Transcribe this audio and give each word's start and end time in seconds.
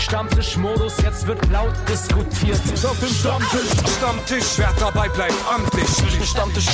Stammtischmodus, 0.00 0.96
jetzt 1.02 1.26
wird 1.26 1.38
laut 1.50 1.74
diskutiert. 1.86 2.58
Auf 2.84 2.98
dem 3.00 3.08
Stammtisch, 3.08 3.96
Stammtisch, 3.98 4.46
wer 4.56 4.72
dabei 4.80 5.08
bleibt, 5.10 5.34
amtlich. 5.54 5.86
Stammtisch 6.26 6.66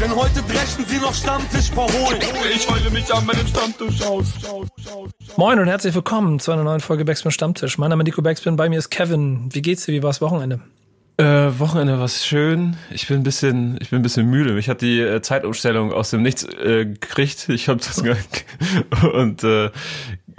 Denn 0.00 0.14
heute 0.14 0.40
dreschen 0.42 0.84
sie 0.86 0.98
noch 0.98 1.12
Stammtisch 1.12 1.70
verholen. 1.70 2.20
Ich 2.54 2.70
heule 2.70 2.90
mich 2.90 3.12
an 3.12 3.26
meinem 3.26 3.46
Stammtisch 3.46 4.00
aus. 4.02 4.26
Moin 5.36 5.58
und 5.58 5.66
herzlich 5.66 5.94
willkommen 5.96 6.38
zu 6.38 6.52
einer 6.52 6.62
neuen 6.62 6.80
Folge 6.80 7.04
Backspin 7.04 7.32
Stammtisch. 7.32 7.76
Mein 7.76 7.90
Name 7.90 8.04
ist 8.04 8.06
Nico 8.06 8.22
Backspin, 8.22 8.54
bei 8.54 8.68
mir 8.68 8.78
ist 8.78 8.88
Kevin. 8.88 9.48
Wie 9.52 9.60
geht's 9.60 9.86
dir? 9.86 9.92
Wie 9.92 10.02
war's 10.04 10.20
Wochenende? 10.20 10.60
Äh, 11.16 11.58
Wochenende 11.60 12.00
war 12.00 12.08
schön. 12.08 12.76
Ich 12.90 13.06
bin 13.06 13.18
ein 13.18 13.22
bisschen, 13.22 13.78
ich 13.80 13.90
bin 13.90 14.00
ein 14.00 14.02
bisschen 14.02 14.28
müde. 14.28 14.52
Mich 14.52 14.68
hat 14.68 14.80
die 14.80 15.00
äh, 15.00 15.22
Zeitumstellung 15.22 15.92
aus 15.92 16.10
dem 16.10 16.22
Nichts 16.22 16.44
äh, 16.44 16.86
gekriegt. 16.86 17.48
Ich 17.50 17.68
habe 17.68 17.78
das 17.78 18.02
und 19.12 19.44
äh, 19.44 19.70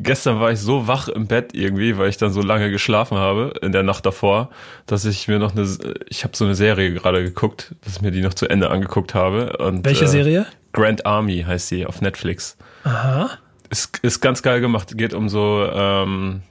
gestern 0.05 0.39
war 0.39 0.51
ich 0.51 0.59
so 0.59 0.87
wach 0.87 1.09
im 1.09 1.27
Bett 1.27 1.53
irgendwie, 1.53 1.97
weil 1.97 2.09
ich 2.09 2.17
dann 2.17 2.31
so 2.31 2.41
lange 2.41 2.71
geschlafen 2.71 3.18
habe 3.18 3.54
in 3.61 3.73
der 3.73 3.83
Nacht 3.83 4.05
davor, 4.05 4.50
dass 4.86 5.04
ich 5.04 5.27
mir 5.27 5.39
noch 5.39 5.54
eine, 5.54 5.68
ich 6.07 6.23
habe 6.23 6.36
so 6.37 6.46
eine 6.46 6.55
Serie 6.55 6.93
gerade 6.93 7.23
geguckt, 7.23 7.75
dass 7.83 7.97
ich 7.97 8.01
mir 8.01 8.11
die 8.11 8.21
noch 8.21 8.33
zu 8.33 8.47
Ende 8.47 8.69
angeguckt 8.69 9.13
habe. 9.13 9.57
Und, 9.57 9.86
Welche 9.86 10.05
äh, 10.05 10.07
Serie? 10.07 10.46
Grand 10.71 11.05
Army 11.05 11.43
heißt 11.46 11.68
sie 11.68 11.86
auf 11.86 12.01
Netflix. 12.01 12.57
Aha. 12.83 13.32
Ist, 13.69 13.99
ist 14.04 14.21
ganz 14.21 14.41
geil 14.41 14.61
gemacht. 14.61 14.97
Geht 14.97 15.13
um 15.13 15.27
so 15.27 15.68
ähm, 15.71 16.43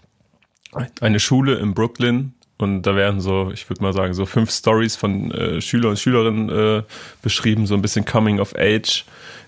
eine 1.01 1.21
Schule 1.21 1.55
in 1.55 1.73
Brooklyn 1.75 2.35
und 2.59 2.83
da 2.83 2.95
werden 2.95 3.21
so, 3.21 3.51
ich 3.53 3.69
würde 3.69 3.83
mal 3.83 3.93
sagen, 3.93 4.15
so 4.15 4.27
fünf 4.27 4.51
Stories 4.51 4.97
von 4.97 5.31
äh, 5.31 5.61
Schüler 5.61 5.91
und 5.91 5.99
Schülerinnen 5.99 6.49
äh, 6.49 6.83
beschrieben, 7.23 7.67
so 7.67 7.75
ein 7.75 7.83
bisschen 7.83 8.05
Coming 8.05 8.41
of 8.41 8.55
Age 8.57 9.05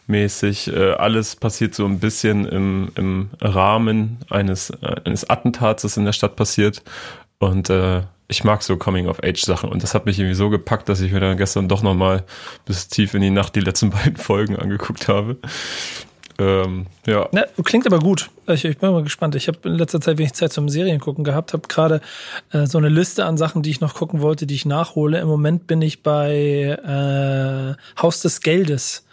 mäßig. 0.07 0.69
Äh, 0.69 0.93
alles 0.93 1.37
passiert 1.37 1.75
so 1.75 1.85
ein 1.85 1.99
bisschen 1.99 2.47
im, 2.47 2.93
im 2.95 3.31
Rahmen 3.41 4.19
eines, 4.31 4.71
äh, 4.71 4.97
eines 5.05 5.29
Attentats, 5.29 5.83
das 5.83 5.97
in 5.97 6.05
der 6.05 6.13
Stadt 6.13 6.37
passiert. 6.37 6.83
Und 7.39 7.71
äh, 7.71 8.03
ich 8.29 8.45
mag 8.45 8.63
so 8.63 8.77
Coming 8.77 9.09
of 9.09 9.23
Age 9.23 9.41
Sachen 9.41 9.71
und 9.71 9.83
das 9.83 9.95
hat 9.95 10.07
mich 10.07 10.19
irgendwie 10.19 10.35
so 10.35 10.51
gepackt, 10.51 10.89
dass 10.89 11.01
ich 11.01 11.13
mir 11.13 11.21
dann 11.21 11.37
gestern 11.37 11.69
doch 11.69 11.83
nochmal 11.83 12.25
bis 12.65 12.89
tief 12.89 13.15
in 13.15 13.23
die 13.23 13.31
Nacht 13.31 13.55
die 13.55 13.61
letzten 13.61 13.91
beiden 13.91 14.17
Folgen 14.17 14.57
angeguckt 14.57 15.09
habe. 15.09 15.37
Ähm, 16.39 16.87
ja. 17.07 17.29
Na, 17.33 17.45
klingt 17.65 17.87
aber 17.87 17.99
gut. 17.99 18.31
Ich, 18.47 18.65
ich, 18.65 18.77
bin 18.79 18.91
mal 18.91 19.03
gespannt. 19.03 19.35
Ich 19.37 19.49
habe 19.49 19.59
in 19.65 19.77
letzter 19.77 20.01
Zeit 20.01 20.19
wenig 20.19 20.35
Zeit 20.35 20.53
zum 20.53 20.69
Serien 20.69 21.01
gucken 21.01 21.25
gehabt, 21.25 21.55
habe 21.55 21.67
gerade 21.67 22.01
äh, 22.51 22.67
so 22.67 22.77
eine 22.77 22.91
Liste 22.91 23.25
an 23.25 23.39
Sachen, 23.39 23.63
die 23.63 23.71
ich 23.71 23.81
noch 23.81 23.95
gucken 23.95 24.21
wollte, 24.21 24.47
die 24.47 24.55
ich 24.55 24.67
nachhole. 24.67 25.19
Im 25.19 25.29
Moment 25.29 25.67
bin 25.67 25.81
ich 25.81 26.03
bei 26.03 26.77
äh, 27.79 28.01
Haus 28.03 28.21
des 28.21 28.41
Geldes, 28.43 29.06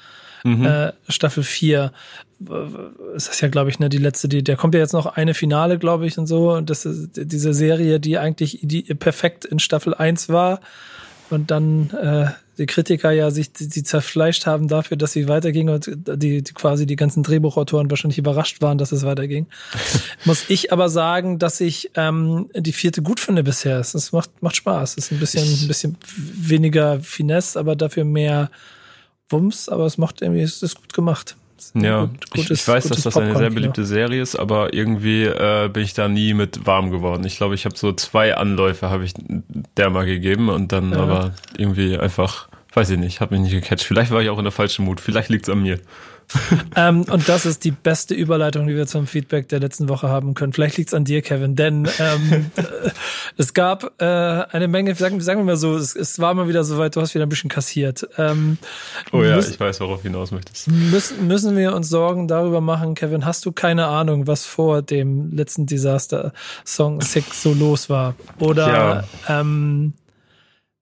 mhm. 0.44 0.66
äh, 0.66 0.94
Staffel 1.10 1.44
4. 1.44 1.92
Das 2.40 3.28
ist 3.30 3.42
ja, 3.42 3.48
glaube 3.48 3.70
ich, 3.70 3.80
ne, 3.80 3.90
die 3.90 3.98
letzte, 3.98 4.28
die, 4.28 4.44
der 4.44 4.58
kommt 4.58 4.74
ja 4.74 4.82
jetzt 4.82 4.94
noch 4.94 5.06
eine 5.06 5.34
Finale, 5.34 5.78
glaube 5.78 6.06
ich, 6.06 6.18
und 6.18 6.28
so. 6.28 6.52
Und 6.52 6.70
das 6.70 6.86
ist 6.86 7.12
diese 7.16 7.54
Serie, 7.54 8.00
die 8.00 8.18
eigentlich 8.18 8.60
die 8.62 8.84
perfekt 8.84 9.46
in 9.46 9.60
Staffel 9.60 9.94
1 9.94 10.30
war 10.30 10.60
und 11.30 11.52
dann 11.52 11.90
äh, 11.92 12.28
die 12.58 12.66
Kritiker 12.68 13.12
ja 13.12 13.32
sich 13.32 13.52
die, 13.52 13.68
die 13.68 13.84
zerfleischt 13.84 14.46
haben 14.46 14.68
dafür, 14.68 14.96
dass 14.98 15.14
sie 15.14 15.28
weiterging 15.28 15.70
und 15.70 15.90
die, 15.92 16.44
die 16.44 16.54
quasi 16.54 16.86
die 16.86 16.96
ganzen 16.96 17.24
Drehbuchautoren 17.24 17.90
wahrscheinlich 17.90 18.20
überrascht 18.20 18.62
waren, 18.62 18.78
dass 18.78 18.92
es 18.92 19.04
weiterging. 19.04 19.48
Muss 20.26 20.50
ich 20.50 20.72
aber 20.72 20.90
sagen, 20.90 21.40
dass 21.40 21.60
ich 21.60 21.92
ähm, 21.96 22.50
die 22.56 22.74
vierte 22.74 23.02
gut 23.02 23.20
finde 23.20 23.44
bisher. 23.44 23.80
Es 23.80 24.12
macht, 24.12 24.30
macht 24.42 24.56
Spaß. 24.56 24.92
Es 24.92 25.06
ist 25.06 25.12
ein 25.12 25.20
bisschen, 25.20 25.44
ein 25.44 25.68
bisschen 25.68 25.98
weniger 26.16 27.00
Finesse, 27.00 27.60
aber 27.60 27.76
dafür 27.76 28.06
mehr 28.06 28.52
Wumms, 29.30 29.70
aber 29.70 29.86
es 29.86 29.98
macht 29.98 30.22
irgendwie, 30.22 30.42
es 30.42 30.62
ist 30.62 30.76
gut 30.76 30.94
gemacht. 30.94 31.36
Ja, 31.76 32.06
gut, 32.06 32.32
gutes, 32.32 32.46
ich, 32.46 32.52
ich, 32.52 32.68
weiß, 32.68 32.88
dass 32.90 33.04
das 33.04 33.16
eine 33.16 33.38
sehr 33.38 33.50
beliebte 33.50 33.86
Serie 33.86 34.22
ist, 34.22 34.36
aber 34.36 34.74
irgendwie 34.74 35.24
äh, 35.24 35.70
bin 35.70 35.84
ich 35.84 35.94
da 35.94 36.08
nie 36.08 36.34
mit 36.34 36.66
warm 36.66 36.92
geworden. 36.92 37.24
Ich 37.26 37.38
glaube, 37.38 37.56
ich 37.56 37.66
habe 37.66 37.78
so 37.78 37.94
zwei 37.94 38.36
Anläufe 38.36 38.90
habe 38.90 39.06
ich 39.06 39.14
der 39.78 39.90
mal 39.90 40.06
gegeben 40.06 40.50
und 40.50 40.72
dann 40.72 40.92
ja. 40.92 40.98
aber 40.98 41.34
irgendwie 41.58 41.98
einfach, 41.98 42.50
weiß 42.74 42.90
ich 42.90 42.98
nicht, 42.98 43.22
habe 43.22 43.36
mich 43.36 43.44
nicht 43.44 43.62
gecatcht. 43.62 43.86
Vielleicht 43.86 44.12
war 44.12 44.22
ich 44.22 44.30
auch 44.30 44.38
in 44.40 44.44
der 44.44 44.52
falschen 44.52 44.86
Mut. 44.86 45.00
Vielleicht 45.00 45.30
liegt's 45.30 45.50
an 45.50 45.62
mir. 45.62 45.80
ähm, 46.76 47.04
und 47.04 47.30
das 47.30 47.46
ist 47.46 47.64
die 47.64 47.72
beste 47.72 48.14
Überleitung, 48.14 48.68
die 48.68 48.76
wir 48.76 48.88
zum 48.88 49.08
Feedback 49.08 49.48
der 49.50 49.60
letzten 49.60 49.90
Woche 49.90 50.10
haben 50.10 50.34
können. 50.34 50.54
Vielleicht 50.54 50.78
liegt's 50.78 50.94
an 50.94 51.06
dir, 51.06 51.22
Kevin, 51.22 51.56
denn 51.56 51.88
ähm, 52.00 52.52
es 53.38 53.54
gab 53.54 54.02
äh, 54.02 54.06
eine 54.06 54.68
Menge, 54.68 54.96
sagen, 54.96 55.20
sagen 55.22 55.40
wir 55.42 55.46
mal 55.46 55.58
so, 55.58 55.76
es, 55.76 55.96
es, 55.96 56.20
war 56.20 56.34
mal 56.34 56.48
wieder 56.48 56.64
soweit, 56.64 56.96
du 56.96 57.02
hast 57.02 57.14
wieder 57.14 57.26
ein 57.26 57.30
bisschen 57.30 57.50
kassiert. 57.50 58.08
Ähm, 58.18 58.58
oh 59.12 59.24
ja, 59.24 59.36
müssen, 59.36 59.54
ich 59.54 59.60
weiß, 59.60 59.80
worauf 59.82 60.02
du 60.02 60.08
hinaus 60.08 60.32
möchtest. 60.32 60.68
Müssen, 60.70 61.28
müssen 61.28 61.56
wir 61.58 61.76
uns 61.76 61.90
Sorgen 61.90 62.28
darüber 62.28 62.62
machen, 62.62 62.96
Kevin, 62.96 63.26
hast 63.26 63.46
du 63.46 63.52
keine 63.52 63.88
Ahnung, 63.88 64.28
was 64.28 64.46
vor 64.46 64.82
dem 64.82 65.32
letzten 65.32 65.66
Desaster-Song 65.66 67.02
Sick 67.02 67.34
so 67.34 67.54
los 67.54 67.90
war? 67.90 68.16
Oder 68.40 68.68
ja. 68.68 69.40
ähm, 69.40 69.94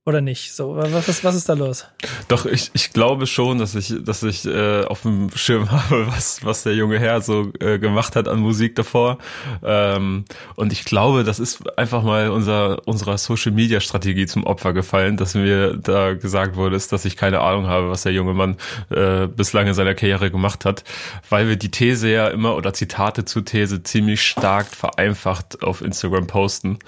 oder 0.04 0.20
nicht? 0.20 0.54
So, 0.54 0.76
was, 0.76 1.08
was, 1.08 1.24
was 1.24 1.36
ist 1.36 1.48
da 1.48 1.54
los? 1.54 1.86
Doch, 2.28 2.48
ich, 2.48 2.72
ich 2.74 2.92
glaube 2.92 3.28
schon, 3.28 3.60
dass 3.60 3.76
ich, 3.76 3.94
dass 4.04 4.24
ich 4.24 4.46
äh, 4.46 4.84
auf 4.86 5.04
dem 5.04 5.30
Schirm 5.36 5.70
habe, 5.72 6.08
was, 6.08 6.44
was 6.44 6.64
der 6.64 6.74
junge 6.74 6.98
Herr 6.98 7.22
so 7.22 7.52
äh, 7.60 7.78
gemacht 7.78 8.16
hat 8.16 8.28
an 8.28 8.40
Musik 8.40 8.76
davor. 8.76 9.20
Ähm, 9.64 10.26
und 10.56 10.74
ich 10.74 10.86
glaube, 10.86 11.24
das 11.24 11.40
ist 11.40 11.78
einfach 11.78 12.02
mal 12.02 12.32
unser, 12.32 12.88
unserer 12.88 13.20
Social 13.20 13.52
Media 13.52 13.80
Strategie 13.80 14.26
zum 14.26 14.44
Opfer 14.44 14.74
gefallen, 14.74 15.18
dass 15.18 15.36
mir 15.36 15.78
da 15.78 16.14
gesagt 16.16 16.56
wurde, 16.56 16.76
ist, 16.76 16.92
dass 16.92 17.06
ich 17.06 17.16
keine 17.16 17.42
Ahnung 17.42 17.68
habe, 17.68 17.90
was 17.90 18.02
der 18.02 18.14
junge 18.14 18.34
Mann 18.34 18.58
äh, 18.90 19.28
bislang 19.28 19.68
in 19.68 19.76
seiner 19.76 19.94
Karriere 19.94 20.32
gemacht 20.32 20.66
hat, 20.66 20.84
weil 21.30 21.48
wir 21.48 21.58
die 21.58 21.70
These 21.70 22.10
ja 22.10 22.28
immer 22.28 22.56
oder 22.56 22.74
Zitate 22.74 23.26
zur 23.26 23.46
These 23.46 23.84
ziemlich 23.84 24.24
stark 24.24 24.66
vereinfacht 24.66 25.62
auf 25.62 25.82
Instagram 25.82 26.26
posten. 26.26 26.80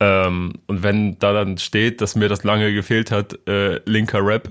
Ähm, 0.00 0.54
und 0.66 0.82
wenn 0.82 1.18
da 1.18 1.32
dann 1.34 1.58
steht, 1.58 2.00
dass 2.00 2.16
mir 2.16 2.28
das 2.28 2.42
lange 2.42 2.59
gefehlt 2.68 3.10
hat, 3.10 3.38
äh, 3.48 3.80
linker 3.84 4.24
Rap, 4.24 4.48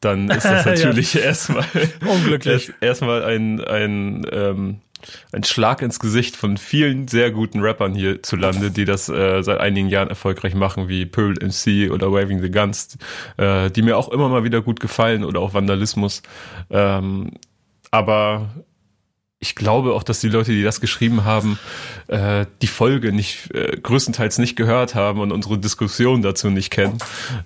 dann 0.00 0.28
ist 0.28 0.44
das 0.44 0.66
natürlich 0.66 1.14
ja. 1.14 1.22
erstmal 1.22 1.64
unglücklich. 2.00 2.72
erstmal 2.80 3.24
ein, 3.24 3.62
ein, 3.64 4.26
ähm, 4.30 4.80
ein 5.32 5.44
Schlag 5.44 5.82
ins 5.82 5.98
Gesicht 5.98 6.36
von 6.36 6.56
vielen 6.56 7.08
sehr 7.08 7.30
guten 7.30 7.60
Rappern 7.60 7.94
hierzulande, 7.94 8.70
die 8.70 8.84
das 8.84 9.08
äh, 9.08 9.42
seit 9.42 9.60
einigen 9.60 9.88
Jahren 9.88 10.08
erfolgreich 10.08 10.54
machen, 10.54 10.88
wie 10.88 11.06
Pearl 11.06 11.34
MC 11.34 11.90
oder 11.90 12.12
Waving 12.12 12.40
the 12.40 12.50
Guns, 12.50 12.98
äh, 13.36 13.70
die 13.70 13.82
mir 13.82 13.96
auch 13.96 14.08
immer 14.10 14.28
mal 14.28 14.44
wieder 14.44 14.62
gut 14.62 14.80
gefallen 14.80 15.24
oder 15.24 15.40
auch 15.40 15.54
Vandalismus. 15.54 16.22
Ähm, 16.70 17.32
aber 17.90 18.64
ich 19.42 19.56
glaube 19.56 19.92
auch, 19.92 20.04
dass 20.04 20.20
die 20.20 20.28
Leute, 20.28 20.52
die 20.52 20.62
das 20.62 20.80
geschrieben 20.80 21.24
haben, 21.24 21.58
äh, 22.06 22.46
die 22.62 22.68
Folge 22.68 23.12
nicht 23.12 23.52
äh, 23.52 23.76
größtenteils 23.76 24.38
nicht 24.38 24.54
gehört 24.54 24.94
haben 24.94 25.20
und 25.20 25.32
unsere 25.32 25.58
Diskussion 25.58 26.22
dazu 26.22 26.48
nicht 26.48 26.70
kennen. 26.70 26.98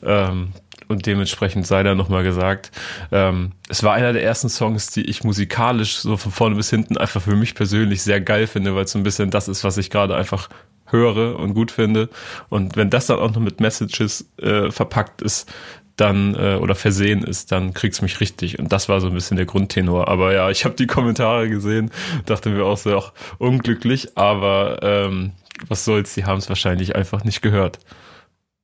Ähm, 0.04 0.52
und 0.88 1.06
dementsprechend 1.06 1.66
sei 1.66 1.82
da 1.82 1.94
nochmal 1.94 2.22
gesagt, 2.22 2.70
ähm, 3.10 3.52
es 3.70 3.82
war 3.82 3.94
einer 3.94 4.12
der 4.12 4.22
ersten 4.22 4.50
Songs, 4.50 4.90
die 4.90 5.02
ich 5.02 5.24
musikalisch 5.24 5.96
so 5.96 6.18
von 6.18 6.30
vorne 6.30 6.54
bis 6.54 6.68
hinten 6.68 6.98
einfach 6.98 7.22
für 7.22 7.34
mich 7.34 7.54
persönlich 7.54 8.02
sehr 8.02 8.20
geil 8.20 8.46
finde, 8.46 8.74
weil 8.74 8.84
es 8.84 8.92
so 8.92 8.98
ein 8.98 9.02
bisschen 9.02 9.30
das 9.30 9.48
ist, 9.48 9.64
was 9.64 9.78
ich 9.78 9.88
gerade 9.88 10.14
einfach 10.14 10.50
höre 10.84 11.38
und 11.38 11.54
gut 11.54 11.70
finde. 11.70 12.10
Und 12.50 12.76
wenn 12.76 12.90
das 12.90 13.06
dann 13.06 13.18
auch 13.18 13.32
noch 13.32 13.40
mit 13.40 13.58
Messages 13.58 14.30
äh, 14.36 14.70
verpackt 14.70 15.22
ist, 15.22 15.50
dann 15.96 16.34
äh, 16.34 16.56
oder 16.56 16.74
versehen 16.74 17.22
ist, 17.22 17.52
dann 17.52 17.72
kriegt's 17.72 18.02
mich 18.02 18.20
richtig. 18.20 18.58
Und 18.58 18.72
das 18.72 18.88
war 18.88 19.00
so 19.00 19.08
ein 19.08 19.14
bisschen 19.14 19.36
der 19.36 19.46
Grundtenor. 19.46 20.08
Aber 20.08 20.32
ja, 20.32 20.50
ich 20.50 20.64
habe 20.64 20.74
die 20.74 20.86
Kommentare 20.86 21.48
gesehen, 21.48 21.90
dachte 22.26 22.50
mir 22.50 22.64
auch 22.64 22.76
so, 22.76 22.96
auch 22.96 23.12
unglücklich, 23.38 24.16
aber 24.16 24.78
ähm, 24.82 25.32
was 25.68 25.84
soll's, 25.84 26.14
die 26.14 26.24
haben 26.24 26.38
es 26.38 26.48
wahrscheinlich 26.48 26.94
einfach 26.94 27.24
nicht 27.24 27.40
gehört. 27.42 27.78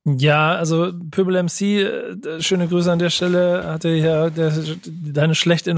Ja, 0.05 0.55
also 0.55 0.91
Pöbel 1.11 1.41
MC, 1.41 1.61
äh, 1.61 2.41
schöne 2.41 2.67
Grüße 2.67 2.91
an 2.91 2.99
der 2.99 3.09
Stelle, 3.09 3.63
hatte 3.65 3.89
ja 3.89 4.29
deine 4.29 5.33
schlechte 5.33 5.71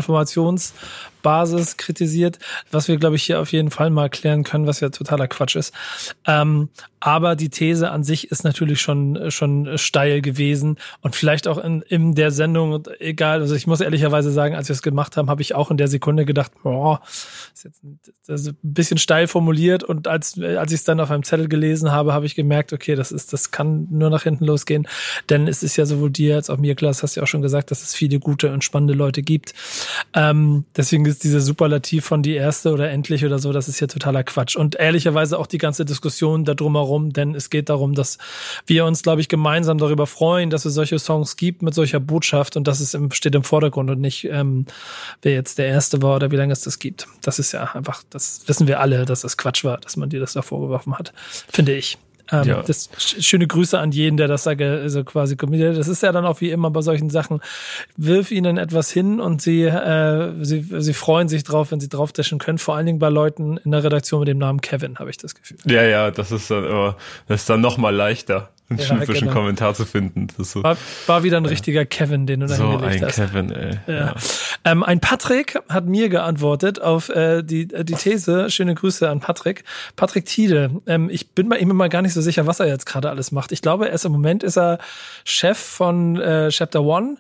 Informationsbasis 1.26 1.78
kritisiert, 1.78 2.40
was 2.72 2.88
wir, 2.88 2.98
glaube 2.98 3.16
ich, 3.16 3.24
hier 3.24 3.40
auf 3.40 3.52
jeden 3.52 3.72
Fall 3.72 3.90
mal 3.90 4.10
klären 4.10 4.44
können, 4.44 4.68
was 4.68 4.80
ja 4.80 4.90
totaler 4.90 5.28
Quatsch 5.28 5.56
ist. 5.56 5.74
Ähm, 6.26 6.70
aber 7.00 7.36
die 7.36 7.50
These 7.50 7.92
an 7.92 8.04
sich 8.04 8.32
ist 8.32 8.44
natürlich 8.44 8.82
schon, 8.82 9.30
schon 9.30 9.78
steil 9.78 10.22
gewesen 10.22 10.78
und 11.02 11.16
vielleicht 11.16 11.48
auch 11.48 11.60
in, 11.60 11.84
in 11.84 12.16
der 12.16 12.32
Sendung, 12.32 12.84
egal, 13.00 13.42
also 13.42 13.54
ich 13.54 13.68
muss 13.68 13.80
ehrlicherweise 13.80 14.32
sagen, 14.32 14.56
als 14.56 14.70
wir 14.70 14.74
es 14.74 14.82
gemacht 14.82 15.16
haben, 15.16 15.30
habe 15.30 15.44
ich 15.44 15.54
auch 15.54 15.70
in 15.70 15.78
der 15.78 15.88
Sekunde 15.88 16.26
gedacht, 16.26 16.52
boah, 16.64 17.02
ist 17.54 17.66
jetzt 17.66 17.82
das 18.26 18.42
ist 18.42 18.48
ein 18.48 18.58
bisschen 18.64 18.98
steil 18.98 19.28
formuliert 19.28 19.84
und 19.84 20.08
als, 20.08 20.40
als 20.42 20.72
ich 20.72 20.80
es 20.80 20.84
dann 20.84 21.00
auf 21.00 21.12
einem 21.12 21.22
Zettel 21.22 21.48
gelesen 21.48 21.92
habe, 21.92 22.12
habe 22.12 22.26
ich 22.26 22.34
gemerkt, 22.34 22.74
okay, 22.74 22.96
das 22.96 23.12
ist, 23.12 23.34
das 23.34 23.52
kann 23.52 23.88
nur 23.92 24.10
nach 24.10 24.24
hinten 24.24 24.46
losgehen, 24.46 24.88
denn 25.30 25.48
es 25.48 25.62
ist 25.62 25.78
ja 25.78 25.86
sowohl 25.86 26.10
dir 26.10 26.36
als 26.36 26.50
auch 26.50 26.58
mir 26.58 26.74
klar, 26.74 26.90
das 26.90 27.04
hast 27.04 27.16
du 27.16 27.20
ja 27.20 27.24
auch 27.24 27.28
schon 27.28 27.44
gesagt, 27.44 27.70
dass 27.70 27.84
es 27.84 27.94
viele 27.94 28.20
gute 28.20 28.52
und 28.52 28.64
spannende 28.64 28.96
Leute 28.96 29.22
gibt. 29.22 29.54
Ähm, 30.16 30.66
deswegen 30.76 31.04
dieses, 31.24 31.36
diese 31.36 31.46
Superlativ 31.46 32.06
von 32.06 32.24
die 32.24 32.34
erste 32.34 32.72
oder 32.72 32.90
endlich 32.90 33.26
oder 33.26 33.40
so, 33.40 33.52
das 33.52 33.68
ist 33.68 33.80
ja 33.80 33.88
totaler 33.88 34.24
Quatsch. 34.24 34.56
Und 34.56 34.76
ehrlicherweise 34.76 35.38
auch 35.38 35.48
die 35.48 35.58
ganze 35.58 35.84
Diskussion 35.84 36.46
da 36.46 36.54
drumherum, 36.54 37.12
denn 37.12 37.36
es 37.36 37.50
geht 37.50 37.70
darum, 37.70 37.94
dass 37.94 38.18
wir 38.66 38.86
uns, 38.86 39.04
glaube 39.04 39.22
ich, 39.22 39.28
gemeinsam 39.28 39.78
darüber 39.78 40.08
freuen, 40.08 40.50
dass 40.50 40.66
es 40.66 40.74
solche 40.74 40.98
Songs 41.00 41.36
gibt 41.36 41.62
mit 41.62 41.74
solcher 41.74 42.00
Botschaft 42.00 42.56
und 42.56 42.68
das 42.68 42.94
im, 42.94 43.12
steht 43.12 43.36
im 43.36 43.44
Vordergrund 43.44 43.90
und 43.90 44.00
nicht, 44.00 44.26
ähm, 44.26 44.66
wer 45.22 45.34
jetzt 45.34 45.58
der 45.58 45.68
Erste 45.68 46.02
war 46.02 46.16
oder 46.16 46.32
wie 46.32 46.38
lange 46.38 46.54
es 46.54 46.62
das 46.62 46.80
gibt. 46.80 47.08
Das 47.22 47.40
ist 47.40 47.52
ja 47.52 47.64
einfach, 47.74 48.04
das 48.10 48.44
wissen 48.48 48.68
wir 48.68 48.80
alle, 48.80 49.06
dass 49.06 49.22
das 49.22 49.38
Quatsch 49.38 49.64
war, 49.64 49.78
dass 49.78 49.98
man 49.98 50.10
dir 50.10 50.20
das 50.20 50.34
da 50.34 50.42
vorgeworfen 50.42 50.98
hat, 50.98 51.14
finde 51.50 51.76
ich. 51.76 51.98
Ähm, 52.32 52.44
ja. 52.48 52.64
das, 52.64 52.90
schöne 52.98 53.48
Grüße 53.48 53.78
an 53.78 53.92
jeden, 53.92 54.18
der 54.18 54.28
das 54.28 54.44
sage, 54.44 54.80
also 54.82 55.04
quasi 55.04 55.36
kommentiert. 55.36 55.78
Das 55.78 55.88
ist 55.88 56.04
ja 56.04 56.12
dann 56.12 56.26
auch 56.26 56.42
wie 56.42 56.52
immer 56.52 56.72
bei 56.72 56.82
solchen 56.82 57.10
Sachen. 57.10 57.42
Wirf 57.98 58.32
ihnen 58.32 58.58
etwas 58.58 58.90
hin 58.90 59.20
und 59.20 59.42
sie, 59.42 59.64
äh, 59.64 60.34
sie, 60.42 60.66
sie 60.70 60.94
freuen 60.94 61.28
sich 61.28 61.44
drauf, 61.44 61.72
wenn 61.72 61.80
sie 61.80 61.90
draufdashen 61.90 62.40
können. 62.40 62.58
Vor 62.58 62.76
allen 62.76 62.86
Dingen 62.86 63.00
bei 63.00 63.10
Leuten 63.10 63.58
in 63.58 63.72
der 63.72 63.84
Redaktion 63.84 64.20
mit 64.22 64.28
dem 64.28 64.38
Namen 64.38 64.62
Kevin, 64.62 64.98
habe 64.98 65.10
ich 65.10 65.18
das 65.18 65.36
Gefühl. 65.36 65.58
Ja, 65.66 65.84
ja, 65.84 66.12
das 66.12 66.32
ist 66.32 66.50
dann 66.50 66.66
immer, 66.66 66.98
das 67.28 67.42
ist 67.42 67.50
dann 67.50 67.62
noch 67.62 67.78
mal 67.78 67.94
leichter 67.94 68.50
einen 68.70 68.80
ja, 68.80 68.86
typischen 68.86 69.28
genau. 69.28 69.40
Kommentar 69.40 69.74
zu 69.76 69.86
finden. 69.86 70.28
So 70.38 70.64
war, 70.64 70.78
war, 71.06 71.24
wieder 71.24 71.38
ein 71.38 71.46
richtiger 71.46 71.86
Kevin, 71.86 72.26
den 72.26 72.40
du 72.40 72.48
da 72.48 72.56
so 72.56 72.72
hingelegt 72.72 73.04
ein 73.04 73.08
hast. 73.08 73.16
Kevin, 73.16 73.52
ey. 73.52 73.80
Ja. 73.88 73.94
Ja. 73.94 74.16
Ähm, 74.64 74.84
ein 74.84 75.00
Patrick 75.00 75.60
hat 75.70 75.86
mir 75.86 76.10
geantwortet 76.10 76.82
auf 76.82 77.10
äh, 77.10 77.44
die, 77.44 77.68
die 77.68 77.94
These. 77.94 78.50
Schöne 78.50 78.74
Grüße 78.74 79.08
an 79.10 79.20
Patrick. 79.20 79.64
Patrick 79.96 80.26
Tiede. 80.26 80.72
Ähm, 80.88 81.10
ich 81.12 81.32
bin 81.32 81.50
bei 81.50 81.60
ihm 81.60 81.70
immer 81.70 81.90
gar 81.90 82.02
nicht 82.02 82.14
so 82.14 82.22
sicher, 82.22 82.48
was 82.48 82.60
er 82.60 82.68
jetzt 82.68 82.86
gerade 82.86 83.10
alles 83.10 83.32
macht. 83.32 83.52
Ich 83.52 83.62
glaube, 83.62 83.88
er 83.88 83.94
ist 83.94 84.06
im 84.06 84.12
Moment 84.12 84.44
ist 84.44 84.58
er 84.58 84.80
Chef 85.24 85.58
von 85.58 86.20
äh, 86.20 86.50
Chapter 86.50 86.82
One 86.82 87.18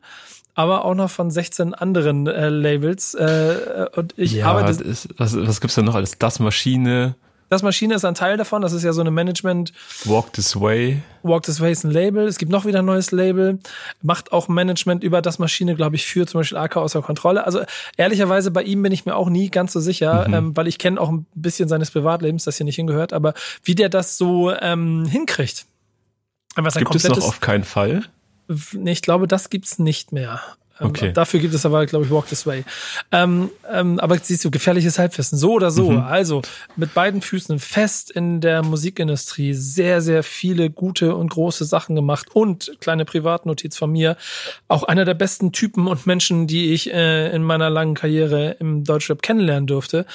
aber 0.55 0.85
auch 0.85 0.95
noch 0.95 1.11
von 1.11 1.29
16 1.29 1.73
anderen 1.73 2.27
äh, 2.27 2.47
Labels. 2.47 3.13
Äh, 3.13 3.87
und 3.93 4.13
ich 4.17 4.31
ja, 4.31 4.47
arbeite. 4.47 4.83
Ist, 4.83 5.09
was, 5.17 5.35
was 5.35 5.59
gibt's 5.59 5.75
da 5.75 5.81
noch 5.81 5.95
alles? 5.95 6.17
Das 6.17 6.39
Maschine. 6.39 7.15
Das 7.49 7.61
Maschine 7.61 7.95
ist 7.95 8.05
ein 8.05 8.15
Teil 8.15 8.37
davon. 8.37 8.61
Das 8.61 8.73
ist 8.73 8.83
ja 8.83 8.91
so 8.91 9.01
eine 9.01 9.11
Management. 9.11 9.71
Walk 10.05 10.33
This 10.33 10.59
Way. 10.59 11.01
Walk 11.21 11.43
This 11.43 11.59
Way 11.59 11.71
ist 11.71 11.83
ein 11.83 11.91
Label. 11.91 12.27
Es 12.27 12.37
gibt 12.37 12.51
noch 12.51 12.65
wieder 12.65 12.79
ein 12.79 12.85
neues 12.85 13.11
Label. 13.11 13.59
Macht 14.01 14.31
auch 14.31 14.47
Management 14.47 15.03
über 15.03 15.21
das 15.21 15.37
Maschine, 15.37 15.75
glaube 15.75 15.95
ich, 15.95 16.05
für 16.05 16.25
zum 16.25 16.39
Beispiel 16.39 16.57
AK 16.57 16.77
außer 16.77 17.01
Kontrolle. 17.01 17.45
Also 17.45 17.61
ehrlicherweise 17.97 18.51
bei 18.51 18.63
ihm 18.63 18.81
bin 18.81 18.91
ich 18.91 19.05
mir 19.05 19.15
auch 19.15 19.29
nie 19.29 19.49
ganz 19.49 19.73
so 19.73 19.79
sicher, 19.79 20.27
mhm. 20.27 20.33
ähm, 20.33 20.57
weil 20.57 20.67
ich 20.67 20.79
kenne 20.79 20.99
auch 20.99 21.09
ein 21.09 21.27
bisschen 21.35 21.69
seines 21.69 21.91
Privatlebens, 21.91 22.45
das 22.45 22.57
hier 22.57 22.65
nicht 22.65 22.77
hingehört. 22.77 23.13
Aber 23.13 23.33
wie 23.63 23.75
der 23.75 23.89
das 23.89 24.17
so 24.17 24.51
ähm, 24.51 25.05
hinkriegt. 25.05 25.65
Was 26.55 26.75
gibt 26.75 26.95
es 26.95 27.07
noch 27.07 27.21
auf 27.21 27.41
keinen 27.41 27.63
Fall? 27.63 28.03
Ich 28.85 29.01
glaube, 29.01 29.27
das 29.27 29.49
gibt's 29.49 29.79
nicht 29.79 30.11
mehr. 30.11 30.41
Ähm, 30.79 30.87
okay. 30.87 31.11
Dafür 31.13 31.39
gibt 31.39 31.53
es 31.53 31.65
aber, 31.65 31.85
glaube 31.85 32.05
ich, 32.05 32.11
Walk 32.11 32.27
This 32.27 32.45
Way. 32.45 32.65
Ähm, 33.11 33.49
ähm, 33.71 33.99
aber 33.99 34.17
siehst 34.17 34.43
du, 34.43 34.51
gefährliches 34.51 34.99
Halbwissen. 34.99 35.37
So 35.37 35.53
oder 35.53 35.71
so. 35.71 35.91
Mhm. 35.91 35.99
Also 35.99 36.41
mit 36.75 36.93
beiden 36.93 37.21
Füßen 37.21 37.59
fest 37.59 38.11
in 38.11 38.41
der 38.41 38.63
Musikindustrie 38.63 39.53
sehr, 39.53 40.01
sehr 40.01 40.23
viele 40.23 40.69
gute 40.69 41.15
und 41.15 41.29
große 41.29 41.65
Sachen 41.65 41.95
gemacht. 41.95 42.27
Und 42.33 42.73
kleine 42.81 43.05
Privatnotiz 43.05 43.77
von 43.77 43.91
mir, 43.91 44.17
auch 44.67 44.83
einer 44.83 45.05
der 45.05 45.13
besten 45.13 45.51
Typen 45.51 45.87
und 45.87 46.05
Menschen, 46.05 46.47
die 46.47 46.73
ich 46.73 46.91
äh, 46.93 47.33
in 47.33 47.43
meiner 47.43 47.69
langen 47.69 47.95
Karriere 47.95 48.57
im 48.59 48.83
Deutschrap 48.83 49.21
kennenlernen 49.21 49.67
durfte, 49.67 50.05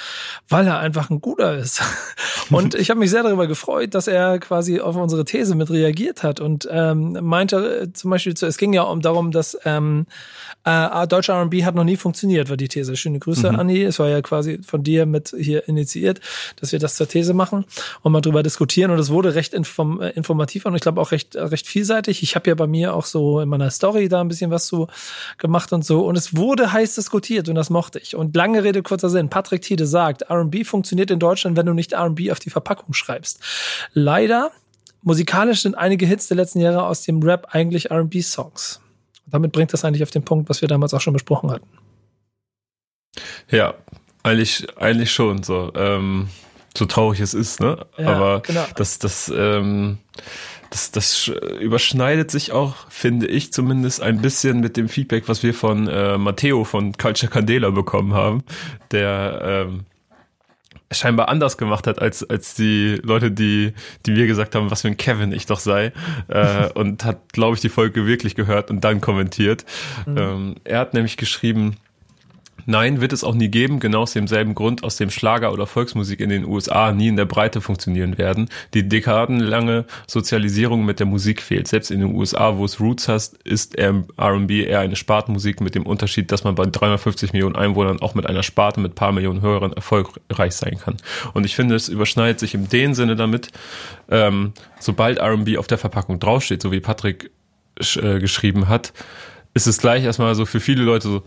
weil 0.47 0.67
er 0.67 0.79
einfach 0.79 1.09
ein 1.09 1.21
guter 1.21 1.57
ist. 1.57 1.81
und 2.51 2.75
ich 2.75 2.89
habe 2.89 2.99
mich 2.99 3.09
sehr 3.09 3.23
darüber 3.23 3.47
gefreut, 3.47 3.95
dass 3.95 4.07
er 4.07 4.39
quasi 4.39 4.79
auf 4.79 4.95
unsere 4.95 5.25
These 5.25 5.55
mit 5.55 5.71
reagiert 5.71 6.23
hat 6.23 6.39
und 6.39 6.67
ähm, 6.71 7.17
meinte 7.21 7.81
äh, 7.81 7.93
zum 7.93 8.11
Beispiel, 8.11 8.33
es 8.33 8.57
ging 8.57 8.73
ja 8.73 8.83
um 8.83 9.01
darum, 9.01 9.31
dass 9.31 9.57
ähm, 9.65 10.05
äh, 10.63 11.07
deutscher 11.07 11.33
R&B 11.33 11.63
hat 11.63 11.75
noch 11.75 11.83
nie 11.83 11.97
funktioniert, 11.97 12.49
war 12.49 12.57
die 12.57 12.67
These. 12.67 12.95
Schöne 12.95 13.19
Grüße, 13.19 13.51
mhm. 13.51 13.59
Anni. 13.59 13.83
Es 13.83 13.99
war 13.99 14.09
ja 14.09 14.21
quasi 14.21 14.59
von 14.65 14.83
dir 14.83 15.05
mit 15.05 15.33
hier 15.37 15.67
initiiert, 15.67 16.19
dass 16.57 16.71
wir 16.71 16.79
das 16.79 16.95
zur 16.95 17.07
These 17.07 17.33
machen 17.33 17.65
und 18.01 18.11
mal 18.11 18.21
drüber 18.21 18.43
diskutieren. 18.43 18.91
Und 18.91 18.99
es 18.99 19.09
wurde 19.09 19.35
recht 19.35 19.53
inform 19.53 20.01
äh, 20.01 20.09
informativ 20.09 20.65
und 20.65 20.75
ich 20.75 20.81
glaube 20.81 21.01
auch 21.01 21.11
recht, 21.11 21.35
recht 21.35 21.67
vielseitig. 21.67 22.23
Ich 22.23 22.35
habe 22.35 22.49
ja 22.49 22.55
bei 22.55 22.67
mir 22.67 22.93
auch 22.93 23.05
so 23.05 23.39
in 23.39 23.49
meiner 23.49 23.71
Story 23.71 24.09
da 24.09 24.21
ein 24.21 24.27
bisschen 24.27 24.51
was 24.51 24.67
so 24.67 24.87
gemacht 25.37 25.73
und 25.73 25.85
so. 25.85 26.05
Und 26.05 26.17
es 26.17 26.35
wurde 26.35 26.71
heiß 26.71 26.95
diskutiert 26.95 27.49
und 27.49 27.55
das 27.55 27.69
mochte 27.69 27.99
ich. 27.99 28.15
Und 28.15 28.35
lange 28.35 28.63
Rede, 28.63 28.83
kurzer 28.83 29.09
Sinn. 29.09 29.29
Patrick 29.29 29.61
Tiede 29.61 29.87
sagt, 29.87 30.23
R&B 30.23 30.63
funktioniert 30.63 31.11
in 31.11 31.19
Deutschland, 31.19 31.57
wenn 31.57 31.65
du 31.65 31.73
nicht 31.73 31.93
R&B 31.93 32.31
auf 32.31 32.39
die 32.39 32.49
Verpackung 32.49 32.93
schreibst. 32.93 33.39
Leider 33.93 34.51
musikalisch 35.01 35.61
sind 35.61 35.75
einige 35.75 36.05
Hits 36.05 36.27
der 36.27 36.37
letzten 36.37 36.59
Jahre 36.59 36.85
aus 36.85 37.03
dem 37.03 37.23
Rap 37.23 37.47
eigentlich 37.51 37.91
R&B-Songs 37.91 38.80
damit 39.31 39.51
bringt 39.51 39.73
das 39.73 39.85
eigentlich 39.85 40.03
auf 40.03 40.11
den 40.11 40.23
Punkt, 40.23 40.49
was 40.49 40.61
wir 40.61 40.67
damals 40.67 40.93
auch 40.93 41.01
schon 41.01 41.13
besprochen 41.13 41.51
hatten. 41.51 41.67
Ja, 43.49 43.73
eigentlich, 44.23 44.67
eigentlich 44.77 45.11
schon 45.11 45.43
so. 45.43 45.71
Ähm, 45.75 46.29
so 46.77 46.85
traurig 46.85 47.19
es 47.19 47.33
ist, 47.33 47.59
ne? 47.59 47.85
Ja, 47.97 48.15
Aber 48.15 48.39
genau. 48.41 48.65
das, 48.75 48.97
das, 48.99 49.31
ähm, 49.35 49.97
das, 50.69 50.91
das 50.91 51.29
überschneidet 51.59 52.31
sich 52.31 52.53
auch, 52.53 52.89
finde 52.89 53.27
ich 53.27 53.51
zumindest, 53.51 54.01
ein 54.01 54.21
bisschen 54.21 54.61
mit 54.61 54.77
dem 54.77 54.87
Feedback, 54.87 55.27
was 55.27 55.43
wir 55.43 55.53
von 55.53 55.87
äh, 55.87 56.17
Matteo 56.17 56.63
von 56.63 56.93
Culture 56.93 57.29
Candela 57.29 57.71
bekommen 57.71 58.13
haben, 58.13 58.43
der 58.91 59.41
ähm, 59.43 59.85
scheinbar 60.91 61.29
anders 61.29 61.57
gemacht 61.57 61.87
hat 61.87 62.01
als 62.01 62.29
als 62.29 62.53
die 62.53 62.99
Leute, 63.03 63.31
die 63.31 63.73
die 64.05 64.11
mir 64.11 64.27
gesagt 64.27 64.55
haben, 64.55 64.71
was 64.71 64.81
für 64.81 64.89
ein 64.89 64.97
Kevin 64.97 65.31
ich 65.31 65.45
doch 65.45 65.59
sei 65.59 65.93
äh, 66.27 66.69
und 66.73 67.05
hat, 67.05 67.33
glaube 67.33 67.55
ich, 67.55 67.61
die 67.61 67.69
Folge 67.69 68.05
wirklich 68.05 68.35
gehört 68.35 68.69
und 68.69 68.83
dann 68.83 69.01
kommentiert. 69.01 69.65
Mhm. 70.05 70.17
Ähm, 70.17 70.55
er 70.63 70.79
hat 70.79 70.93
nämlich 70.93 71.17
geschrieben, 71.17 71.77
Nein, 72.65 73.01
wird 73.01 73.13
es 73.13 73.23
auch 73.23 73.33
nie 73.33 73.49
geben, 73.49 73.79
genau 73.79 74.01
aus 74.01 74.13
demselben 74.13 74.55
Grund, 74.55 74.83
aus 74.83 74.95
dem 74.95 75.09
Schlager 75.09 75.51
oder 75.51 75.65
Volksmusik 75.65 76.19
in 76.19 76.29
den 76.29 76.45
USA 76.45 76.91
nie 76.91 77.07
in 77.07 77.15
der 77.15 77.25
Breite 77.25 77.61
funktionieren 77.61 78.17
werden. 78.17 78.49
Die 78.73 78.87
dekadenlange 78.87 79.85
Sozialisierung 80.07 80.85
mit 80.85 80.99
der 80.99 81.07
Musik 81.07 81.41
fehlt. 81.41 81.67
Selbst 81.67 81.91
in 81.91 81.99
den 82.01 82.15
USA, 82.15 82.57
wo 82.57 82.65
es 82.65 82.79
Roots 82.79 83.07
hast, 83.07 83.37
ist 83.43 83.75
R&B 83.77 84.63
eher 84.63 84.79
eine 84.79 84.95
Spartenmusik 84.95 85.61
mit 85.61 85.75
dem 85.75 85.85
Unterschied, 85.85 86.31
dass 86.31 86.43
man 86.43 86.55
bei 86.55 86.65
350 86.65 87.33
Millionen 87.33 87.55
Einwohnern 87.55 88.01
auch 88.01 88.15
mit 88.15 88.27
einer 88.27 88.43
Sparte 88.43 88.79
mit 88.79 88.95
paar 88.95 89.11
Millionen 89.11 89.41
Hörern 89.41 89.73
erfolgreich 89.73 90.53
sein 90.53 90.77
kann. 90.77 90.97
Und 91.33 91.45
ich 91.45 91.55
finde, 91.55 91.75
es 91.75 91.89
überschneidet 91.89 92.39
sich 92.39 92.53
in 92.53 92.69
dem 92.69 92.93
Sinne 92.93 93.15
damit, 93.15 93.49
ähm, 94.09 94.53
sobald 94.79 95.17
R&B 95.17 95.57
auf 95.57 95.67
der 95.67 95.77
Verpackung 95.77 96.19
draufsteht, 96.19 96.61
so 96.61 96.71
wie 96.71 96.79
Patrick 96.79 97.31
äh, 97.79 98.19
geschrieben 98.19 98.67
hat, 98.67 98.93
ist 99.53 99.67
es 99.67 99.79
gleich 99.79 100.03
erstmal 100.03 100.35
so 100.35 100.45
für 100.45 100.59
viele 100.59 100.83
Leute 100.83 101.07
so, 101.07 101.23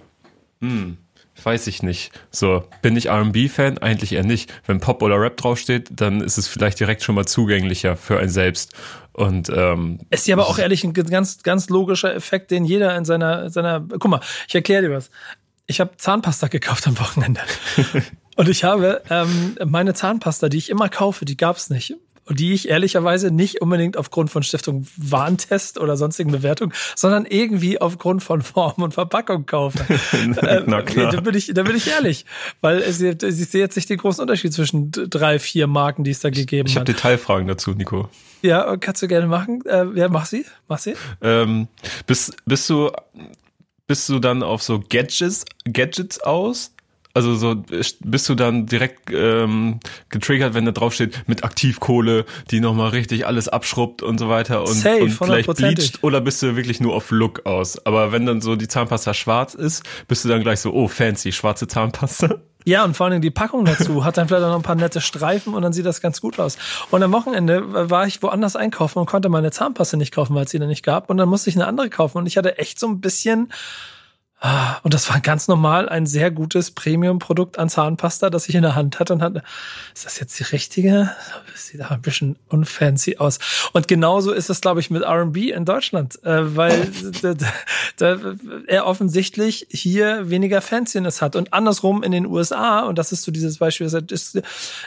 hm, 0.60 0.96
weiß 1.42 1.66
ich 1.66 1.82
nicht. 1.82 2.12
So, 2.30 2.64
bin 2.82 2.96
ich 2.96 3.10
RB-Fan? 3.10 3.78
Eigentlich 3.78 4.12
eher 4.12 4.24
nicht. 4.24 4.52
Wenn 4.66 4.80
Pop 4.80 5.02
oder 5.02 5.20
Rap 5.20 5.36
draufsteht, 5.36 5.88
dann 5.90 6.20
ist 6.20 6.38
es 6.38 6.48
vielleicht 6.48 6.80
direkt 6.80 7.02
schon 7.02 7.14
mal 7.14 7.26
zugänglicher 7.26 7.96
für 7.96 8.18
einen 8.18 8.28
selbst. 8.28 8.72
Und 9.12 9.48
ähm, 9.48 10.00
ist 10.10 10.26
ja 10.26 10.36
aber 10.36 10.48
auch 10.48 10.58
ehrlich 10.58 10.84
ein 10.84 10.92
ganz, 10.92 11.42
ganz 11.42 11.68
logischer 11.68 12.14
Effekt, 12.14 12.50
den 12.50 12.64
jeder 12.64 12.96
in 12.96 13.04
seiner, 13.04 13.50
seiner. 13.50 13.80
Guck 13.80 14.08
mal, 14.08 14.20
ich 14.48 14.54
erkläre 14.54 14.82
dir 14.82 14.90
was. 14.90 15.10
Ich 15.66 15.80
habe 15.80 15.96
Zahnpasta 15.96 16.48
gekauft 16.48 16.86
am 16.86 16.98
Wochenende. 16.98 17.40
Und 18.36 18.48
ich 18.48 18.64
habe 18.64 19.02
ähm, 19.10 19.56
meine 19.64 19.94
Zahnpasta, 19.94 20.48
die 20.48 20.58
ich 20.58 20.68
immer 20.68 20.88
kaufe, 20.88 21.24
die 21.24 21.36
gab's 21.36 21.70
nicht 21.70 21.94
und 21.94 22.13
die 22.28 22.52
ich 22.52 22.68
ehrlicherweise 22.68 23.30
nicht 23.30 23.60
unbedingt 23.60 23.96
aufgrund 23.96 24.30
von 24.30 24.42
Stiftung 24.42 24.86
Warntest 24.96 25.78
oder 25.78 25.96
sonstigen 25.96 26.32
Bewertung, 26.32 26.72
sondern 26.96 27.26
irgendwie 27.26 27.80
aufgrund 27.80 28.22
von 28.22 28.42
Form 28.42 28.82
und 28.82 28.94
Verpackung 28.94 29.46
kaufe. 29.46 29.84
Na 30.26 30.58
ähm, 30.58 30.84
klar. 30.84 31.12
Da 31.12 31.20
bin 31.20 31.34
ich, 31.34 31.52
da 31.52 31.62
bin 31.62 31.76
ich 31.76 31.88
ehrlich, 31.88 32.24
weil 32.60 32.82
ich 32.82 32.96
sehe 32.96 33.60
jetzt 33.60 33.76
nicht 33.76 33.90
den 33.90 33.98
großen 33.98 34.22
Unterschied 34.22 34.52
zwischen 34.52 34.90
drei, 34.90 35.38
vier 35.38 35.66
Marken, 35.66 36.04
die 36.04 36.10
es 36.10 36.20
da 36.20 36.30
gegeben 36.30 36.68
ich 36.68 36.76
hat. 36.76 36.88
Ich 36.88 36.92
habe 36.92 36.92
Detailfragen 36.92 37.48
dazu, 37.48 37.72
Nico. 37.72 38.08
Ja, 38.42 38.76
kannst 38.76 39.02
du 39.02 39.08
gerne 39.08 39.26
machen. 39.26 39.64
Äh, 39.66 39.86
ja, 39.94 40.08
mach 40.08 40.26
sie, 40.26 40.44
mach 40.68 40.78
sie. 40.78 40.94
Ähm, 41.22 41.68
bist, 42.06 42.36
bist 42.44 42.68
du 42.68 42.90
bist 43.86 44.08
du 44.08 44.18
dann 44.18 44.42
auf 44.42 44.62
so 44.62 44.80
Gadgets, 44.80 45.44
Gadgets 45.64 46.18
aus? 46.20 46.73
Also 47.16 47.36
so 47.36 47.54
bist 48.00 48.28
du 48.28 48.34
dann 48.34 48.66
direkt 48.66 49.10
ähm, 49.12 49.78
getriggert, 50.08 50.54
wenn 50.54 50.64
da 50.64 50.72
draufsteht 50.72 51.22
mit 51.28 51.44
Aktivkohle, 51.44 52.24
die 52.50 52.58
nochmal 52.58 52.90
richtig 52.90 53.24
alles 53.24 53.48
abschrubbt 53.48 54.02
und 54.02 54.18
so 54.18 54.28
weiter 54.28 54.62
und, 54.62 54.74
Safe, 54.74 55.04
und 55.04 55.10
vielleicht 55.10 55.54
bleacht 55.54 56.02
oder 56.02 56.20
bist 56.20 56.42
du 56.42 56.56
wirklich 56.56 56.80
nur 56.80 56.92
auf 56.92 57.12
Look 57.12 57.46
aus? 57.46 57.86
Aber 57.86 58.10
wenn 58.10 58.26
dann 58.26 58.40
so 58.40 58.56
die 58.56 58.66
Zahnpasta 58.66 59.14
schwarz 59.14 59.54
ist, 59.54 59.84
bist 60.08 60.24
du 60.24 60.28
dann 60.28 60.42
gleich 60.42 60.58
so, 60.58 60.72
oh 60.72 60.88
fancy, 60.88 61.30
schwarze 61.30 61.68
Zahnpasta. 61.68 62.40
Ja, 62.66 62.82
und 62.82 62.96
vor 62.96 63.06
allem 63.06 63.20
die 63.20 63.30
Packung 63.30 63.66
dazu 63.66 64.06
hat 64.06 64.16
dann 64.16 64.26
vielleicht 64.26 64.42
auch 64.42 64.48
noch 64.48 64.56
ein 64.56 64.62
paar 64.62 64.74
nette 64.74 65.02
Streifen 65.02 65.52
und 65.52 65.60
dann 65.60 65.74
sieht 65.74 65.84
das 65.84 66.00
ganz 66.00 66.22
gut 66.22 66.40
aus. 66.40 66.56
Und 66.90 67.02
am 67.02 67.12
Wochenende 67.12 67.90
war 67.90 68.06
ich 68.06 68.22
woanders 68.22 68.56
einkaufen 68.56 69.00
und 69.00 69.06
konnte 69.06 69.28
meine 69.28 69.50
Zahnpasta 69.50 69.98
nicht 69.98 70.14
kaufen, 70.14 70.34
weil 70.34 70.46
es 70.46 70.50
sie 70.50 70.58
dann 70.58 70.68
nicht 70.68 70.82
gab. 70.82 71.10
Und 71.10 71.18
dann 71.18 71.28
musste 71.28 71.50
ich 71.50 71.56
eine 71.56 71.66
andere 71.66 71.90
kaufen. 71.90 72.16
Und 72.16 72.26
ich 72.26 72.38
hatte 72.38 72.56
echt 72.56 72.80
so 72.80 72.88
ein 72.88 73.02
bisschen 73.02 73.52
und 74.82 74.92
das 74.92 75.08
war 75.08 75.20
ganz 75.20 75.48
normal 75.48 75.88
ein 75.88 76.04
sehr 76.04 76.30
gutes 76.30 76.70
Premium-Produkt 76.70 77.58
an 77.58 77.70
Zahnpasta, 77.70 78.28
das 78.28 78.46
ich 78.48 78.54
in 78.54 78.62
der 78.62 78.74
Hand 78.74 79.00
hatte 79.00 79.14
und 79.14 79.22
hatte, 79.22 79.42
ist 79.94 80.04
das 80.04 80.20
jetzt 80.20 80.38
die 80.38 80.42
richtige? 80.42 81.10
Das 81.50 81.68
sieht 81.68 81.80
aber 81.80 81.94
ein 81.94 82.02
bisschen 82.02 82.36
unfancy 82.48 83.16
aus. 83.16 83.38
Und 83.72 83.88
genauso 83.88 84.32
ist 84.32 84.50
es, 84.50 84.60
glaube 84.60 84.80
ich, 84.80 84.90
mit 84.90 85.02
R&B 85.02 85.50
in 85.50 85.64
Deutschland, 85.64 86.22
äh, 86.24 86.56
weil 86.56 86.90
er 88.66 88.86
offensichtlich 88.86 89.66
hier 89.70 90.28
weniger 90.28 90.60
Fanciness 90.60 91.22
hat 91.22 91.36
und 91.36 91.54
andersrum 91.54 92.02
in 92.02 92.12
den 92.12 92.26
USA, 92.26 92.80
und 92.80 92.98
das 92.98 93.12
ist 93.12 93.22
so 93.22 93.32
dieses 93.32 93.58
Beispiel, 93.58 93.86
es, 93.86 94.38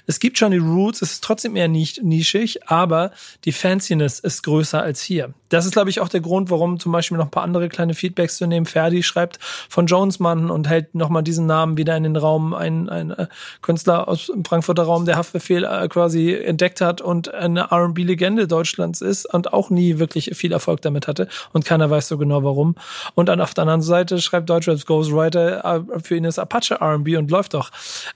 es 0.05 0.19
gibt 0.19 0.37
schon 0.37 0.51
die 0.51 0.57
Roots, 0.57 1.01
es 1.01 1.13
ist 1.13 1.23
trotzdem 1.23 1.55
eher 1.55 1.67
nicht 1.67 2.03
nischig, 2.03 2.69
aber 2.69 3.11
die 3.43 3.51
Fanciness 3.51 4.19
ist 4.19 4.43
größer 4.43 4.83
als 4.83 5.01
hier. 5.01 5.33
Das 5.49 5.65
ist, 5.65 5.71
glaube 5.71 5.89
ich, 5.89 6.01
auch 6.01 6.09
der 6.09 6.21
Grund, 6.21 6.49
warum 6.49 6.79
zum 6.79 6.91
Beispiel 6.91 7.17
noch 7.17 7.25
ein 7.25 7.31
paar 7.31 7.43
andere 7.43 7.69
kleine 7.69 7.93
Feedbacks 7.93 8.37
zu 8.37 8.47
nehmen. 8.47 8.65
Ferdi 8.65 9.03
schreibt, 9.03 9.39
von 9.69 9.85
Jonesmann 9.87 10.49
und 10.49 10.67
hält 10.67 10.93
nochmal 10.95 11.23
diesen 11.23 11.45
Namen 11.45 11.77
wieder 11.77 11.95
in 11.95 12.03
den 12.03 12.15
Raum. 12.15 12.53
Ein, 12.53 12.89
ein 12.89 13.11
äh, 13.11 13.27
Künstler 13.61 14.07
aus 14.07 14.27
dem 14.27 14.43
Frankfurter 14.43 14.83
Raum, 14.83 15.05
der 15.05 15.15
Haftbefehl 15.15 15.63
äh, 15.63 15.87
quasi 15.87 16.33
entdeckt 16.33 16.81
hat 16.81 17.01
und 17.01 17.33
eine 17.33 17.71
R&B-Legende 17.71 18.47
Deutschlands 18.47 19.01
ist 19.01 19.33
und 19.33 19.53
auch 19.53 19.69
nie 19.69 19.99
wirklich 19.99 20.31
viel 20.35 20.51
Erfolg 20.51 20.81
damit 20.81 21.07
hatte 21.07 21.27
und 21.53 21.65
keiner 21.65 21.89
weiß 21.89 22.07
so 22.07 22.17
genau 22.17 22.43
warum. 22.43 22.75
Und 23.15 23.29
dann 23.29 23.41
auf 23.41 23.53
der 23.53 23.63
anderen 23.63 23.81
Seite 23.81 24.19
schreibt 24.21 24.49
Deutschlands 24.49 24.85
Ghostwriter, 24.85 25.63
äh, 25.63 25.99
für 26.01 26.15
ihn 26.15 26.25
ist 26.25 26.39
Apache 26.39 26.75
R&B 26.75 27.17
und 27.17 27.31
läuft 27.31 27.53
doch. 27.53 27.71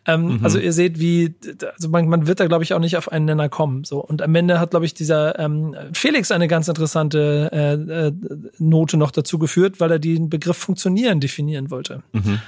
Ähm, 0.05 0.37
mhm. 0.37 0.39
Also 0.43 0.59
ihr 0.59 0.73
seht, 0.73 0.99
wie, 0.99 1.33
also 1.73 1.89
man, 1.89 2.07
man 2.09 2.27
wird 2.27 2.39
da 2.39 2.47
glaube 2.47 2.63
ich 2.63 2.73
auch 2.73 2.79
nicht 2.79 2.97
auf 2.97 3.11
einen 3.11 3.25
Nenner 3.25 3.49
kommen. 3.49 3.83
So 3.83 3.99
und 3.99 4.21
am 4.21 4.35
Ende 4.35 4.59
hat 4.59 4.71
glaube 4.71 4.85
ich 4.85 4.93
dieser 4.93 5.39
ähm, 5.39 5.75
Felix 5.93 6.31
eine 6.31 6.47
ganz 6.47 6.67
interessante 6.67 7.20
äh, 7.21 7.73
äh, 8.07 8.11
Note 8.57 8.97
noch 8.97 9.11
dazu 9.11 9.39
geführt, 9.39 9.79
weil 9.79 9.91
er 9.91 9.99
den 9.99 10.29
Begriff 10.29 10.57
funktionieren 10.57 11.19
definieren 11.19 11.71
wollte. 11.71 12.03
Mhm. 12.11 12.39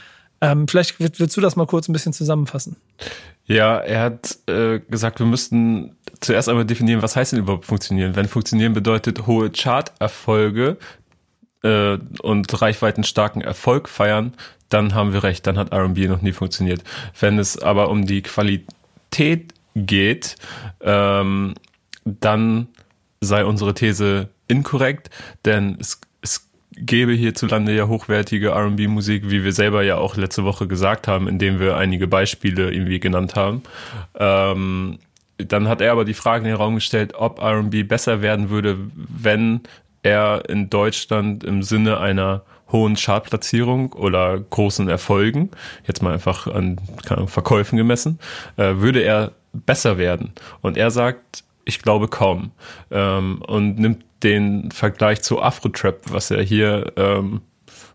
Ähm, 0.41 0.67
vielleicht 0.67 0.99
willst 0.99 1.37
du 1.37 1.41
das 1.41 1.55
mal 1.55 1.65
kurz 1.65 1.87
ein 1.87 1.93
bisschen 1.93 2.11
zusammenfassen. 2.11 2.75
Ja, 3.45 3.77
er 3.77 4.01
hat 4.01 4.37
äh, 4.47 4.79
gesagt, 4.79 5.19
wir 5.19 5.25
müssten 5.25 5.95
zuerst 6.19 6.49
einmal 6.49 6.65
definieren, 6.65 7.01
was 7.01 7.15
heißt 7.15 7.31
denn 7.31 7.39
überhaupt 7.39 7.65
funktionieren. 7.65 8.15
Wenn 8.15 8.27
funktionieren 8.27 8.73
bedeutet 8.73 9.25
hohe 9.25 9.51
Charterfolge 9.51 10.77
äh, 11.63 11.97
und 12.21 12.61
reichweitenstarken 12.61 13.41
Erfolg 13.41 13.87
feiern, 13.87 14.33
dann 14.69 14.93
haben 14.93 15.13
wir 15.13 15.23
recht, 15.23 15.47
dann 15.47 15.57
hat 15.57 15.71
R&B 15.71 16.07
noch 16.07 16.21
nie 16.21 16.31
funktioniert. 16.31 16.83
Wenn 17.19 17.39
es 17.39 17.61
aber 17.61 17.89
um 17.89 18.05
die 18.05 18.21
Qualität 18.21 19.53
geht, 19.75 20.35
ähm, 20.81 21.53
dann 22.05 22.67
sei 23.21 23.45
unsere 23.45 23.73
These 23.73 24.29
inkorrekt, 24.47 25.09
denn 25.45 25.77
es, 25.79 26.01
es 26.21 26.49
gäbe 26.75 27.13
hierzulande 27.13 27.73
ja 27.73 27.87
hochwertige 27.87 28.55
RB-Musik, 28.55 29.29
wie 29.29 29.43
wir 29.43 29.53
selber 29.53 29.83
ja 29.83 29.97
auch 29.97 30.15
letzte 30.15 30.43
Woche 30.43 30.67
gesagt 30.67 31.07
haben, 31.07 31.27
indem 31.27 31.59
wir 31.59 31.77
einige 31.77 32.07
Beispiele 32.07 32.71
irgendwie 32.71 32.99
genannt 32.99 33.35
haben. 33.35 33.63
Ähm, 34.17 34.99
dann 35.37 35.67
hat 35.67 35.81
er 35.81 35.91
aber 35.91 36.05
die 36.05 36.13
Frage 36.13 36.45
in 36.45 36.51
den 36.51 36.55
Raum 36.55 36.75
gestellt, 36.75 37.13
ob 37.15 37.41
RB 37.41 37.87
besser 37.87 38.21
werden 38.21 38.49
würde, 38.49 38.77
wenn 38.95 39.61
er 40.03 40.47
in 40.49 40.69
Deutschland 40.69 41.43
im 41.43 41.63
Sinne 41.63 41.99
einer 41.99 42.43
hohen 42.71 42.95
Chartplatzierung 42.95 43.93
oder 43.93 44.39
großen 44.39 44.89
Erfolgen, 44.89 45.51
jetzt 45.87 46.01
mal 46.01 46.13
einfach 46.13 46.47
an 46.47 46.81
Ahnung, 47.07 47.27
Verkäufen 47.27 47.77
gemessen, 47.77 48.19
äh, 48.57 48.75
würde 48.77 49.01
er 49.01 49.31
besser 49.53 49.97
werden. 49.97 50.33
Und 50.61 50.77
er 50.77 50.91
sagt, 50.91 51.43
ich 51.65 51.81
glaube 51.81 52.07
kaum. 52.07 52.51
Ähm, 52.91 53.41
und 53.47 53.79
nimmt 53.79 54.03
den 54.23 54.71
Vergleich 54.71 55.21
zu 55.21 55.41
Afro-Trap, 55.41 56.01
was 56.11 56.31
er 56.31 56.41
hier 56.41 56.93
ähm, 56.95 57.41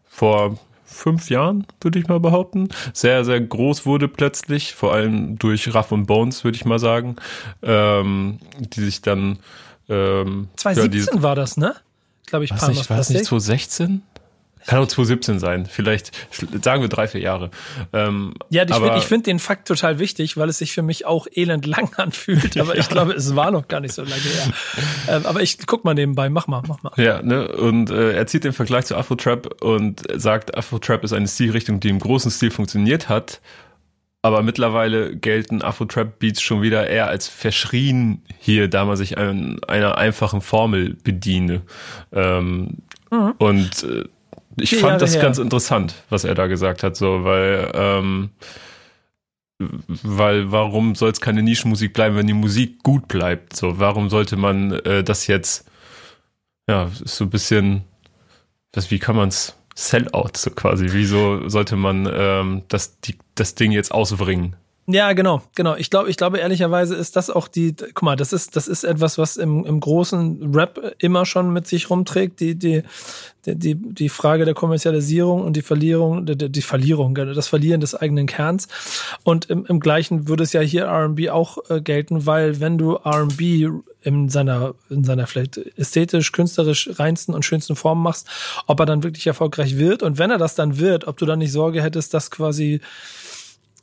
vor 0.09 0.59
fünf 0.85 1.31
Jahren, 1.31 1.67
würde 1.81 1.99
ich 1.99 2.09
mal 2.09 2.21
behaupten, 2.21 2.69
sehr, 2.93 3.25
sehr 3.25 3.41
groß 3.41 3.87
wurde 3.87 4.09
plötzlich, 4.09 4.75
vor 4.75 4.93
allem 4.93 5.39
durch 5.39 5.73
Ruff 5.75 5.93
und 5.93 6.07
Bones, 6.07 6.45
würde 6.45 6.57
ich 6.57 6.65
mal 6.65 6.79
sagen, 6.79 7.17
ähm, 7.63 8.39
die 8.59 8.81
sich 8.81 9.01
dann 9.01 9.39
ähm, 9.89 10.49
2017 10.57 11.17
ja, 11.17 11.23
war 11.23 11.37
das, 11.37 11.57
ne? 11.57 11.75
Glaube 12.27 12.45
ich, 12.45 12.51
war 12.51 12.59
das 12.59 13.11
nicht 13.11 13.25
2016? 13.25 14.03
Kann 14.67 14.81
auch 14.81 14.87
2017 14.87 15.39
sein, 15.39 15.67
vielleicht 15.67 16.13
sagen 16.63 16.83
wir 16.83 16.89
drei, 16.89 17.09
vier 17.09 17.21
Jahre. 17.21 17.51
Ähm, 17.93 18.35
ja, 18.51 18.65
ich 18.65 18.75
finde 18.75 19.01
find 19.01 19.27
den 19.27 19.39
Fakt 19.39 19.69
total 19.69 19.99
wichtig, 19.99 20.37
weil 20.37 20.49
es 20.49 20.59
sich 20.59 20.73
für 20.73 20.83
mich 20.83 21.07
auch 21.07 21.27
elend 21.35 21.67
lang 21.67 21.91
anfühlt, 21.97 22.59
aber 22.59 22.75
ja. 22.75 22.81
ich 22.81 22.89
glaube, 22.89 23.13
es 23.13 23.37
war 23.37 23.51
noch 23.51 23.69
gar 23.69 23.81
nicht 23.81 23.95
so 23.95 24.03
lange 24.03 24.15
her. 24.15 24.53
ähm, 25.09 25.27
aber 25.27 25.43
ich 25.43 25.59
guck 25.67 25.85
mal 25.85 25.95
nebenbei, 25.95 26.29
mach 26.29 26.47
mal, 26.47 26.63
mach 26.67 26.83
mal. 26.83 26.93
Ja, 26.97 27.23
ne, 27.23 27.49
und 27.49 27.91
äh, 27.91 28.13
er 28.13 28.27
zieht 28.27 28.45
den 28.45 28.53
Vergleich 28.53 28.87
zu 28.87 28.97
Afro-Trap 28.97 29.63
und 29.63 30.03
sagt, 30.15 30.57
Afro-Trap 30.57 31.05
ist 31.05 31.13
eine 31.13 31.29
Stilrichtung, 31.29 31.81
die 31.81 31.89
im 31.89 31.99
großen 31.99 32.31
Stil 32.31 32.51
funktioniert 32.51 33.09
hat, 33.09 33.41
aber 34.23 34.43
mittlerweile 34.43 35.17
gelten 35.17 35.63
Afro-Trap-Beats 35.63 36.43
schon 36.43 36.63
wieder 36.63 36.89
eher 36.89 37.07
als 37.07 37.29
verschrien 37.29 38.23
hier, 38.39 38.69
da 38.69 38.85
man 38.85 38.97
sich 38.97 39.17
an 39.17 39.61
einer 39.69 39.97
einfachen 39.97 40.41
Formel 40.41 40.97
bediene. 41.05 41.63
Ähm, 42.13 42.79
mhm. 43.11 43.35
Und 43.39 43.85
äh, 43.85 44.05
ich 44.61 44.71
fand 44.73 44.83
Jahre 44.83 44.99
das 44.99 45.15
her. 45.15 45.23
ganz 45.23 45.39
interessant, 45.39 45.95
was 46.11 46.25
er 46.25 46.35
da 46.35 46.47
gesagt 46.47 46.83
hat, 46.83 46.97
so, 46.97 47.25
weil, 47.25 47.71
ähm, 47.75 48.31
weil 49.59 50.51
warum 50.53 50.95
soll 50.95 51.11
es 51.11 51.21
keine 51.21 51.43
Nischenmusik 51.43 51.93
bleiben, 51.93 52.17
wenn 52.17 52.27
die 52.27 52.33
Musik 52.33 52.83
gut 52.83 53.09
bleibt? 53.09 53.57
So, 53.57 53.79
warum 53.79 54.09
sollte 54.09 54.37
man 54.37 54.73
äh, 54.73 55.03
das 55.03 55.27
jetzt, 55.27 55.69
ja, 56.69 56.91
ist 57.03 57.17
so 57.17 57.25
ein 57.25 57.31
bisschen, 57.31 57.85
das, 58.73 58.91
wie 58.91 58.99
kann 58.99 59.17
man 59.17 59.29
es 59.29 59.55
Sellout 59.75 60.33
so 60.35 60.51
quasi? 60.51 60.89
Wieso 60.91 61.49
sollte 61.49 61.77
man 61.77 62.09
ähm, 62.13 62.63
das, 62.69 63.01
die, 63.01 63.17
das 63.37 63.55
Ding 63.55 63.71
jetzt 63.71 63.93
ausbringen? 63.93 64.57
Ja, 64.91 65.13
genau, 65.13 65.43
genau. 65.55 65.77
Ich 65.77 65.91
glaube, 65.91 66.09
ich 66.09 66.17
glaube 66.17 66.39
ehrlicherweise 66.39 66.95
ist 66.95 67.15
das 67.15 67.29
auch 67.29 67.47
die, 67.47 67.75
guck 67.77 68.03
mal, 68.03 68.17
das 68.17 68.33
ist, 68.33 68.57
das 68.57 68.67
ist 68.67 68.85
etwas, 68.85 69.19
was 69.19 69.37
im, 69.37 69.67
im 69.67 69.81
großen 69.81 70.55
Rap 70.55 70.95
immer 70.97 71.27
schon 71.27 71.53
mit 71.53 71.67
sich 71.67 71.91
rumträgt, 71.91 72.41
die, 72.41 72.55
die, 72.55 72.83
die, 73.45 73.75
die 73.75 74.09
Frage 74.09 74.47
der 74.47 74.55
Kommerzialisierung 74.55 75.45
und 75.45 75.57
die 75.57 75.63
Verlierung, 75.63 76.25
die, 76.25 76.51
die 76.51 76.63
Verlierung, 76.63 77.15
das 77.15 77.49
Verlieren 77.49 77.83
des 77.83 77.95
eigenen 77.95 78.27
Kerns. 78.27 78.67
Und 79.25 79.51
im, 79.51 79.67
im 79.67 79.79
gleichen 79.79 80.27
würde 80.27 80.45
es 80.45 80.55
ja 80.55 80.63
hier 80.63 80.85
R&B 80.85 81.29
auch 81.29 81.59
äh, 81.69 81.83
gelten, 81.83 82.25
weil 82.25 82.61
wenn 82.61 82.79
du 82.79 82.95
R&B 82.95 83.69
in 84.01 84.31
seiner, 84.31 84.75
in 84.89 85.05
seiner 85.05 85.27
vielleicht 85.27 85.59
ästhetisch, 85.77 86.33
künstlerisch 86.33 86.89
reinsten 86.95 87.35
und 87.35 87.45
schönsten 87.45 87.77
Form 87.77 88.03
machst, 88.03 88.27
ob 88.67 88.81
er 88.81 88.87
dann 88.87 89.03
wirklich 89.03 89.27
erfolgreich 89.27 89.77
wird 89.77 90.03
und 90.03 90.17
wenn 90.17 90.31
er 90.31 90.39
das 90.39 90.55
dann 90.55 90.79
wird, 90.79 91.07
ob 91.07 91.19
du 91.19 91.27
dann 91.27 91.41
nicht 91.41 91.53
Sorge 91.53 91.83
hättest, 91.83 92.15
dass 92.15 92.31
quasi 92.31 92.81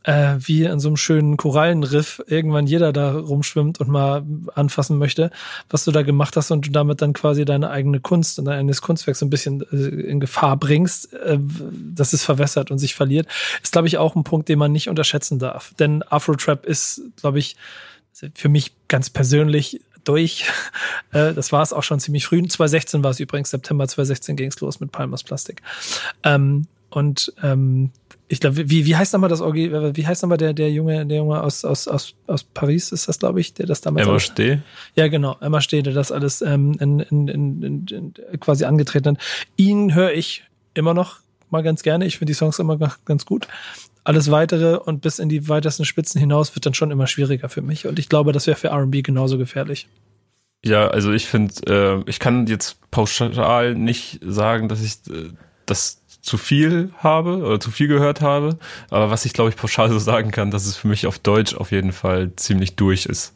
äh, 0.06 0.36
wie 0.38 0.64
in 0.64 0.80
so 0.80 0.88
einem 0.88 0.98
schönen 0.98 1.36
Korallenriff 1.36 2.22
irgendwann 2.28 2.68
jeder 2.68 2.94
da 2.94 3.18
rumschwimmt 3.18 3.80
und 3.80 3.90
mal 3.90 4.24
anfassen 4.54 4.98
möchte, 4.98 5.32
was 5.70 5.84
du 5.84 5.92
da 5.92 6.04
gemacht 6.04 6.38
hast 6.38 6.52
und 6.52 6.68
du 6.68 6.72
damit 6.72 7.02
dann 7.02 7.14
quasi 7.14 7.44
deine 7.44 7.72
eigene 7.72 8.00
Kunst 8.00 8.38
und 8.38 8.46
dein 8.46 8.60
eigenes 8.60 8.82
Kunstwerk 8.82 9.18
so 9.18 9.26
ein 9.26 9.32
bisschen 9.32 9.66
äh, 9.72 9.76
in 9.76 10.20
Gefahr 10.20 10.58
bringst, 10.58 11.14
äh, 11.14 11.40
dass 11.40 12.14
es 12.14 12.24
verwässert 12.24 12.70
und 12.70 12.78
sich 12.78 12.94
verliert, 12.94 13.28
ist, 13.64 13.72
glaube 13.72 13.88
ich, 13.88 13.98
auch 13.98 14.16
ein 14.16 14.24
Punkt, 14.24 14.48
den 14.48 14.60
man 14.60 14.72
nicht 14.72 14.90
unterschätzen 14.90 15.40
darf. 15.40 15.74
Denn 15.80 16.04
Afro-Trap 16.04 16.66
ist, 16.66 17.02
glaube 17.18 17.40
ich, 17.40 17.56
für 18.34 18.50
mich 18.50 18.74
ganz 18.88 19.10
persönlich 19.10 19.82
durch. 20.04 20.46
Äh, 21.12 21.34
das 21.34 21.52
war 21.52 21.62
es 21.62 21.72
auch 21.72 21.84
schon 21.84 22.00
ziemlich 22.00 22.26
früh. 22.26 22.42
2016 22.42 23.04
war 23.04 23.12
es 23.12 23.20
übrigens, 23.20 23.52
September 23.52 23.88
2016 23.88 24.36
ging 24.36 24.50
es 24.50 24.60
los 24.60 24.80
mit 24.80 24.92
Palmas 24.92 25.24
Plastik. 25.24 25.62
Ähm, 26.24 26.68
und 26.90 27.32
ähm, 27.42 27.92
ich 28.28 28.40
glaube, 28.40 28.70
wie, 28.70 28.86
wie 28.86 28.96
heißt 28.96 29.14
nochmal 29.14 29.30
das 29.30 29.42
Orgi, 29.42 29.72
wie 29.72 30.08
heißt 30.08 30.24
nochmal 30.24 30.38
der, 30.38 30.54
der 30.54 30.72
Junge, 30.72 31.06
der 31.06 31.18
Junge 31.18 31.42
aus, 31.44 31.64
aus, 31.64 31.88
aus, 31.88 32.16
aus 32.26 32.44
Paris 32.44 32.92
ist 32.92 33.08
das, 33.08 33.20
glaube 33.20 33.40
ich, 33.40 33.54
der 33.54 33.68
das 33.68 33.82
damals. 33.82 34.08
Emma 34.08 34.20
Steh? 34.20 34.60
Ja, 34.96 35.08
genau, 35.08 35.38
Emma 35.42 35.62
Steh, 35.62 35.84
der 35.84 35.94
das 35.94 36.12
alles 36.12 36.42
ähm, 36.42 36.76
in, 36.80 37.00
in, 37.02 37.28
in, 37.28 37.64
in, 37.64 37.88
in, 37.88 38.40
quasi 38.40 38.66
angetreten 38.66 39.10
hat. 39.10 39.18
Ihn 39.58 39.94
höre 39.94 40.14
ich 40.14 40.44
immer 40.74 40.94
noch 40.94 41.20
mal 41.52 41.62
ganz 41.62 41.84
gerne. 41.84 42.06
Ich 42.06 42.18
finde 42.18 42.32
die 42.32 42.36
Songs 42.36 42.58
immer 42.58 42.78
ganz 43.06 43.26
gut. 43.26 43.48
Alles 44.04 44.32
weitere 44.32 44.78
und 44.78 45.02
bis 45.02 45.20
in 45.20 45.30
die 45.30 45.48
weitesten 45.48 45.86
Spitzen 45.86 46.20
hinaus 46.20 46.56
wird 46.56 46.66
dann 46.66 46.74
schon 46.74 46.92
immer 46.92 47.08
schwieriger 47.08 47.50
für 47.50 47.62
mich. 47.62 47.88
Und 47.88 48.00
ich 48.00 48.10
glaube, 48.10 48.32
das 48.32 48.48
wäre 48.48 48.58
für 48.58 48.72
RB 48.72 49.04
genauso 49.04 49.38
gefährlich. 49.38 49.88
Ja, 50.64 50.88
also 50.88 51.12
ich 51.12 51.28
finde, 51.28 51.54
äh, 51.68 52.10
ich 52.10 52.20
kann 52.20 52.48
jetzt 52.48 52.80
pauschal 52.90 53.76
nicht 53.76 54.20
sagen, 54.26 54.68
dass 54.68 54.82
ich 54.82 54.94
äh, 55.14 55.30
das 55.68 56.02
zu 56.26 56.38
viel 56.38 56.92
habe 56.98 57.38
oder 57.38 57.60
zu 57.60 57.70
viel 57.70 57.88
gehört 57.88 58.20
habe. 58.22 58.58
Aber 58.90 59.12
was 59.12 59.26
ich 59.26 59.34
glaube 59.34 59.52
ich 59.52 59.56
pauschal 59.56 59.90
so 59.90 60.00
sagen 60.00 60.32
kann, 60.32 60.50
dass 60.50 60.66
es 60.66 60.76
für 60.76 60.88
mich 60.88 61.06
auf 61.06 61.20
Deutsch 61.20 61.56
auf 61.56 61.72
jeden 61.72 61.92
Fall 61.92 62.32
ziemlich 62.36 62.76
durch 62.76 63.06
ist. 63.06 63.36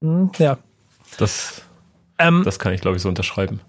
Hm, 0.00 0.30
ja. 0.38 0.58
Das, 1.18 1.62
ähm, 2.18 2.42
das 2.44 2.60
kann 2.60 2.72
ich 2.72 2.80
glaube 2.80 2.96
ich 2.96 3.02
so 3.02 3.08
unterschreiben. 3.08 3.60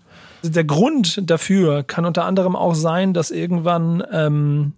Der 0.43 0.63
Grund 0.63 1.21
dafür 1.29 1.83
kann 1.83 2.05
unter 2.05 2.25
anderem 2.25 2.55
auch 2.55 2.75
sein, 2.75 3.13
dass 3.13 3.31
irgendwann 3.31 4.03
ähm, 4.11 4.73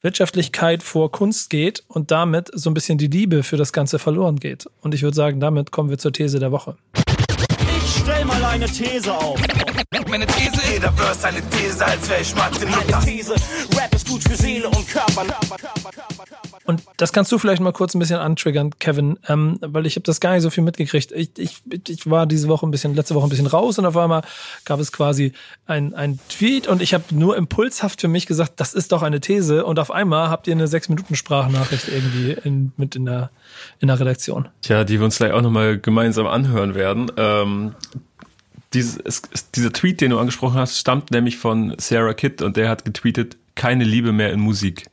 Wirtschaftlichkeit 0.00 0.82
vor 0.82 1.10
Kunst 1.10 1.50
geht 1.50 1.82
und 1.88 2.10
damit 2.10 2.48
so 2.54 2.70
ein 2.70 2.74
bisschen 2.74 2.96
die 2.96 3.08
Liebe 3.08 3.42
für 3.42 3.56
das 3.56 3.72
Ganze 3.72 3.98
verloren 3.98 4.36
geht. 4.36 4.68
Und 4.80 4.94
ich 4.94 5.02
würde 5.02 5.16
sagen, 5.16 5.40
damit 5.40 5.72
kommen 5.72 5.90
wir 5.90 5.98
zur 5.98 6.12
These 6.12 6.38
der 6.38 6.52
Woche. 6.52 6.76
Ich 7.76 7.98
stell 8.02 8.24
mal 8.24 8.42
eine 8.44 8.66
These 8.66 9.12
auf. 9.12 9.38
Meine 10.08 10.26
These 10.26 10.60
jeder 10.72 10.92
Verse 10.92 11.26
eine 11.26 11.40
These, 11.50 11.84
als 11.84 12.08
wäre 12.08 12.20
ich 12.20 12.34
Martin 12.34 12.68
Luther. 12.68 13.00
These, 13.00 13.34
Rap 13.76 13.94
ist 13.94 14.08
gut 14.08 14.22
für 14.22 14.36
Seele 14.36 14.68
und 14.68 14.86
Körper. 14.88 15.24
Und 16.64 16.82
das 16.96 17.12
kannst 17.12 17.32
du 17.32 17.38
vielleicht 17.38 17.62
mal 17.62 17.72
kurz 17.72 17.94
ein 17.94 17.98
bisschen 17.98 18.18
antriggern, 18.18 18.70
Kevin, 18.78 19.18
ähm, 19.28 19.58
weil 19.60 19.86
ich 19.86 19.96
habe 19.96 20.04
das 20.04 20.20
gar 20.20 20.32
nicht 20.32 20.42
so 20.42 20.50
viel 20.50 20.64
mitgekriegt. 20.64 21.12
Ich, 21.12 21.30
ich, 21.38 21.62
ich 21.88 22.10
war 22.10 22.26
diese 22.26 22.48
Woche 22.48 22.66
ein 22.66 22.70
bisschen, 22.70 22.94
letzte 22.94 23.14
Woche 23.14 23.26
ein 23.26 23.30
bisschen 23.30 23.46
raus 23.46 23.78
und 23.78 23.86
auf 23.86 23.96
einmal 23.96 24.22
gab 24.64 24.80
es 24.80 24.92
quasi 24.92 25.32
ein, 25.66 25.94
ein 25.94 26.18
Tweet 26.28 26.66
und 26.66 26.82
ich 26.82 26.94
habe 26.94 27.04
nur 27.10 27.36
impulshaft 27.36 28.00
für 28.00 28.08
mich 28.08 28.26
gesagt, 28.26 28.60
das 28.60 28.74
ist 28.74 28.92
doch 28.92 29.02
eine 29.02 29.20
These 29.20 29.64
und 29.64 29.78
auf 29.78 29.90
einmal 29.90 30.28
habt 30.28 30.46
ihr 30.46 30.54
eine 30.54 30.68
sechs 30.68 30.88
Minuten 30.88 31.16
Sprachnachricht 31.16 31.88
irgendwie 31.88 32.32
in, 32.44 32.72
mit 32.76 32.96
in 32.96 33.06
der, 33.06 33.30
in 33.80 33.88
der 33.88 33.98
Redaktion. 33.98 34.48
Ja, 34.64 34.84
die 34.84 34.98
wir 34.98 35.04
uns 35.04 35.16
gleich 35.16 35.32
auch 35.32 35.42
nochmal 35.42 35.78
gemeinsam 35.78 36.26
anhören 36.26 36.74
werden. 36.74 37.10
Ähm, 37.16 37.74
dieses, 38.74 39.22
dieser 39.54 39.72
Tweet, 39.72 40.00
den 40.00 40.10
du 40.10 40.18
angesprochen 40.18 40.58
hast, 40.58 40.78
stammt 40.78 41.10
nämlich 41.10 41.38
von 41.38 41.74
Sarah 41.78 42.14
Kidd 42.14 42.42
und 42.44 42.56
der 42.56 42.68
hat 42.68 42.84
getweetet, 42.84 43.36
keine 43.54 43.84
Liebe 43.84 44.12
mehr 44.12 44.32
in 44.32 44.40
Musik. 44.40 44.86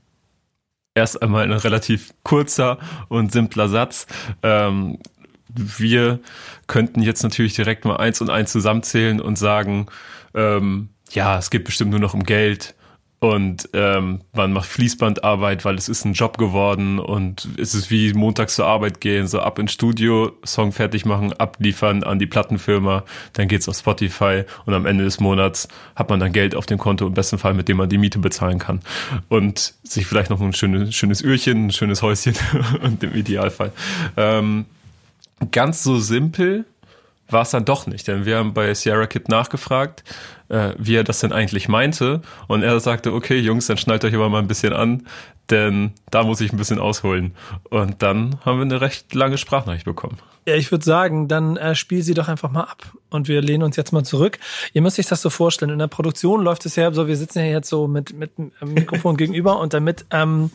Erst 0.96 1.22
einmal 1.22 1.44
ein 1.44 1.52
relativ 1.52 2.14
kurzer 2.24 2.78
und 3.08 3.32
simpler 3.32 3.70
Satz. 3.70 4.08
Ähm, 4.44 5.00
wir 5.56 6.20
könnten 6.68 7.02
jetzt 7.02 7.24
natürlich 7.24 7.56
direkt 7.56 7.86
mal 7.86 7.98
eins 7.98 8.22
und 8.22 8.30
eins 8.30 8.52
zusammenzählen 8.52 9.20
und 9.20 9.38
sagen, 9.38 9.88
ähm, 10.34 10.90
ja, 11.12 11.38
es 11.38 11.50
geht 11.50 11.64
bestimmt 11.64 11.92
nur 11.92 12.00
noch 12.00 12.14
um 12.14 12.24
Geld, 12.24 12.76
und 13.20 13.70
ähm, 13.74 14.22
man 14.34 14.54
macht 14.54 14.70
Fließbandarbeit, 14.70 15.66
weil 15.66 15.76
es 15.76 15.90
ist 15.90 16.06
ein 16.06 16.14
Job 16.14 16.38
geworden 16.38 17.00
und 17.00 17.50
es 17.58 17.76
ist 17.76 17.92
wie 17.92 18.14
montags 18.14 18.56
zur 18.56 18.66
Arbeit 18.66 19.02
gehen, 19.02 19.28
so 19.28 19.42
ab 19.42 19.60
ins 19.60 19.74
Studio, 19.74 20.32
Song 20.46 20.72
fertig 20.72 21.06
machen, 21.06 21.34
abliefern 21.34 22.04
an 22.04 22.18
die 22.18 22.28
Plattenfirma, 22.28 23.04
dann 23.34 23.50
geht's 23.50 23.68
auf 23.68 23.76
Spotify 23.76 24.44
und 24.66 24.74
am 24.74 24.86
Ende 24.86 25.04
des 25.04 25.20
Monats 25.20 25.68
hat 25.96 26.10
man 26.10 26.22
dann 26.22 26.32
Geld 26.32 26.56
auf 26.56 26.66
dem 26.66 26.78
Konto, 26.78 27.08
im 27.08 27.14
besten 27.14 27.38
Fall, 27.38 27.54
mit 27.54 27.68
dem 27.68 27.78
man 27.78 27.90
die 27.90 27.98
Miete 27.98 28.20
bezahlen 28.20 28.58
kann 28.58 28.80
und 29.28 29.74
sich 29.84 30.06
vielleicht 30.06 30.30
noch 30.30 30.40
ein 30.40 30.54
schönes, 30.54 30.96
schönes 30.96 31.22
Öhrchen, 31.22 31.68
ein 31.68 31.72
schönes 31.72 32.02
Häuschen 32.02 32.36
und 32.84 33.04
im 33.04 33.14
Idealfall. 33.14 33.74
Ähm, 34.16 34.66
ganz 35.52 35.84
so 35.84 36.00
simpel 36.00 36.66
war 37.30 37.44
es 37.44 37.52
dann 37.52 37.66
doch 37.66 37.86
nicht, 37.86 38.08
denn 38.08 38.26
wir 38.26 38.38
haben 38.38 38.54
bei 38.54 38.74
Sierra 38.74 39.06
Kid 39.08 39.30
nachgefragt, 39.30 40.04
äh, 40.50 40.74
wie 40.78 40.96
er 40.96 41.04
das 41.04 41.20
denn 41.20 41.32
eigentlich 41.32 41.68
meinte. 41.68 42.22
Und 42.48 42.64
er 42.64 42.80
sagte, 42.80 43.14
okay, 43.14 43.38
Jungs, 43.38 43.68
dann 43.68 43.78
schnallt 43.78 44.04
euch 44.04 44.14
aber 44.14 44.30
mal 44.30 44.40
ein 44.40 44.48
bisschen 44.48 44.74
an, 44.74 45.08
denn 45.50 45.94
da 46.12 46.24
muss 46.24 46.42
ich 46.42 46.52
ein 46.52 46.58
bisschen 46.58 46.80
ausholen. 46.80 47.34
Und 47.70 48.02
dann 48.02 48.40
haben 48.46 48.58
wir 48.58 48.66
eine 48.66 48.82
recht 48.82 49.14
lange 49.14 49.38
Sprachnachricht 49.38 49.86
bekommen. 49.86 50.18
Ja, 50.48 50.56
ich 50.56 50.72
würde 50.72 50.84
sagen, 50.84 51.28
dann 51.28 51.58
äh, 51.58 51.76
spiel 51.76 52.02
sie 52.02 52.16
doch 52.16 52.28
einfach 52.28 52.50
mal 52.50 52.64
ab. 52.64 52.94
Und 53.12 53.28
wir 53.28 53.42
lehnen 53.42 53.62
uns 53.62 53.76
jetzt 53.76 53.92
mal 53.92 54.04
zurück. 54.04 54.40
Ihr 54.74 54.82
müsst 54.82 54.98
euch 54.98 55.06
das 55.06 55.22
so 55.22 55.30
vorstellen. 55.30 55.72
In 55.72 55.80
der 55.80 55.88
Produktion 55.88 56.42
läuft 56.42 56.66
es 56.66 56.76
ja 56.76 56.92
so, 56.92 57.08
wir 57.08 57.18
sitzen 57.18 57.40
ja 57.40 57.46
jetzt 57.46 57.70
so 57.70 57.88
mit, 57.88 58.18
mit 58.18 58.32
einem 58.38 58.74
Mikrofon 58.74 59.18
gegenüber 59.18 59.60
und 59.60 59.74
damit 59.74 60.06
ähm, 60.10 60.50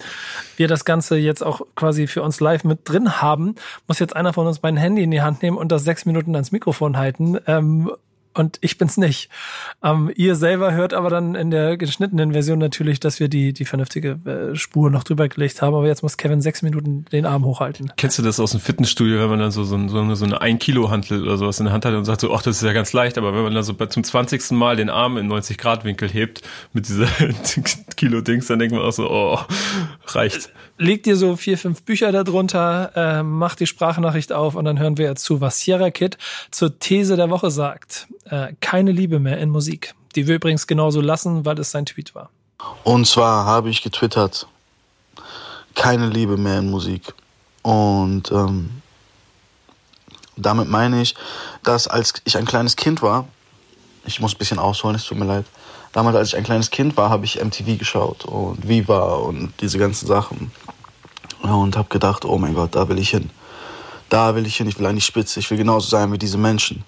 wir 0.56 0.66
das 0.66 0.84
Ganze 0.84 1.16
jetzt 1.16 1.42
auch 1.42 1.62
quasi 1.76 2.06
für 2.06 2.22
uns 2.22 2.40
live 2.40 2.64
mit 2.64 2.80
drin 2.84 3.20
haben, 3.20 3.54
muss 3.86 3.98
jetzt 3.98 4.16
einer 4.16 4.32
von 4.32 4.46
uns 4.46 4.62
mein 4.62 4.76
Handy 4.76 5.02
in 5.02 5.10
die 5.10 5.22
Hand 5.22 5.42
nehmen 5.42 5.58
und 5.58 5.70
das 5.70 5.84
sechs 5.84 6.06
Minuten 6.06 6.34
ans 6.34 6.50
Mikrofon 6.50 6.96
halten. 6.96 7.38
Ähm, 7.46 7.92
und 8.34 8.58
ich 8.60 8.78
bin's 8.78 8.96
nicht. 8.96 9.28
Ähm, 9.82 10.10
ihr 10.14 10.34
selber 10.34 10.72
hört 10.72 10.92
aber 10.92 11.08
dann 11.08 11.34
in 11.34 11.50
der 11.50 11.76
geschnittenen 11.76 12.32
Version 12.32 12.58
natürlich, 12.58 13.00
dass 13.00 13.20
wir 13.20 13.28
die, 13.28 13.52
die 13.52 13.64
vernünftige 13.64 14.18
äh, 14.24 14.56
Spur 14.56 14.90
noch 14.90 15.04
drüber 15.04 15.28
gelegt 15.28 15.62
haben. 15.62 15.74
Aber 15.74 15.86
jetzt 15.86 16.02
muss 16.02 16.16
Kevin 16.16 16.42
sechs 16.42 16.62
Minuten 16.62 17.04
den 17.12 17.26
Arm 17.26 17.44
hochhalten. 17.44 17.92
Kennst 17.96 18.18
du 18.18 18.22
das 18.22 18.40
aus 18.40 18.50
dem 18.50 18.60
Fitnessstudio, 18.60 19.20
wenn 19.20 19.30
man 19.30 19.38
dann 19.38 19.50
so, 19.50 19.64
so, 19.64 19.76
so 19.88 20.14
so 20.14 20.24
eine 20.24 20.40
1 20.40 20.58
Kilo 20.62 20.90
Hantel 20.90 21.22
oder 21.22 21.36
sowas 21.36 21.58
in 21.60 21.66
der 21.66 21.72
Hand 21.72 21.84
hat 21.84 21.94
und 21.94 22.04
sagt 22.04 22.20
so, 22.20 22.34
ach, 22.34 22.42
das 22.42 22.56
ist 22.56 22.62
ja 22.62 22.72
ganz 22.72 22.92
leicht. 22.92 23.18
Aber 23.18 23.34
wenn 23.34 23.42
man 23.42 23.54
dann 23.54 23.62
so 23.62 23.72
zum 23.72 24.04
20. 24.04 24.50
Mal 24.52 24.76
den 24.76 24.90
Arm 24.90 25.16
in 25.16 25.26
90 25.28 25.56
Grad 25.56 25.84
Winkel 25.84 26.08
hebt 26.08 26.42
mit 26.72 26.88
dieser 26.88 27.06
Kilo 27.96 28.20
Dings, 28.20 28.46
dann 28.48 28.58
denkt 28.58 28.74
man 28.74 28.84
auch 28.84 28.92
so, 28.92 29.10
oh, 29.10 29.38
reicht 30.06 30.50
leg 30.78 31.02
dir 31.02 31.16
so 31.16 31.36
vier, 31.36 31.58
fünf 31.58 31.82
Bücher 31.82 32.12
darunter, 32.12 32.92
äh, 32.94 33.22
mach 33.22 33.54
die 33.54 33.66
Sprachnachricht 33.66 34.32
auf 34.32 34.54
und 34.54 34.64
dann 34.64 34.78
hören 34.78 34.98
wir 34.98 35.06
jetzt 35.06 35.24
zu, 35.24 35.40
was 35.40 35.60
Sierra 35.60 35.90
Kid 35.90 36.18
zur 36.50 36.78
These 36.78 37.16
der 37.16 37.30
Woche 37.30 37.50
sagt. 37.50 38.08
Äh, 38.24 38.54
keine 38.60 38.92
Liebe 38.92 39.18
mehr 39.18 39.38
in 39.38 39.50
Musik. 39.50 39.94
Die 40.14 40.26
wir 40.26 40.36
übrigens 40.36 40.66
genauso 40.66 41.00
lassen, 41.00 41.44
weil 41.44 41.58
es 41.58 41.70
sein 41.70 41.86
Tweet 41.86 42.14
war. 42.14 42.30
Und 42.84 43.06
zwar 43.06 43.44
habe 43.44 43.68
ich 43.68 43.82
getwittert, 43.82 44.46
keine 45.74 46.08
Liebe 46.08 46.36
mehr 46.36 46.58
in 46.58 46.70
Musik. 46.70 47.02
Und 47.62 48.30
ähm, 48.30 48.82
damit 50.36 50.68
meine 50.68 51.02
ich, 51.02 51.14
dass 51.62 51.88
als 51.88 52.14
ich 52.24 52.36
ein 52.36 52.44
kleines 52.44 52.76
Kind 52.76 53.02
war, 53.02 53.26
ich 54.06 54.20
muss 54.20 54.34
ein 54.34 54.38
bisschen 54.38 54.58
ausholen, 54.58 54.96
es 54.96 55.04
tut 55.04 55.18
mir 55.18 55.24
leid, 55.24 55.46
damals, 55.94 56.16
als 56.16 56.28
ich 56.28 56.36
ein 56.36 56.44
kleines 56.44 56.70
Kind 56.70 56.96
war, 56.98 57.08
habe 57.08 57.24
ich 57.24 57.42
MTV 57.42 57.78
geschaut 57.78 58.26
und 58.26 58.68
Viva 58.68 59.14
und 59.14 59.54
diese 59.60 59.78
ganzen 59.78 60.06
Sachen. 60.06 60.50
Und 61.40 61.76
habe 61.76 61.88
gedacht, 61.88 62.24
oh 62.24 62.36
mein 62.36 62.54
Gott, 62.54 62.74
da 62.74 62.88
will 62.88 62.98
ich 62.98 63.10
hin. 63.10 63.30
Da 64.08 64.34
will 64.34 64.46
ich 64.46 64.56
hin, 64.56 64.66
ich 64.66 64.78
will 64.78 64.86
eigentlich 64.86 65.04
spitze, 65.04 65.40
ich 65.40 65.50
will 65.50 65.58
genauso 65.58 65.88
sein 65.88 66.12
wie 66.12 66.18
diese 66.18 66.38
Menschen. 66.38 66.84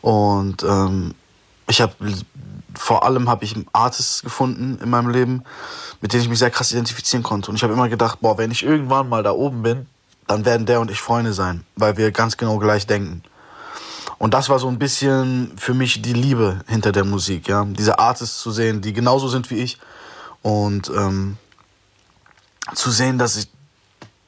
Und 0.00 0.62
ähm, 0.62 1.14
ich 1.68 1.80
habe 1.80 1.92
vor 2.74 3.04
allem 3.04 3.28
habe 3.28 3.44
ich 3.44 3.54
Artists 3.72 4.22
gefunden 4.22 4.78
in 4.82 4.90
meinem 4.90 5.10
Leben, 5.10 5.42
mit 6.00 6.12
denen 6.12 6.22
ich 6.22 6.28
mich 6.28 6.38
sehr 6.38 6.50
krass 6.50 6.72
identifizieren 6.72 7.22
konnte. 7.22 7.50
Und 7.50 7.56
ich 7.56 7.62
habe 7.62 7.72
immer 7.72 7.88
gedacht, 7.88 8.20
boah, 8.20 8.38
wenn 8.38 8.50
ich 8.50 8.62
irgendwann 8.62 9.08
mal 9.08 9.22
da 9.22 9.32
oben 9.32 9.62
bin, 9.62 9.86
dann 10.28 10.44
werden 10.44 10.66
der 10.66 10.80
und 10.80 10.90
ich 10.90 11.00
Freunde 11.00 11.32
sein, 11.32 11.64
weil 11.74 11.96
wir 11.96 12.12
ganz 12.12 12.36
genau 12.36 12.58
gleich 12.58 12.86
denken. 12.86 13.22
Und 14.20 14.34
das 14.34 14.50
war 14.50 14.58
so 14.58 14.68
ein 14.68 14.78
bisschen 14.78 15.50
für 15.56 15.72
mich 15.72 16.02
die 16.02 16.12
Liebe 16.12 16.60
hinter 16.66 16.92
der 16.92 17.04
Musik, 17.04 17.48
ja. 17.48 17.64
Diese 17.64 17.98
Artists 17.98 18.42
zu 18.42 18.50
sehen, 18.50 18.82
die 18.82 18.92
genauso 18.92 19.28
sind 19.28 19.50
wie 19.50 19.54
ich. 19.54 19.78
Und 20.42 20.90
ähm, 20.90 21.38
zu 22.74 22.90
sehen, 22.90 23.16
dass 23.16 23.36
ich, 23.36 23.48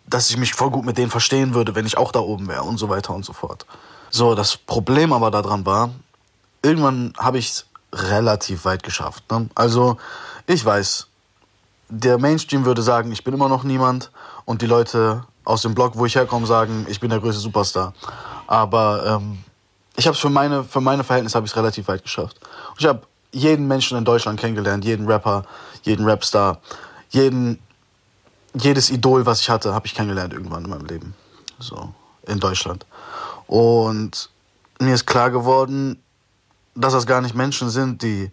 dass 0.07 0.31
ich 0.31 0.39
mich 0.39 0.55
voll 0.55 0.71
gut 0.71 0.87
mit 0.87 0.97
denen 0.97 1.11
verstehen 1.11 1.53
würde, 1.53 1.75
wenn 1.75 1.85
ich 1.85 1.99
auch 1.99 2.11
da 2.11 2.21
oben 2.21 2.49
wäre 2.49 2.63
und 2.63 2.79
so 2.79 2.89
weiter 2.89 3.13
und 3.13 3.27
so 3.27 3.35
fort. 3.35 3.67
So, 4.09 4.35
das 4.35 4.57
Problem 4.57 5.13
aber 5.13 5.31
daran 5.31 5.67
war, 5.67 5.91
irgendwann 6.63 7.13
habe 7.19 7.37
ich 7.37 7.51
es 7.51 7.67
relativ 7.93 8.65
weit 8.65 8.83
geschafft. 8.83 9.31
Ne? 9.31 9.51
Also, 9.55 9.99
ich 10.47 10.65
weiß, 10.65 11.07
der 11.91 12.17
Mainstream 12.17 12.65
würde 12.65 12.81
sagen, 12.81 13.13
ich 13.13 13.25
bin 13.25 13.35
immer 13.35 13.51
noch 13.51 13.63
niemand 13.63 14.11
und 14.47 14.63
die 14.63 14.67
Leute 14.67 15.25
aus 15.45 15.61
dem 15.61 15.75
Blog, 15.75 15.97
wo 15.97 16.07
ich 16.07 16.15
herkomme, 16.15 16.47
sagen, 16.47 16.87
ich 16.89 16.99
bin 16.99 17.11
der 17.11 17.21
größte 17.21 17.43
Superstar. 17.43 17.93
Aber 18.47 19.21
ähm, 19.21 19.45
ich 19.97 20.07
habe 20.07 20.15
es 20.15 20.21
für 20.21 20.31
meine, 20.31 20.65
für 20.65 20.81
meine 20.81 21.05
Verhältnisse 21.05 21.37
habe 21.37 21.47
ich 21.47 21.53
es 21.53 21.57
relativ 21.57 21.89
weit 21.89 22.03
geschafft. 22.03 22.41
Ich 22.79 22.87
habe 22.87 23.03
jeden 23.33 23.67
Menschen 23.67 23.97
in 23.99 24.05
Deutschland 24.05 24.41
kennengelernt, 24.41 24.85
jeden 24.85 25.07
Rapper, 25.07 25.45
jeden 25.83 26.09
Rapstar, 26.09 26.61
jeden, 27.11 27.59
jedes 28.55 28.91
Idol, 28.91 29.27
was 29.27 29.41
ich 29.41 29.51
hatte, 29.51 29.75
habe 29.75 29.87
ich 29.87 29.95
kennengelernt 29.95 30.33
irgendwann 30.33 30.65
in 30.65 30.71
meinem 30.71 30.87
Leben. 30.87 31.15
So, 31.59 31.93
in 32.27 32.41
Deutschland. 32.41 32.87
Und 33.47 34.31
mir 34.79 34.95
ist 34.95 35.07
klar 35.07 35.31
geworden, 35.31 36.03
dass 36.75 36.93
das 36.93 37.07
gar 37.07 37.21
nicht 37.21 37.35
Menschen 37.35 37.71
sind, 37.71 38.03
die 38.03 38.31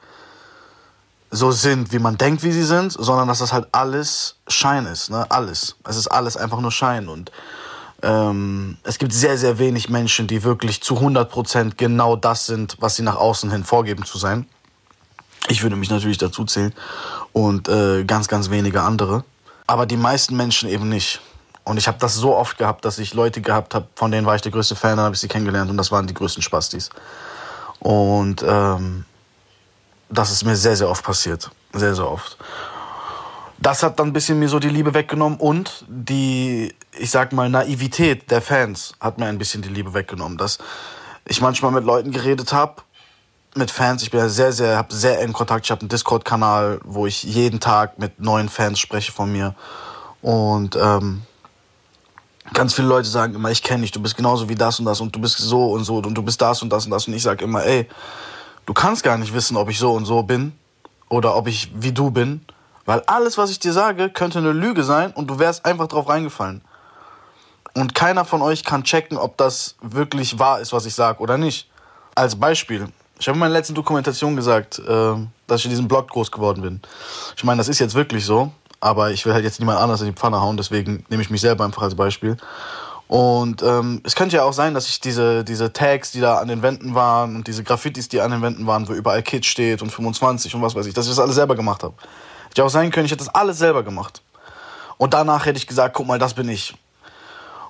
so 1.31 1.51
sind, 1.51 1.91
wie 1.91 1.99
man 1.99 2.17
denkt, 2.17 2.43
wie 2.43 2.51
sie 2.51 2.63
sind, 2.63 2.91
sondern 2.91 3.27
dass 3.27 3.39
das 3.39 3.53
halt 3.53 3.67
alles 3.71 4.35
Schein 4.47 4.85
ist, 4.87 5.11
ne? 5.11 5.29
Alles. 5.29 5.75
Es 5.87 5.95
ist 5.95 6.07
alles 6.07 6.37
einfach 6.37 6.59
nur 6.59 6.71
Schein 6.71 7.07
und 7.07 7.31
ähm, 8.01 8.77
es 8.83 8.97
gibt 8.97 9.13
sehr, 9.13 9.37
sehr 9.37 9.59
wenig 9.59 9.89
Menschen, 9.89 10.27
die 10.27 10.43
wirklich 10.43 10.81
zu 10.81 10.95
100% 10.95 11.73
genau 11.75 12.15
das 12.15 12.45
sind, 12.45 12.77
was 12.79 12.95
sie 12.95 13.03
nach 13.03 13.15
außen 13.15 13.51
hin 13.51 13.63
vorgeben 13.63 14.05
zu 14.05 14.17
sein. 14.17 14.47
Ich 15.47 15.63
würde 15.63 15.75
mich 15.75 15.89
natürlich 15.89 16.17
dazu 16.17 16.45
zählen 16.45 16.73
und 17.33 17.67
äh, 17.67 18.03
ganz, 18.03 18.27
ganz 18.27 18.49
wenige 18.49 18.81
andere. 18.81 19.23
Aber 19.67 19.85
die 19.85 19.97
meisten 19.97 20.35
Menschen 20.35 20.69
eben 20.69 20.89
nicht. 20.89 21.21
Und 21.63 21.77
ich 21.77 21.87
habe 21.87 21.97
das 21.99 22.15
so 22.15 22.35
oft 22.35 22.57
gehabt, 22.57 22.85
dass 22.85 22.99
ich 22.99 23.13
Leute 23.13 23.41
gehabt 23.41 23.75
habe, 23.75 23.87
von 23.95 24.11
denen 24.11 24.25
war 24.25 24.35
ich 24.35 24.41
der 24.41 24.51
größte 24.51 24.75
Fan, 24.75 24.97
dann 24.97 25.05
habe 25.05 25.15
ich 25.15 25.21
sie 25.21 25.27
kennengelernt 25.27 25.69
und 25.69 25.77
das 25.77 25.91
waren 25.91 26.07
die 26.07 26.13
größten 26.13 26.41
Spastis. 26.41 26.89
Und 27.79 28.43
ähm, 28.47 29.05
das 30.09 30.31
ist 30.31 30.43
mir 30.43 30.55
sehr, 30.55 30.75
sehr 30.75 30.89
oft 30.89 31.03
passiert. 31.03 31.49
Sehr, 31.73 31.93
sehr 31.93 32.09
oft 32.09 32.37
das 33.61 33.83
hat 33.83 33.99
dann 33.99 34.07
ein 34.07 34.13
bisschen 34.13 34.39
mir 34.39 34.49
so 34.49 34.59
die 34.59 34.69
Liebe 34.69 34.93
weggenommen 34.93 35.37
und 35.39 35.85
die, 35.87 36.73
ich 36.97 37.11
sag 37.11 37.33
mal, 37.33 37.49
Naivität 37.49 38.31
der 38.31 38.41
Fans 38.41 38.93
hat 38.99 39.17
mir 39.17 39.25
ein 39.25 39.37
bisschen 39.37 39.61
die 39.61 39.69
Liebe 39.69 39.93
weggenommen. 39.93 40.37
Dass 40.37 40.59
ich 41.25 41.41
manchmal 41.41 41.71
mit 41.71 41.83
Leuten 41.83 42.11
geredet 42.11 42.53
habe, 42.53 42.81
mit 43.55 43.71
Fans, 43.71 44.03
ich 44.03 44.11
bin 44.11 44.19
ja 44.19 44.29
sehr, 44.29 44.53
sehr, 44.53 44.77
habe 44.77 44.93
sehr 44.93 45.19
engen 45.19 45.33
Kontakt. 45.33 45.65
Ich 45.65 45.71
habe 45.71 45.81
einen 45.81 45.89
Discord-Kanal, 45.89 46.79
wo 46.83 47.05
ich 47.05 47.23
jeden 47.23 47.59
Tag 47.59 47.99
mit 47.99 48.19
neuen 48.19 48.47
Fans 48.47 48.79
spreche 48.79 49.11
von 49.11 49.31
mir. 49.31 49.55
Und 50.21 50.77
ähm, 50.81 51.23
ganz 52.53 52.73
viele 52.73 52.87
Leute 52.87 53.09
sagen 53.09 53.35
immer, 53.35 53.51
ich 53.51 53.63
kenne 53.63 53.81
dich, 53.81 53.91
du 53.91 54.01
bist 54.01 54.15
genauso 54.15 54.47
wie 54.47 54.55
das 54.55 54.79
und 54.79 54.85
das 54.85 55.01
und 55.01 55.13
du 55.15 55.19
bist 55.19 55.37
so 55.37 55.71
und 55.71 55.83
so 55.83 55.97
und 55.97 56.13
du 56.13 56.21
bist 56.21 56.41
das 56.41 56.61
und 56.61 56.69
das 56.69 56.85
und 56.85 56.91
das. 56.91 57.07
Und 57.07 57.13
ich 57.13 57.23
sage 57.23 57.43
immer, 57.43 57.65
ey, 57.65 57.87
du 58.65 58.73
kannst 58.73 59.03
gar 59.03 59.17
nicht 59.17 59.33
wissen, 59.33 59.57
ob 59.57 59.69
ich 59.69 59.79
so 59.79 59.91
und 59.93 60.05
so 60.05 60.23
bin 60.23 60.53
oder 61.09 61.35
ob 61.35 61.47
ich 61.47 61.71
wie 61.75 61.91
du 61.91 62.11
bin 62.11 62.45
weil 62.89 63.03
alles, 63.05 63.37
was 63.37 63.51
ich 63.51 63.59
dir 63.59 63.71
sage, 63.71 64.09
könnte 64.09 64.39
eine 64.39 64.51
Lüge 64.51 64.83
sein 64.83 65.11
und 65.11 65.27
du 65.27 65.37
wärst 65.37 65.63
einfach 65.63 65.85
drauf 65.85 66.09
reingefallen. 66.09 66.61
Und 67.75 67.93
keiner 67.93 68.25
von 68.25 68.41
euch 68.41 68.63
kann 68.63 68.83
checken, 68.83 69.15
ob 69.15 69.37
das 69.37 69.75
wirklich 69.79 70.39
wahr 70.39 70.59
ist, 70.59 70.73
was 70.73 70.87
ich 70.87 70.95
sage 70.95 71.19
oder 71.19 71.37
nicht. 71.37 71.69
Als 72.15 72.39
Beispiel, 72.39 72.87
Ich 73.19 73.27
habe 73.27 73.35
in 73.35 73.41
meiner 73.41 73.53
letzten 73.53 73.75
Dokumentation 73.75 74.35
gesagt, 74.35 74.79
äh, 74.79 75.13
dass 75.45 75.59
ich 75.59 75.65
in 75.65 75.69
diesem 75.69 75.87
Blog 75.87 76.09
groß 76.09 76.31
geworden 76.31 76.63
bin. 76.63 76.81
Ich 77.37 77.43
meine, 77.43 77.59
das 77.59 77.67
ist 77.67 77.77
jetzt 77.77 77.93
wirklich 77.93 78.25
so, 78.25 78.51
aber 78.79 79.11
ich 79.11 79.23
will 79.23 79.33
halt 79.33 79.43
jetzt 79.43 79.59
niemand 79.59 79.77
anders 79.77 80.01
in 80.01 80.07
die 80.07 80.13
Pfanne 80.13 80.41
hauen, 80.41 80.57
deswegen 80.57 81.05
nehme 81.09 81.21
ich 81.21 81.29
mich 81.29 81.41
selber 81.41 81.65
einfach 81.65 81.83
als 81.83 81.93
Beispiel. 81.93 82.37
Und 83.07 83.61
ähm, 83.61 84.01
es 84.03 84.15
könnte 84.15 84.37
ja 84.37 84.43
auch 84.43 84.53
sein, 84.53 84.73
dass 84.73 84.87
ich 84.87 84.99
diese, 84.99 85.43
diese 85.43 85.71
Tags, 85.73 86.11
die 86.11 86.21
da 86.21 86.39
an 86.39 86.47
den 86.47 86.63
Wänden 86.63 86.95
waren 86.95 87.35
und 87.35 87.45
diese 87.45 87.63
Graffitis, 87.63 88.09
die 88.09 88.19
an 88.19 88.31
den 88.31 88.41
Wänden 88.41 88.65
waren, 88.65 88.87
wo 88.87 88.93
überall 88.93 89.21
Kids 89.21 89.45
steht 89.45 89.83
und 89.83 89.91
25 89.91 90.55
und 90.55 90.63
was 90.63 90.73
weiß 90.73 90.87
ich, 90.87 90.95
dass 90.95 91.05
ich 91.05 91.11
das 91.11 91.19
alles 91.19 91.35
selber 91.35 91.55
gemacht 91.55 91.83
habe. 91.83 91.93
Hätte 92.49 92.65
auch 92.65 92.69
sein 92.69 92.91
können, 92.91 93.05
ich 93.05 93.11
hätte 93.11 93.23
das 93.23 93.33
alles 93.33 93.57
selber 93.57 93.83
gemacht. 93.83 94.21
Und 94.97 95.13
danach 95.13 95.45
hätte 95.45 95.57
ich 95.57 95.67
gesagt, 95.67 95.95
guck 95.95 96.05
mal, 96.05 96.19
das 96.19 96.33
bin 96.33 96.49
ich. 96.49 96.75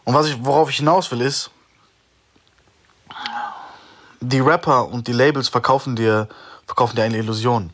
Und 0.03 0.15
was 0.15 0.25
ich, 0.25 0.43
worauf 0.43 0.69
ich 0.71 0.77
hinaus 0.77 1.11
will, 1.11 1.21
ist, 1.21 1.51
die 4.19 4.39
Rapper 4.39 4.87
und 4.87 5.07
die 5.07 5.13
Labels 5.13 5.47
verkaufen 5.47 5.95
dir, 5.95 6.27
verkaufen 6.65 6.95
dir 6.95 7.03
eine 7.03 7.17
Illusion. 7.17 7.71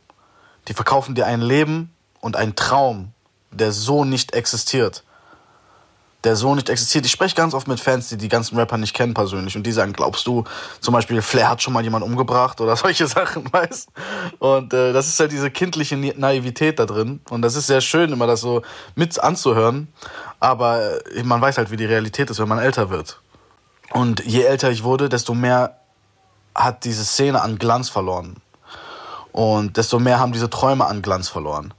Die 0.67 0.73
verkaufen 0.73 1.15
dir 1.15 1.25
ein 1.25 1.41
Leben 1.41 1.95
und 2.19 2.35
einen 2.35 2.55
Traum, 2.55 3.13
der 3.51 3.71
so 3.71 4.03
nicht 4.03 4.33
existiert. 4.33 5.04
Der 6.25 6.35
so 6.35 6.55
nicht 6.55 6.69
existiert. 6.69 7.05
Ich 7.05 7.11
spreche 7.11 7.35
ganz 7.35 7.53
oft 7.53 7.67
mit 7.67 7.79
Fans, 7.79 8.09
die 8.09 8.17
die 8.17 8.27
ganzen 8.27 8.57
Rapper 8.57 8.77
nicht 8.77 8.93
kennen 8.93 9.13
persönlich 9.13 9.55
und 9.55 9.63
die 9.63 9.71
sagen, 9.71 9.93
glaubst 9.93 10.27
du, 10.27 10.43
zum 10.81 10.93
Beispiel 10.93 11.21
Flair 11.21 11.49
hat 11.49 11.61
schon 11.61 11.71
mal 11.71 11.83
jemand 11.83 12.03
umgebracht 12.03 12.59
oder 12.59 12.75
solche 12.75 13.07
Sachen, 13.07 13.51
weißt? 13.53 13.89
Und 14.39 14.73
äh, 14.73 14.91
das 14.91 15.07
ist 15.07 15.19
halt 15.19 15.31
diese 15.31 15.51
kindliche 15.51 15.95
Naivität 15.95 16.79
da 16.79 16.85
drin 16.85 17.21
und 17.29 17.43
das 17.43 17.55
ist 17.55 17.67
sehr 17.67 17.79
schön, 17.79 18.11
immer 18.11 18.27
das 18.27 18.41
so 18.41 18.63
mit 18.95 19.19
anzuhören, 19.19 19.87
aber 20.39 21.05
äh, 21.15 21.23
man 21.23 21.39
weiß 21.39 21.57
halt, 21.59 21.71
wie 21.71 21.77
die 21.77 21.85
Realität 21.85 22.29
ist, 22.29 22.39
wenn 22.39 22.49
man 22.49 22.59
älter 22.59 22.89
wird. 22.89 23.21
Und 23.91 24.25
je 24.25 24.41
älter 24.41 24.71
ich 24.71 24.83
wurde, 24.83 25.09
desto 25.09 25.33
mehr 25.33 25.77
hat 26.55 26.85
diese 26.85 27.05
Szene 27.05 27.41
an 27.41 27.59
Glanz 27.59 27.89
verloren. 27.89 28.37
Und 29.31 29.77
desto 29.77 29.99
mehr 29.99 30.19
haben 30.19 30.31
diese 30.31 30.49
Träume 30.49 30.85
an 30.85 31.01
Glanz 31.01 31.29
verloren. 31.29 31.73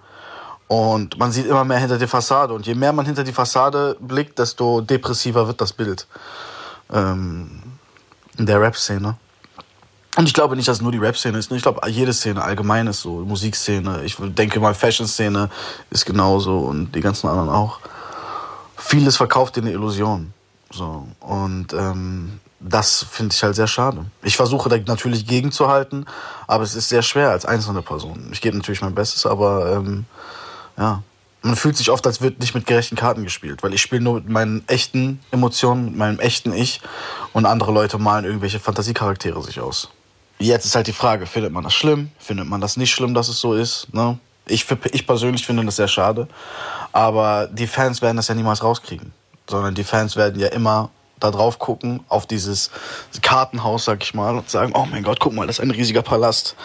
Und 0.68 1.18
man 1.18 1.30
sieht 1.30 1.46
immer 1.46 1.64
mehr 1.64 1.78
hinter 1.78 1.98
die 1.98 2.06
Fassade. 2.06 2.52
Und 2.52 2.66
je 2.66 2.74
mehr 2.74 2.92
man 2.92 3.06
hinter 3.06 3.24
die 3.24 3.32
Fassade 3.32 3.96
blickt, 4.00 4.38
desto 4.38 4.80
depressiver 4.80 5.46
wird 5.46 5.60
das 5.60 5.72
Bild 5.72 6.06
ähm, 6.92 7.62
in 8.36 8.46
der 8.46 8.60
Rap-Szene. 8.60 9.16
Und 10.16 10.26
ich 10.26 10.34
glaube 10.34 10.56
nicht, 10.56 10.66
dass 10.66 10.78
es 10.78 10.82
nur 10.82 10.92
die 10.92 10.98
Rap-Szene 10.98 11.38
ist. 11.38 11.52
Ich 11.52 11.62
glaube, 11.62 11.88
jede 11.88 12.12
Szene 12.12 12.42
allgemein 12.42 12.86
ist 12.86 13.02
so. 13.02 13.20
Musikszene, 13.20 14.02
ich 14.04 14.16
denke 14.18 14.60
mal, 14.60 14.74
Fashion-Szene 14.74 15.50
ist 15.90 16.06
genauso 16.06 16.58
und 16.60 16.92
die 16.92 17.00
ganzen 17.00 17.28
anderen 17.28 17.50
auch. 17.50 17.80
Vieles 18.76 19.16
verkauft 19.16 19.56
dir 19.56 19.60
eine 19.60 19.72
Illusion. 19.72 20.32
So. 20.70 21.06
Und 21.20 21.74
ähm, 21.74 22.40
das 22.60 23.04
finde 23.08 23.34
ich 23.34 23.42
halt 23.42 23.54
sehr 23.54 23.66
schade. 23.66 24.06
Ich 24.22 24.36
versuche 24.36 24.68
da 24.68 24.78
natürlich 24.78 25.26
gegenzuhalten, 25.26 26.06
aber 26.46 26.64
es 26.64 26.74
ist 26.74 26.88
sehr 26.88 27.02
schwer 27.02 27.30
als 27.30 27.44
einzelne 27.44 27.82
Person. 27.82 28.30
Ich 28.32 28.40
gebe 28.40 28.56
natürlich 28.56 28.80
mein 28.80 28.94
Bestes, 28.94 29.26
aber 29.26 29.72
ähm, 29.72 30.06
ja, 30.76 31.02
man 31.42 31.56
fühlt 31.56 31.76
sich 31.76 31.90
oft, 31.90 32.06
als 32.06 32.20
wird 32.20 32.40
nicht 32.40 32.54
mit 32.54 32.66
gerechten 32.66 32.96
Karten 32.96 33.24
gespielt, 33.24 33.62
weil 33.62 33.72
ich 33.72 33.80
spiele 33.80 34.02
nur 34.02 34.14
mit 34.14 34.28
meinen 34.28 34.66
echten 34.68 35.20
Emotionen, 35.30 35.86
mit 35.86 35.96
meinem 35.96 36.18
echten 36.18 36.52
Ich 36.52 36.80
und 37.32 37.46
andere 37.46 37.72
Leute 37.72 37.98
malen 37.98 38.24
irgendwelche 38.24 38.58
Fantasiecharaktere 38.58 39.42
sich 39.42 39.60
aus. 39.60 39.90
Jetzt 40.38 40.66
ist 40.66 40.74
halt 40.74 40.86
die 40.86 40.92
Frage, 40.92 41.26
findet 41.26 41.52
man 41.52 41.64
das 41.64 41.72
schlimm? 41.72 42.10
Findet 42.18 42.46
man 42.46 42.60
das 42.60 42.76
nicht 42.76 42.90
schlimm, 42.90 43.14
dass 43.14 43.28
es 43.28 43.40
so 43.40 43.54
ist? 43.54 43.92
Ne? 43.94 44.18
Ich, 44.46 44.66
ich 44.92 45.06
persönlich 45.06 45.46
finde 45.46 45.64
das 45.64 45.76
sehr 45.76 45.88
schade, 45.88 46.28
aber 46.92 47.46
die 47.46 47.66
Fans 47.66 48.02
werden 48.02 48.16
das 48.16 48.28
ja 48.28 48.34
niemals 48.34 48.62
rauskriegen, 48.62 49.12
sondern 49.48 49.74
die 49.74 49.84
Fans 49.84 50.16
werden 50.16 50.38
ja 50.40 50.48
immer 50.48 50.90
da 51.18 51.30
drauf 51.30 51.58
gucken, 51.58 52.00
auf 52.08 52.26
dieses 52.26 52.70
Kartenhaus, 53.22 53.84
sag 53.84 54.02
ich 54.02 54.14
mal, 54.14 54.36
und 54.36 54.50
sagen, 54.50 54.72
oh 54.74 54.86
mein 54.90 55.02
Gott, 55.02 55.18
guck 55.20 55.32
mal, 55.32 55.46
das 55.46 55.58
ist 55.58 55.64
ein 55.64 55.70
riesiger 55.70 56.02
Palast. 56.02 56.56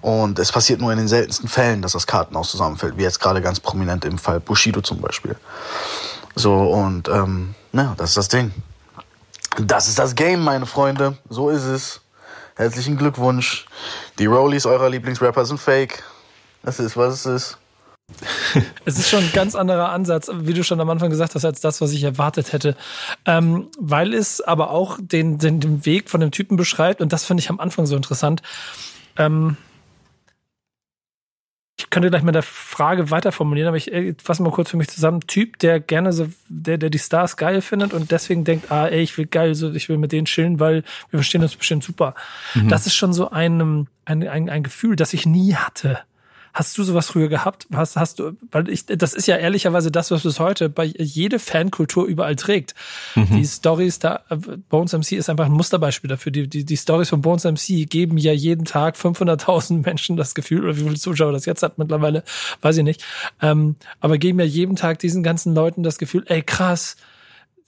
Und 0.00 0.38
es 0.38 0.52
passiert 0.52 0.80
nur 0.80 0.92
in 0.92 0.98
den 0.98 1.08
seltensten 1.08 1.48
Fällen, 1.48 1.82
dass 1.82 1.92
das 1.92 2.06
Kartenhaus 2.06 2.50
zusammenfällt, 2.50 2.96
wie 2.96 3.02
jetzt 3.02 3.20
gerade 3.20 3.42
ganz 3.42 3.60
prominent 3.60 4.04
im 4.04 4.18
Fall 4.18 4.40
Bushido 4.40 4.80
zum 4.80 5.00
Beispiel. 5.00 5.36
So, 6.34 6.54
und 6.54 7.08
ähm, 7.08 7.54
ja, 7.72 7.94
das 7.96 8.10
ist 8.10 8.16
das 8.16 8.28
Ding. 8.28 8.52
Das 9.58 9.88
ist 9.88 9.98
das 9.98 10.14
Game, 10.14 10.44
meine 10.44 10.66
Freunde. 10.66 11.16
So 11.28 11.50
ist 11.50 11.64
es. 11.64 12.00
Herzlichen 12.56 12.96
Glückwunsch. 12.96 13.66
Die 14.18 14.26
Rollies 14.26 14.66
eurer 14.66 14.88
Lieblingsrapper 14.88 15.44
sind 15.44 15.58
fake. 15.58 16.02
Das 16.62 16.78
ist, 16.78 16.96
was 16.96 17.14
es 17.14 17.26
ist. 17.26 17.58
Es 18.84 18.98
ist 18.98 19.08
schon 19.08 19.24
ein 19.24 19.32
ganz 19.32 19.54
anderer 19.54 19.90
Ansatz, 19.90 20.30
wie 20.32 20.54
du 20.54 20.62
schon 20.62 20.80
am 20.80 20.88
Anfang 20.90 21.10
gesagt 21.10 21.34
hast, 21.34 21.44
als 21.44 21.60
das, 21.60 21.80
was 21.80 21.92
ich 21.92 22.02
erwartet 22.02 22.52
hätte. 22.52 22.76
Ähm, 23.24 23.68
weil 23.78 24.14
es 24.14 24.40
aber 24.40 24.70
auch 24.70 24.98
den, 25.00 25.38
den, 25.38 25.60
den 25.60 25.84
Weg 25.84 26.08
von 26.08 26.20
dem 26.20 26.30
Typen 26.30 26.56
beschreibt, 26.56 27.00
und 27.00 27.12
das 27.12 27.24
finde 27.24 27.42
ich 27.42 27.50
am 27.50 27.60
Anfang 27.60 27.86
so 27.86 27.96
interessant. 27.96 28.42
Ähm, 29.16 29.56
ich 31.78 31.90
könnte 31.90 32.08
gleich 32.08 32.22
mal 32.22 32.32
der 32.32 32.42
Frage 32.42 33.10
weiter 33.10 33.32
formulieren, 33.32 33.68
aber 33.68 33.76
ich 33.76 33.92
äh, 33.92 34.14
fasse 34.22 34.42
mal 34.42 34.50
kurz 34.50 34.70
für 34.70 34.78
mich 34.78 34.88
zusammen. 34.88 35.20
Typ, 35.26 35.58
der 35.58 35.78
gerne 35.78 36.12
so, 36.12 36.28
der, 36.48 36.78
der 36.78 36.88
die 36.88 36.98
Stars 36.98 37.36
geil 37.36 37.60
findet 37.60 37.92
und 37.92 38.10
deswegen 38.10 38.44
denkt, 38.44 38.72
ah, 38.72 38.86
ey, 38.86 39.02
ich 39.02 39.18
will 39.18 39.26
geil, 39.26 39.54
so, 39.54 39.70
ich 39.72 39.88
will 39.88 39.98
mit 39.98 40.12
denen 40.12 40.24
chillen, 40.24 40.58
weil 40.58 40.84
wir 41.10 41.18
verstehen 41.18 41.42
uns 41.42 41.54
bestimmt 41.54 41.84
super. 41.84 42.14
Mhm. 42.54 42.68
Das 42.68 42.86
ist 42.86 42.94
schon 42.94 43.12
so 43.12 43.30
ein, 43.30 43.88
ein, 44.06 44.26
ein, 44.26 44.48
ein 44.48 44.62
Gefühl, 44.62 44.96
das 44.96 45.12
ich 45.12 45.26
nie 45.26 45.54
hatte. 45.54 45.98
Hast 46.56 46.78
du 46.78 46.84
sowas 46.84 47.08
früher 47.08 47.28
gehabt? 47.28 47.66
Hast, 47.74 47.96
hast 47.96 48.18
du, 48.18 48.32
weil 48.50 48.70
ich, 48.70 48.86
das 48.86 49.12
ist 49.12 49.26
ja 49.26 49.36
ehrlicherweise 49.36 49.90
das, 49.90 50.10
was 50.10 50.22
bis 50.22 50.40
heute 50.40 50.70
bei 50.70 50.86
jede 50.86 51.38
Fankultur 51.38 52.06
überall 52.06 52.34
trägt. 52.34 52.74
Mhm. 53.14 53.26
Die 53.36 53.44
Stories 53.44 53.98
da, 53.98 54.22
Bones 54.70 54.94
MC 54.94 55.12
ist 55.12 55.28
einfach 55.28 55.44
ein 55.44 55.52
Musterbeispiel 55.52 56.08
dafür. 56.08 56.32
Die, 56.32 56.48
die, 56.48 56.64
die 56.64 56.76
Stories 56.78 57.10
von 57.10 57.20
Bones 57.20 57.44
MC 57.44 57.86
geben 57.86 58.16
ja 58.16 58.32
jeden 58.32 58.64
Tag 58.64 58.96
500.000 58.96 59.84
Menschen 59.84 60.16
das 60.16 60.34
Gefühl, 60.34 60.64
oder 60.64 60.78
wie 60.78 60.84
viele 60.84 60.94
Zuschauer 60.94 61.32
das 61.32 61.44
jetzt 61.44 61.62
hat 61.62 61.76
mittlerweile, 61.76 62.24
weiß 62.62 62.78
ich 62.78 62.84
nicht. 62.84 63.04
Ähm, 63.42 63.76
aber 64.00 64.16
geben 64.16 64.40
ja 64.40 64.46
jeden 64.46 64.76
Tag 64.76 64.98
diesen 65.00 65.22
ganzen 65.22 65.54
Leuten 65.54 65.82
das 65.82 65.98
Gefühl, 65.98 66.24
ey 66.26 66.40
krass, 66.40 66.96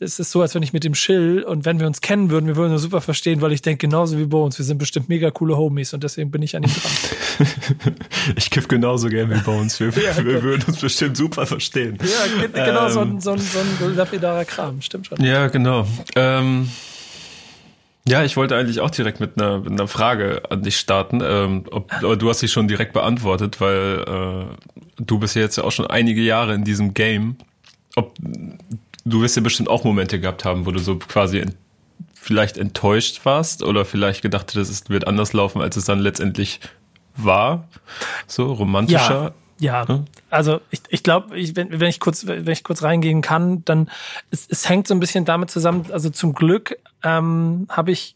es 0.00 0.20
ist 0.20 0.30
so, 0.30 0.42
als 0.42 0.54
wenn 0.54 0.62
ich 0.62 0.72
mit 0.72 0.84
dem 0.84 0.92
chill 0.92 1.42
und 1.42 1.64
wenn 1.64 1.80
wir 1.80 1.86
uns 1.86 2.00
kennen 2.00 2.30
würden, 2.30 2.46
wir 2.46 2.56
würden 2.56 2.72
uns 2.72 2.82
super 2.82 3.00
verstehen, 3.00 3.40
weil 3.40 3.52
ich 3.52 3.62
denke 3.62 3.86
genauso 3.86 4.16
wie 4.16 4.26
Bones, 4.26 4.56
wir 4.58 4.64
sind 4.64 4.78
bestimmt 4.78 5.08
mega 5.08 5.30
coole 5.30 5.56
Homies 5.56 5.92
und 5.92 6.04
deswegen 6.04 6.30
bin 6.30 6.42
ich 6.42 6.54
an 6.54 6.62
ihm 6.62 6.70
dran. 6.70 7.94
ich 8.36 8.50
kiff 8.50 8.68
genauso 8.68 9.08
gern 9.08 9.30
wie 9.30 9.40
Bones, 9.40 9.80
wir, 9.80 9.88
ja, 10.02 10.16
wir 10.24 10.42
würden 10.42 10.64
uns 10.68 10.80
bestimmt 10.80 11.16
super 11.16 11.46
verstehen. 11.46 11.98
Ja, 12.00 12.64
genau 12.64 12.86
ähm, 12.86 12.92
so, 12.92 13.00
ein, 13.00 13.20
so, 13.20 13.30
ein, 13.32 13.40
so 13.40 13.86
ein 13.86 13.96
lapidarer 13.96 14.44
Kram, 14.44 14.80
stimmt 14.82 15.08
schon. 15.08 15.22
Ja, 15.24 15.48
genau. 15.48 15.84
Ähm, 16.14 16.68
ja, 18.06 18.22
ich 18.22 18.36
wollte 18.36 18.56
eigentlich 18.56 18.80
auch 18.80 18.90
direkt 18.90 19.18
mit 19.18 19.40
einer, 19.40 19.58
mit 19.58 19.72
einer 19.72 19.88
Frage 19.88 20.42
an 20.48 20.62
dich 20.62 20.76
starten. 20.76 21.20
Ähm, 21.22 21.64
ob, 21.72 21.92
aber 21.92 22.16
du 22.16 22.30
hast 22.30 22.38
sie 22.38 22.48
schon 22.48 22.68
direkt 22.68 22.92
beantwortet, 22.92 23.60
weil 23.60 24.04
äh, 24.06 25.02
du 25.02 25.18
bist 25.18 25.34
ja 25.34 25.42
jetzt 25.42 25.56
ja 25.56 25.64
auch 25.64 25.72
schon 25.72 25.86
einige 25.88 26.22
Jahre 26.22 26.54
in 26.54 26.64
diesem 26.64 26.94
Game. 26.94 27.36
Ob 27.96 28.14
du 29.08 29.22
wirst 29.22 29.36
ja 29.36 29.42
bestimmt 29.42 29.68
auch 29.68 29.84
Momente 29.84 30.20
gehabt 30.20 30.44
haben, 30.44 30.66
wo 30.66 30.70
du 30.70 30.78
so 30.78 30.96
quasi 30.96 31.38
ent 31.38 31.56
vielleicht 32.14 32.58
enttäuscht 32.58 33.24
warst 33.24 33.62
oder 33.62 33.84
vielleicht 33.84 34.20
gedacht 34.20 34.50
hättest, 34.50 34.70
es 34.70 34.90
wird 34.90 35.06
anders 35.06 35.32
laufen, 35.32 35.62
als 35.62 35.76
es 35.76 35.86
dann 35.86 36.00
letztendlich 36.00 36.60
war. 37.16 37.68
So 38.26 38.52
romantischer. 38.52 39.32
Ja, 39.58 39.82
ja. 39.82 39.88
Hm? 39.88 40.04
also 40.30 40.60
ich, 40.70 40.80
ich 40.88 41.02
glaube, 41.02 41.30
wenn, 41.30 41.80
wenn 41.80 41.88
ich 41.88 42.00
kurz, 42.00 42.26
wenn 42.26 42.46
ich 42.46 42.64
kurz 42.64 42.82
reingehen 42.82 43.22
kann, 43.22 43.64
dann 43.64 43.90
es, 44.30 44.46
es 44.48 44.68
hängt 44.68 44.86
so 44.86 44.94
ein 44.94 45.00
bisschen 45.00 45.24
damit 45.24 45.50
zusammen. 45.50 45.86
Also 45.90 46.10
zum 46.10 46.34
Glück 46.34 46.76
ähm, 47.02 47.66
habe 47.68 47.92
ich, 47.92 48.14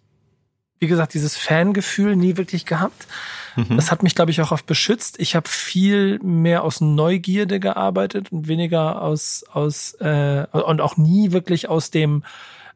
wie 0.83 0.89
gesagt, 0.89 1.15
dieses 1.15 1.37
Fangefühl 1.37 2.17
nie 2.17 2.37
wirklich 2.37 2.67
gehabt. 2.67 3.07
Mhm. 3.55 3.77
Das 3.77 3.93
hat 3.93 4.03
mich, 4.03 4.17
glaube 4.17 4.33
ich, 4.33 4.43
auch 4.43 4.51
oft 4.51 4.67
beschützt. 4.67 5.21
Ich 5.21 5.37
habe 5.37 5.49
viel 5.49 6.19
mehr 6.25 6.65
aus 6.65 6.81
Neugierde 6.81 7.61
gearbeitet 7.61 8.33
und 8.33 8.49
weniger 8.49 9.01
aus, 9.01 9.45
aus 9.53 9.95
äh, 10.01 10.45
und 10.51 10.81
auch 10.81 10.97
nie 10.97 11.31
wirklich 11.31 11.69
aus 11.69 11.93
dem 11.93 12.25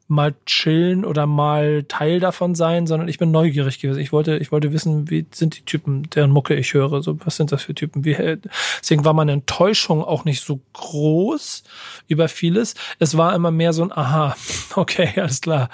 mal 0.08 0.34
chillen 0.46 1.04
oder 1.04 1.26
mal 1.26 1.84
Teil 1.88 2.20
davon 2.20 2.54
sein, 2.54 2.86
sondern 2.86 3.08
ich 3.08 3.18
bin 3.18 3.32
neugierig 3.32 3.80
gewesen. 3.80 3.98
Ich 3.98 4.12
wollte, 4.12 4.36
ich 4.36 4.52
wollte 4.52 4.72
wissen, 4.72 5.10
wie 5.10 5.26
sind 5.32 5.56
die 5.56 5.62
Typen, 5.62 6.08
deren 6.10 6.30
Mucke 6.30 6.54
ich 6.54 6.74
höre, 6.74 7.02
so 7.02 7.18
was 7.24 7.36
sind 7.36 7.50
das 7.50 7.64
für 7.64 7.74
Typen? 7.74 8.04
Wie, 8.04 8.16
deswegen 8.80 9.04
war 9.04 9.14
meine 9.14 9.32
Enttäuschung 9.32 10.04
auch 10.04 10.24
nicht 10.24 10.44
so 10.44 10.60
groß 10.74 11.64
über 12.06 12.28
vieles. 12.28 12.74
Es 13.00 13.16
war 13.16 13.34
immer 13.34 13.50
mehr 13.50 13.72
so 13.72 13.82
ein 13.82 13.90
Aha, 13.90 14.36
okay, 14.76 15.12
alles 15.16 15.40
klar. 15.40 15.70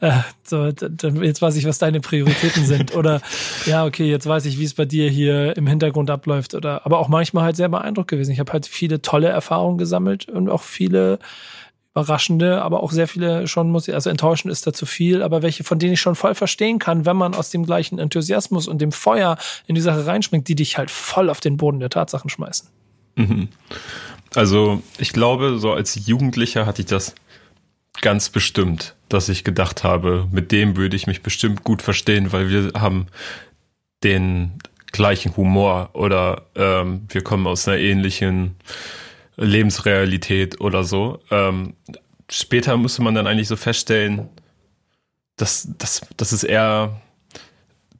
Äh, 0.00 0.18
so, 0.44 0.66
jetzt 0.66 1.40
weiß 1.40 1.56
ich, 1.56 1.66
was 1.66 1.78
deine 1.78 2.00
Prioritäten 2.00 2.66
sind. 2.66 2.94
Oder 2.94 3.22
ja, 3.64 3.86
okay, 3.86 4.10
jetzt 4.10 4.26
weiß 4.26 4.44
ich, 4.44 4.58
wie 4.58 4.64
es 4.64 4.74
bei 4.74 4.84
dir 4.84 5.08
hier 5.08 5.56
im 5.56 5.66
Hintergrund 5.66 6.10
abläuft. 6.10 6.54
Oder 6.54 6.84
aber 6.84 6.98
auch 6.98 7.08
manchmal 7.08 7.44
halt 7.44 7.56
sehr 7.56 7.70
beeindruckt 7.70 8.10
gewesen. 8.10 8.32
Ich 8.32 8.40
habe 8.40 8.52
halt 8.52 8.66
viele 8.66 9.00
tolle 9.00 9.28
Erfahrungen 9.28 9.78
gesammelt 9.78 10.28
und 10.28 10.50
auch 10.50 10.62
viele 10.62 11.18
überraschende, 11.94 12.62
aber 12.62 12.82
auch 12.82 12.90
sehr 12.90 13.06
viele 13.06 13.46
schon 13.46 13.70
muss 13.70 13.86
ich, 13.86 13.94
also 13.94 14.08
enttäuschend 14.08 14.50
ist 14.50 14.66
da 14.66 14.72
zu 14.72 14.86
viel, 14.86 15.22
aber 15.22 15.42
welche, 15.42 15.62
von 15.62 15.78
denen 15.78 15.92
ich 15.92 16.00
schon 16.00 16.14
voll 16.14 16.34
verstehen 16.34 16.78
kann, 16.78 17.04
wenn 17.04 17.16
man 17.16 17.34
aus 17.34 17.50
dem 17.50 17.66
gleichen 17.66 17.98
Enthusiasmus 17.98 18.66
und 18.66 18.80
dem 18.80 18.92
Feuer 18.92 19.36
in 19.66 19.74
die 19.74 19.80
Sache 19.80 20.06
reinspringt, 20.06 20.48
die 20.48 20.54
dich 20.54 20.78
halt 20.78 20.90
voll 20.90 21.28
auf 21.28 21.40
den 21.40 21.58
Boden 21.58 21.80
der 21.80 21.90
Tatsachen 21.90 22.30
schmeißen. 22.30 22.68
Mhm. 23.16 23.48
Also 24.34 24.82
ich 24.98 25.12
glaube, 25.12 25.58
so 25.58 25.72
als 25.72 26.06
Jugendlicher 26.06 26.64
hatte 26.64 26.80
ich 26.80 26.86
das 26.86 27.14
ganz 28.00 28.30
bestimmt, 28.30 28.94
dass 29.10 29.28
ich 29.28 29.44
gedacht 29.44 29.84
habe, 29.84 30.26
mit 30.32 30.50
dem 30.50 30.76
würde 30.76 30.96
ich 30.96 31.06
mich 31.06 31.22
bestimmt 31.22 31.62
gut 31.62 31.82
verstehen, 31.82 32.32
weil 32.32 32.48
wir 32.48 32.72
haben 32.80 33.06
den 34.02 34.52
gleichen 34.92 35.36
Humor 35.36 35.90
oder 35.92 36.46
ähm, 36.54 37.02
wir 37.08 37.22
kommen 37.22 37.46
aus 37.46 37.68
einer 37.68 37.78
ähnlichen 37.78 38.56
Lebensrealität 39.36 40.60
oder 40.60 40.84
so. 40.84 41.20
Ähm, 41.30 41.74
später 42.30 42.76
musste 42.76 43.02
man 43.02 43.14
dann 43.14 43.26
eigentlich 43.26 43.48
so 43.48 43.56
feststellen, 43.56 44.28
dass, 45.36 45.68
dass, 45.78 46.02
dass 46.16 46.32
es 46.32 46.44
eher 46.44 47.00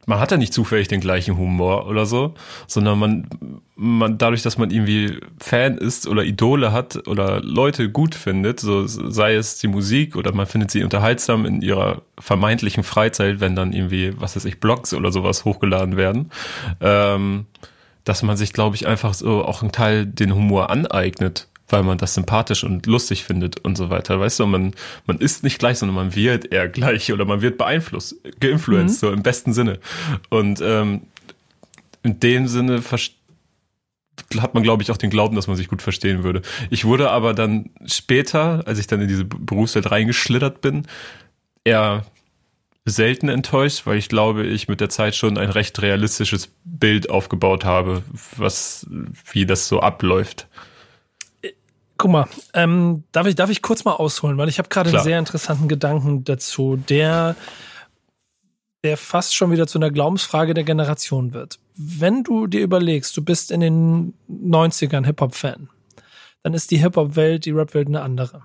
man 0.06 0.18
hat 0.18 0.32
ja 0.32 0.36
nicht 0.36 0.52
zufällig 0.52 0.88
den 0.88 1.00
gleichen 1.00 1.36
Humor 1.36 1.86
oder 1.86 2.06
so, 2.06 2.34
sondern 2.66 2.98
man, 2.98 3.28
man 3.76 4.18
dadurch, 4.18 4.42
dass 4.42 4.58
man 4.58 4.70
irgendwie 4.70 5.20
Fan 5.38 5.78
ist 5.78 6.08
oder 6.08 6.24
Idole 6.24 6.72
hat 6.72 7.06
oder 7.06 7.40
Leute 7.40 7.88
gut 7.90 8.14
findet, 8.14 8.58
so 8.58 8.86
sei 8.86 9.34
es 9.34 9.58
die 9.58 9.68
Musik 9.68 10.16
oder 10.16 10.34
man 10.34 10.46
findet 10.46 10.70
sie 10.70 10.82
unterhaltsam 10.82 11.46
in 11.46 11.62
ihrer 11.62 12.02
vermeintlichen 12.18 12.82
Freizeit, 12.82 13.40
wenn 13.40 13.54
dann 13.54 13.72
irgendwie, 13.72 14.12
was 14.20 14.34
weiß 14.34 14.44
ich, 14.46 14.58
Blogs 14.58 14.92
oder 14.92 15.12
sowas 15.12 15.44
hochgeladen 15.44 15.96
werden, 15.96 16.30
ähm, 16.80 17.46
dass 18.04 18.22
man 18.22 18.36
sich, 18.36 18.52
glaube 18.52 18.76
ich, 18.76 18.86
einfach 18.86 19.14
so 19.14 19.44
auch 19.44 19.62
einen 19.62 19.72
Teil 19.72 20.06
den 20.06 20.34
Humor 20.34 20.70
aneignet 20.70 21.48
weil 21.72 21.82
man 21.82 21.98
das 21.98 22.14
sympathisch 22.14 22.64
und 22.64 22.86
lustig 22.86 23.24
findet 23.24 23.58
und 23.60 23.76
so 23.76 23.90
weiter. 23.90 24.20
Weißt 24.20 24.38
du, 24.38 24.46
man, 24.46 24.74
man 25.06 25.18
ist 25.18 25.42
nicht 25.42 25.58
gleich, 25.58 25.78
sondern 25.78 25.96
man 25.96 26.14
wird 26.14 26.52
eher 26.52 26.68
gleich 26.68 27.12
oder 27.12 27.24
man 27.24 27.40
wird 27.40 27.58
beeinflusst, 27.58 28.16
geinfluenced, 28.38 29.02
mhm. 29.02 29.06
so 29.06 29.12
im 29.12 29.22
besten 29.22 29.52
Sinne. 29.52 29.80
Und 30.28 30.60
ähm, 30.62 31.02
in 32.02 32.20
dem 32.20 32.46
Sinne 32.46 32.82
hat 34.38 34.54
man, 34.54 34.62
glaube 34.62 34.82
ich, 34.82 34.90
auch 34.90 34.96
den 34.96 35.10
Glauben, 35.10 35.34
dass 35.34 35.46
man 35.46 35.56
sich 35.56 35.68
gut 35.68 35.82
verstehen 35.82 36.22
würde. 36.22 36.42
Ich 36.70 36.84
wurde 36.84 37.10
aber 37.10 37.32
dann 37.32 37.70
später, 37.86 38.62
als 38.66 38.78
ich 38.78 38.86
dann 38.86 39.00
in 39.00 39.08
diese 39.08 39.24
Berufswelt 39.24 39.90
reingeschlittert 39.90 40.60
bin, 40.60 40.86
eher 41.64 42.04
selten 42.84 43.28
enttäuscht, 43.28 43.86
weil 43.86 43.96
ich 43.96 44.08
glaube, 44.08 44.46
ich 44.46 44.68
mit 44.68 44.80
der 44.80 44.88
Zeit 44.88 45.14
schon 45.14 45.38
ein 45.38 45.50
recht 45.50 45.80
realistisches 45.80 46.52
Bild 46.64 47.10
aufgebaut 47.10 47.64
habe, 47.64 48.02
was, 48.36 48.86
wie 49.30 49.46
das 49.46 49.68
so 49.68 49.80
abläuft. 49.80 50.48
Guck 51.96 52.10
mal, 52.10 52.26
ähm, 52.54 53.04
darf, 53.12 53.26
ich, 53.26 53.36
darf 53.36 53.50
ich 53.50 53.62
kurz 53.62 53.84
mal 53.84 53.92
ausholen, 53.92 54.36
weil 54.36 54.48
ich 54.48 54.58
habe 54.58 54.68
gerade 54.68 54.90
einen 54.90 55.04
sehr 55.04 55.18
interessanten 55.18 55.68
Gedanken 55.68 56.24
dazu, 56.24 56.76
der, 56.76 57.36
der 58.82 58.96
fast 58.96 59.36
schon 59.36 59.52
wieder 59.52 59.68
zu 59.68 59.78
einer 59.78 59.92
Glaubensfrage 59.92 60.52
der 60.52 60.64
Generation 60.64 61.32
wird. 61.32 61.60
Wenn 61.76 62.24
du 62.24 62.48
dir 62.48 62.62
überlegst, 62.62 63.16
du 63.16 63.22
bist 63.22 63.52
in 63.52 63.60
den 63.60 64.14
90ern 64.28 65.06
Hip-Hop-Fan, 65.06 65.68
dann 66.42 66.54
ist 66.54 66.72
die 66.72 66.78
Hip-Hop-Welt, 66.78 67.44
die 67.44 67.52
Rap-Welt 67.52 67.86
eine 67.86 68.02
andere. 68.02 68.44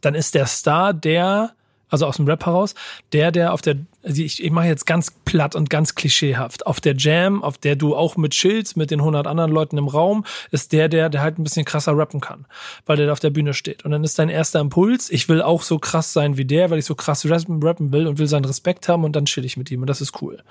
Dann 0.00 0.16
ist 0.16 0.34
der 0.34 0.46
Star 0.46 0.92
der 0.92 1.54
also 1.88 2.06
aus 2.06 2.16
dem 2.16 2.26
Rap 2.26 2.46
heraus, 2.46 2.74
der, 3.12 3.30
der 3.32 3.52
auf 3.52 3.62
der, 3.62 3.76
also 4.02 4.22
ich, 4.22 4.42
ich 4.42 4.50
mache 4.50 4.66
jetzt 4.66 4.86
ganz 4.86 5.10
platt 5.24 5.54
und 5.54 5.70
ganz 5.70 5.94
klischeehaft, 5.94 6.66
auf 6.66 6.80
der 6.80 6.96
Jam, 6.96 7.42
auf 7.42 7.58
der 7.58 7.76
du 7.76 7.96
auch 7.96 8.16
mit 8.16 8.32
chillst, 8.32 8.76
mit 8.76 8.90
den 8.90 9.00
100 9.00 9.26
anderen 9.26 9.50
Leuten 9.50 9.78
im 9.78 9.88
Raum, 9.88 10.24
ist 10.50 10.72
der, 10.72 10.88
der, 10.88 11.08
der 11.08 11.22
halt 11.22 11.38
ein 11.38 11.44
bisschen 11.44 11.64
krasser 11.64 11.96
rappen 11.96 12.20
kann, 12.20 12.46
weil 12.86 12.96
der 12.96 13.06
da 13.06 13.12
auf 13.12 13.20
der 13.20 13.30
Bühne 13.30 13.54
steht. 13.54 13.84
Und 13.84 13.90
dann 13.90 14.04
ist 14.04 14.18
dein 14.18 14.28
erster 14.28 14.60
Impuls, 14.60 15.10
ich 15.10 15.28
will 15.28 15.42
auch 15.42 15.62
so 15.62 15.78
krass 15.78 16.12
sein 16.12 16.36
wie 16.36 16.44
der, 16.44 16.70
weil 16.70 16.78
ich 16.78 16.84
so 16.84 16.94
krass 16.94 17.28
rappen, 17.28 17.62
rappen 17.62 17.92
will 17.92 18.06
und 18.06 18.18
will 18.18 18.26
seinen 18.26 18.44
Respekt 18.44 18.88
haben 18.88 19.04
und 19.04 19.16
dann 19.16 19.24
chill 19.24 19.44
ich 19.44 19.56
mit 19.56 19.70
ihm 19.70 19.80
und 19.80 19.86
das 19.88 20.00
ist 20.00 20.20
cool. 20.22 20.42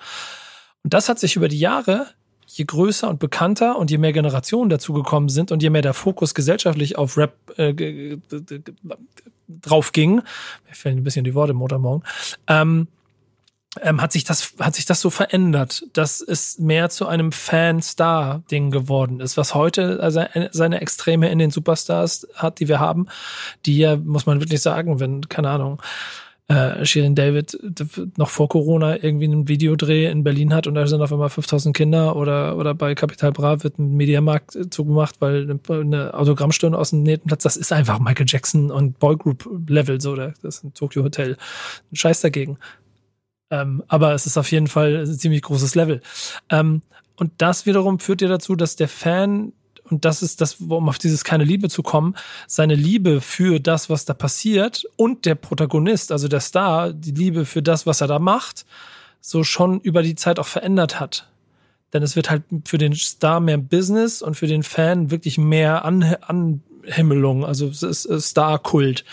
Und 0.84 0.94
das 0.94 1.10
hat 1.10 1.20
sich 1.20 1.36
über 1.36 1.48
die 1.48 1.60
Jahre 1.60 2.08
je 2.48 2.66
größer 2.66 3.10
und 3.10 3.20
bekannter 3.20 3.78
und 3.78 3.92
je 3.92 3.98
mehr 3.98 4.14
Generationen 4.14 4.70
dazugekommen 4.70 5.30
sind 5.30 5.52
und 5.52 5.62
je 5.62 5.70
mehr 5.70 5.82
der 5.82 5.94
Fokus 5.94 6.34
gesellschaftlich 6.34 6.98
auf 6.98 7.18
Rap 7.18 7.34
äh, 7.58 8.18
drauf 9.48 9.92
ging, 9.92 10.16
mir 10.16 10.74
fehlen 10.74 10.98
ein 10.98 11.04
bisschen 11.04 11.24
die 11.24 11.36
Worte 11.36 11.54
Motormorgen, 11.54 12.04
ähm, 12.48 12.88
ähm, 13.82 14.02
hat 14.02 14.12
sich 14.12 14.24
das 14.24 14.54
hat 14.60 14.76
sich 14.76 14.86
das 14.86 15.02
so 15.02 15.10
verändert, 15.10 15.84
dass 15.94 16.22
es 16.22 16.58
mehr 16.58 16.90
zu 16.90 17.08
einem 17.08 17.32
Fan-Star-Ding 17.32 18.72
geworden 18.72 19.20
ist, 19.20 19.38
was 19.38 19.54
heute 19.54 20.00
also 20.02 20.24
seine 20.52 20.82
Extreme 20.82 21.30
in 21.30 21.40
den 21.40 21.52
Superstars 21.52 22.28
hat, 22.34 22.60
die 22.60 22.68
wir 22.68 22.80
haben, 22.80 23.08
die 23.66 23.78
ja 23.78 23.96
muss 23.96 24.26
man 24.26 24.40
wirklich 24.40 24.62
sagen, 24.62 25.00
wenn 25.00 25.30
keine 25.30 25.50
Ahnung 25.50 25.82
äh, 26.50 26.86
Shirin 26.86 27.16
David 27.16 27.58
noch 28.18 28.30
vor 28.30 28.48
Corona 28.48 29.04
irgendwie 29.04 29.26
einen 29.26 29.48
Videodreh 29.48 30.06
in 30.10 30.24
Berlin 30.24 30.54
hat 30.54 30.66
und 30.66 30.76
da 30.76 30.88
sind 30.88 31.02
auf 31.02 31.12
einmal 31.12 31.30
5000 31.30 31.76
Kinder 31.76 32.16
oder, 32.16 32.56
oder 32.58 32.74
bei 32.74 32.96
Capital 32.96 33.34
Bra 33.34 33.64
wird 33.64 33.80
ein 33.80 33.96
Mediamarkt 33.98 34.58
zugemacht, 34.74 35.20
weil 35.20 35.60
eine 35.70 36.14
Autogrammstunde 36.14 36.78
aus 36.78 36.92
dem 36.92 37.04
Nebenplatz, 37.04 37.44
das 37.44 37.58
ist 37.58 37.74
einfach 37.74 38.00
Michael 38.00 38.28
Jackson 38.28 38.72
und 38.72 38.98
Boygroup 39.00 39.50
Level, 39.68 40.00
so, 40.00 40.16
das 40.16 40.38
ist 40.44 40.64
ein 40.64 40.74
Tokyo 40.74 41.04
Hotel. 41.04 41.38
Scheiß 41.92 42.22
dagegen. 42.22 42.58
Ähm, 43.50 43.84
aber 43.88 44.14
es 44.14 44.26
ist 44.26 44.38
auf 44.38 44.52
jeden 44.52 44.68
Fall 44.68 45.06
ein 45.06 45.18
ziemlich 45.18 45.42
großes 45.42 45.76
Level. 45.76 46.02
Ähm, 46.50 46.82
und 47.16 47.32
das 47.38 47.66
wiederum 47.66 48.00
führt 48.00 48.22
dir 48.22 48.30
dazu, 48.30 48.56
dass 48.56 48.76
der 48.76 48.88
Fan 48.88 49.54
und 49.90 50.06
das 50.06 50.22
ist 50.22 50.42
das, 50.42 50.56
um 50.56 50.90
auf 50.90 50.98
dieses 50.98 51.24
keine 51.24 51.44
Liebe 51.44 51.70
zu 51.70 51.84
kommen, 51.84 52.16
seine 52.48 52.76
Liebe 52.76 53.22
für 53.22 53.60
das, 53.60 53.90
was 53.90 54.06
da 54.06 54.14
passiert 54.14 54.86
und 54.96 55.26
der 55.26 55.36
Protagonist, 55.36 56.12
also 56.12 56.28
der 56.28 56.40
Star, 56.40 56.94
die 56.94 57.12
Liebe 57.12 57.46
für 57.46 57.62
das, 57.62 57.86
was 57.86 58.02
er 58.02 58.08
da 58.08 58.20
macht, 58.20 58.66
so 59.22 59.44
schon 59.44 59.80
über 59.82 60.04
die 60.04 60.16
Zeit 60.16 60.40
auch 60.40 60.48
verändert 60.48 61.00
hat. 61.00 61.30
Denn 61.94 62.04
es 62.04 62.16
wird 62.16 62.30
halt 62.30 62.44
für 62.66 62.78
den 62.78 62.94
Star 62.94 63.40
mehr 63.40 63.58
Business 63.58 64.22
und 64.22 64.36
für 64.36 64.48
den 64.48 64.64
Fan 64.64 65.10
wirklich 65.10 65.38
mehr 65.38 65.86
An 65.86 66.04
Anhimmelung, 66.88 67.46
also 67.46 67.72
Star-Kult. 67.72 69.06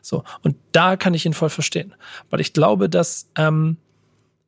So. 0.00 0.24
Und 0.42 0.56
da 0.72 0.96
kann 0.96 1.14
ich 1.14 1.26
ihn 1.26 1.34
voll 1.34 1.50
verstehen. 1.50 1.94
Weil 2.30 2.40
ich 2.40 2.52
glaube, 2.52 2.88
dass 2.88 3.28
ähm, 3.36 3.76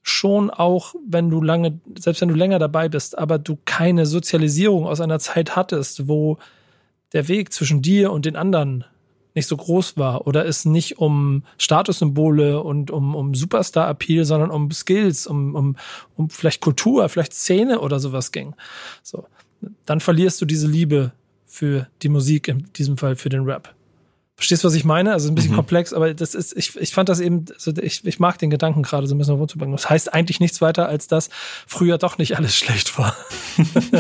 schon 0.05 0.51
auch, 0.51 0.95
wenn 1.09 1.31
du 1.31 1.41
lange, 1.41 1.81
selbst 1.99 2.21
wenn 2.21 2.29
du 2.29 2.35
länger 2.35 2.59
dabei 2.59 2.91
bist, 2.91 3.17
aber 3.19 3.39
du 3.39 3.59
keine 3.65 4.05
Sozialisierung 4.05 4.87
aus 4.87 5.01
einer 5.01 5.19
Zeit 5.19 5.57
hattest, 5.57 6.07
wo 6.07 6.37
der 7.15 7.27
Weg 7.27 7.53
zwischen 7.53 7.81
dir 7.81 8.13
und 8.13 8.27
den 8.27 8.37
anderen 8.37 8.85
nicht 9.35 9.49
so 9.49 9.57
groß 9.57 9.97
war 9.97 10.27
oder 10.27 10.47
es 10.47 10.67
nicht 10.67 10.99
um 10.99 11.43
Statussymbole 11.59 12.63
und 12.63 12.91
um, 12.91 13.15
um 13.15 13.35
Superstar-Appeal, 13.35 14.27
sondern 14.27 14.51
um 14.51 14.71
Skills, 14.71 15.27
um, 15.27 15.55
um, 15.55 15.77
um 16.17 16.29
vielleicht 16.29 16.61
Kultur, 16.61 17.09
vielleicht 17.09 17.33
Szene 17.33 17.81
oder 17.81 17.99
sowas 17.99 18.31
ging. 18.31 18.55
So. 19.03 19.27
Dann 19.87 20.01
verlierst 20.01 20.41
du 20.41 20.45
diese 20.45 20.67
Liebe 20.67 21.13
für 21.47 21.89
die 22.03 22.11
Musik, 22.11 22.49
in 22.49 22.69
diesem 22.77 22.99
Fall 22.99 23.17
für 23.17 23.31
den 23.31 23.45
Rap. 23.45 23.75
Verstehst 24.37 24.65
du, 24.65 24.69
was 24.69 24.75
ich 24.75 24.85
meine? 24.85 25.13
Also 25.13 25.29
ein 25.29 25.35
bisschen 25.35 25.53
mhm. 25.53 25.57
komplex, 25.57 25.93
aber 25.93 26.13
das 26.13 26.35
ist, 26.35 26.57
ich, 26.57 26.77
ich 26.77 26.93
fand 26.93 27.09
das 27.09 27.21
eben, 27.21 27.45
also 27.53 27.73
ich, 27.81 28.05
ich 28.05 28.19
mag 28.19 28.39
den 28.39 28.51
Gedanken 28.51 28.83
gerade 28.83 29.07
so 29.07 29.15
ein 29.15 29.19
bisschen 29.19 29.37
runterbringen. 29.37 29.77
Das 29.77 29.89
heißt 29.89 30.13
eigentlich 30.13 30.41
nichts 30.41 30.61
weiter, 30.61 30.89
als 30.89 31.07
dass 31.07 31.31
früher 31.67 31.99
doch 31.99 32.19
nicht 32.19 32.37
alles 32.37 32.57
schlecht 32.57 32.99
war. 32.99 33.17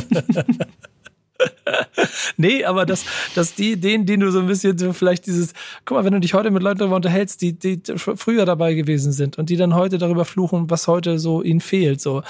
nee, 2.36 2.64
aber 2.64 2.84
dass, 2.84 3.04
dass 3.34 3.54
die, 3.54 3.76
den, 3.76 4.06
den 4.06 4.20
du 4.20 4.32
so 4.32 4.40
ein 4.40 4.46
bisschen 4.46 4.76
so 4.76 4.92
vielleicht 4.92 5.26
dieses, 5.26 5.52
guck 5.84 5.96
mal, 5.96 6.04
wenn 6.04 6.12
du 6.12 6.20
dich 6.20 6.34
heute 6.34 6.50
mit 6.50 6.62
Leuten 6.62 6.78
darüber 6.78 6.96
unterhältst, 6.96 7.40
die, 7.40 7.52
die 7.52 7.80
früher 7.96 8.44
dabei 8.44 8.74
gewesen 8.74 9.12
sind 9.12 9.38
und 9.38 9.50
die 9.50 9.56
dann 9.56 9.74
heute 9.74 9.98
darüber 9.98 10.24
fluchen, 10.24 10.68
was 10.70 10.88
heute 10.88 11.18
so 11.18 11.42
ihnen 11.42 11.60
fehlt, 11.60 12.00
so. 12.00 12.22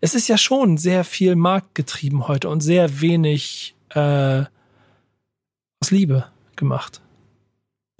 Es 0.00 0.16
ist 0.16 0.28
ja 0.28 0.36
schon 0.36 0.78
sehr 0.78 1.04
viel 1.04 1.36
marktgetrieben 1.36 2.26
heute 2.26 2.48
und 2.48 2.60
sehr 2.60 3.00
wenig, 3.00 3.76
äh, 3.90 4.44
aus 5.80 5.90
Liebe 5.90 6.26
gemacht. 6.56 7.01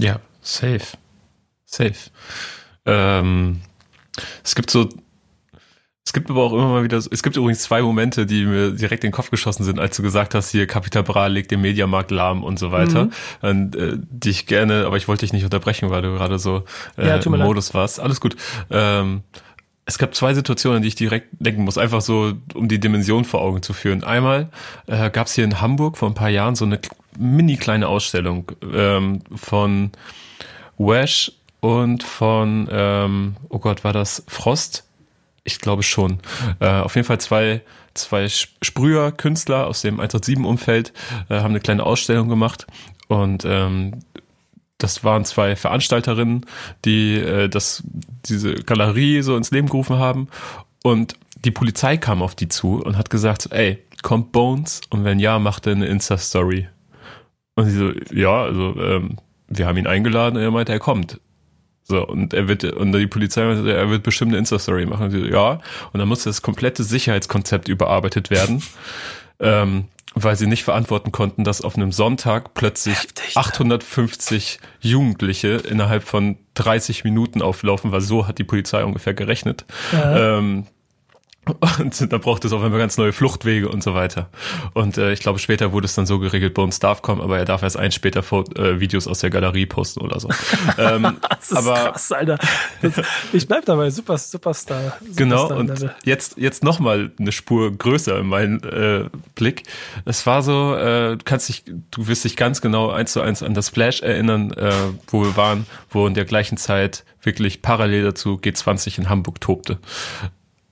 Ja, 0.02 0.18
safe. 0.40 0.98
Safe. 1.64 1.94
Ähm, 2.84 3.60
es 4.42 4.56
gibt 4.56 4.70
so, 4.70 4.88
es 6.04 6.12
gibt 6.12 6.28
aber 6.28 6.42
auch 6.42 6.52
immer 6.52 6.66
mal 6.66 6.82
wieder, 6.82 6.96
es 6.96 7.22
gibt 7.22 7.36
übrigens 7.36 7.62
zwei 7.62 7.82
Momente, 7.82 8.26
die 8.26 8.44
mir 8.44 8.72
direkt 8.72 9.04
in 9.04 9.10
den 9.10 9.14
Kopf 9.14 9.30
geschossen 9.30 9.62
sind, 9.62 9.78
als 9.78 9.96
du 9.96 10.02
gesagt 10.02 10.34
hast, 10.34 10.50
hier 10.50 10.66
Capital 10.66 11.04
Bra 11.04 11.28
legt 11.28 11.52
den 11.52 11.60
Mediamarkt 11.60 12.10
lahm 12.10 12.42
und 12.42 12.58
so 12.58 12.72
weiter, 12.72 13.04
mhm. 13.04 13.12
und, 13.42 13.76
äh, 13.76 13.96
die 13.96 14.30
ich 14.30 14.46
gerne, 14.46 14.86
aber 14.86 14.96
ich 14.96 15.06
wollte 15.06 15.20
dich 15.20 15.32
nicht 15.32 15.44
unterbrechen, 15.44 15.90
weil 15.90 16.02
du 16.02 16.12
gerade 16.12 16.40
so 16.40 16.64
äh, 16.98 17.06
ja, 17.06 17.16
im 17.18 17.38
Modus 17.38 17.72
warst. 17.72 18.00
Alles 18.00 18.20
gut. 18.20 18.34
Ähm, 18.70 19.22
es 19.84 19.98
gab 19.98 20.14
zwei 20.14 20.32
Situationen, 20.34 20.76
an 20.76 20.82
die 20.82 20.88
ich 20.88 20.94
direkt 20.94 21.28
denken 21.32 21.64
muss, 21.64 21.76
einfach 21.76 22.00
so, 22.00 22.34
um 22.54 22.68
die 22.68 22.78
Dimension 22.78 23.24
vor 23.24 23.40
Augen 23.40 23.62
zu 23.62 23.72
führen. 23.72 24.04
Einmal 24.04 24.48
äh, 24.86 25.10
gab 25.10 25.26
es 25.26 25.34
hier 25.34 25.44
in 25.44 25.60
Hamburg 25.60 25.96
vor 25.96 26.08
ein 26.08 26.14
paar 26.14 26.28
Jahren 26.28 26.54
so 26.54 26.64
eine 26.64 26.80
mini 27.18 27.56
kleine 27.56 27.88
Ausstellung 27.88 28.52
ähm, 28.72 29.20
von 29.34 29.90
Wash 30.78 31.32
und 31.60 32.02
von, 32.04 32.68
ähm, 32.70 33.36
oh 33.48 33.58
Gott, 33.58 33.84
war 33.84 33.92
das 33.92 34.24
Frost? 34.28 34.84
Ich 35.44 35.58
glaube 35.58 35.82
schon. 35.82 36.20
Äh, 36.60 36.68
auf 36.68 36.94
jeden 36.94 37.06
Fall 37.06 37.20
zwei, 37.20 37.62
zwei 37.94 38.28
Sprüher, 38.28 39.10
Künstler 39.10 39.66
aus 39.66 39.82
dem 39.82 40.00
187-Umfeld 40.00 40.92
äh, 41.28 41.40
haben 41.40 41.50
eine 41.50 41.60
kleine 41.60 41.84
Ausstellung 41.84 42.28
gemacht 42.28 42.66
und 43.08 43.44
ähm, 43.44 44.00
das 44.82 45.04
waren 45.04 45.24
zwei 45.24 45.56
Veranstalterinnen, 45.56 46.46
die 46.84 47.16
äh, 47.16 47.48
das, 47.48 47.82
diese 48.26 48.54
Galerie 48.54 49.22
so 49.22 49.36
ins 49.36 49.50
Leben 49.50 49.68
gerufen 49.68 49.98
haben 49.98 50.28
und 50.82 51.14
die 51.44 51.50
Polizei 51.50 51.96
kam 51.96 52.22
auf 52.22 52.34
die 52.34 52.48
zu 52.48 52.82
und 52.82 52.96
hat 52.96 53.10
gesagt, 53.10 53.48
ey, 53.50 53.82
kommt 54.02 54.32
Bones 54.32 54.80
und 54.90 55.04
wenn 55.04 55.18
ja, 55.18 55.38
macht 55.38 55.66
er 55.66 55.72
eine 55.72 55.86
Insta-Story. 55.86 56.68
Und 57.54 57.66
sie 57.66 57.76
so, 57.76 57.92
ja, 58.14 58.42
also 58.42 58.74
ähm, 58.80 59.18
wir 59.48 59.66
haben 59.66 59.78
ihn 59.78 59.86
eingeladen 59.86 60.36
und 60.36 60.42
er 60.42 60.50
meinte, 60.50 60.72
er 60.72 60.78
kommt. 60.78 61.20
So, 61.84 62.06
und 62.06 62.32
er 62.32 62.48
wird, 62.48 62.64
und 62.64 62.92
die 62.92 63.06
Polizei, 63.06 63.42
er 63.42 63.90
wird 63.90 64.02
bestimmt 64.02 64.30
eine 64.30 64.38
Insta-Story 64.38 64.86
machen. 64.86 65.06
Und 65.06 65.10
sie, 65.10 65.28
ja, 65.28 65.60
und 65.92 65.98
dann 65.98 66.08
muss 66.08 66.24
das 66.24 66.42
komplette 66.42 66.84
Sicherheitskonzept 66.84 67.68
überarbeitet 67.68 68.30
werden. 68.30 68.62
Ähm, 69.42 69.88
weil 70.14 70.36
sie 70.36 70.46
nicht 70.46 70.64
verantworten 70.64 71.12
konnten, 71.12 71.44
dass 71.44 71.62
auf 71.62 71.76
einem 71.76 71.92
Sonntag 71.92 72.54
plötzlich 72.54 72.98
Heftig, 72.98 73.36
850 73.36 74.58
Jugendliche 74.80 75.48
innerhalb 75.48 76.02
von 76.02 76.36
30 76.54 77.04
Minuten 77.04 77.42
auflaufen, 77.42 77.92
weil 77.92 78.00
so 78.00 78.26
hat 78.26 78.38
die 78.38 78.44
Polizei 78.44 78.84
ungefähr 78.84 79.14
gerechnet. 79.14 79.64
Ja. 79.92 80.38
Ähm, 80.38 80.66
und 81.44 82.12
da 82.12 82.18
braucht 82.18 82.44
es 82.44 82.52
auf 82.52 82.62
einmal 82.62 82.78
ganz 82.78 82.96
neue 82.98 83.12
Fluchtwege 83.12 83.68
und 83.68 83.82
so 83.82 83.94
weiter. 83.94 84.28
Und 84.74 84.96
äh, 84.96 85.12
ich 85.12 85.20
glaube, 85.20 85.40
später 85.40 85.72
wurde 85.72 85.86
es 85.86 85.94
dann 85.94 86.06
so 86.06 86.20
geregelt, 86.20 86.54
Bones 86.54 86.78
darf 86.78 87.02
kommen, 87.02 87.20
aber 87.20 87.36
er 87.38 87.44
darf 87.44 87.62
erst 87.62 87.76
ein 87.76 87.90
später 87.90 88.20
äh, 88.56 88.78
Videos 88.78 89.08
aus 89.08 89.20
der 89.20 89.30
Galerie 89.30 89.66
posten 89.66 90.02
oder 90.02 90.20
so. 90.20 90.28
ähm, 90.78 91.16
das 91.28 91.50
ist 91.50 91.56
aber, 91.56 91.90
krass, 91.90 92.12
Alter. 92.12 92.38
Das, 92.80 92.94
ich 93.32 93.48
bleib 93.48 93.64
dabei, 93.64 93.90
super, 93.90 94.18
Superstar. 94.18 94.98
Superstar 95.00 95.16
genau, 95.16 95.52
und 95.52 95.90
jetzt, 96.04 96.38
jetzt 96.38 96.62
nochmal 96.62 97.10
eine 97.18 97.32
Spur 97.32 97.76
größer 97.76 98.18
in 98.20 98.26
meinem 98.28 98.60
äh, 98.62 99.08
Blick. 99.34 99.64
Es 100.04 100.24
war 100.26 100.42
so, 100.42 100.76
äh, 100.76 101.16
du 101.16 101.24
kannst 101.24 101.48
dich, 101.48 101.64
du 101.64 102.06
wirst 102.06 102.22
dich 102.24 102.36
ganz 102.36 102.60
genau 102.60 102.90
eins 102.90 103.14
zu 103.14 103.20
eins 103.20 103.42
an 103.42 103.54
das 103.54 103.68
Splash 103.68 104.00
erinnern, 104.00 104.52
äh, 104.52 104.72
wo 105.08 105.22
wir 105.22 105.36
waren, 105.36 105.66
wo 105.90 106.06
in 106.06 106.14
der 106.14 106.24
gleichen 106.24 106.56
Zeit 106.56 107.04
wirklich 107.20 107.62
parallel 107.62 108.04
dazu 108.04 108.34
G20 108.34 108.98
in 108.98 109.08
Hamburg 109.08 109.40
tobte. 109.40 109.78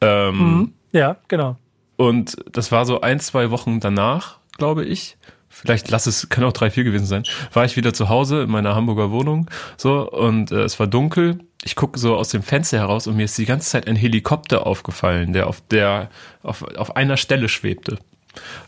Ähm, 0.00 0.38
mhm. 0.38 0.72
Ja, 0.92 1.16
genau. 1.28 1.56
Und 1.96 2.36
das 2.52 2.72
war 2.72 2.86
so 2.86 3.02
ein, 3.02 3.20
zwei 3.20 3.50
Wochen 3.50 3.80
danach, 3.80 4.38
glaube 4.56 4.84
ich. 4.84 5.16
Vielleicht 5.48 5.90
lass 5.90 6.06
es, 6.06 6.28
kann 6.28 6.44
auch 6.44 6.52
drei, 6.52 6.70
vier 6.70 6.84
gewesen 6.84 7.06
sein. 7.06 7.24
War 7.52 7.64
ich 7.64 7.76
wieder 7.76 7.92
zu 7.92 8.08
Hause 8.08 8.42
in 8.42 8.50
meiner 8.50 8.74
Hamburger 8.74 9.10
Wohnung, 9.10 9.50
so, 9.76 10.08
und 10.10 10.52
äh, 10.52 10.62
es 10.62 10.78
war 10.78 10.86
dunkel. 10.86 11.40
Ich 11.62 11.76
gucke 11.76 11.98
so 11.98 12.16
aus 12.16 12.30
dem 12.30 12.42
Fenster 12.42 12.78
heraus 12.78 13.06
und 13.06 13.16
mir 13.16 13.24
ist 13.24 13.36
die 13.36 13.44
ganze 13.44 13.68
Zeit 13.68 13.86
ein 13.86 13.96
Helikopter 13.96 14.66
aufgefallen, 14.66 15.34
der 15.34 15.48
auf 15.48 15.60
der, 15.70 16.08
auf, 16.42 16.62
auf 16.62 16.96
einer 16.96 17.16
Stelle 17.16 17.48
schwebte. 17.48 17.98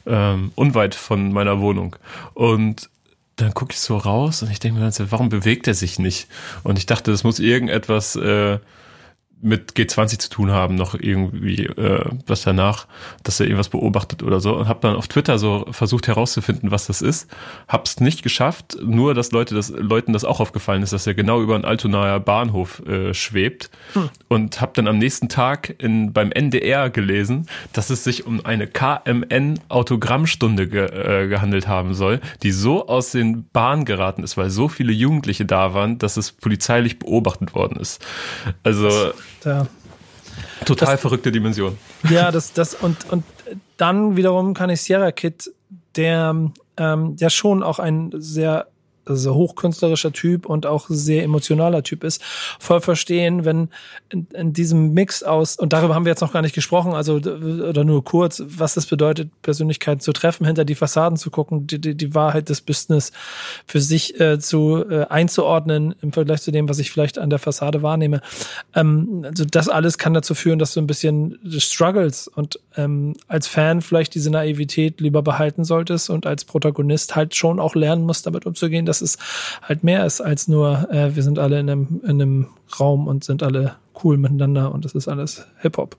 Ähm, 0.05 0.53
unweit 0.57 0.95
von 0.95 1.33
meiner 1.33 1.61
Wohnung. 1.61 1.97
Und 2.35 2.90
dann 3.37 3.55
gucke 3.55 3.73
ich 3.73 3.81
so 3.81 3.97
raus 3.97 4.42
und 4.42 4.51
ich 4.51 4.61
denke 4.61 4.79
mir 4.79 4.90
dann, 4.90 5.11
warum 5.11 5.29
bewegt 5.29 5.68
er 5.68 5.75
sich 5.75 5.99
nicht? 5.99 6.29
Und 6.64 6.79
ich 6.79 6.87
dachte, 6.87 7.12
das 7.12 7.25
muss 7.25 7.38
irgendetwas 7.38 8.16
äh, 8.16 8.59
mit 9.42 9.72
G20 9.72 10.18
zu 10.20 10.31
tun 10.31 10.52
haben, 10.52 10.76
noch 10.76 10.94
irgendwie 10.94 11.66
äh, 11.66 12.05
was 12.26 12.42
danach, 12.42 12.87
dass 13.24 13.40
er 13.40 13.46
irgendwas 13.46 13.68
beobachtet 13.68 14.22
oder 14.22 14.40
so 14.40 14.57
und 14.57 14.68
habe 14.68 14.81
dann 14.81 14.94
auf 14.94 15.09
Twitter 15.09 15.38
so 15.38 15.66
versucht 15.72 16.07
herauszufinden, 16.07 16.70
was 16.70 16.87
das 16.87 17.02
ist. 17.02 17.28
Hab's 17.66 17.98
nicht 18.00 18.22
geschafft, 18.22 18.78
nur 18.83 19.14
dass 19.14 19.33
Leute 19.33 19.55
das 19.57 19.70
Leuten 19.70 20.12
das 20.12 20.24
auch 20.24 20.38
aufgefallen 20.38 20.83
ist, 20.83 20.92
dass 20.92 21.07
er 21.09 21.14
genau 21.14 21.42
über 21.42 21.57
einen 21.57 21.64
Altonaer 21.64 22.20
Bahnhof 22.20 22.87
äh, 22.87 23.12
schwebt 23.14 23.70
hm. 23.94 24.11
und 24.28 24.61
habe 24.61 24.72
dann 24.74 24.87
am 24.87 24.98
nächsten 24.98 25.28
Tag 25.28 25.74
in 25.78 26.12
beim 26.12 26.31
NDR 26.31 26.88
gelesen, 26.88 27.46
dass 27.72 27.90
es 27.90 28.05
sich 28.05 28.24
um 28.26 28.46
eine 28.46 28.68
KMN 28.68 29.59
Autogrammstunde 29.68 30.68
ge, 30.68 30.85
äh, 30.85 31.26
gehandelt 31.26 31.66
haben 31.66 31.94
soll, 31.94 32.20
die 32.44 32.52
so 32.52 32.87
aus 32.87 33.11
den 33.11 33.48
Bahnen 33.52 33.85
geraten 33.85 34.22
ist, 34.22 34.37
weil 34.37 34.50
so 34.50 34.68
viele 34.68 34.92
Jugendliche 34.92 35.44
da 35.44 35.74
waren, 35.74 35.98
dass 35.98 36.16
es 36.16 36.31
polizeilich 36.31 37.00
beobachtet 37.00 37.55
worden 37.55 37.76
ist. 37.76 38.05
Also 38.62 39.12
ja. 39.44 39.66
Total 40.64 40.92
das, 40.92 41.00
verrückte 41.00 41.33
Dimension. 41.33 41.76
Ja, 42.09 42.31
das, 42.31 42.52
das, 42.52 42.74
und, 42.74 43.11
und 43.11 43.24
dann 43.76 44.16
wiederum 44.16 44.55
kann 44.55 44.70
ich 44.70 44.81
Sierra 44.81 45.12
Kid, 45.12 45.52
der 45.96 46.35
ähm, 46.76 47.16
ja 47.18 47.31
schon 47.31 47.62
auch 47.62 47.78
ein 47.78 48.12
sehr 48.14 48.68
also 49.05 49.35
hochkünstlerischer 49.35 50.12
Typ 50.12 50.47
und 50.47 50.67
auch 50.67 50.87
sehr 50.88 51.25
emotionaler 51.25 51.83
Typ 51.83 52.05
ist, 52.05 52.23
voll 52.59 52.81
verstehen, 52.81 53.45
wenn 53.45 53.69
in, 54.11 54.27
in, 54.33 54.53
diesem 54.53 54.93
Mix 54.93 55.23
aus, 55.23 55.57
und 55.57 55.73
darüber 55.73 55.95
haben 55.95 56.05
wir 56.05 56.11
jetzt 56.11 56.21
noch 56.21 56.33
gar 56.33 56.43
nicht 56.43 56.55
gesprochen, 56.55 56.93
also 56.93 57.15
oder 57.15 57.85
nur 57.85 58.05
kurz, 58.05 58.43
was 58.47 58.77
es 58.77 58.87
bedeutet, 58.87 59.31
Persönlichkeiten 59.43 60.01
zu 60.01 60.12
treffen, 60.12 60.47
hinter 60.47 60.65
die 60.65 60.75
Fassaden 60.75 61.17
zu 61.17 61.31
gucken, 61.31 61.67
die, 61.67 61.81
die, 61.81 61.95
die 61.95 62.15
Wahrheit 62.15 62.49
des 62.49 62.61
Business 62.61 63.12
für 63.67 63.81
sich 63.81 64.21
äh, 64.21 64.38
zu 64.38 64.85
äh, 64.88 65.07
einzuordnen 65.07 65.95
im 66.03 66.12
Vergleich 66.12 66.43
zu 66.43 66.53
dem, 66.53 66.69
was 66.69 66.79
ich 66.79 66.91
vielleicht 66.91 67.19
an 67.19 67.31
der 67.31 67.38
Fassade 67.38 67.83
wahrnehme. 67.83 68.21
Ähm, 68.75 69.25
also 69.25 69.45
das 69.45 69.69
alles 69.69 69.99
kann 69.99 70.15
dazu 70.15 70.35
führen, 70.35 70.59
dass 70.59 70.75
du 70.75 70.81
ein 70.81 70.87
bisschen 70.87 71.38
struggles 71.59 72.29
und 72.29 72.61
ähm, 72.77 73.15
als 73.29 73.47
Fan 73.47 73.83
vielleicht 73.83 74.15
diese 74.15 74.31
Naivität 74.31 75.01
lieber 75.01 75.23
behalten 75.23 75.65
solltest 75.65 76.11
und 76.11 76.27
als 76.27 76.45
Protagonist 76.45 77.17
halt 77.17 77.35
schon 77.35 77.61
auch 77.61 77.75
lernen 77.75 78.05
musst, 78.05 78.27
damit 78.27 78.47
umzugehen, 78.47 78.87
dass 78.92 79.00
es 79.00 79.16
halt 79.62 79.85
mehr 79.85 80.05
ist 80.05 80.20
als 80.20 80.48
nur, 80.48 80.90
äh, 80.90 81.16
wir 81.16 81.22
sind 81.22 81.38
alle 81.38 81.59
in 81.61 81.70
einem, 81.70 82.00
in 82.05 82.20
einem 82.20 82.48
Raum 82.78 83.07
und 83.07 83.24
sind 83.24 83.42
alle 83.42 83.76
cool 84.05 84.18
miteinander 84.18 84.70
und 84.72 84.85
das 84.85 84.94
ist 84.94 85.09
alles 85.09 85.46
Hip-Hop. 85.61 85.96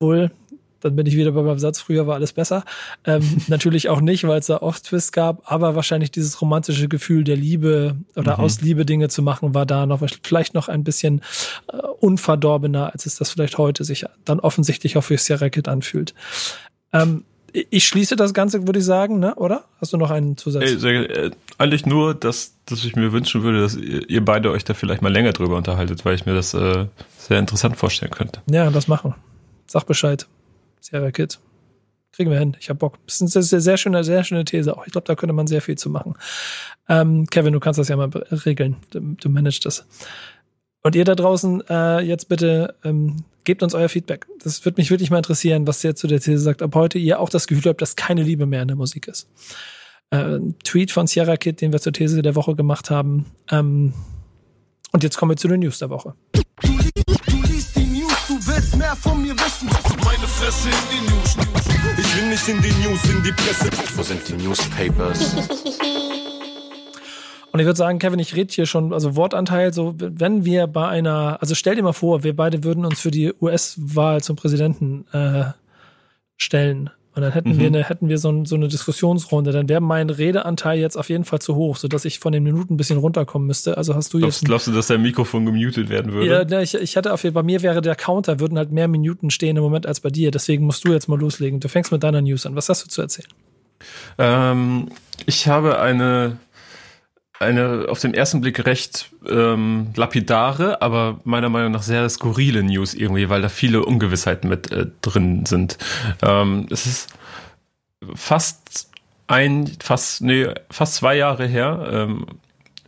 Obwohl, 0.00 0.32
dann 0.80 0.96
bin 0.96 1.06
ich 1.06 1.16
wieder 1.16 1.30
bei 1.30 1.42
meinem 1.42 1.60
Satz, 1.60 1.80
früher 1.80 2.08
war 2.08 2.16
alles 2.16 2.32
besser. 2.32 2.64
Ähm, 3.04 3.22
natürlich 3.46 3.88
auch 3.88 4.00
nicht, 4.00 4.26
weil 4.26 4.40
es 4.40 4.46
da 4.46 4.56
auch 4.56 4.76
Twists 4.80 5.12
gab, 5.12 5.50
aber 5.50 5.76
wahrscheinlich 5.76 6.10
dieses 6.10 6.40
romantische 6.40 6.88
Gefühl 6.88 7.22
der 7.22 7.36
Liebe 7.36 7.96
oder 8.16 8.38
mhm. 8.38 8.44
aus 8.44 8.60
Liebe 8.60 8.84
Dinge 8.84 9.08
zu 9.08 9.22
machen, 9.22 9.54
war 9.54 9.64
da 9.64 9.86
noch 9.86 10.02
vielleicht 10.22 10.54
noch 10.54 10.68
ein 10.68 10.82
bisschen 10.82 11.22
äh, 11.72 11.76
unverdorbener, 11.76 12.92
als 12.92 13.06
es 13.06 13.14
das 13.14 13.30
vielleicht 13.30 13.58
heute 13.58 13.84
sich 13.84 14.06
dann 14.24 14.40
offensichtlich 14.40 14.96
auch 14.96 15.02
für 15.02 15.18
Sierra 15.18 15.50
Kid 15.50 15.68
anfühlt. 15.68 16.14
Ähm, 16.92 17.24
ich 17.52 17.86
schließe 17.86 18.16
das 18.16 18.34
Ganze, 18.34 18.66
würde 18.66 18.78
ich 18.78 18.84
sagen, 18.84 19.18
ne? 19.18 19.34
oder? 19.36 19.64
Hast 19.80 19.92
du 19.92 19.96
noch 19.96 20.10
einen 20.10 20.36
Zusatz? 20.36 20.62
Ey, 20.62 20.78
sehr, 20.78 21.10
äh, 21.10 21.30
eigentlich 21.56 21.86
nur, 21.86 22.14
dass, 22.14 22.54
dass 22.66 22.84
ich 22.84 22.96
mir 22.96 23.12
wünschen 23.12 23.42
würde, 23.42 23.60
dass 23.60 23.76
ihr, 23.76 24.08
ihr, 24.08 24.24
beide 24.24 24.50
euch 24.50 24.64
da 24.64 24.74
vielleicht 24.74 25.02
mal 25.02 25.12
länger 25.12 25.32
drüber 25.32 25.56
unterhaltet, 25.56 26.04
weil 26.04 26.14
ich 26.14 26.26
mir 26.26 26.34
das 26.34 26.54
äh, 26.54 26.86
sehr 27.16 27.38
interessant 27.38 27.76
vorstellen 27.76 28.12
könnte. 28.12 28.42
Ja, 28.50 28.70
das 28.70 28.88
machen. 28.88 29.14
Sag 29.66 29.84
Bescheid. 29.86 30.26
Sierra 30.80 31.10
Kid. 31.10 31.38
Kriegen 32.12 32.30
wir 32.30 32.38
hin. 32.38 32.56
Ich 32.58 32.70
hab 32.70 32.78
Bock. 32.78 32.98
Das 33.06 33.20
ist 33.20 33.36
eine 33.36 33.42
sehr, 33.44 33.60
sehr 33.60 33.76
schöne, 33.76 34.02
sehr 34.04 34.24
schöne 34.24 34.44
These 34.44 34.76
auch. 34.76 34.86
Ich 34.86 34.92
glaube, 34.92 35.06
da 35.06 35.14
könnte 35.14 35.32
man 35.32 35.46
sehr 35.46 35.62
viel 35.62 35.76
zu 35.76 35.90
machen. 35.90 36.14
Ähm, 36.88 37.26
Kevin, 37.26 37.52
du 37.52 37.60
kannst 37.60 37.78
das 37.78 37.88
ja 37.88 37.96
mal 37.96 38.08
regeln. 38.44 38.76
Du, 38.90 39.00
du 39.00 39.28
managst 39.28 39.64
das. 39.66 39.86
Und 40.82 40.94
ihr 40.94 41.04
da 41.04 41.14
draußen, 41.14 41.62
äh, 41.68 42.00
jetzt 42.00 42.28
bitte 42.28 42.74
ähm, 42.84 43.24
gebt 43.44 43.62
uns 43.62 43.74
euer 43.74 43.88
Feedback. 43.88 44.26
Das 44.42 44.64
würde 44.64 44.80
mich 44.80 44.90
wirklich 44.90 45.10
mal 45.10 45.16
interessieren, 45.18 45.66
was 45.66 45.82
ihr 45.82 45.96
zu 45.96 46.06
der 46.06 46.20
These 46.20 46.38
sagt, 46.38 46.62
ob 46.62 46.74
heute 46.74 46.98
ihr 46.98 47.18
auch 47.20 47.30
das 47.30 47.46
Gefühl 47.46 47.70
habt, 47.70 47.82
dass 47.82 47.96
keine 47.96 48.22
Liebe 48.22 48.46
mehr 48.46 48.62
in 48.62 48.68
der 48.68 48.76
Musik 48.76 49.08
ist. 49.08 49.28
Äh, 50.10 50.38
Tweet 50.64 50.92
von 50.92 51.06
Sierra 51.06 51.36
Kid, 51.36 51.60
den 51.60 51.72
wir 51.72 51.80
zur 51.80 51.92
These 51.92 52.22
der 52.22 52.34
Woche 52.34 52.54
gemacht 52.54 52.90
haben. 52.90 53.26
Ähm, 53.50 53.92
und 54.92 55.02
jetzt 55.02 55.16
kommen 55.16 55.32
wir 55.32 55.36
zu 55.36 55.48
den 55.48 55.60
News 55.60 55.78
der 55.78 55.90
Woche. 55.90 56.14
Du, 56.32 56.42
du 56.62 57.42
liest 57.48 57.76
die 57.76 57.84
News, 57.84 58.14
du 58.28 58.34
willst 58.46 58.76
mehr 58.76 58.96
von 58.96 59.20
mir 59.20 59.34
wissen. 59.34 59.68
Meine 60.04 60.26
Fresse 60.26 60.68
in 60.68 60.74
die 60.92 61.10
News. 61.10 61.36
Ich 61.98 62.16
will 62.16 62.28
nicht 62.28 62.48
in 62.48 62.62
die 62.62 62.72
News, 62.86 63.04
in 63.04 63.22
die 63.22 63.32
Presse. 63.32 63.70
Wo 63.96 64.02
sind 64.02 64.26
die 64.28 64.34
Newspapers? 64.34 65.36
Und 67.58 67.62
ich 67.62 67.66
würde 67.66 67.76
sagen, 67.76 67.98
Kevin, 67.98 68.20
ich 68.20 68.36
rede 68.36 68.54
hier 68.54 68.66
schon, 68.66 68.92
also 68.92 69.16
Wortanteil, 69.16 69.74
so 69.74 69.96
wenn 69.98 70.44
wir 70.44 70.68
bei 70.68 70.86
einer, 70.86 71.38
also 71.40 71.56
stell 71.56 71.74
dir 71.74 71.82
mal 71.82 71.92
vor, 71.92 72.22
wir 72.22 72.36
beide 72.36 72.62
würden 72.62 72.84
uns 72.84 73.00
für 73.00 73.10
die 73.10 73.34
US-Wahl 73.40 74.22
zum 74.22 74.36
Präsidenten 74.36 75.06
äh, 75.10 75.46
stellen. 76.36 76.90
Und 77.16 77.22
dann 77.22 77.32
hätten 77.32 77.54
mhm. 77.54 77.58
wir 77.58 77.66
eine, 77.66 77.82
hätten 77.82 78.08
wir 78.08 78.18
so, 78.18 78.44
so, 78.44 78.54
eine 78.54 78.68
Diskussionsrunde, 78.68 79.50
dann 79.50 79.68
wäre 79.68 79.80
mein 79.80 80.08
Redeanteil 80.08 80.78
jetzt 80.78 80.94
auf 80.94 81.08
jeden 81.08 81.24
Fall 81.24 81.40
zu 81.40 81.56
hoch, 81.56 81.76
sodass 81.76 82.04
ich 82.04 82.20
von 82.20 82.32
den 82.32 82.44
Minuten 82.44 82.74
ein 82.74 82.76
bisschen 82.76 82.98
runterkommen 82.98 83.48
müsste. 83.48 83.76
Also 83.76 83.96
hast 83.96 84.14
du 84.14 84.18
glaubst, 84.18 84.42
jetzt. 84.42 84.46
Glaubst 84.46 84.66
du, 84.68 84.72
dass 84.72 84.86
dein 84.86 85.02
Mikrofon 85.02 85.44
gemutet 85.44 85.88
werden 85.88 86.12
würde? 86.12 86.46
Ja, 86.48 86.60
ich, 86.60 86.76
ich 86.76 86.96
hatte 86.96 87.12
auf 87.12 87.24
jeden 87.24 87.34
Fall, 87.34 87.42
bei 87.42 87.46
mir 87.46 87.62
wäre 87.62 87.80
der 87.82 87.96
Counter, 87.96 88.38
würden 88.38 88.56
halt 88.56 88.70
mehr 88.70 88.86
Minuten 88.86 89.30
stehen 89.30 89.56
im 89.56 89.64
Moment 89.64 89.84
als 89.84 89.98
bei 89.98 90.10
dir. 90.10 90.30
Deswegen 90.30 90.64
musst 90.64 90.86
du 90.86 90.92
jetzt 90.92 91.08
mal 91.08 91.18
loslegen. 91.18 91.58
Du 91.58 91.68
fängst 91.68 91.90
mit 91.90 92.04
deiner 92.04 92.22
News 92.22 92.46
an. 92.46 92.54
Was 92.54 92.68
hast 92.68 92.84
du 92.84 92.88
zu 92.88 93.02
erzählen? 93.02 93.26
Ähm, 94.16 94.88
ich 95.26 95.48
habe 95.48 95.80
eine 95.80 96.38
eine 97.38 97.86
auf 97.88 98.00
den 98.00 98.14
ersten 98.14 98.40
Blick 98.40 98.64
recht 98.66 99.10
ähm, 99.28 99.88
lapidare, 99.94 100.82
aber 100.82 101.20
meiner 101.24 101.48
Meinung 101.48 101.72
nach 101.72 101.82
sehr 101.82 102.08
skurrile 102.08 102.62
News 102.62 102.94
irgendwie, 102.94 103.28
weil 103.28 103.42
da 103.42 103.48
viele 103.48 103.84
Ungewissheiten 103.84 104.48
mit 104.48 104.72
äh, 104.72 104.86
drin 105.02 105.46
sind. 105.46 105.78
Ähm, 106.22 106.66
es 106.70 106.86
ist 106.86 107.08
fast 108.14 108.90
ein, 109.28 109.70
fast, 109.80 110.22
nee, 110.22 110.48
fast 110.70 110.96
zwei 110.96 111.16
Jahre 111.16 111.46
her. 111.46 111.88
Ähm, 111.92 112.26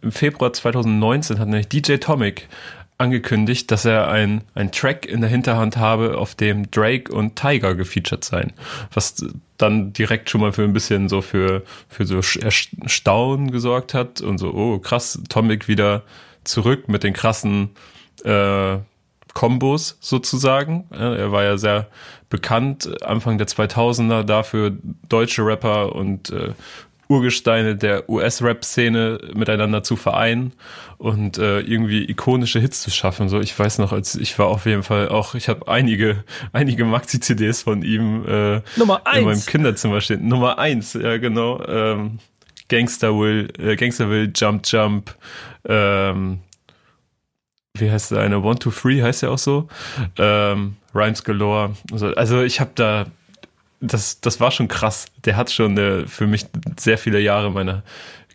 Im 0.03 0.13
Februar 0.13 0.53
2019 0.53 1.39
hat 1.39 1.49
nämlich 1.49 1.69
DJ 1.69 1.97
Tomic 1.97 2.49
angekündigt, 3.01 3.71
dass 3.71 3.85
er 3.85 4.09
ein, 4.09 4.43
ein 4.55 4.73
Track 4.73 5.07
in 5.07 5.21
der 5.21 5.31
Hinterhand 5.31 5.77
habe, 5.77 6.19
auf 6.19 6.35
dem 6.35 6.71
Drake 6.71 7.13
und 7.13 7.37
Tiger 7.37 7.75
gefeatured 7.75 8.25
sein. 8.25 8.53
Was 8.93 9.25
dann 9.57 9.93
direkt 9.93 10.31
schon 10.31 10.41
mal 10.41 10.53
für 10.53 10.65
ein 10.65 10.73
bisschen 10.73 11.09
so 11.09 11.23
für, 11.23 11.63
für 11.89 12.05
so 12.07 12.17
Erstaunen 12.17 13.51
gesorgt 13.51 13.95
hat 13.95 14.21
und 14.21 14.39
so, 14.39 14.53
oh 14.53 14.79
krass, 14.79 15.21
Tomic 15.29 15.69
wieder 15.69 16.03
zurück 16.45 16.89
mit 16.89 17.03
den 17.03 17.13
krassen 17.13 17.71
äh, 18.25 18.79
Kombos 19.35 19.97
sozusagen. 20.01 20.87
Er 20.91 21.33
war 21.33 21.45
ja 21.45 21.57
sehr 21.57 21.89
bekannt 22.29 23.03
Anfang 23.03 23.39
der 23.39 23.47
2000er 23.47 24.23
dafür, 24.23 24.73
deutsche 25.09 25.45
Rapper 25.45 25.95
und 25.95 26.31
äh, 26.31 26.53
Urgesteine 27.11 27.75
der 27.75 28.09
US-Rap-Szene 28.09 29.19
miteinander 29.35 29.83
zu 29.83 29.97
vereinen 29.97 30.53
und 30.97 31.39
äh, 31.39 31.59
irgendwie 31.61 32.09
ikonische 32.09 32.61
Hits 32.61 32.83
zu 32.83 32.91
schaffen. 32.91 33.29
So, 33.29 33.41
ich 33.41 33.59
weiß 33.59 33.79
noch, 33.79 33.93
als 33.93 34.15
ich 34.15 34.39
war 34.39 34.47
auf 34.47 34.65
jeden 34.65 34.85
Fall 34.85 35.09
auch, 35.09 35.35
ich 35.35 35.49
habe 35.49 35.67
einige, 35.67 36.23
einige 36.53 36.85
Maxi-CDs 36.85 37.65
von 37.65 37.83
ihm 37.83 38.25
äh, 38.29 38.63
Nummer 38.77 39.05
eins. 39.05 39.19
in 39.19 39.25
meinem 39.25 39.45
Kinderzimmer 39.45 40.01
stehen. 40.01 40.29
Nummer 40.29 40.59
eins, 40.59 40.93
ja 40.95 41.17
genau. 41.19 41.61
Ähm, 41.67 42.21
Gangster 42.69 43.19
Will, 43.19 43.49
äh, 43.59 43.75
Gangster 43.75 44.09
Will, 44.09 44.31
Jump 44.33 44.63
Jump, 44.69 45.17
ähm, 45.69 46.39
wie 47.75 47.91
heißt 47.91 48.13
der 48.13 48.21
eine? 48.21 48.41
One, 48.41 48.59
Two, 48.59 48.71
Three 48.71 49.03
heißt 49.03 49.23
ja 49.23 49.31
auch 49.31 49.39
so. 49.39 49.69
Ähm, 50.17 50.77
Rhymes 50.95 51.25
Galore. 51.25 51.75
Also, 51.93 52.15
also 52.15 52.43
ich 52.43 52.61
habe 52.61 52.71
da, 52.75 53.07
das, 53.81 54.21
das 54.21 54.41
war 54.41 54.51
schon 54.51 54.69
krass. 54.69 55.07
Der 55.25 55.37
hat 55.37 55.51
schon 55.51 55.77
äh, 55.79 56.07
für 56.07 56.27
mich 56.27 56.47
sehr 56.79 56.99
viele 56.99 57.21
Jahre 57.21 57.51
meiner 57.51 57.83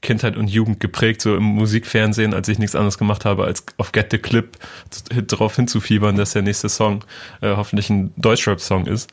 Kindheit 0.01 0.37
und 0.37 0.47
Jugend 0.47 0.79
geprägt, 0.79 1.21
so 1.21 1.35
im 1.35 1.43
Musikfernsehen, 1.43 2.33
als 2.33 2.47
ich 2.47 2.59
nichts 2.59 2.75
anderes 2.75 2.97
gemacht 2.97 3.25
habe, 3.25 3.45
als 3.45 3.65
auf 3.77 3.91
Get 3.91 4.11
the 4.11 4.17
Clip 4.17 4.57
darauf 5.27 5.55
hinzufiebern, 5.55 6.15
dass 6.15 6.33
der 6.33 6.41
nächste 6.41 6.69
Song 6.69 7.03
äh, 7.41 7.55
hoffentlich 7.55 7.89
ein 7.89 8.13
Deutschrap-Song 8.17 8.85
ist. 8.87 9.09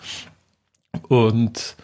Und 1.08 1.76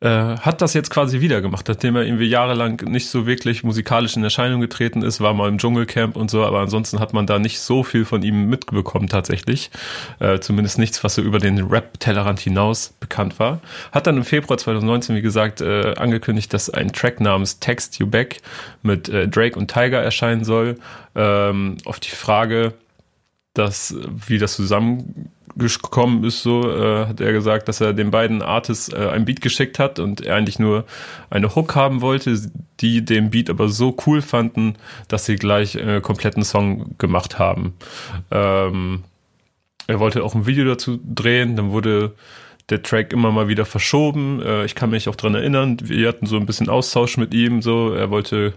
äh, 0.00 0.08
hat 0.08 0.62
das 0.62 0.74
jetzt 0.74 0.90
quasi 0.90 1.20
wieder 1.20 1.40
gemacht, 1.40 1.66
nachdem 1.66 1.96
er 1.96 2.04
irgendwie 2.04 2.26
jahrelang 2.26 2.80
nicht 2.86 3.08
so 3.08 3.26
wirklich 3.26 3.64
musikalisch 3.64 4.16
in 4.16 4.22
Erscheinung 4.22 4.60
getreten 4.60 5.02
ist, 5.02 5.20
war 5.20 5.34
mal 5.34 5.48
im 5.48 5.58
Dschungelcamp 5.58 6.16
und 6.16 6.30
so, 6.30 6.44
aber 6.44 6.60
ansonsten 6.60 7.00
hat 7.00 7.12
man 7.12 7.26
da 7.26 7.40
nicht 7.40 7.58
so 7.60 7.82
viel 7.82 8.04
von 8.04 8.22
ihm 8.22 8.48
mitbekommen 8.48 9.08
tatsächlich. 9.08 9.70
Äh, 10.20 10.38
zumindest 10.38 10.78
nichts, 10.78 11.02
was 11.02 11.16
so 11.16 11.22
über 11.22 11.40
den 11.40 11.66
Rap-Tellerrand 11.66 12.38
hinaus 12.38 12.94
bekannt 13.00 13.40
war. 13.40 13.60
Hat 13.90 14.06
dann 14.06 14.16
im 14.16 14.24
Februar 14.24 14.56
2019, 14.56 15.16
wie 15.16 15.22
gesagt, 15.22 15.60
äh, 15.60 15.94
angekündigt, 15.96 16.54
dass 16.54 16.70
ein 16.70 16.92
Track 16.92 17.20
namens 17.20 17.58
Text 17.58 17.98
You 17.98 18.06
Back 18.06 18.40
mit 18.82 19.08
äh, 19.08 19.26
Drake 19.26 19.58
und 19.58 19.68
Tiger 19.68 20.00
erscheinen 20.00 20.44
soll. 20.44 20.78
Ähm, 21.16 21.76
auf 21.84 21.98
die 21.98 22.10
Frage, 22.10 22.74
dass, 23.54 23.96
wie 24.28 24.38
das 24.38 24.54
zusammen 24.54 25.32
gekommen 25.56 26.24
ist, 26.24 26.42
so 26.42 26.70
äh, 26.70 27.06
hat 27.06 27.20
er 27.20 27.32
gesagt, 27.32 27.68
dass 27.68 27.80
er 27.80 27.92
den 27.92 28.10
beiden 28.10 28.42
Artists 28.42 28.92
äh, 28.92 29.08
ein 29.08 29.24
Beat 29.24 29.40
geschickt 29.40 29.78
hat 29.78 29.98
und 29.98 30.20
er 30.20 30.36
eigentlich 30.36 30.58
nur 30.58 30.84
eine 31.30 31.54
Hook 31.54 31.74
haben 31.74 32.00
wollte, 32.00 32.38
die 32.80 33.04
den 33.04 33.30
Beat 33.30 33.50
aber 33.50 33.68
so 33.68 33.96
cool 34.06 34.22
fanden, 34.22 34.76
dass 35.08 35.26
sie 35.26 35.36
gleich 35.36 35.74
äh, 35.74 36.00
kompletten 36.00 36.44
Song 36.44 36.94
gemacht 36.98 37.38
haben. 37.38 37.74
Ähm, 38.30 39.04
er 39.86 40.00
wollte 40.00 40.22
auch 40.22 40.34
ein 40.34 40.46
Video 40.46 40.64
dazu 40.64 40.98
drehen, 41.02 41.56
dann 41.56 41.70
wurde 41.70 42.14
der 42.70 42.82
Track 42.82 43.12
immer 43.12 43.32
mal 43.32 43.48
wieder 43.48 43.64
verschoben. 43.64 44.42
Äh, 44.42 44.64
ich 44.64 44.74
kann 44.74 44.90
mich 44.90 45.08
auch 45.08 45.16
dran 45.16 45.34
erinnern, 45.34 45.78
wir 45.82 46.08
hatten 46.08 46.26
so 46.26 46.36
ein 46.36 46.46
bisschen 46.46 46.68
Austausch 46.68 47.16
mit 47.16 47.34
ihm, 47.34 47.62
so 47.62 47.92
er 47.92 48.10
wollte 48.10 48.54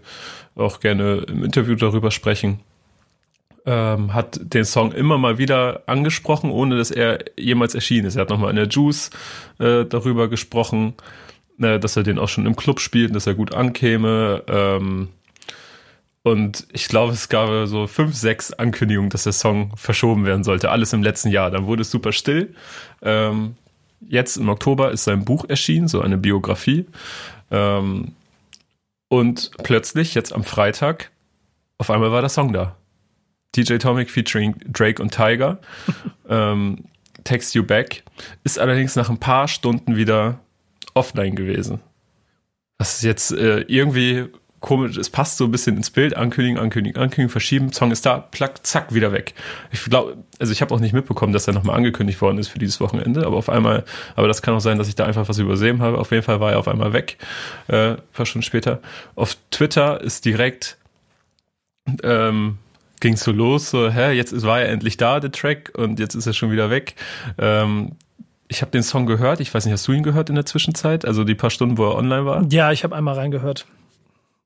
auch 0.56 0.80
gerne 0.80 1.26
im 1.28 1.44
Interview 1.44 1.76
darüber 1.76 2.12
sprechen 2.12 2.60
ähm, 3.66 4.14
hat 4.14 4.40
den 4.42 4.66
Song 4.66 4.92
immer 4.92 5.18
mal 5.18 5.38
wieder 5.38 5.84
angesprochen, 5.86 6.52
ohne 6.52 6.78
dass 6.78 6.92
er 6.92 7.20
jemals 7.38 7.76
erschienen 7.76 8.08
ist. 8.08 8.16
Er 8.16 8.22
hat 8.22 8.30
nochmal 8.30 8.50
in 8.50 8.56
der 8.56 8.68
Juice 8.68 9.10
äh, 9.60 9.86
darüber 9.86 10.30
gesprochen, 10.30 10.96
äh, 11.60 11.80
dass 11.80 11.96
er 11.96 12.04
den 12.04 12.20
auch 12.20 12.30
schon 12.30 12.46
im 12.46 12.56
Club 12.56 12.80
spielt, 12.80 13.16
dass 13.16 13.28
er 13.28 13.36
gut 13.36 13.54
ankäme. 13.54 14.44
Ähm, 14.48 15.10
und 16.24 16.68
ich 16.72 16.88
glaube, 16.88 17.14
es 17.14 17.30
gab 17.30 17.68
so 17.68 17.88
fünf, 17.88 18.16
sechs 18.16 18.54
Ankündigungen, 18.54 19.10
dass 19.10 19.24
der 19.24 19.34
Song 19.34 19.72
verschoben 19.76 20.26
werden 20.26 20.44
sollte. 20.44 20.70
Alles 20.70 20.94
im 20.94 21.02
letzten 21.02 21.30
Jahr. 21.30 21.50
Dann 21.50 21.66
wurde 21.66 21.82
es 21.82 21.92
super 21.92 22.12
still. 22.12 22.54
Ähm, 23.02 23.56
jetzt 24.08 24.38
im 24.38 24.50
Oktober 24.50 24.92
ist 24.92 25.04
sein 25.04 25.26
Buch 25.26 25.46
erschienen, 25.48 25.88
so 25.88 26.02
eine 26.02 26.18
Biografie. 26.18 26.86
Ähm, 27.50 28.14
und 29.08 29.52
plötzlich, 29.64 30.14
jetzt 30.14 30.32
am 30.32 30.44
Freitag, 30.44 31.12
auf 31.78 31.90
einmal 31.90 32.12
war 32.12 32.22
der 32.22 32.30
Song 32.30 32.54
da. 32.54 32.76
DJ 33.56 33.78
Tomic 33.78 34.10
featuring 34.10 34.56
Drake 34.68 35.02
und 35.02 35.14
Tiger. 35.14 35.60
ähm, 36.30 36.86
Text 37.24 37.54
You 37.56 37.64
Back. 37.64 38.04
Ist 38.44 38.60
allerdings 38.60 38.96
nach 38.96 39.10
ein 39.10 39.20
paar 39.20 39.48
Stunden 39.48 39.96
wieder 39.96 40.40
offline 40.94 41.36
gewesen. 41.36 41.80
Das 42.78 42.96
ist 42.96 43.04
jetzt 43.04 43.32
äh, 43.32 43.60
irgendwie 43.68 44.28
komisch. 44.60 44.98
Es 44.98 45.10
passt 45.10 45.38
so 45.38 45.46
ein 45.46 45.52
bisschen 45.52 45.76
ins 45.76 45.90
Bild. 45.90 46.16
Ankündigen, 46.16 46.58
ankündigen, 46.58 47.02
ankündigen, 47.02 47.30
verschieben. 47.30 47.74
Song 47.74 47.92
ist 47.92 48.06
da, 48.06 48.20
plack, 48.20 48.66
zack, 48.66 48.94
wieder 48.94 49.12
weg. 49.12 49.34
Ich 49.72 49.84
glaube, 49.84 50.18
also 50.40 50.54
ich 50.54 50.62
habe 50.62 50.74
auch 50.74 50.80
nicht 50.80 50.94
mitbekommen, 50.94 51.34
dass 51.34 51.48
er 51.48 51.54
nochmal 51.54 51.76
angekündigt 51.76 52.22
worden 52.22 52.38
ist 52.38 52.48
für 52.48 52.60
dieses 52.60 52.80
Wochenende. 52.80 53.26
Aber 53.26 53.38
auf 53.38 53.50
einmal, 53.50 53.84
aber 54.16 54.28
das 54.28 54.42
kann 54.42 54.54
auch 54.54 54.62
sein, 54.62 54.78
dass 54.78 54.88
ich 54.88 54.96
da 54.96 55.06
einfach 55.06 55.28
was 55.28 55.40
übersehen 55.40 55.82
habe. 55.82 55.98
Auf 55.98 56.12
jeden 56.12 56.24
Fall 56.24 56.40
war 56.40 56.54
er 56.54 56.60
auf 56.60 56.68
einmal 56.68 56.94
weg. 56.94 57.18
Äh, 57.68 57.96
paar 58.14 58.26
Stunden 58.26 58.44
später. 58.44 58.82
Auf 59.16 59.36
Twitter 59.50 60.02
ist 60.02 60.26
direkt 60.26 60.78
ähm, 62.04 62.60
ging 63.02 63.18
so 63.18 63.32
los, 63.32 63.70
so, 63.70 63.90
hä, 63.90 64.14
jetzt 64.14 64.42
war 64.44 64.62
er 64.62 64.70
endlich 64.70 64.98
da, 64.98 65.20
der 65.20 65.32
Track, 65.32 65.74
und 65.76 66.00
jetzt 66.00 66.16
ist 66.16 66.28
er 66.28 66.34
schon 66.34 66.52
wieder 66.52 66.70
weg. 66.70 66.96
Ähm, 67.38 67.98
ich 68.48 68.62
habe 68.62 68.72
den 68.72 68.84
Song 68.84 69.06
gehört, 69.06 69.40
ich 69.40 69.54
weiß 69.54 69.66
nicht, 69.66 69.74
hast 69.74 69.88
du 69.88 69.92
ihn 69.92 70.04
gehört 70.04 70.30
in 70.30 70.36
der 70.36 70.46
Zwischenzeit? 70.46 71.06
Also 71.06 71.24
die 71.24 71.36
paar 71.36 71.50
Stunden, 71.50 71.78
wo 71.78 71.86
er 71.86 71.96
online 71.96 72.26
war? 72.26 72.46
Ja, 72.50 72.72
ich 72.72 72.84
habe 72.84 72.96
einmal 72.96 73.16
reingehört. 73.16 73.66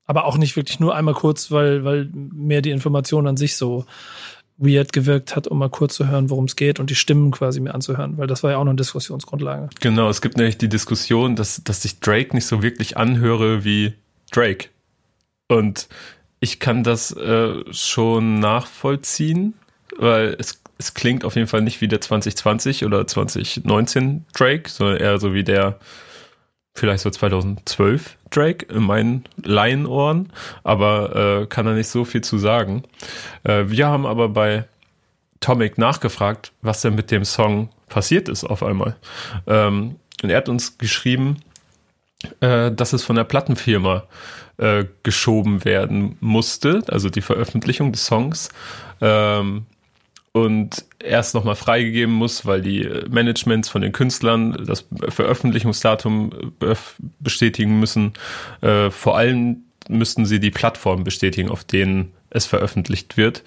Aber 0.06 0.26
auch 0.26 0.38
nicht 0.38 0.54
wirklich 0.56 0.78
nur 0.78 0.94
einmal 0.94 1.14
kurz, 1.14 1.50
weil, 1.50 1.84
weil 1.84 2.08
mir 2.12 2.62
die 2.62 2.70
Information 2.70 3.26
an 3.26 3.36
sich 3.36 3.56
so 3.56 3.84
weird 4.58 4.92
gewirkt 4.92 5.36
hat, 5.36 5.48
um 5.48 5.58
mal 5.58 5.68
kurz 5.68 5.96
zu 5.96 6.08
hören, 6.08 6.30
worum 6.30 6.44
es 6.44 6.56
geht 6.56 6.80
und 6.80 6.88
die 6.88 6.94
Stimmen 6.94 7.30
quasi 7.30 7.60
mir 7.60 7.74
anzuhören, 7.74 8.16
weil 8.16 8.26
das 8.26 8.42
war 8.42 8.52
ja 8.52 8.58
auch 8.58 8.64
noch 8.64 8.70
eine 8.70 8.76
Diskussionsgrundlage. 8.76 9.68
Genau, 9.80 10.08
es 10.08 10.22
gibt 10.22 10.36
nämlich 10.36 10.56
die 10.56 10.68
Diskussion, 10.68 11.36
dass, 11.36 11.62
dass 11.64 11.82
sich 11.82 12.00
Drake 12.00 12.34
nicht 12.34 12.46
so 12.46 12.62
wirklich 12.62 12.96
anhöre 12.96 13.64
wie 13.64 13.94
Drake. 14.30 14.68
Und 15.48 15.88
ich 16.40 16.60
kann 16.60 16.84
das 16.84 17.12
äh, 17.12 17.64
schon 17.72 18.40
nachvollziehen, 18.40 19.54
weil 19.96 20.36
es, 20.38 20.62
es 20.78 20.94
klingt 20.94 21.24
auf 21.24 21.36
jeden 21.36 21.48
Fall 21.48 21.62
nicht 21.62 21.80
wie 21.80 21.88
der 21.88 22.00
2020 22.00 22.84
oder 22.84 23.06
2019 23.06 24.26
Drake, 24.34 24.68
sondern 24.68 24.98
eher 24.98 25.18
so 25.18 25.32
wie 25.32 25.44
der 25.44 25.78
vielleicht 26.74 27.02
so 27.02 27.10
2012 27.10 28.16
Drake 28.30 28.66
in 28.66 28.82
meinen 28.82 29.24
Laienohren, 29.42 30.30
aber 30.62 31.42
äh, 31.42 31.46
kann 31.46 31.66
da 31.66 31.72
nicht 31.72 31.88
so 31.88 32.04
viel 32.04 32.20
zu 32.20 32.38
sagen. 32.38 32.82
Äh, 33.44 33.64
wir 33.68 33.86
haben 33.86 34.04
aber 34.06 34.28
bei 34.28 34.66
Tomic 35.40 35.78
nachgefragt, 35.78 36.52
was 36.62 36.82
denn 36.82 36.94
mit 36.94 37.10
dem 37.10 37.24
Song 37.24 37.70
passiert 37.88 38.28
ist 38.28 38.44
auf 38.44 38.62
einmal. 38.62 38.96
Ähm, 39.46 39.96
und 40.22 40.30
er 40.30 40.38
hat 40.38 40.48
uns 40.48 40.78
geschrieben, 40.78 41.38
äh, 42.40 42.70
dass 42.72 42.92
es 42.92 43.04
von 43.04 43.16
der 43.16 43.24
Plattenfirma 43.24 43.98
äh, 43.98 44.02
geschoben 45.02 45.64
werden 45.66 46.16
musste, 46.20 46.82
also 46.88 47.10
die 47.10 47.20
Veröffentlichung 47.20 47.92
des 47.92 48.06
Songs. 48.06 48.48
Ähm, 49.00 49.66
und 50.36 50.84
erst 50.98 51.34
nochmal 51.34 51.56
freigegeben 51.56 52.14
muss, 52.14 52.44
weil 52.44 52.60
die 52.60 52.86
Managements 53.08 53.70
von 53.70 53.80
den 53.80 53.92
Künstlern 53.92 54.66
das 54.66 54.86
Veröffentlichungsdatum 55.08 56.52
bestätigen 57.20 57.80
müssen. 57.80 58.12
Äh, 58.60 58.90
vor 58.90 59.16
allem 59.16 59.64
müssten 59.88 60.26
sie 60.26 60.38
die 60.38 60.50
Plattform 60.50 61.04
bestätigen, 61.04 61.48
auf 61.48 61.64
denen 61.64 62.12
es 62.28 62.44
veröffentlicht 62.44 63.16
wird. 63.16 63.44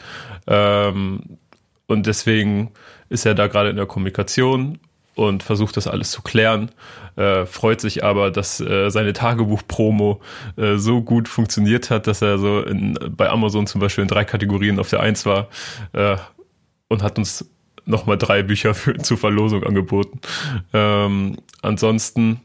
Ähm, 0.47 1.37
und 1.85 2.07
deswegen 2.07 2.71
ist 3.09 3.25
er 3.25 3.35
da 3.35 3.45
gerade 3.45 3.69
in 3.69 3.75
der 3.75 3.85
Kommunikation 3.85 4.79
und 5.19 5.43
versucht 5.43 5.75
das 5.75 5.85
alles 5.85 6.11
zu 6.11 6.21
klären. 6.21 6.71
Äh, 7.17 7.45
freut 7.45 7.81
sich 7.81 8.05
aber, 8.05 8.31
dass 8.31 8.61
äh, 8.61 8.89
seine 8.89 9.11
Tagebuch-Promo 9.11 10.21
äh, 10.55 10.77
so 10.77 11.01
gut 11.01 11.27
funktioniert 11.27 11.89
hat, 11.89 12.07
dass 12.07 12.21
er 12.21 12.37
so 12.37 12.61
in, 12.61 12.97
bei 13.17 13.29
Amazon 13.29 13.67
zum 13.67 13.81
Beispiel 13.81 14.03
in 14.03 14.07
drei 14.07 14.23
Kategorien 14.23 14.79
auf 14.79 14.89
der 14.89 15.01
Eins 15.01 15.25
war 15.25 15.49
äh, 15.91 16.15
und 16.87 17.03
hat 17.03 17.17
uns 17.17 17.49
nochmal 17.85 18.17
drei 18.17 18.43
Bücher 18.43 18.73
für, 18.73 18.95
zur 18.95 19.17
Verlosung 19.17 19.65
angeboten. 19.65 20.21
Ähm, 20.73 21.35
ansonsten 21.61 22.39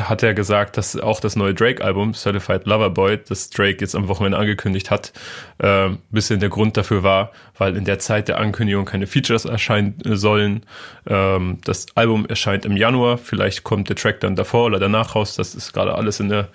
hat 0.00 0.22
er 0.22 0.32
gesagt, 0.32 0.78
dass 0.78 0.98
auch 0.98 1.20
das 1.20 1.36
neue 1.36 1.52
Drake-Album, 1.52 2.14
Certified 2.14 2.66
Lover 2.66 2.88
Boy, 2.88 3.18
das 3.28 3.50
Drake 3.50 3.78
jetzt 3.80 3.94
am 3.94 4.08
Wochenende 4.08 4.38
angekündigt 4.38 4.90
hat, 4.90 5.12
äh, 5.58 5.90
bisschen 6.10 6.40
der 6.40 6.48
Grund 6.48 6.78
dafür 6.78 7.02
war, 7.02 7.32
weil 7.58 7.76
in 7.76 7.84
der 7.84 7.98
Zeit 7.98 8.28
der 8.28 8.38
Ankündigung 8.38 8.86
keine 8.86 9.06
Features 9.06 9.44
erscheinen 9.44 9.96
sollen. 10.04 10.64
Ähm, 11.06 11.58
das 11.64 11.86
Album 11.94 12.24
erscheint 12.24 12.64
im 12.64 12.76
Januar, 12.76 13.18
vielleicht 13.18 13.64
kommt 13.64 13.90
der 13.90 13.96
Track 13.96 14.20
dann 14.20 14.34
davor 14.34 14.64
oder 14.64 14.78
danach 14.78 15.14
raus, 15.14 15.36
das 15.36 15.54
ist 15.54 15.74
gerade 15.74 15.94
alles 15.94 16.20
in 16.20 16.30
der, 16.30 16.48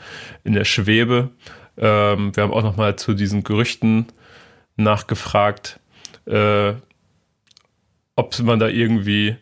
in 0.44 0.54
der 0.54 0.66
Schwebe. 0.66 1.30
Ähm, 1.78 2.36
wir 2.36 2.42
haben 2.42 2.54
auch 2.54 2.64
nochmal 2.64 2.96
zu 2.96 3.14
diesen 3.14 3.44
Gerüchten 3.44 4.08
nachgefragt, 4.78 5.80
äh, 6.26 6.74
ob 8.16 8.40
man 8.40 8.58
da 8.58 8.68
irgendwie 8.68 9.38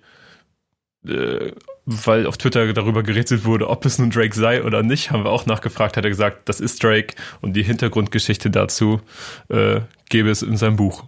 äh, 1.07 1.53
weil 1.85 2.25
auf 2.25 2.37
Twitter 2.37 2.73
darüber 2.73 3.03
gerätselt 3.03 3.45
wurde, 3.45 3.69
ob 3.69 3.85
es 3.85 3.99
nun 3.99 4.09
Drake 4.09 4.35
sei 4.35 4.63
oder 4.63 4.81
nicht, 4.83 5.11
haben 5.11 5.23
wir 5.23 5.29
auch 5.29 5.45
nachgefragt, 5.45 5.97
hat 5.97 6.03
er 6.03 6.09
gesagt, 6.09 6.49
das 6.49 6.59
ist 6.59 6.83
Drake 6.83 7.15
und 7.41 7.53
die 7.53 7.63
Hintergrundgeschichte 7.63 8.49
dazu 8.49 9.01
äh, 9.49 9.81
gäbe 10.09 10.29
es 10.29 10.41
in 10.41 10.57
seinem 10.57 10.77
Buch, 10.77 11.05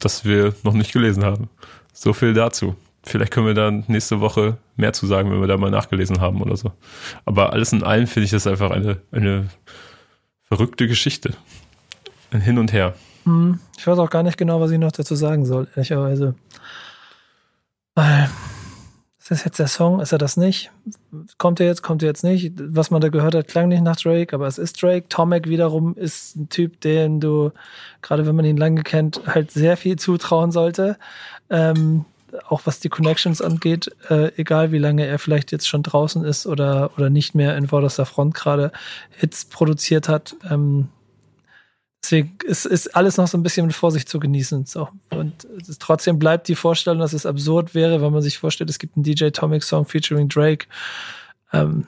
das 0.00 0.24
wir 0.24 0.54
noch 0.64 0.74
nicht 0.74 0.92
gelesen 0.92 1.24
haben. 1.24 1.48
So 1.92 2.12
viel 2.12 2.34
dazu. 2.34 2.76
Vielleicht 3.02 3.32
können 3.32 3.46
wir 3.46 3.54
dann 3.54 3.84
nächste 3.86 4.20
Woche 4.20 4.58
mehr 4.76 4.92
zu 4.92 5.06
sagen, 5.06 5.30
wenn 5.30 5.40
wir 5.40 5.46
da 5.46 5.56
mal 5.56 5.70
nachgelesen 5.70 6.20
haben 6.20 6.42
oder 6.42 6.56
so. 6.56 6.72
Aber 7.24 7.52
alles 7.52 7.72
in 7.72 7.82
allem 7.82 8.06
finde 8.06 8.24
ich 8.24 8.30
das 8.30 8.46
einfach 8.46 8.70
eine, 8.70 8.98
eine 9.10 9.48
verrückte 10.42 10.86
Geschichte. 10.86 11.34
Ein 12.30 12.40
Hin 12.40 12.58
und 12.58 12.72
Her. 12.72 12.94
Hm, 13.24 13.58
ich 13.78 13.86
weiß 13.86 13.98
auch 13.98 14.10
gar 14.10 14.22
nicht 14.22 14.36
genau, 14.36 14.60
was 14.60 14.70
ich 14.70 14.78
noch 14.78 14.92
dazu 14.92 15.14
sagen 15.14 15.46
soll, 15.46 15.68
ehrlicherweise. 15.74 16.34
Ist 19.30 19.42
das 19.42 19.44
jetzt 19.44 19.58
der 19.60 19.68
Song? 19.68 20.00
Ist 20.00 20.10
er 20.10 20.18
das 20.18 20.36
nicht? 20.36 20.72
Kommt 21.38 21.60
er 21.60 21.66
jetzt? 21.66 21.82
Kommt 21.84 22.02
er 22.02 22.08
jetzt 22.08 22.24
nicht? 22.24 22.52
Was 22.58 22.90
man 22.90 23.00
da 23.00 23.10
gehört 23.10 23.36
hat, 23.36 23.46
klang 23.46 23.68
nicht 23.68 23.80
nach 23.80 23.94
Drake, 23.94 24.34
aber 24.34 24.48
es 24.48 24.58
ist 24.58 24.82
Drake. 24.82 25.08
Tomek 25.08 25.48
wiederum 25.48 25.94
ist 25.94 26.34
ein 26.34 26.48
Typ, 26.48 26.80
den 26.80 27.20
du, 27.20 27.52
gerade 28.02 28.26
wenn 28.26 28.34
man 28.34 28.44
ihn 28.44 28.56
lange 28.56 28.82
kennt, 28.82 29.20
halt 29.28 29.52
sehr 29.52 29.76
viel 29.76 29.94
zutrauen 29.94 30.50
sollte. 30.50 30.98
Ähm, 31.48 32.06
auch 32.48 32.62
was 32.64 32.80
die 32.80 32.88
Connections 32.88 33.40
angeht, 33.40 33.92
äh, 34.08 34.32
egal 34.36 34.72
wie 34.72 34.78
lange 34.78 35.06
er 35.06 35.20
vielleicht 35.20 35.52
jetzt 35.52 35.68
schon 35.68 35.84
draußen 35.84 36.24
ist 36.24 36.48
oder, 36.48 36.90
oder 36.96 37.08
nicht 37.08 37.36
mehr 37.36 37.56
in 37.56 37.68
vorderster 37.68 38.06
Front 38.06 38.34
gerade 38.34 38.72
Hits 39.10 39.44
produziert 39.44 40.08
hat. 40.08 40.34
Ähm, 40.50 40.88
deswegen 42.02 42.38
ist, 42.44 42.66
ist 42.66 42.94
alles 42.96 43.16
noch 43.16 43.28
so 43.28 43.36
ein 43.36 43.42
bisschen 43.42 43.66
mit 43.66 43.74
Vorsicht 43.74 44.08
zu 44.08 44.20
genießen. 44.20 44.66
So. 44.66 44.88
Und 45.10 45.46
es, 45.60 45.78
trotzdem 45.78 46.18
bleibt 46.18 46.48
die 46.48 46.54
Vorstellung, 46.54 47.00
dass 47.00 47.12
es 47.12 47.26
absurd 47.26 47.74
wäre, 47.74 48.00
wenn 48.00 48.12
man 48.12 48.22
sich 48.22 48.38
vorstellt, 48.38 48.70
es 48.70 48.78
gibt 48.78 48.96
einen 48.96 49.04
DJ 49.04 49.28
Tomic 49.28 49.62
Song 49.62 49.84
featuring 49.84 50.28
Drake, 50.28 50.66
ähm, 51.52 51.86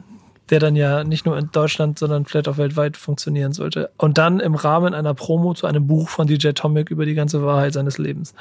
der 0.50 0.60
dann 0.60 0.76
ja 0.76 1.04
nicht 1.04 1.24
nur 1.24 1.38
in 1.38 1.50
Deutschland, 1.50 1.98
sondern 1.98 2.26
vielleicht 2.26 2.48
auch 2.48 2.58
weltweit 2.58 2.96
funktionieren 2.96 3.52
sollte. 3.52 3.90
Und 3.96 4.18
dann 4.18 4.40
im 4.40 4.54
Rahmen 4.54 4.92
einer 4.94 5.14
Promo 5.14 5.54
zu 5.54 5.66
einem 5.66 5.86
Buch 5.86 6.08
von 6.08 6.26
DJ 6.26 6.50
Tomic 6.50 6.90
über 6.90 7.06
die 7.06 7.14
ganze 7.14 7.42
Wahrheit 7.44 7.72
seines 7.72 7.98
Lebens. 7.98 8.34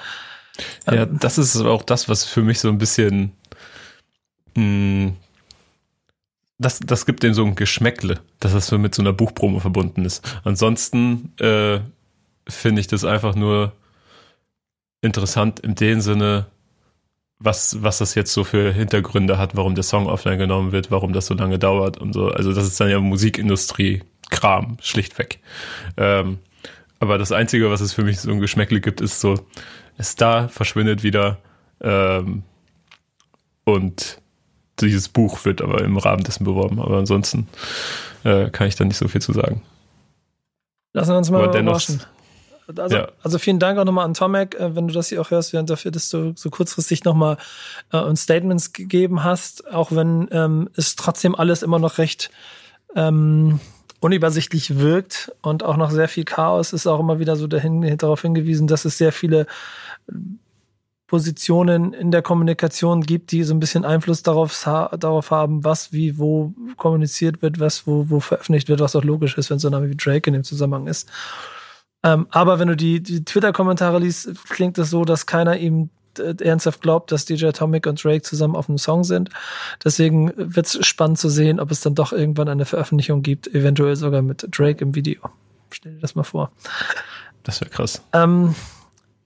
Ja, 0.88 1.04
ähm, 1.04 1.18
das 1.20 1.38
ist 1.38 1.56
auch 1.62 1.84
das, 1.84 2.10
was 2.10 2.26
für 2.26 2.42
mich 2.42 2.60
so 2.60 2.68
ein 2.68 2.78
bisschen 2.78 3.32
mh, 4.56 4.64
hm, 4.64 5.14
das, 6.62 6.80
das 6.80 7.06
gibt 7.06 7.24
dem 7.24 7.34
so 7.34 7.44
ein 7.44 7.56
Geschmäckle, 7.56 8.20
dass 8.40 8.54
das 8.54 8.68
so 8.68 8.78
mit 8.78 8.94
so 8.94 9.02
einer 9.02 9.14
Buchpromo 9.14 9.60
verbunden 9.60 10.06
ist. 10.06 10.40
Ansonsten 10.44 11.34
äh, 11.40 11.80
finde 12.48 12.82
ich 12.82 12.88
das 12.88 13.04
einfach 13.04 13.36
nur 13.36 13.74
interessant 15.02 15.60
in 15.60 15.74
dem 15.74 16.02
Sinne, 16.02 16.46
was, 17.40 17.82
was 17.82 17.98
das 17.98 18.14
jetzt 18.14 18.32
so 18.32 18.44
für 18.44 18.72
Hintergründe 18.72 19.40
hat, 19.40 19.56
warum 19.56 19.74
der 19.74 19.84
Song 19.84 20.06
offline 20.06 20.38
genommen 20.38 20.72
wird, 20.72 20.92
warum 20.92 21.14
das 21.14 21.26
so 21.26 21.34
lange 21.34 21.58
dauert 21.58 21.98
und 21.98 22.14
so. 22.14 22.28
Also 22.28 22.54
das 22.54 22.66
ist 22.66 22.80
dann 22.80 22.90
ja 22.90 23.00
Musikindustrie-Kram, 23.00 24.78
schlichtweg. 24.82 25.40
Ähm, 25.98 26.38
aber 27.00 27.18
das 27.18 27.32
Einzige, 27.32 27.72
was 27.72 27.82
es 27.82 27.94
für 27.94 28.04
mich 28.04 28.20
so 28.20 28.30
ein 28.30 28.40
Geschmäckle 28.40 28.80
gibt, 28.80 29.02
ist 29.02 29.20
so, 29.20 29.48
ist 29.98 30.22
da, 30.22 30.48
verschwindet 30.48 31.02
wieder 31.02 31.40
ähm, 31.82 32.44
und 33.64 34.21
dieses 34.86 35.10
Buch 35.10 35.46
wird 35.46 35.62
aber 35.62 35.84
im 35.84 35.98
Rahmen 35.98 36.24
dessen 36.24 36.44
beworben. 36.44 36.82
Aber 36.82 36.98
ansonsten 36.98 37.48
äh, 38.24 38.50
kann 38.50 38.68
ich 38.68 38.76
da 38.76 38.86
nicht 38.86 38.98
so 38.98 39.08
viel 39.08 39.22
zu 39.22 39.34
sagen. 39.34 39.62
Lassen 40.94 41.12
wir 41.12 41.18
uns 41.18 41.32
mal 41.32 41.46
überraschen. 41.46 42.02
Also, 42.78 42.96
ja. 42.96 43.08
also 43.22 43.38
vielen 43.38 43.60
Dank 43.60 43.78
auch 43.80 43.86
nochmal 43.86 44.06
an 44.06 44.14
Tomek, 44.14 44.56
äh, 44.56 44.76
wenn 44.76 44.88
du 44.88 44.94
das 44.94 45.10
hier 45.10 45.22
auch 45.22 45.32
hörst, 45.32 45.54
dafür, 45.54 45.92
dass 45.92 46.10
du 46.10 46.34
so 46.36 46.50
kurzfristig 46.50 47.04
nochmal 47.04 47.38
äh, 47.92 48.00
uns 48.00 48.24
Statements 48.24 48.72
gegeben 48.72 49.24
hast, 49.24 49.72
auch 49.74 49.92
wenn 49.92 50.30
ähm, 50.32 50.70
es 50.76 50.96
trotzdem 50.96 51.36
alles 51.36 51.64
immer 51.64 51.80
noch 51.80 51.98
recht 51.98 52.32
ähm, 52.96 53.60
unübersichtlich 54.00 54.80
wirkt 54.80 55.32
und 55.42 55.64
auch 55.64 55.78
noch 55.78 55.92
sehr 55.92 56.08
viel 56.08 56.24
Chaos 56.24 56.74
ist 56.74 56.88
auch 56.88 57.00
immer 57.00 57.20
wieder 57.20 57.36
so 57.36 57.48
dahin, 57.48 57.98
darauf 57.98 58.22
hingewiesen, 58.22 58.68
dass 58.68 58.84
es 58.86 58.98
sehr 58.98 59.12
viele 59.12 59.46
Positionen 61.12 61.92
in 61.92 62.10
der 62.10 62.22
Kommunikation 62.22 63.02
gibt, 63.02 63.34
die 63.34 63.44
so 63.44 63.54
ein 63.54 63.60
bisschen 63.60 63.84
Einfluss 63.84 64.24
darauf, 64.24 64.58
darauf 64.64 65.30
haben, 65.30 65.62
was 65.66 65.92
wie 65.92 66.18
wo 66.18 66.54
kommuniziert 66.78 67.42
wird, 67.42 67.60
was 67.60 67.86
wo, 67.86 68.10
wo 68.10 68.22
veröffentlicht 68.22 68.70
wird, 68.70 68.80
was 68.80 68.96
auch 68.96 69.04
logisch 69.04 69.38
ist, 69.38 69.50
wenn 69.50 69.60
so 69.60 69.68
ein 69.68 69.74
Name 69.74 69.90
wie 69.90 69.98
Drake 69.98 70.30
in 70.30 70.34
dem 70.36 70.46
Zusammenhang 70.46 70.88
ist. 70.88 71.12
Ähm, 72.02 72.28
aber 72.30 72.60
wenn 72.60 72.70
du 72.70 72.78
die, 72.78 73.04
die 73.04 73.26
Twitter-Kommentare 73.26 74.00
liest, 74.00 74.30
klingt 74.48 74.78
es 74.78 74.90
so, 74.90 75.04
dass 75.04 75.26
keiner 75.26 75.58
ihm 75.58 75.90
äh, 76.18 76.34
ernsthaft 76.42 76.80
glaubt, 76.80 77.12
dass 77.12 77.26
DJ 77.26 77.48
Atomic 77.48 77.88
und 77.88 78.02
Drake 78.02 78.22
zusammen 78.22 78.56
auf 78.56 78.70
einem 78.70 78.78
Song 78.78 79.04
sind. 79.04 79.32
Deswegen 79.84 80.32
wird 80.38 80.68
es 80.68 80.88
spannend 80.88 81.20
zu 81.20 81.28
sehen, 81.28 81.60
ob 81.60 81.72
es 81.72 81.82
dann 81.82 81.94
doch 81.94 82.14
irgendwann 82.14 82.48
eine 82.48 82.64
Veröffentlichung 82.64 83.22
gibt, 83.22 83.54
eventuell 83.54 83.98
sogar 83.98 84.22
mit 84.22 84.48
Drake 84.50 84.82
im 84.82 84.96
Video. 84.96 85.20
Stell 85.72 85.92
dir 85.92 86.00
das 86.00 86.16
mal 86.16 86.24
vor. 86.24 86.54
Das 87.44 87.60
wäre 87.60 87.70
krass. 87.70 88.02
Ähm, 88.14 88.56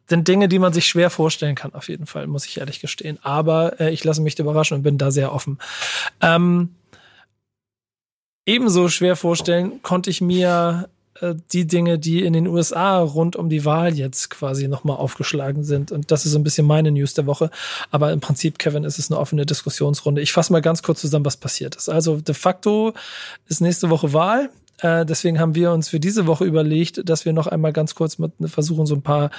sind 0.07 0.27
Dinge, 0.27 0.47
die 0.47 0.59
man 0.59 0.73
sich 0.73 0.85
schwer 0.85 1.09
vorstellen 1.09 1.55
kann, 1.55 1.73
auf 1.73 1.89
jeden 1.89 2.05
Fall, 2.05 2.27
muss 2.27 2.45
ich 2.45 2.57
ehrlich 2.57 2.79
gestehen. 2.79 3.19
Aber 3.23 3.79
äh, 3.79 3.91
ich 3.91 4.03
lasse 4.03 4.21
mich 4.21 4.37
überraschen 4.37 4.77
und 4.77 4.83
bin 4.83 4.97
da 4.97 5.11
sehr 5.11 5.33
offen. 5.33 5.57
Ähm, 6.21 6.75
ebenso 8.45 8.89
schwer 8.89 9.15
vorstellen 9.15 9.81
konnte 9.81 10.09
ich 10.09 10.21
mir 10.21 10.89
äh, 11.21 11.35
die 11.51 11.65
Dinge, 11.65 11.97
die 11.97 12.23
in 12.23 12.33
den 12.33 12.47
USA 12.47 12.99
rund 12.99 13.35
um 13.35 13.49
die 13.49 13.65
Wahl 13.65 13.93
jetzt 13.95 14.29
quasi 14.29 14.67
nochmal 14.67 14.97
aufgeschlagen 14.97 15.63
sind. 15.63 15.91
Und 15.91 16.11
das 16.11 16.25
ist 16.25 16.33
so 16.33 16.39
ein 16.39 16.43
bisschen 16.43 16.67
meine 16.67 16.91
News 16.91 17.13
der 17.13 17.25
Woche. 17.25 17.49
Aber 17.91 18.11
im 18.11 18.19
Prinzip, 18.19 18.59
Kevin, 18.59 18.83
ist 18.83 18.99
es 18.99 19.09
eine 19.09 19.19
offene 19.19 19.45
Diskussionsrunde. 19.45 20.21
Ich 20.21 20.33
fasse 20.33 20.51
mal 20.51 20.61
ganz 20.61 20.83
kurz 20.83 21.01
zusammen, 21.01 21.25
was 21.25 21.37
passiert 21.37 21.75
ist. 21.75 21.89
Also 21.89 22.17
de 22.17 22.35
facto 22.35 22.93
ist 23.47 23.61
nächste 23.61 23.89
Woche 23.89 24.13
Wahl. 24.13 24.49
Äh, 24.81 25.05
deswegen 25.05 25.39
haben 25.39 25.55
wir 25.55 25.71
uns 25.71 25.89
für 25.89 25.99
diese 25.99 26.27
Woche 26.27 26.45
überlegt, 26.45 27.07
dass 27.07 27.25
wir 27.25 27.33
noch 27.33 27.47
einmal 27.47 27.73
ganz 27.73 27.95
kurz 27.95 28.17
mit 28.17 28.33
versuchen, 28.45 28.85
so 28.85 28.95
ein 28.95 29.01
paar 29.01 29.31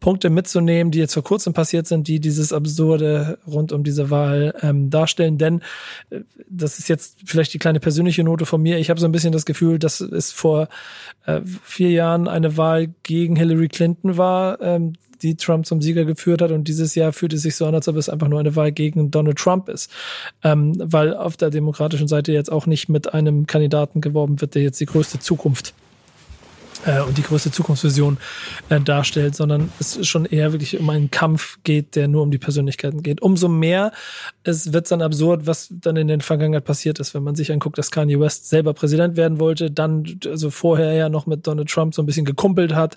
Punkte 0.00 0.30
mitzunehmen, 0.30 0.90
die 0.90 0.98
jetzt 0.98 1.14
vor 1.14 1.24
kurzem 1.24 1.52
passiert 1.52 1.86
sind, 1.86 2.06
die 2.06 2.20
dieses 2.20 2.52
Absurde 2.52 3.38
rund 3.46 3.72
um 3.72 3.82
diese 3.82 4.10
Wahl 4.10 4.54
ähm, 4.62 4.90
darstellen. 4.90 5.38
Denn 5.38 5.62
äh, 6.10 6.20
das 6.48 6.78
ist 6.78 6.88
jetzt 6.88 7.18
vielleicht 7.24 7.54
die 7.54 7.58
kleine 7.58 7.80
persönliche 7.80 8.22
Note 8.24 8.46
von 8.46 8.62
mir. 8.62 8.78
Ich 8.78 8.90
habe 8.90 9.00
so 9.00 9.06
ein 9.06 9.12
bisschen 9.12 9.32
das 9.32 9.46
Gefühl, 9.46 9.78
dass 9.78 10.00
es 10.00 10.32
vor 10.32 10.68
äh, 11.26 11.40
vier 11.62 11.90
Jahren 11.90 12.28
eine 12.28 12.56
Wahl 12.56 12.88
gegen 13.02 13.36
Hillary 13.36 13.68
Clinton 13.68 14.16
war. 14.16 14.60
Ähm, 14.60 14.94
die 15.24 15.36
Trump 15.36 15.66
zum 15.66 15.80
Sieger 15.80 16.04
geführt 16.04 16.42
hat. 16.42 16.50
Und 16.50 16.68
dieses 16.68 16.94
Jahr 16.94 17.12
fühlt 17.12 17.32
es 17.32 17.42
sich 17.42 17.56
so 17.56 17.66
an, 17.66 17.74
als 17.74 17.88
ob 17.88 17.96
es 17.96 18.08
einfach 18.08 18.28
nur 18.28 18.38
eine 18.38 18.54
Wahl 18.54 18.70
gegen 18.70 19.10
Donald 19.10 19.38
Trump 19.38 19.68
ist. 19.68 19.90
Ähm, 20.42 20.74
weil 20.78 21.16
auf 21.16 21.36
der 21.36 21.50
demokratischen 21.50 22.08
Seite 22.08 22.32
jetzt 22.32 22.52
auch 22.52 22.66
nicht 22.66 22.88
mit 22.88 23.14
einem 23.14 23.46
Kandidaten 23.46 24.00
geworben 24.00 24.40
wird, 24.40 24.54
der 24.54 24.62
jetzt 24.62 24.80
die 24.80 24.86
größte 24.86 25.18
Zukunft 25.18 25.74
äh, 26.86 27.00
und 27.00 27.18
die 27.18 27.22
größte 27.22 27.50
Zukunftsvision 27.50 28.18
äh, 28.68 28.80
darstellt, 28.80 29.34
sondern 29.34 29.70
es 29.78 30.06
schon 30.06 30.24
eher 30.24 30.52
wirklich 30.52 30.78
um 30.78 30.88
einen 30.90 31.10
Kampf 31.10 31.58
geht, 31.64 31.96
der 31.96 32.08
nur 32.08 32.22
um 32.22 32.30
die 32.30 32.38
Persönlichkeiten 32.38 33.02
geht. 33.02 33.22
Umso 33.22 33.48
mehr 33.48 33.92
es 34.44 34.72
wird 34.72 34.90
dann 34.90 35.02
absurd, 35.02 35.46
was 35.46 35.68
dann 35.70 35.96
in 35.96 36.08
der 36.08 36.20
Vergangenheit 36.20 36.64
passiert 36.64 37.00
ist, 37.00 37.14
wenn 37.14 37.22
man 37.22 37.34
sich 37.34 37.50
anguckt, 37.50 37.78
dass 37.78 37.90
Kanye 37.90 38.20
West 38.20 38.48
selber 38.48 38.74
Präsident 38.74 39.16
werden 39.16 39.40
wollte, 39.40 39.70
dann 39.70 40.20
also 40.26 40.50
vorher 40.50 40.92
ja 40.92 41.08
noch 41.08 41.26
mit 41.26 41.46
Donald 41.46 41.68
Trump 41.68 41.94
so 41.94 42.02
ein 42.02 42.06
bisschen 42.06 42.26
gekumpelt 42.26 42.74
hat, 42.74 42.96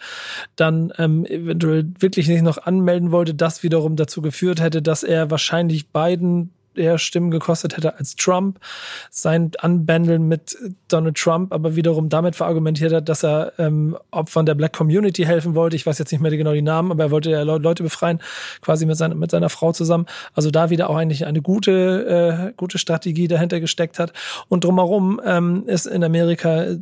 dann 0.56 0.92
ähm, 0.98 1.26
eventuell 1.26 1.88
wirklich 2.00 2.28
nicht 2.28 2.42
noch 2.42 2.58
anmelden 2.58 3.12
wollte, 3.12 3.34
das 3.34 3.64
wiederum 3.64 3.96
dazu 3.96 4.22
geführt 4.22 4.62
hätte, 4.62 4.82
dass 4.82 5.04
er 5.04 5.32
wahrscheinlich 5.32 5.90
beiden 5.90 6.52
eher 6.78 6.98
Stimmen 6.98 7.32
gekostet 7.32 7.78
hätte 7.78 7.98
als 7.98 8.16
Trump. 8.16 8.60
Sein 9.10 9.52
Anbändeln 9.60 10.28
mit 10.28 10.58
Donald 10.88 11.18
Trump 11.18 11.54
aber 11.54 11.76
wiederum 11.76 12.10
damit 12.10 12.36
verargumentiert 12.36 12.94
hat, 12.94 13.10
dass 13.10 13.24
er 13.24 13.54
ähm, 13.58 13.98
Opfern 14.12 14.46
der 14.46 14.56
Black 14.56 14.74
Community 14.74 15.24
helfen 15.24 15.56
wollte. 15.56 15.76
Ich 15.76 15.86
weiß 15.86 15.98
jetzt 16.00 16.12
nicht 16.12 16.22
mehr 16.22 16.36
genau 16.36 16.54
die 16.54 16.62
Namen, 16.62 16.92
aber 16.92 17.06
er 17.06 17.12
wollte 17.12 17.32
ja 17.32 17.42
Leute 17.42 17.84
befreien, 17.84 18.20
quasi 18.62 18.86
mit, 18.86 18.98
seiner 18.98 19.16
mit 19.16 19.32
seiner 19.32 19.50
Frau 19.50 19.72
zusammen. 19.72 20.06
Also 20.34 20.52
da 20.52 20.70
wieder 20.70 20.90
auch 20.90 20.96
eigentlich 20.96 21.26
eine 21.26 21.42
gute, 21.42 22.52
äh, 22.52 22.54
gute 22.58 22.78
Strategie 22.78 23.28
dahinter 23.28 23.60
gesteckt 23.60 24.00
hat. 24.00 24.14
Und 24.48 24.64
drumherum 24.64 25.20
ähm, 25.26 25.64
ist 25.68 25.88
in 25.88 26.04
Amerika 26.04 26.64
äh, 26.64 26.78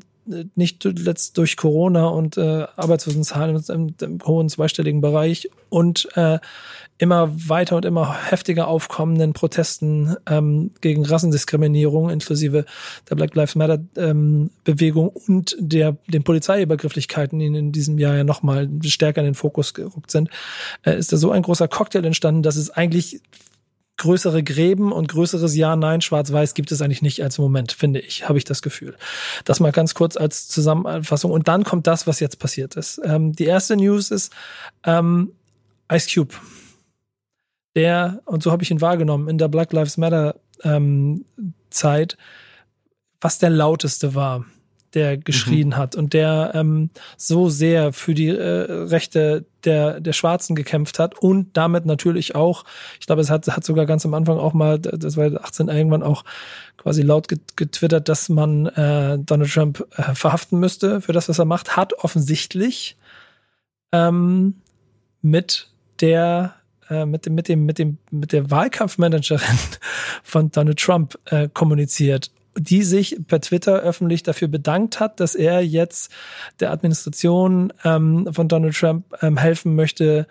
nicht 0.56 0.82
zuletzt 0.82 1.38
durch 1.38 1.56
Corona 1.56 2.08
und 2.08 2.38
äh, 2.38 2.66
Arbeitslosenzahlen 2.76 3.64
im, 3.70 3.96
im 4.02 4.20
hohen 4.26 4.50
zweistelligen 4.50 5.02
Bereich 5.02 5.50
und 5.70 6.08
äh, 6.16 6.40
immer 6.98 7.30
weiter 7.50 7.76
und 7.76 7.84
immer 7.84 8.14
heftiger 8.30 8.68
aufkommenden 8.68 9.34
Protesten 9.34 10.16
ähm, 10.30 10.72
gegen 10.80 11.06
Rassendiskriminierung 11.06 12.10
inklusive 12.10 12.66
der 13.10 13.16
Black 13.16 13.36
Lives 13.36 13.56
Matter 13.56 13.80
ähm, 13.98 14.50
Bewegung 14.64 15.10
und 15.10 15.58
der 15.60 15.98
den 16.08 16.24
Polizeiübergrifflichkeiten, 16.24 17.40
die 17.40 17.48
in 17.48 17.72
diesem 17.74 17.98
Jahr 17.98 18.16
ja 18.16 18.24
nochmal 18.24 18.70
stärker 18.84 19.22
in 19.22 19.26
den 19.26 19.36
Fokus 19.36 19.74
gerückt 19.74 20.10
sind, 20.10 20.30
äh, 20.84 20.98
ist 20.98 21.12
da 21.12 21.18
so 21.18 21.32
ein 21.32 21.42
großer 21.42 21.68
Cocktail 21.68 22.06
entstanden, 22.06 22.44
dass 22.44 22.56
es 22.56 22.70
eigentlich 22.70 23.22
größere 23.98 24.44
Gräben 24.44 24.92
und 24.92 25.08
größeres 25.08 25.56
Ja, 25.56 25.76
Nein, 25.76 26.02
Schwarz-Weiß 26.02 26.54
gibt 26.54 26.72
es 26.72 26.82
eigentlich 26.82 27.02
nicht 27.02 27.24
als 27.24 27.38
Moment, 27.38 27.72
finde 27.72 28.00
ich, 28.00 28.28
habe 28.28 28.38
ich 28.38 28.44
das 28.44 28.62
Gefühl. 28.62 28.96
Das 29.46 29.60
mal 29.60 29.72
ganz 29.72 29.94
kurz 29.94 30.18
als 30.18 30.48
Zusammenfassung. 30.48 31.32
Und 31.32 31.48
dann 31.48 31.64
kommt 31.64 31.88
das, 31.88 32.06
was 32.06 32.20
jetzt 32.20 32.40
passiert 32.40 32.76
ist. 32.76 33.00
Ähm, 33.04 33.34
die 33.34 33.46
erste 33.46 33.78
News 33.78 34.12
ist 34.12 34.34
ähm, 34.86 35.32
Ice 35.90 36.10
Cube 36.14 36.36
der, 37.76 38.22
und 38.26 38.44
so 38.44 38.52
habe 38.52 38.64
ich 38.64 38.72
ihn 38.72 38.82
wahrgenommen, 38.82 39.28
in 39.28 39.38
der 39.38 39.48
Black 39.48 39.74
Lives 39.74 39.98
Matter 39.98 40.36
ähm, 40.64 41.26
Zeit, 41.70 42.18
was 43.22 43.40
der 43.40 43.50
lauteste 43.50 44.16
war, 44.16 44.46
der 44.94 45.18
geschrien 45.18 45.70
mhm. 45.70 45.78
hat 45.78 45.96
und 45.96 46.14
der 46.14 46.52
ähm, 46.56 46.90
so 47.18 47.50
sehr 47.50 47.92
für 47.92 48.14
die 48.14 48.30
äh, 48.30 48.72
Rechte 48.72 49.46
der, 49.66 50.00
der 50.00 50.14
Schwarzen 50.14 50.56
gekämpft 50.56 51.00
hat 51.00 51.20
und 51.20 51.58
damit 51.58 51.86
natürlich 51.86 52.34
auch, 52.34 52.64
ich 53.00 53.06
glaube, 53.06 53.22
es 53.22 53.30
hat, 53.30 53.48
hat 53.48 53.66
sogar 53.66 53.86
ganz 53.86 54.06
am 54.06 54.14
Anfang 54.14 54.38
auch 54.38 54.54
mal, 54.54 54.80
das 54.80 55.18
war 55.18 55.26
18 55.26 55.68
irgendwann 55.68 56.02
auch 56.02 56.24
quasi 56.78 57.02
laut 57.02 57.28
getwittert, 57.28 58.08
dass 58.08 58.30
man 58.30 58.68
äh, 58.68 59.20
Donald 59.20 59.52
Trump 59.52 59.86
äh, 59.98 60.16
verhaften 60.16 60.60
müsste 60.60 61.02
für 61.02 61.14
das, 61.14 61.28
was 61.28 61.40
er 61.40 61.46
macht, 61.46 61.76
hat 61.76 61.94
offensichtlich 61.94 62.96
ähm, 63.92 64.56
mit 65.22 65.70
der 66.00 66.54
äh, 66.90 67.06
mit 67.06 67.26
dem 67.26 67.36
mit 67.36 67.48
dem 67.48 67.66
mit 67.66 67.80
dem 67.80 67.98
mit 68.12 68.32
der 68.32 68.50
Wahlkampfmanagerin 68.52 69.60
von 70.24 70.52
Donald 70.52 70.80
Trump 70.80 71.20
äh, 71.26 71.50
kommuniziert 71.54 72.32
die 72.58 72.84
sich 72.84 73.18
per 73.28 73.42
Twitter 73.42 73.82
öffentlich 73.82 74.24
dafür 74.24 74.48
bedankt 74.48 75.00
hat, 75.00 75.20
dass 75.20 75.36
er 75.36 75.62
jetzt 75.62 76.12
der 76.60 76.72
Administration 76.72 77.74
ähm, 77.84 78.30
von 78.32 78.48
Donald 78.48 78.76
Trump 78.76 79.06
ähm, 79.22 79.38
helfen 79.38 79.76
möchte, 79.76 80.26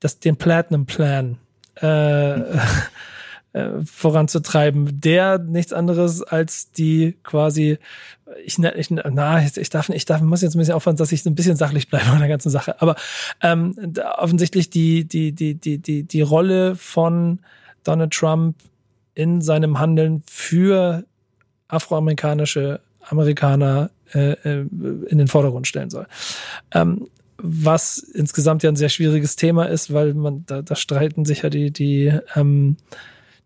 das, 0.00 0.18
den 0.18 0.36
Platinum 0.36 0.86
Plan 0.86 1.38
äh, 1.76 2.40
äh, 3.54 3.80
voranzutreiben, 3.84 5.00
der 5.00 5.38
nichts 5.38 5.72
anderes 5.72 6.22
als 6.22 6.72
die 6.72 7.16
quasi 7.22 7.78
ich, 8.44 8.58
ich 8.58 8.90
na 8.90 9.44
ich 9.44 9.70
darf 9.70 9.88
ich 9.88 10.04
darf 10.04 10.20
muss 10.20 10.42
jetzt 10.42 10.54
ein 10.54 10.58
bisschen 10.58 10.74
aufhören, 10.74 10.96
dass 10.96 11.12
ich 11.12 11.24
ein 11.24 11.36
bisschen 11.36 11.56
sachlich 11.56 11.88
bleibe 11.88 12.06
an 12.06 12.18
der 12.18 12.28
ganzen 12.28 12.50
Sache, 12.50 12.82
aber 12.82 12.96
ähm, 13.40 13.94
offensichtlich 14.16 14.70
die 14.70 15.04
die 15.04 15.32
die 15.32 15.54
die 15.54 15.78
die 15.78 16.02
die 16.02 16.20
Rolle 16.20 16.74
von 16.74 17.38
Donald 17.84 18.12
Trump 18.12 18.56
in 19.14 19.40
seinem 19.40 19.78
Handeln 19.78 20.24
für 20.26 21.04
afroamerikanische 21.68 22.80
Amerikaner 23.00 23.90
äh, 24.14 24.32
äh, 24.32 24.66
in 25.06 25.18
den 25.18 25.28
Vordergrund 25.28 25.66
stellen 25.66 25.90
soll. 25.90 26.06
Ähm, 26.72 27.06
was 27.38 27.98
insgesamt 27.98 28.62
ja 28.62 28.70
ein 28.70 28.76
sehr 28.76 28.88
schwieriges 28.88 29.36
Thema 29.36 29.66
ist, 29.66 29.92
weil 29.92 30.14
man 30.14 30.44
da, 30.46 30.62
da 30.62 30.74
streiten 30.74 31.24
sich 31.24 31.42
ja 31.42 31.50
die 31.50 31.70
die 31.70 32.12
ähm, 32.34 32.78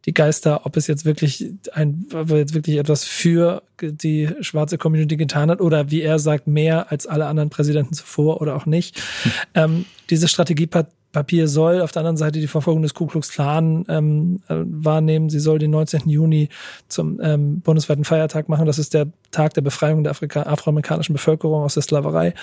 die 0.07 0.15
Geister, 0.15 0.65
ob 0.65 0.77
es 0.77 0.87
jetzt 0.87 1.05
wirklich 1.05 1.53
ein, 1.73 2.07
ob 2.15 2.31
er 2.31 2.39
jetzt 2.39 2.55
wirklich 2.55 2.77
etwas 2.77 3.05
für 3.05 3.63
die 3.81 4.31
schwarze 4.41 4.79
Community 4.79 5.17
getan 5.17 5.51
hat 5.51 5.61
oder 5.61 5.91
wie 5.91 6.03
er 6.03 6.19
sagt, 6.19 6.47
mehr 6.47 6.91
als 6.91 7.07
alle 7.07 7.27
anderen 7.27 7.51
Präsidenten 7.51 7.95
zuvor 7.95 8.41
oder 8.41 8.57
auch 8.57 8.67
nicht. 8.67 8.99
Hm. 9.23 9.33
Ähm, 9.55 9.85
diese 10.11 10.29
Strategie 10.29 10.69
Papier 11.13 11.49
soll 11.49 11.81
auf 11.81 11.91
der 11.91 12.01
anderen 12.01 12.17
Seite 12.17 12.39
die 12.39 12.47
Verfolgung 12.47 12.83
des 12.83 12.95
Ku 12.95 13.07
Klux 13.07 13.31
Klan 13.31 13.85
ähm, 13.89 14.41
äh, 14.49 14.57
wahrnehmen. 14.65 15.31
Sie 15.31 15.41
soll 15.41 15.59
den 15.59 15.71
19. 15.71 16.09
Juni 16.09 16.49
zum 16.89 17.19
ähm, 17.23 17.61
bundesweiten 17.61 18.05
Feiertag 18.05 18.49
machen. 18.49 18.67
Das 18.67 18.79
ist 18.79 18.95
der 18.95 19.09
Tag 19.31 19.55
der 19.55 19.63
Befreiung 19.63 20.05
der 20.05 20.11
Afrika 20.11 20.43
afroamerikanischen 20.43 21.15
Bevölkerung 21.15 21.63
aus 21.63 21.75
der 21.75 21.83
Sklaverei. 21.83 22.35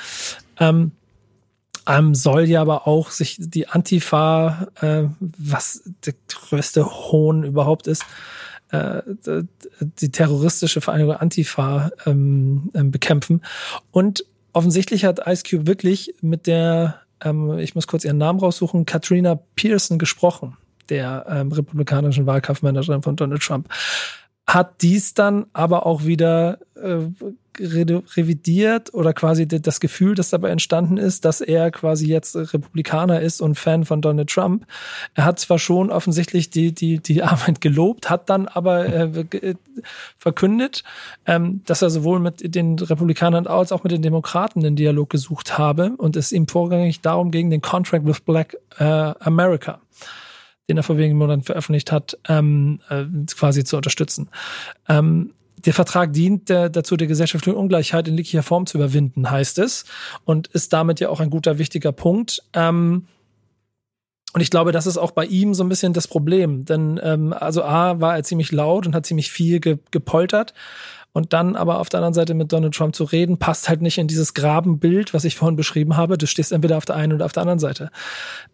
Ähm, 0.59 0.91
ähm, 1.87 2.15
soll 2.15 2.45
ja 2.45 2.61
aber 2.61 2.87
auch 2.87 3.11
sich 3.11 3.37
die 3.39 3.67
Antifa, 3.67 4.67
äh, 4.81 5.03
was 5.19 5.83
der 6.05 6.15
größte 6.27 6.85
Hohn 6.85 7.43
überhaupt 7.43 7.87
ist, 7.87 8.05
äh, 8.71 9.01
die 9.79 10.11
terroristische 10.11 10.81
Vereinigung 10.81 11.15
Antifa 11.15 11.91
ähm, 12.05 12.71
ähm, 12.73 12.91
bekämpfen. 12.91 13.41
Und 13.91 14.25
offensichtlich 14.53 15.05
hat 15.05 15.27
Ice 15.27 15.43
Cube 15.49 15.67
wirklich 15.67 16.15
mit 16.21 16.47
der 16.47 17.01
ähm, 17.21 17.57
ich 17.59 17.75
muss 17.75 17.87
kurz 17.87 18.03
ihren 18.03 18.17
Namen 18.17 18.39
raussuchen, 18.39 18.85
Katrina 18.85 19.39
Pearson 19.55 19.99
gesprochen, 19.99 20.57
der 20.89 21.25
ähm, 21.29 21.51
republikanischen 21.51 22.25
Wahlkampfmanagerin 22.25 23.01
von 23.01 23.15
Donald 23.15 23.41
Trump 23.41 23.69
hat 24.47 24.81
dies 24.81 25.13
dann 25.13 25.47
aber 25.53 25.85
auch 25.85 26.05
wieder 26.05 26.59
äh, 26.75 27.07
revidiert 27.59 28.93
oder 28.93 29.13
quasi 29.13 29.47
das 29.47 29.79
Gefühl, 29.79 30.15
das 30.15 30.29
dabei 30.29 30.49
entstanden 30.49 30.97
ist, 30.97 31.25
dass 31.25 31.41
er 31.41 31.71
quasi 31.71 32.07
jetzt 32.07 32.35
Republikaner 32.35 33.21
ist 33.21 33.41
und 33.41 33.55
Fan 33.55 33.85
von 33.85 34.01
Donald 34.01 34.29
Trump. 34.29 34.65
Er 35.13 35.25
hat 35.25 35.39
zwar 35.39 35.57
schon 35.57 35.89
offensichtlich 35.89 36.49
die, 36.49 36.73
die, 36.73 36.99
die 36.99 37.23
Arbeit 37.23 37.61
gelobt, 37.61 38.09
hat 38.09 38.29
dann 38.29 38.47
aber 38.47 38.85
äh, 38.85 39.55
verkündet, 40.17 40.83
ähm, 41.25 41.61
dass 41.65 41.81
er 41.81 41.89
sowohl 41.89 42.19
mit 42.19 42.55
den 42.55 42.77
Republikanern 42.77 43.47
als 43.47 43.71
auch 43.71 43.83
mit 43.83 43.91
den 43.91 44.01
Demokraten 44.01 44.61
den 44.61 44.75
Dialog 44.75 45.09
gesucht 45.09 45.57
habe 45.57 45.93
und 45.97 46.15
es 46.15 46.31
ihm 46.31 46.47
vorrangig 46.47 47.01
darum 47.01 47.31
ging, 47.31 47.49
den 47.49 47.61
Contract 47.61 48.05
with 48.05 48.21
Black 48.21 48.57
äh, 48.77 48.83
America 48.83 49.79
den 50.69 50.77
er 50.77 50.83
vor 50.83 50.97
wenigen 50.97 51.17
Monaten 51.17 51.43
veröffentlicht 51.43 51.91
hat, 51.91 52.17
ähm, 52.27 52.79
äh, 52.89 53.05
quasi 53.35 53.63
zu 53.63 53.77
unterstützen. 53.77 54.29
Ähm, 54.87 55.33
der 55.65 55.73
Vertrag 55.73 56.13
dient 56.13 56.49
der, 56.49 56.69
dazu, 56.69 56.97
die 56.97 57.07
gesellschaftliche 57.07 57.57
Ungleichheit 57.57 58.07
in 58.07 58.15
liglicher 58.15 58.43
Form 58.43 58.65
zu 58.65 58.77
überwinden, 58.77 59.29
heißt 59.29 59.59
es, 59.59 59.85
und 60.23 60.47
ist 60.47 60.73
damit 60.73 60.99
ja 60.99 61.09
auch 61.09 61.19
ein 61.19 61.29
guter, 61.29 61.57
wichtiger 61.57 61.91
Punkt. 61.91 62.43
Ähm, 62.53 63.07
und 64.33 64.41
ich 64.41 64.49
glaube, 64.49 64.73
das 64.73 64.85
ist 64.85 64.97
auch 64.97 65.11
bei 65.11 65.25
ihm 65.25 65.53
so 65.53 65.63
ein 65.63 65.69
bisschen 65.69 65.93
das 65.93 66.09
Problem. 66.09 66.65
Denn 66.65 66.99
ähm, 67.01 67.31
also 67.31 67.63
A 67.63 68.01
war 68.01 68.17
er 68.17 68.23
ziemlich 68.23 68.51
laut 68.51 68.85
und 68.85 68.93
hat 68.93 69.05
ziemlich 69.05 69.31
viel 69.31 69.61
ge 69.61 69.77
gepoltert. 69.91 70.53
Und 71.13 71.31
dann 71.31 71.55
aber 71.55 71.79
auf 71.79 71.87
der 71.87 71.99
anderen 71.99 72.13
Seite 72.13 72.33
mit 72.33 72.51
Donald 72.51 72.75
Trump 72.75 72.93
zu 72.93 73.05
reden, 73.05 73.37
passt 73.37 73.69
halt 73.69 73.81
nicht 73.81 73.97
in 73.97 74.07
dieses 74.09 74.33
Grabenbild, 74.33 75.13
was 75.13 75.23
ich 75.23 75.37
vorhin 75.37 75.55
beschrieben 75.55 75.95
habe. 75.95 76.17
Du 76.17 76.27
stehst 76.27 76.51
entweder 76.51 76.75
auf 76.75 76.83
der 76.83 76.97
einen 76.97 77.13
oder 77.13 77.23
auf 77.23 77.31
der 77.31 77.43
anderen 77.43 77.59
Seite. 77.59 77.89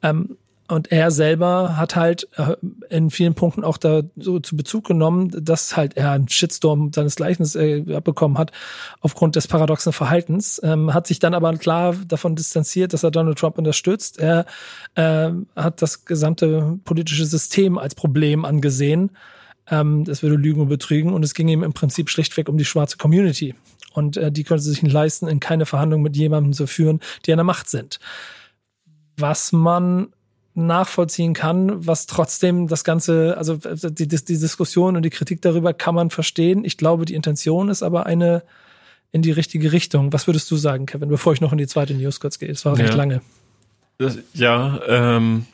Ähm, 0.04 0.38
und 0.72 0.90
er 0.90 1.12
selber 1.12 1.76
hat 1.76 1.98
halt 1.98 2.30
äh, 2.38 2.56
in 2.90 3.10
vielen 3.10 3.34
Punkten 3.34 3.66
auch 3.66 3.78
da 3.78 4.04
so 4.16 4.40
zu 4.40 4.56
Bezug 4.56 4.88
genommen, 4.88 5.30
dass 5.44 5.76
halt 5.76 5.98
er 5.98 6.12
einen 6.12 6.30
Shitstorm 6.30 6.94
seines 6.94 7.18
Gleichens 7.18 7.56
äh, 7.56 7.82
bekommen 8.02 8.38
hat 8.38 8.54
aufgrund 9.02 9.36
des 9.36 9.50
paradoxen 9.50 9.92
Verhaltens, 9.92 10.62
ähm, 10.64 10.94
hat 10.94 11.08
sich 11.08 11.20
dann 11.20 11.34
aber 11.34 11.58
klar 11.58 11.96
davon 12.08 12.38
distanziert, 12.38 12.94
dass 12.94 13.04
er 13.04 13.12
Donald 13.12 13.38
Trump 13.38 13.58
unterstützt. 13.58 14.18
Er 14.18 14.46
äh, 14.96 15.32
hat 15.58 15.82
das 15.82 16.06
gesamte 16.06 16.80
politische 16.86 17.26
System 17.26 17.78
als 17.78 17.94
Problem 17.94 18.46
angesehen. 18.46 19.12
Ähm, 19.70 20.06
das 20.06 20.24
würde 20.24 20.38
lügen 20.38 20.62
und 20.62 20.70
betrügen 20.70 21.12
und 21.12 21.26
es 21.26 21.34
ging 21.34 21.50
ihm 21.50 21.64
im 21.64 21.74
Prinzip 21.74 22.10
schlichtweg 22.10 22.48
um 22.48 22.58
die 22.58 22.64
schwarze 22.64 22.96
Community. 22.96 23.56
Und 23.92 24.16
äh, 24.16 24.32
die 24.32 24.46
könnte 24.46 24.64
sich 24.64 24.82
nicht 24.84 24.94
leisten, 24.94 25.28
in 25.28 25.42
keine 25.42 25.66
Verhandlungen 25.66 26.04
mit 26.04 26.16
jemandem 26.16 26.54
zu 26.54 26.66
führen, 26.66 27.02
die 27.26 27.34
an 27.34 27.40
der 27.40 27.44
Macht 27.44 27.70
sind. 27.70 28.00
Was 29.18 29.52
man 29.52 30.14
nachvollziehen 30.54 31.34
kann, 31.34 31.86
was 31.86 32.08
trotzdem 32.08 32.68
das 32.68 32.84
Ganze, 32.84 33.38
also 33.38 33.56
die, 33.56 34.08
die, 34.08 34.26
die 34.26 34.40
Diskussion 34.40 34.96
und 34.96 35.04
die 35.04 35.10
Kritik 35.10 35.42
darüber 35.42 35.74
kann 35.74 35.96
man 35.96 36.10
verstehen. 36.10 36.66
Ich 36.66 36.78
glaube, 36.78 37.06
die 37.06 37.16
Intention 37.16 37.70
ist 37.70 37.84
aber 37.84 38.06
eine 38.06 38.44
in 39.12 39.22
die 39.22 39.32
richtige 39.32 39.72
Richtung. 39.72 40.14
Was 40.14 40.28
würdest 40.28 40.50
du 40.52 40.58
sagen, 40.58 40.86
Kevin, 40.86 41.10
bevor 41.10 41.34
ich 41.34 41.42
noch 41.42 41.52
in 41.52 41.58
die 41.58 41.68
zweite 41.68 41.94
News 41.94 42.20
kurz 42.20 42.40
gehe? 42.40 42.50
Es 42.50 42.66
war 42.66 42.78
recht 42.78 42.92
ja. 42.92 42.96
lange. 42.96 43.22
Das, 43.98 44.18
ja, 44.34 44.80
ähm, 44.88 45.46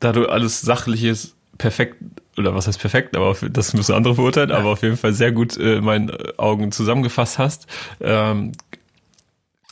da 0.00 0.12
du 0.12 0.26
alles 0.26 0.60
Sachliches 0.60 1.34
perfekt, 1.58 1.96
oder 2.36 2.54
was 2.54 2.66
heißt 2.66 2.80
perfekt, 2.80 3.16
aber 3.16 3.34
das 3.50 3.72
müssen 3.72 3.94
andere 3.94 4.14
beurteilen, 4.14 4.50
ja. 4.50 4.58
aber 4.58 4.70
auf 4.70 4.82
jeden 4.82 4.96
Fall 4.96 5.12
sehr 5.12 5.32
gut 5.32 5.56
äh, 5.56 5.76
in 5.76 5.84
meinen 5.84 6.10
Augen 6.38 6.70
zusammengefasst 6.70 7.38
hast, 7.38 7.66
ähm, 8.00 8.52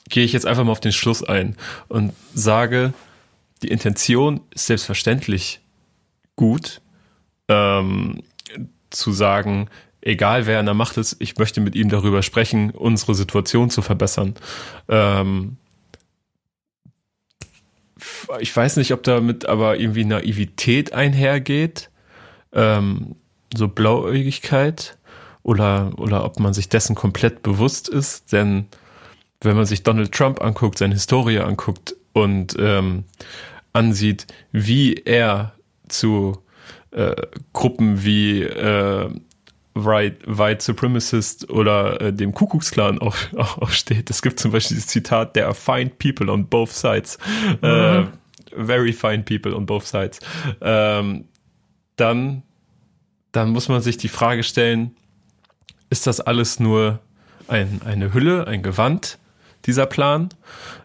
gehe 0.08 0.24
ich 0.24 0.32
jetzt 0.32 0.46
einfach 0.46 0.64
mal 0.64 0.72
auf 0.72 0.80
den 0.80 0.92
Schluss 0.92 1.22
ein 1.22 1.56
und 1.88 2.12
sage, 2.32 2.94
die 3.64 3.70
Intention 3.70 4.42
ist 4.54 4.66
selbstverständlich 4.66 5.60
gut, 6.36 6.82
ähm, 7.48 8.22
zu 8.90 9.10
sagen, 9.10 9.68
egal 10.02 10.46
wer 10.46 10.58
an 10.58 10.66
der 10.66 10.74
Macht 10.74 10.98
ist, 10.98 11.16
ich 11.18 11.38
möchte 11.38 11.62
mit 11.62 11.74
ihm 11.74 11.88
darüber 11.88 12.22
sprechen, 12.22 12.70
unsere 12.72 13.14
Situation 13.14 13.70
zu 13.70 13.80
verbessern. 13.80 14.34
Ähm, 14.88 15.56
ich 18.38 18.54
weiß 18.54 18.76
nicht, 18.76 18.92
ob 18.92 19.02
damit 19.02 19.46
aber 19.46 19.78
irgendwie 19.80 20.04
Naivität 20.04 20.92
einhergeht, 20.92 21.90
ähm, 22.52 23.16
so 23.54 23.68
Blauäugigkeit 23.68 24.98
oder, 25.42 25.92
oder 25.96 26.24
ob 26.26 26.38
man 26.38 26.52
sich 26.52 26.68
dessen 26.68 26.94
komplett 26.94 27.42
bewusst 27.42 27.88
ist, 27.88 28.30
denn 28.32 28.66
wenn 29.40 29.56
man 29.56 29.64
sich 29.64 29.82
Donald 29.84 30.12
Trump 30.12 30.42
anguckt, 30.42 30.76
seine 30.76 30.94
Historie 30.94 31.38
anguckt 31.38 31.96
und 32.12 32.56
ähm, 32.58 33.04
ansieht, 33.74 34.26
wie 34.52 34.94
er 34.94 35.52
zu 35.88 36.38
äh, 36.92 37.14
Gruppen 37.52 38.04
wie 38.04 38.42
äh, 38.42 39.10
White, 39.74 40.18
White 40.26 40.64
Supremacist 40.64 41.50
oder 41.50 42.00
äh, 42.00 42.12
dem 42.12 42.32
Kuckucksklan 42.32 43.00
auch, 43.00 43.16
auch, 43.36 43.58
auch 43.58 43.70
steht. 43.70 44.08
Es 44.08 44.22
gibt 44.22 44.38
zum 44.40 44.52
Beispiel 44.52 44.76
das 44.76 44.86
Zitat, 44.86 45.34
there 45.34 45.46
are 45.46 45.54
fine 45.54 45.90
people 45.90 46.30
on 46.30 46.46
both 46.46 46.70
sides. 46.70 47.18
Äh, 47.62 48.00
mhm. 48.00 48.08
Very 48.56 48.92
fine 48.92 49.24
people 49.24 49.54
on 49.54 49.66
both 49.66 49.84
sides. 49.86 50.20
Ähm, 50.60 51.24
dann, 51.96 52.42
dann 53.32 53.50
muss 53.50 53.68
man 53.68 53.82
sich 53.82 53.96
die 53.96 54.08
Frage 54.08 54.44
stellen, 54.44 54.96
ist 55.90 56.06
das 56.06 56.20
alles 56.20 56.60
nur 56.60 57.00
ein, 57.48 57.80
eine 57.84 58.14
Hülle, 58.14 58.46
ein 58.46 58.62
Gewand, 58.62 59.18
dieser 59.66 59.86
Plan? 59.86 60.28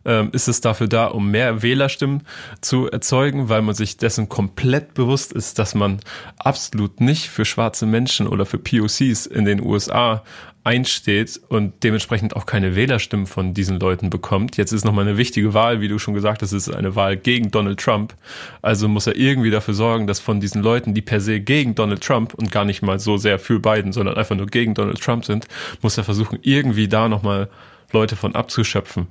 Ähm, 0.06 0.30
ist 0.32 0.48
es 0.48 0.62
dafür 0.62 0.88
da, 0.88 1.08
um 1.08 1.30
mehr 1.30 1.62
Wählerstimmen 1.62 2.24
zu 2.62 2.90
erzeugen, 2.90 3.50
weil 3.50 3.62
man 3.62 3.76
sich 3.76 3.98
dessen 3.98 4.30
komplett 4.30 4.94
bewusst 4.94 5.34
ist, 5.34 5.60
dass 5.60 5.76
man 5.76 6.00
absolut 6.38 7.02
nicht 7.02 7.30
für 7.30 7.46
schwarze 7.46 7.86
Menschen 7.86 8.28
oder 8.28 8.46
für 8.46 8.58
POCs 8.58 9.26
in 9.26 9.46
den 9.46 9.62
USA 9.62 10.24
einsteht 10.64 11.40
und 11.48 11.84
dementsprechend 11.84 12.36
auch 12.36 12.46
keine 12.46 12.76
Wählerstimmen 12.76 13.28
von 13.28 13.54
diesen 13.54 13.80
Leuten 13.80 14.10
bekommt. 14.10 14.58
Jetzt 14.58 14.72
ist 14.72 14.86
nochmal 14.86 15.08
eine 15.08 15.18
wichtige 15.18 15.54
Wahl, 15.54 15.82
wie 15.82 15.88
du 15.88 16.00
schon 16.00 16.14
gesagt 16.14 16.42
hast, 16.42 16.52
es 16.52 16.68
ist 16.68 16.76
eine 16.76 16.96
Wahl 16.96 17.18
gegen 17.18 17.50
Donald 17.50 17.80
Trump. 17.80 18.14
Also 18.62 18.88
muss 18.88 19.08
er 19.08 19.16
irgendwie 19.16 19.52
dafür 19.52 19.74
sorgen, 19.74 20.06
dass 20.06 20.20
von 20.20 20.40
diesen 20.40 20.62
Leuten, 20.62 20.94
die 20.94 21.02
per 21.02 21.22
se 21.22 21.40
gegen 21.40 21.76
Donald 21.76 22.02
Trump 22.02 22.34
und 22.34 22.52
gar 22.52 22.66
nicht 22.66 22.82
mal 22.82 23.00
so 23.00 23.18
sehr 23.18 23.40
für 23.40 23.60
Biden, 23.60 23.94
sondern 23.94 24.16
einfach 24.16 24.36
nur 24.36 24.48
gegen 24.48 24.74
Donald 24.74 25.02
Trump 25.02 25.26
sind, 25.26 25.48
muss 25.82 25.98
er 25.98 26.04
versuchen, 26.04 26.40
irgendwie 26.42 26.88
da 26.88 27.10
nochmal 27.10 27.50
Leute 27.92 28.16
von 28.16 28.36
abzuschöpfen. 28.36 29.08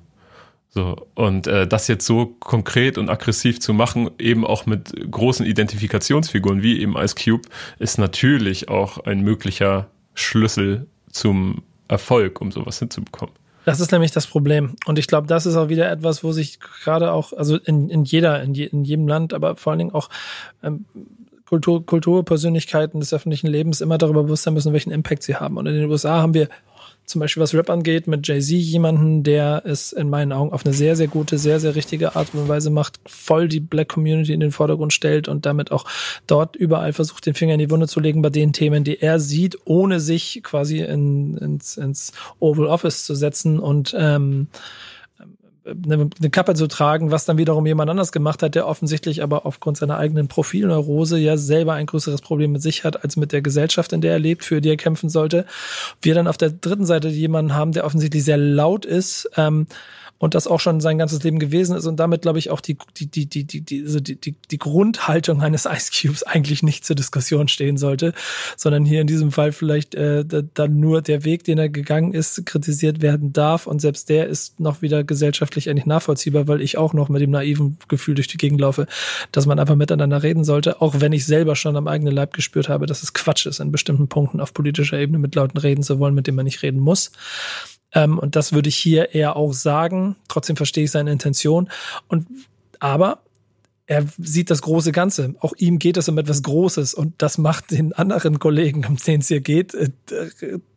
So, 0.70 1.06
und 1.14 1.46
äh, 1.46 1.66
das 1.66 1.88
jetzt 1.88 2.04
so 2.04 2.26
konkret 2.26 2.98
und 2.98 3.08
aggressiv 3.08 3.58
zu 3.60 3.72
machen, 3.72 4.10
eben 4.18 4.46
auch 4.46 4.66
mit 4.66 4.92
großen 5.10 5.46
Identifikationsfiguren 5.46 6.62
wie 6.62 6.80
eben 6.80 6.96
Ice 6.96 7.14
Cube, 7.14 7.48
ist 7.78 7.98
natürlich 7.98 8.68
auch 8.68 8.98
ein 8.98 9.22
möglicher 9.22 9.88
Schlüssel 10.14 10.86
zum 11.10 11.62
Erfolg, 11.88 12.40
um 12.40 12.52
sowas 12.52 12.78
hinzubekommen. 12.78 13.34
Das 13.64 13.80
ist 13.80 13.92
nämlich 13.92 14.12
das 14.12 14.26
Problem. 14.26 14.76
Und 14.86 14.98
ich 14.98 15.06
glaube, 15.06 15.26
das 15.26 15.46
ist 15.46 15.56
auch 15.56 15.68
wieder 15.68 15.90
etwas, 15.90 16.22
wo 16.22 16.32
sich 16.32 16.58
gerade 16.60 17.12
auch, 17.12 17.32
also 17.32 17.56
in, 17.56 17.88
in 17.88 18.04
jeder, 18.04 18.42
in, 18.42 18.54
je, 18.54 18.64
in 18.64 18.84
jedem 18.84 19.08
Land, 19.08 19.34
aber 19.34 19.56
vor 19.56 19.72
allen 19.72 19.78
Dingen 19.78 19.94
auch 19.94 20.08
ähm, 20.62 20.84
Kultur, 21.46 21.84
Kulturpersönlichkeiten 21.84 23.00
des 23.00 23.12
öffentlichen 23.12 23.46
Lebens 23.46 23.80
immer 23.80 23.98
darüber 23.98 24.22
bewusst 24.22 24.42
sein 24.42 24.54
müssen, 24.54 24.72
welchen 24.72 24.90
Impact 24.90 25.22
sie 25.22 25.36
haben. 25.36 25.56
Und 25.56 25.66
in 25.66 25.74
den 25.74 25.90
USA 25.90 26.20
haben 26.20 26.34
wir 26.34 26.48
zum 27.09 27.20
Beispiel 27.20 27.42
was 27.42 27.54
Rap 27.54 27.70
angeht, 27.70 28.06
mit 28.06 28.26
Jay-Z 28.26 28.50
jemanden, 28.50 29.22
der 29.22 29.62
es 29.64 29.92
in 29.92 30.11
meinen 30.11 30.32
Augen 30.32 30.52
auf 30.52 30.64
eine 30.64 30.74
sehr, 30.74 30.94
sehr 30.94 31.09
gute, 31.09 31.38
sehr, 31.38 31.59
sehr 31.59 31.74
richtige 31.74 32.16
Art 32.16 32.28
und 32.34 32.48
Weise 32.48 32.70
macht, 32.70 33.00
voll 33.06 33.48
die 33.48 33.61
Black 33.61 33.88
Community 33.88 34.32
in 34.32 34.40
den 34.40 34.52
Vordergrund 34.52 34.92
stellt 34.92 35.26
und 35.26 35.46
damit 35.46 35.72
auch 35.72 35.86
dort 36.26 36.54
überall 36.56 36.92
versucht, 36.92 37.26
den 37.26 37.34
Finger 37.34 37.54
in 37.54 37.61
die 37.61 37.70
Wunde 37.70 37.88
zu 37.88 38.00
legen 38.00 38.22
bei 38.22 38.30
den 38.30 38.52
Themen, 38.52 38.84
die 38.84 39.00
er 39.00 39.20
sieht, 39.20 39.59
ohne 39.64 40.00
sich 40.00 40.40
quasi 40.42 40.80
in, 40.80 41.36
ins, 41.38 41.76
ins 41.76 42.12
Oval 42.40 42.66
Office 42.66 43.04
zu 43.04 43.14
setzen 43.14 43.59
und 43.59 43.96
ähm, 43.98 44.48
eine, 45.68 46.10
eine 46.18 46.30
Kappe 46.30 46.54
zu 46.54 46.66
tragen, 46.66 47.10
was 47.10 47.24
dann 47.24 47.38
wiederum 47.38 47.66
jemand 47.66 47.90
anders 47.90 48.12
gemacht 48.12 48.42
hat, 48.42 48.54
der 48.54 48.66
offensichtlich 48.66 49.22
aber 49.22 49.46
aufgrund 49.46 49.76
seiner 49.76 49.98
eigenen 49.98 50.28
Profilneurose 50.28 51.18
ja 51.18 51.36
selber 51.36 51.74
ein 51.74 51.86
größeres 51.86 52.20
Problem 52.20 52.52
mit 52.52 52.62
sich 52.62 52.84
hat, 52.84 53.02
als 53.04 53.16
mit 53.16 53.32
der 53.32 53.42
Gesellschaft, 53.42 53.92
in 53.92 54.00
der 54.00 54.12
er 54.12 54.18
lebt, 54.18 54.44
für 54.44 54.60
die 54.60 54.70
er 54.70 54.76
kämpfen 54.76 55.08
sollte. 55.08 55.46
Wir 56.02 56.14
dann 56.14 56.26
auf 56.26 56.36
der 56.36 56.50
dritten 56.50 56.86
Seite 56.86 57.08
jemanden 57.08 57.54
haben, 57.54 57.72
der 57.72 57.84
offensichtlich 57.84 58.24
sehr 58.24 58.38
laut 58.38 58.84
ist, 58.84 59.30
ähm, 59.36 59.66
und 60.18 60.34
das 60.34 60.46
auch 60.46 60.60
schon 60.60 60.80
sein 60.80 60.98
ganzes 60.98 61.22
Leben 61.22 61.38
gewesen 61.38 61.76
ist 61.76 61.86
und 61.86 61.96
damit, 61.96 62.22
glaube 62.22 62.38
ich, 62.38 62.50
auch 62.50 62.60
die, 62.60 62.76
die, 62.96 63.06
die, 63.06 63.26
die, 63.26 63.44
die, 63.44 63.60
die, 63.60 63.82
also 63.82 64.00
die, 64.00 64.16
die, 64.16 64.58
Grundhaltung 64.58 65.42
eines 65.42 65.64
Ice 65.70 65.90
Cubes 65.92 66.24
eigentlich 66.24 66.62
nicht 66.62 66.84
zur 66.84 66.96
Diskussion 66.96 67.48
stehen 67.48 67.76
sollte, 67.76 68.12
sondern 68.56 68.84
hier 68.84 69.00
in 69.00 69.06
diesem 69.06 69.30
Fall 69.30 69.52
vielleicht 69.52 69.94
äh, 69.94 70.24
dann 70.26 70.80
nur 70.80 71.02
der 71.02 71.24
Weg, 71.24 71.44
den 71.44 71.58
er 71.58 71.68
gegangen 71.68 72.12
ist, 72.12 72.44
kritisiert 72.46 73.00
werden 73.00 73.32
darf 73.32 73.66
und 73.66 73.80
selbst 73.80 74.08
der 74.08 74.26
ist 74.26 74.58
noch 74.58 74.82
wieder 74.82 75.04
gesellschaftlich 75.04 75.70
eigentlich 75.70 75.86
nachvollziehbar, 75.86 76.48
weil 76.48 76.60
ich 76.60 76.76
auch 76.76 76.92
noch 76.92 77.08
mit 77.08 77.22
dem 77.22 77.30
naiven 77.30 77.78
Gefühl 77.86 78.16
durch 78.16 78.28
die 78.28 78.38
Gegend 78.38 78.60
laufe, 78.60 78.86
dass 79.30 79.46
man 79.46 79.58
einfach 79.58 79.76
miteinander 79.76 80.22
reden 80.22 80.44
sollte, 80.44 80.82
auch 80.82 81.00
wenn 81.00 81.12
ich 81.12 81.26
selber 81.26 81.54
schon 81.54 81.76
am 81.76 81.86
eigenen 81.86 82.14
Leib 82.14 82.34
gespürt 82.34 82.68
habe, 82.68 82.86
dass 82.86 83.02
es 83.02 83.12
Quatsch 83.12 83.46
ist, 83.46 83.60
in 83.60 83.70
bestimmten 83.70 84.08
Punkten 84.08 84.40
auf 84.40 84.52
politischer 84.52 84.98
Ebene 84.98 85.18
mit 85.18 85.34
Leuten 85.36 85.58
reden 85.58 85.82
zu 85.82 85.98
wollen, 86.00 86.14
mit 86.14 86.26
denen 86.26 86.36
man 86.36 86.44
nicht 86.44 86.62
reden 86.62 86.80
muss. 86.80 87.12
Ähm, 87.93 88.18
und 88.18 88.36
das 88.36 88.53
würde 88.53 88.68
ich 88.68 88.76
hier 88.76 89.14
eher 89.14 89.36
auch 89.36 89.53
sagen. 89.53 90.16
Trotzdem 90.28 90.57
verstehe 90.57 90.84
ich 90.84 90.91
seine 90.91 91.12
Intention. 91.12 91.70
Und 92.09 92.26
aber 92.80 93.22
er 93.86 94.05
sieht 94.18 94.51
das 94.51 94.62
große 94.62 94.93
Ganze. 94.93 95.34
Auch 95.41 95.55
ihm 95.57 95.78
geht 95.78 95.97
es 95.97 96.09
um 96.09 96.18
etwas 96.18 96.43
Großes 96.43 96.93
und 96.95 97.14
das 97.18 97.39
macht 97.39 97.70
den 97.70 97.95
anderen 97.95 98.39
Kollegen, 98.39 98.84
um 98.86 98.97
denen 98.97 99.22
es 99.22 99.28
hier 99.28 99.41
geht, 99.41 99.74
äh, 99.74 99.91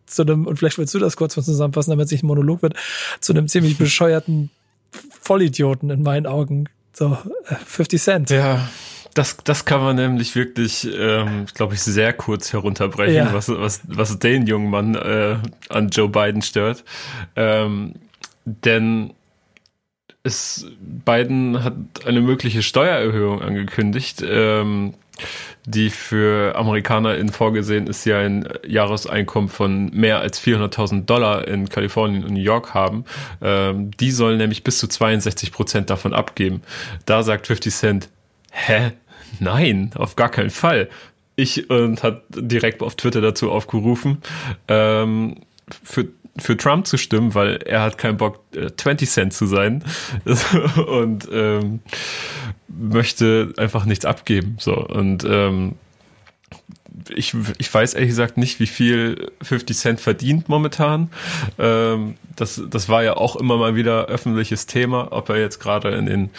zu 0.05 0.21
einem, 0.23 0.45
und 0.47 0.57
vielleicht 0.57 0.77
willst 0.77 0.93
du 0.93 0.99
das 0.99 1.17
kurz 1.17 1.33
zusammenfassen, 1.33 1.91
damit 1.91 2.05
es 2.05 2.11
nicht 2.11 2.23
ein 2.23 2.27
Monolog 2.27 2.61
wird, 2.61 2.75
zu 3.19 3.33
einem 3.33 3.47
ziemlich 3.47 3.77
bescheuerten 3.77 4.49
Vollidioten 5.21 5.89
in 5.89 6.03
meinen 6.03 6.25
Augen. 6.25 6.65
So, 6.93 7.17
50 7.65 7.99
äh, 7.99 8.03
Cent. 8.03 8.29
Ja, 8.29 8.69
das, 9.13 9.37
das 9.43 9.65
kann 9.65 9.81
man 9.81 9.95
nämlich 9.95 10.35
wirklich, 10.35 10.87
ähm, 10.97 11.45
glaube 11.53 11.73
ich, 11.73 11.81
sehr 11.81 12.13
kurz 12.13 12.53
herunterbrechen, 12.53 13.15
ja. 13.15 13.33
was, 13.33 13.49
was, 13.49 13.81
was 13.87 14.19
den 14.19 14.47
jungen 14.47 14.69
Mann 14.69 14.95
äh, 14.95 15.37
an 15.69 15.89
Joe 15.89 16.09
Biden 16.09 16.41
stört. 16.41 16.83
Ähm, 17.35 17.93
denn 18.45 19.13
es, 20.23 20.67
Biden 20.79 21.63
hat 21.63 21.73
eine 22.05 22.21
mögliche 22.21 22.61
Steuererhöhung 22.61 23.41
angekündigt, 23.41 24.23
ähm, 24.25 24.93
die 25.65 25.89
für 25.89 26.55
AmerikanerInnen 26.55 27.31
vorgesehen 27.31 27.87
ist, 27.87 28.05
die 28.05 28.13
ein 28.13 28.47
Jahreseinkommen 28.65 29.49
von 29.49 29.91
mehr 29.91 30.19
als 30.19 30.41
400.000 30.41 31.05
Dollar 31.05 31.47
in 31.47 31.69
Kalifornien 31.69 32.23
und 32.23 32.33
New 32.33 32.39
York 32.39 32.73
haben. 32.73 33.05
Ähm, 33.41 33.91
die 33.91 34.11
sollen 34.11 34.37
nämlich 34.37 34.63
bis 34.63 34.79
zu 34.79 34.87
62 34.87 35.51
Prozent 35.51 35.89
davon 35.89 36.13
abgeben. 36.13 36.61
Da 37.05 37.21
sagt 37.23 37.47
50 37.47 37.73
Cent, 37.73 38.09
hä? 38.51 38.91
Nein, 39.39 39.91
auf 39.95 40.15
gar 40.15 40.29
keinen 40.29 40.49
Fall. 40.49 40.89
Ich 41.35 41.69
und 41.69 42.03
hat 42.03 42.23
direkt 42.29 42.81
auf 42.83 42.95
Twitter 42.95 43.21
dazu 43.21 43.51
aufgerufen, 43.51 44.21
ähm, 44.67 45.37
für 45.83 46.07
für 46.37 46.55
Trump 46.55 46.87
zu 46.87 46.97
stimmen, 46.97 47.35
weil 47.35 47.57
er 47.57 47.81
hat 47.81 47.97
keinen 47.97 48.17
Bock, 48.17 48.39
20 48.53 49.07
äh, 49.07 49.11
Cent 49.11 49.33
zu 49.33 49.45
sein 49.45 49.83
und 50.87 51.27
ähm, 51.31 51.81
möchte 52.69 53.53
einfach 53.57 53.85
nichts 53.85 54.05
abgeben. 54.05 54.55
So 54.59 54.75
und 54.75 55.25
ähm, 55.25 55.75
ich, 57.09 57.33
ich 57.57 57.73
weiß 57.73 57.93
ehrlich 57.93 58.09
gesagt 58.09 58.37
nicht, 58.37 58.59
wie 58.59 58.67
viel 58.67 59.31
50 59.41 59.77
Cent 59.77 60.01
verdient 60.01 60.49
momentan. 60.49 61.09
Ähm, 61.57 62.15
das, 62.35 62.61
das 62.69 62.89
war 62.89 63.03
ja 63.03 63.15
auch 63.17 63.35
immer 63.35 63.57
mal 63.57 63.75
wieder 63.75 64.05
öffentliches 64.05 64.65
Thema, 64.65 65.11
ob 65.11 65.29
er 65.29 65.39
jetzt 65.39 65.59
gerade 65.59 65.91
in 65.91 66.05
den, 66.05 66.29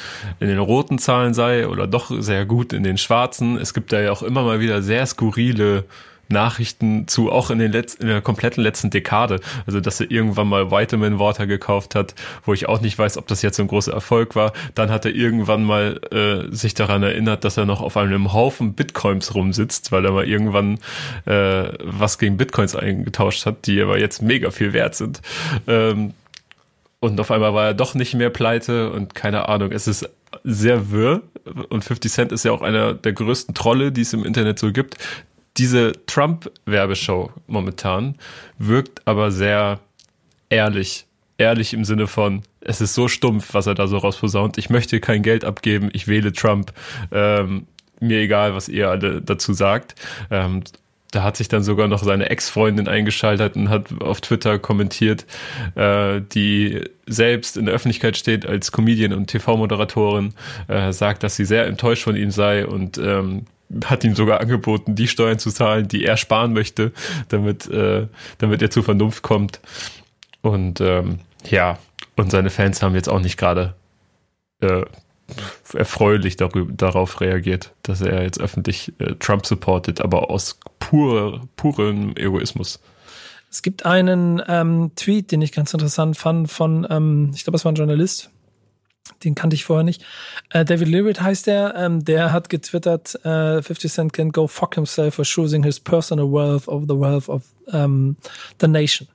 in 0.40 0.48
den 0.48 0.59
roten 0.59 0.98
Zahlen 0.98 1.34
sei 1.34 1.66
oder 1.66 1.86
doch 1.86 2.11
sehr 2.20 2.44
gut 2.44 2.72
in 2.72 2.82
den 2.82 2.98
schwarzen. 2.98 3.57
Es 3.57 3.74
gibt 3.74 3.92
da 3.92 4.00
ja 4.00 4.12
auch 4.12 4.22
immer 4.22 4.42
mal 4.42 4.61
wieder 4.61 4.82
sehr 4.82 5.07
skurrile 5.07 5.84
Nachrichten 6.33 7.07
zu, 7.07 7.30
auch 7.30 7.51
in, 7.51 7.59
den 7.59 7.72
letzten, 7.72 8.03
in 8.03 8.09
der 8.09 8.20
kompletten 8.20 8.62
letzten 8.62 8.91
Dekade. 8.91 9.41
Also, 9.66 9.80
dass 9.80 10.01
er 10.01 10.11
irgendwann 10.11 10.49
mal 10.49 10.70
Vitamin 10.70 11.18
Water 11.18 11.47
gekauft 11.47 11.95
hat, 11.95 12.14
wo 12.45 12.53
ich 12.53 12.68
auch 12.68 12.80
nicht 12.80 12.99
weiß, 12.99 13.18
ob 13.18 13.26
das 13.28 13.43
jetzt 13.43 13.57
so 13.57 13.62
ein 13.62 13.68
großer 13.68 13.93
Erfolg 13.93 14.35
war. 14.35 14.53
Dann 14.74 14.91
hat 14.91 15.05
er 15.05 15.14
irgendwann 15.14 15.64
mal 15.64 16.01
äh, 16.11 16.55
sich 16.55 16.74
daran 16.74 17.03
erinnert, 17.03 17.45
dass 17.45 17.57
er 17.57 17.66
noch 17.66 17.80
auf 17.80 17.97
einem 17.97 18.33
Haufen 18.33 18.74
Bitcoins 18.74 19.35
rumsitzt, 19.35 19.93
weil 19.93 20.05
er 20.05 20.12
mal 20.12 20.26
irgendwann 20.26 20.78
äh, 21.26 21.68
was 21.85 22.18
gegen 22.18 22.37
Bitcoins 22.37 22.74
eingetauscht 22.74 23.47
hat, 23.47 23.66
die 23.66 23.80
aber 23.80 23.99
jetzt 23.99 24.22
mega 24.22 24.51
viel 24.51 24.72
wert 24.72 24.95
sind. 24.95 25.20
Ähm, 25.66 26.14
und 27.01 27.18
auf 27.18 27.30
einmal 27.33 27.53
war 27.53 27.66
er 27.66 27.74
doch 27.74 27.95
nicht 27.95 28.14
mehr 28.14 28.30
pleite 28.30 28.93
und 28.93 29.14
keine 29.14 29.49
Ahnung. 29.49 29.72
Es 29.72 29.89
ist 29.89 30.09
sehr 30.45 30.91
wirr 30.91 31.22
und 31.68 31.85
50 31.85 32.12
Cent 32.12 32.33
ist 32.33 32.45
ja 32.45 32.53
auch 32.53 32.62
einer 32.62 32.95
der 32.95 33.12
größten 33.12 33.55
Trolle, 33.55 33.93
die 33.93 34.03
es 34.03 34.12
im 34.12 34.24
Internet 34.24 34.59
so 34.59 34.72
gibt 34.72 34.97
diese 35.57 35.92
Trump-Werbeshow 36.07 37.30
momentan 37.46 38.16
wirkt 38.59 39.07
aber 39.07 39.30
sehr 39.30 39.80
ehrlich. 40.48 41.07
Ehrlich 41.38 41.74
im 41.74 41.84
Sinne 41.84 42.07
von, 42.07 42.42
es 42.61 42.80
ist 42.80 42.94
so 42.94 43.09
stumpf, 43.09 43.55
was 43.55 43.66
er 43.66 43.74
da 43.74 43.86
so 43.86 43.98
rausposaunt. 43.98 44.59
Ich 44.59 44.70
möchte 44.70 45.00
kein 45.00 45.22
Geld 45.22 45.44
abgeben, 45.44 45.90
ich 45.92 46.07
wähle 46.07 46.32
Trump. 46.32 46.72
Ähm, 47.11 47.66
mir 48.00 48.20
egal, 48.20 48.55
was 48.55 48.68
ihr 48.68 48.90
alle 48.90 49.22
dazu 49.22 49.53
sagt. 49.53 49.94
Ähm, 50.30 50.62
da 51.12 51.22
hat 51.22 51.36
sich 51.36 51.48
dann 51.48 51.62
sogar 51.62 51.88
noch 51.88 52.03
seine 52.03 52.30
Ex-Freundin 52.30 52.88
eingeschaltet 52.88 53.55
und 53.55 53.68
hat 53.68 53.88
auf 54.00 54.20
Twitter 54.20 54.59
kommentiert, 54.59 55.26
äh, 55.74 56.20
die 56.20 56.84
selbst 57.07 57.57
in 57.57 57.66
der 57.66 57.74
Öffentlichkeit 57.74 58.16
steht 58.16 58.46
als 58.46 58.72
Comedian 58.72 59.12
und 59.12 59.26
TV-Moderatorin, 59.26 60.34
äh, 60.68 60.92
sagt, 60.92 61.22
dass 61.22 61.36
sie 61.36 61.44
sehr 61.44 61.66
enttäuscht 61.66 62.05
von 62.05 62.16
ihm 62.16 62.30
sei 62.30 62.66
und 62.66 62.98
ähm, 62.98 63.44
hat 63.85 64.05
ihm 64.05 64.14
sogar 64.14 64.41
angeboten, 64.41 64.95
die 64.95 65.09
Steuern 65.09 65.39
zu 65.39 65.51
zahlen, 65.51 65.89
die 65.89 66.05
er 66.05 66.16
sparen 66.16 66.53
möchte, 66.53 66.93
damit, 67.29 67.68
äh, 67.68 68.07
damit 68.39 68.62
er 68.62 68.70
zur 68.70 68.85
Vernunft 68.85 69.23
kommt. 69.23 69.61
Und 70.43 70.81
ähm, 70.81 71.20
ja, 71.49 71.79
und 72.16 72.31
seine 72.31 72.51
Fans 72.51 72.83
haben 72.83 72.95
jetzt 72.95 73.09
auch 73.09 73.20
nicht 73.20 73.37
gerade 73.37 73.75
äh, 74.61 74.85
erfreulich 75.73 76.37
darüber, 76.37 76.73
darauf 76.73 77.20
reagiert, 77.20 77.73
dass 77.83 78.01
er 78.01 78.23
jetzt 78.23 78.41
öffentlich 78.41 78.93
äh, 78.99 79.14
Trump 79.18 79.47
supportet, 79.47 80.01
aber 80.01 80.31
aus 80.31 80.59
pur, 80.79 81.49
purem 81.57 82.14
Egoismus. 82.16 82.81
Es 83.51 83.62
gibt 83.62 83.85
einen 83.85 84.43
ähm, 84.49 84.93
Tweet, 84.97 85.31
den 85.31 85.43
ich 85.43 85.53
ganz 85.53 85.73
interessant 85.75 86.16
fand 86.16 86.51
von, 86.51 86.87
ähm, 86.89 87.33
ich 87.35 87.45
glaube, 87.45 87.57
es 87.57 87.64
war 87.64 87.73
ein 87.73 87.77
Journalist, 87.77 88.31
den 89.24 89.34
kannte 89.34 89.55
ich 89.55 89.64
vorher 89.64 89.84
nicht. 89.84 90.05
Äh, 90.50 90.64
David 90.64 90.88
Lewitt 90.88 91.20
heißt 91.20 91.46
der. 91.46 91.74
Ähm, 91.76 92.05
der 92.05 92.32
hat 92.32 92.48
getwittert, 92.48 93.14
äh, 93.24 93.62
50 93.62 93.92
Cent 93.92 94.12
can 94.12 94.30
go 94.30 94.46
fuck 94.46 94.74
himself 94.74 95.14
for 95.14 95.24
choosing 95.24 95.62
his 95.62 95.80
personal 95.80 96.30
wealth 96.30 96.68
over 96.68 96.86
the 96.88 96.98
wealth 96.98 97.28
of 97.28 97.42
um, 97.72 98.16
the 98.61 98.68
nation. 98.68 99.09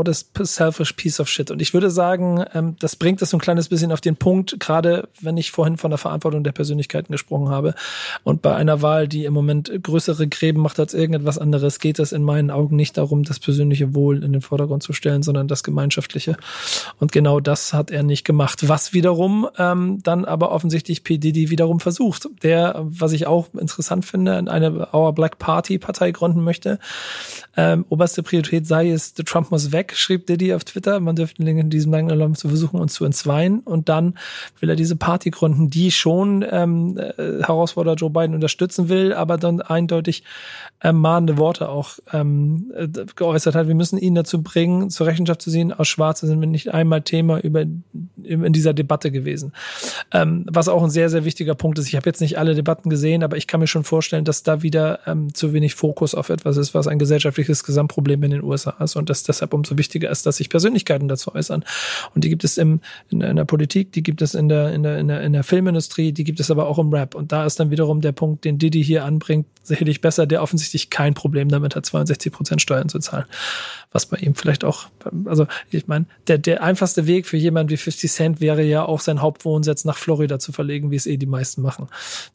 What 0.00 0.08
a 0.08 0.44
selfish 0.44 0.94
piece 0.94 1.20
of 1.20 1.28
shit. 1.28 1.50
Und 1.50 1.60
ich 1.60 1.74
würde 1.74 1.90
sagen, 1.90 2.42
ähm, 2.54 2.76
das 2.78 2.96
bringt 2.96 3.20
es 3.20 3.30
so 3.30 3.36
ein 3.36 3.40
kleines 3.40 3.68
bisschen 3.68 3.92
auf 3.92 4.00
den 4.00 4.16
Punkt, 4.16 4.58
gerade 4.58 5.08
wenn 5.20 5.36
ich 5.36 5.50
vorhin 5.50 5.76
von 5.76 5.90
der 5.90 5.98
Verantwortung 5.98 6.42
der 6.42 6.52
Persönlichkeiten 6.52 7.12
gesprochen 7.12 7.50
habe. 7.50 7.74
Und 8.24 8.40
bei 8.40 8.54
einer 8.54 8.80
Wahl, 8.80 9.08
die 9.08 9.26
im 9.26 9.34
Moment 9.34 9.70
größere 9.82 10.26
Gräben 10.26 10.62
macht 10.62 10.80
als 10.80 10.94
irgendetwas 10.94 11.36
anderes, 11.36 11.78
geht 11.78 11.98
es 11.98 12.12
in 12.12 12.22
meinen 12.22 12.50
Augen 12.50 12.76
nicht 12.76 12.96
darum, 12.96 13.24
das 13.24 13.38
persönliche 13.38 13.94
Wohl 13.94 14.24
in 14.24 14.32
den 14.32 14.40
Vordergrund 14.40 14.82
zu 14.82 14.94
stellen, 14.94 15.22
sondern 15.22 15.48
das 15.48 15.62
gemeinschaftliche. 15.62 16.36
Und 16.98 17.12
genau 17.12 17.40
das 17.40 17.74
hat 17.74 17.90
er 17.90 18.02
nicht 18.02 18.24
gemacht. 18.24 18.68
Was 18.68 18.94
wiederum 18.94 19.48
ähm, 19.58 20.00
dann 20.02 20.24
aber 20.24 20.52
offensichtlich 20.52 21.04
P. 21.04 21.18
Diddy 21.18 21.50
wiederum 21.50 21.80
versucht. 21.80 22.28
Der, 22.42 22.80
was 22.84 23.12
ich 23.12 23.26
auch 23.26 23.52
interessant 23.54 24.06
finde, 24.06 24.38
in 24.38 24.48
eine 24.48 24.88
Our 24.94 25.12
Black 25.12 25.38
Party 25.38 25.78
Partei 25.78 26.10
gründen 26.12 26.42
möchte. 26.42 26.78
Ähm, 27.56 27.84
oberste 27.88 28.22
Priorität 28.22 28.66
sei 28.66 28.90
es, 28.90 29.12
Trump 29.14 29.50
muss 29.50 29.72
weg, 29.72 29.89
schrieb 29.94 30.26
Diddy 30.26 30.54
auf 30.54 30.64
Twitter. 30.64 31.00
Man 31.00 31.16
dürfte 31.16 31.42
in 31.42 31.70
diesem 31.70 31.92
langen 31.92 32.10
Alarm 32.10 32.34
zu 32.34 32.48
versuchen, 32.48 32.80
uns 32.80 32.94
zu 32.94 33.04
entzweien. 33.04 33.60
Und 33.60 33.88
dann 33.88 34.14
will 34.60 34.70
er 34.70 34.76
diese 34.76 34.96
Party 34.96 35.30
gründen, 35.30 35.70
die 35.70 35.90
schon 35.90 36.44
ähm, 36.48 36.98
äh, 36.98 37.42
Herausforderer 37.42 37.94
Joe 37.94 38.10
Biden 38.10 38.34
unterstützen 38.34 38.88
will, 38.88 39.12
aber 39.12 39.36
dann 39.36 39.60
eindeutig 39.60 40.24
äh, 40.80 40.92
mahnende 40.92 41.38
Worte 41.38 41.68
auch 41.68 41.98
ähm, 42.12 42.72
äh, 42.74 42.88
geäußert 43.14 43.54
hat. 43.54 43.68
Wir 43.68 43.74
müssen 43.74 43.98
ihn 43.98 44.14
dazu 44.14 44.42
bringen, 44.42 44.90
zur 44.90 45.06
Rechenschaft 45.06 45.42
zu 45.42 45.50
sehen. 45.50 45.72
Aus 45.72 45.88
Schwarze 45.88 46.26
sind 46.26 46.40
wir 46.40 46.48
nicht 46.48 46.72
einmal 46.72 47.02
Thema 47.02 47.38
über 47.40 47.64
in 48.22 48.52
dieser 48.52 48.72
Debatte 48.72 49.10
gewesen. 49.10 49.52
Ähm, 50.12 50.46
was 50.50 50.68
auch 50.68 50.82
ein 50.82 50.90
sehr, 50.90 51.10
sehr 51.10 51.24
wichtiger 51.24 51.54
Punkt 51.54 51.78
ist. 51.78 51.88
Ich 51.88 51.96
habe 51.96 52.08
jetzt 52.08 52.20
nicht 52.20 52.38
alle 52.38 52.54
Debatten 52.54 52.90
gesehen, 52.90 53.22
aber 53.22 53.36
ich 53.36 53.46
kann 53.46 53.60
mir 53.60 53.66
schon 53.66 53.84
vorstellen, 53.84 54.24
dass 54.24 54.42
da 54.42 54.62
wieder 54.62 55.00
ähm, 55.06 55.34
zu 55.34 55.52
wenig 55.52 55.74
Fokus 55.74 56.14
auf 56.14 56.28
etwas 56.28 56.56
ist, 56.56 56.74
was 56.74 56.86
ein 56.86 56.98
gesellschaftliches 56.98 57.64
Gesamtproblem 57.64 58.22
in 58.24 58.30
den 58.30 58.42
USA 58.42 58.70
ist 58.82 58.96
und 58.96 59.10
dass 59.10 59.22
deshalb 59.22 59.52
umso 59.52 59.69
wichtiger 59.78 60.10
ist, 60.10 60.26
dass 60.26 60.36
sich 60.36 60.48
Persönlichkeiten 60.48 61.08
dazu 61.08 61.34
äußern. 61.34 61.64
Und 62.14 62.24
die 62.24 62.28
gibt 62.28 62.44
es 62.44 62.58
im, 62.58 62.80
in, 63.10 63.20
in 63.20 63.36
der 63.36 63.44
Politik, 63.44 63.92
die 63.92 64.02
gibt 64.02 64.22
es 64.22 64.34
in 64.34 64.48
der, 64.48 64.72
in, 64.72 64.82
der, 64.82 64.98
in, 64.98 65.08
der, 65.08 65.22
in 65.22 65.32
der 65.32 65.44
Filmindustrie, 65.44 66.12
die 66.12 66.24
gibt 66.24 66.40
es 66.40 66.50
aber 66.50 66.66
auch 66.66 66.78
im 66.78 66.92
Rap. 66.92 67.14
Und 67.14 67.32
da 67.32 67.44
ist 67.44 67.60
dann 67.60 67.70
wiederum 67.70 68.00
der 68.00 68.12
Punkt, 68.12 68.44
den 68.44 68.58
Diddy 68.58 68.82
hier 68.82 69.04
anbringt, 69.04 69.46
sicherlich 69.62 70.00
besser, 70.00 70.26
der 70.26 70.42
offensichtlich 70.42 70.90
kein 70.90 71.14
Problem 71.14 71.48
damit 71.48 71.76
hat, 71.76 71.86
62 71.86 72.32
Prozent 72.32 72.62
Steuern 72.62 72.88
zu 72.88 72.98
zahlen. 72.98 73.26
Was 73.92 74.06
bei 74.06 74.16
ihm 74.18 74.34
vielleicht 74.34 74.64
auch, 74.64 74.86
also 75.24 75.46
ich 75.70 75.86
meine, 75.86 76.06
der, 76.28 76.38
der 76.38 76.62
einfachste 76.62 77.06
Weg 77.06 77.26
für 77.26 77.36
jemanden 77.36 77.70
wie 77.70 77.76
50 77.76 78.10
Cent 78.10 78.40
wäre 78.40 78.62
ja 78.62 78.84
auch 78.84 79.00
sein 79.00 79.20
Hauptwohnsitz 79.20 79.84
nach 79.84 79.96
Florida 79.96 80.38
zu 80.38 80.52
verlegen, 80.52 80.90
wie 80.90 80.96
es 80.96 81.06
eh 81.06 81.16
die 81.16 81.26
meisten 81.26 81.62
machen. 81.62 81.88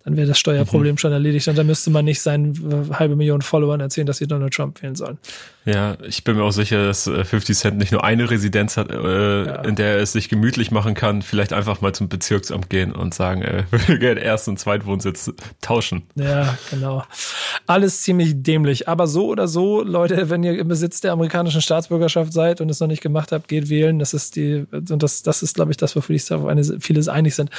Dann 0.04 0.18
wäre 0.18 0.28
das 0.28 0.40
Steuerproblem 0.40 0.94
mhm. 0.94 0.98
schon 0.98 1.12
erledigt 1.12 1.48
und 1.48 1.58
dann 1.58 1.68
müsste 1.68 1.90
man 1.90 2.06
nicht 2.06 2.22
seinen 2.22 2.54
äh, 2.72 2.94
halbe 2.94 3.16
Million 3.16 3.42
Followern 3.42 3.80
erzählen, 3.80 4.08
dass 4.08 4.18
sie 4.18 4.28
Donald 4.28 4.54
Trump 4.54 4.82
wählen 4.82 4.96
sollen. 4.96 5.18
Ja, 5.66 5.98
ich 6.08 6.24
bin 6.24 6.38
mir 6.38 6.44
auch 6.44 6.52
sicher, 6.52 6.86
dass 6.86 7.06
50 7.06 7.50
äh, 7.50 7.54
Cent 7.54 7.78
nicht 7.78 7.92
nur 7.92 8.04
eine 8.04 8.30
Residenz 8.30 8.78
hat, 8.78 8.92
äh, 8.92 9.46
ja. 9.46 9.62
in 9.64 9.76
der 9.76 9.96
er 9.96 10.00
es 10.00 10.12
sich 10.12 10.30
gemütlich 10.30 10.70
machen 10.70 10.94
kann, 10.94 11.24
vielleicht 11.24 11.54
einfach 11.54 11.82
mal 11.82 11.94
zum 11.94 12.08
Bezirksamt 12.08 12.70
gehen 12.70 12.92
und 12.92 13.16
sagen, 13.16 13.42
äh, 13.42 13.64
wir 13.88 13.98
gerne 13.98 14.22
Erst- 14.22 14.48
und 14.48 14.60
Zweitwohnsitz 14.60 15.34
tauschen. 15.62 16.04
Ja, 16.16 16.56
genau. 16.70 17.04
Alles 17.66 18.04
ziemlich 18.04 18.44
dämlich. 18.44 18.88
Aber 18.88 19.08
so 19.08 19.28
oder 19.28 19.48
so, 19.48 19.82
Leute, 19.82 20.30
wenn 20.30 20.44
ihr 20.44 20.58
im 20.60 20.68
Besitz 20.68 21.02
der 21.02 21.14
amerikanischen 21.14 21.62
Staatsbürgerschaft 21.62 22.32
seid 22.32 22.62
und 22.62 22.70
es 22.70 22.80
noch 22.80 22.88
nicht 22.88 23.02
gemacht 23.02 23.32
habt, 23.32 23.48
geht 23.48 23.68
wählen. 23.70 23.98
Das 23.98 24.14
ist 24.14 24.36
die, 24.36 24.68
und 24.72 25.02
das, 25.02 25.24
das 25.24 25.42
ist, 25.42 25.56
glaube 25.56 25.72
ich, 25.72 25.78
das, 25.78 25.96
wofür 25.96 26.18
sich 26.18 26.32
auf 26.32 26.46
eine, 26.46 26.64
vieles 26.80 27.08
einig 27.08 27.34
sind. 27.34 27.50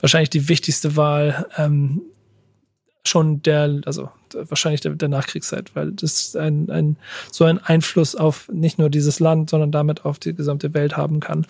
Wahrscheinlich 0.00 0.30
die 0.30 0.48
wichtigste 0.48 0.94
Wahl 0.94 1.46
ähm, 1.56 2.02
schon 3.08 3.42
der, 3.42 3.80
also 3.84 4.10
wahrscheinlich 4.32 4.80
der, 4.80 4.92
der 4.92 5.08
Nachkriegszeit, 5.08 5.74
weil 5.74 5.92
das 5.92 6.36
ein, 6.36 6.70
ein, 6.70 6.96
so 7.30 7.44
einen 7.44 7.58
Einfluss 7.58 8.14
auf 8.14 8.48
nicht 8.52 8.78
nur 8.78 8.90
dieses 8.90 9.20
Land, 9.20 9.50
sondern 9.50 9.72
damit 9.72 10.04
auf 10.04 10.18
die 10.18 10.34
gesamte 10.34 10.74
Welt 10.74 10.96
haben 10.96 11.20
kann. 11.20 11.46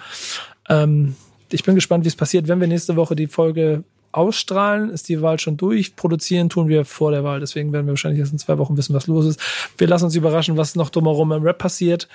Ähm, 0.68 1.16
ich 1.50 1.64
bin 1.64 1.74
gespannt, 1.74 2.04
wie 2.04 2.08
es 2.08 2.16
passiert, 2.16 2.48
wenn 2.48 2.60
wir 2.60 2.66
nächste 2.66 2.96
Woche 2.96 3.16
die 3.16 3.28
Folge 3.28 3.84
ausstrahlen, 4.16 4.90
ist 4.90 5.08
die 5.08 5.20
Wahl 5.20 5.38
schon 5.38 5.58
durch. 5.58 5.94
Produzieren 5.94 6.48
tun 6.48 6.68
wir 6.68 6.86
vor 6.86 7.10
der 7.10 7.22
Wahl. 7.22 7.38
Deswegen 7.40 7.72
werden 7.72 7.86
wir 7.86 7.92
wahrscheinlich 7.92 8.20
erst 8.20 8.32
in 8.32 8.38
zwei 8.38 8.56
Wochen 8.56 8.76
wissen, 8.76 8.94
was 8.94 9.06
los 9.06 9.26
ist. 9.26 9.40
Wir 9.76 9.86
lassen 9.86 10.06
uns 10.06 10.14
überraschen, 10.14 10.56
was 10.56 10.74
noch 10.74 10.88
drumherum 10.88 11.32
im 11.32 11.42
Rap 11.42 11.58
passiert. 11.58 12.08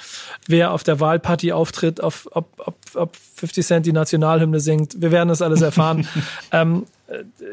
Wer 0.47 0.71
auf 0.71 0.83
der 0.83 0.99
Wahlparty 0.99 1.51
auftritt, 1.51 2.01
auf, 2.01 2.27
ob, 2.31 2.47
ob, 2.57 2.75
ob 2.95 3.15
50 3.35 3.65
Cent 3.65 3.85
die 3.85 3.93
Nationalhymne 3.93 4.59
singt. 4.59 4.99
Wir 4.99 5.11
werden 5.11 5.29
das 5.29 5.43
alles 5.43 5.61
erfahren. 5.61 6.07
ähm, 6.51 6.85
äh, 7.00 7.00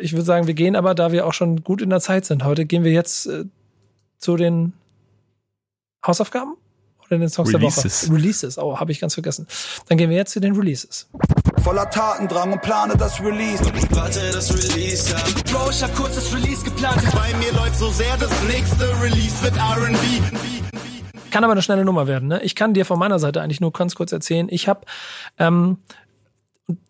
ich 0.01 0.13
würde 0.13 0.25
sagen, 0.25 0.47
wir 0.47 0.55
gehen 0.55 0.77
aber, 0.77 0.95
da 0.95 1.13
wir 1.13 1.27
auch 1.27 1.33
schon 1.33 1.63
gut 1.65 1.83
in 1.83 1.91
der 1.91 2.01
Zeit 2.01 2.25
sind 2.25 2.45
heute, 2.45 2.65
gehen 2.65 2.85
wir 2.85 2.93
jetzt 2.93 3.27
äh, 3.27 3.45
zu 4.19 4.37
den 4.37 4.73
Hausaufgaben 6.07 6.55
oder 7.07 7.19
den 7.19 7.29
Songs 7.29 7.53
Releases. 7.53 8.01
der 8.01 8.11
Woche? 8.11 8.19
Releases. 8.19 8.59
Oh, 8.59 8.79
habe 8.79 8.93
ich 8.93 9.01
ganz 9.01 9.15
vergessen. 9.15 9.47
Dann 9.89 9.99
gehen 9.99 10.11
wir 10.11 10.17
jetzt 10.17 10.33
zu 10.33 10.41
den 10.41 10.55
Releases. 10.55 11.09
Voller 11.63 11.89
Tatendrang 11.91 12.53
und 12.53 12.63
plane 12.63 12.97
das 12.97 13.21
Release. 13.21 13.63
Ich 13.77 13.97
warte 13.97 14.21
das 14.33 14.53
Release 14.53 15.15
ab. 15.17 15.25
Bro, 15.51 15.71
ich 15.71 15.83
hab 15.83 15.95
kurz 15.95 16.15
das 16.15 16.35
Release 16.35 16.65
geplant. 16.65 17.03
Bei 17.15 17.35
mir 17.39 17.53
läuft 17.53 17.77
so 17.77 17.91
sehr, 17.91 18.17
das 18.19 18.31
nächste 18.45 18.85
Release 19.03 19.43
wird 19.43 19.57
R&B. 19.57 19.99
Kann 21.31 21.45
aber 21.45 21.53
eine 21.53 21.63
schnelle 21.63 21.85
Nummer 21.85 22.07
werden. 22.07 22.29
Ne? 22.29 22.43
Ich 22.43 22.55
kann 22.55 22.75
dir 22.75 22.87
von 22.87 22.99
meiner 22.99 23.19
Seite 23.19 23.43
eigentlich 23.43 23.61
nur 23.61 23.73
ganz 23.73 23.95
kurz 23.95 24.13
erzählen. 24.13 24.49
Ich 24.51 24.69
habe 24.69 24.81
ähm, 25.39 25.79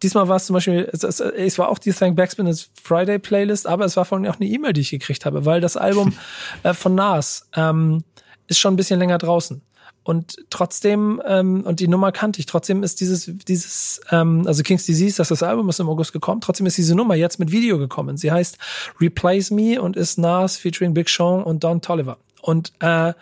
diesmal 0.02 0.28
war 0.28 0.36
es 0.36 0.46
zum 0.46 0.54
Beispiel, 0.54 0.88
es, 0.92 1.02
es, 1.02 1.20
es 1.20 1.58
war 1.58 1.68
auch 1.68 1.78
die 1.78 1.92
Thank 1.92 2.16
Backspin 2.16 2.52
Friday 2.82 3.18
Playlist, 3.18 3.66
aber 3.66 3.84
es 3.84 3.96
war 3.96 4.04
von 4.04 4.22
mir 4.22 4.30
auch 4.30 4.40
eine 4.40 4.46
E-Mail, 4.46 4.72
die 4.72 4.80
ich 4.80 4.90
gekriegt 4.90 5.24
habe, 5.24 5.44
weil 5.44 5.60
das 5.60 5.76
Album 5.76 6.14
äh, 6.62 6.74
von 6.74 6.94
Nas 6.94 7.48
ähm, 7.54 8.04
ist 8.46 8.58
schon 8.58 8.74
ein 8.74 8.76
bisschen 8.76 8.98
länger 8.98 9.18
draußen. 9.18 9.62
Und 10.08 10.38
trotzdem, 10.48 11.20
ähm, 11.26 11.64
und 11.64 11.80
die 11.80 11.88
Nummer 11.88 12.12
kannte 12.12 12.40
ich, 12.40 12.46
trotzdem 12.46 12.82
ist 12.82 13.00
dieses, 13.02 13.30
dieses, 13.46 14.00
ähm, 14.10 14.44
also 14.46 14.62
King's 14.62 14.86
Disease, 14.86 15.18
das 15.18 15.30
ist 15.30 15.42
das 15.42 15.48
Album 15.48 15.68
ist 15.68 15.80
im 15.80 15.88
August 15.88 16.14
gekommen, 16.14 16.40
trotzdem 16.40 16.64
ist 16.64 16.78
diese 16.78 16.94
Nummer 16.94 17.14
jetzt 17.14 17.38
mit 17.38 17.52
Video 17.52 17.76
gekommen. 17.76 18.16
Sie 18.16 18.32
heißt 18.32 18.56
Replace 19.02 19.50
Me 19.50 19.82
und 19.82 19.96
ist 19.96 20.16
Nas 20.16 20.56
featuring 20.56 20.94
Big 20.94 21.10
Sean 21.10 21.42
und 21.42 21.62
Don 21.62 21.82
Tolliver. 21.82 22.16
Und 22.40 22.72
äh, 22.80 23.12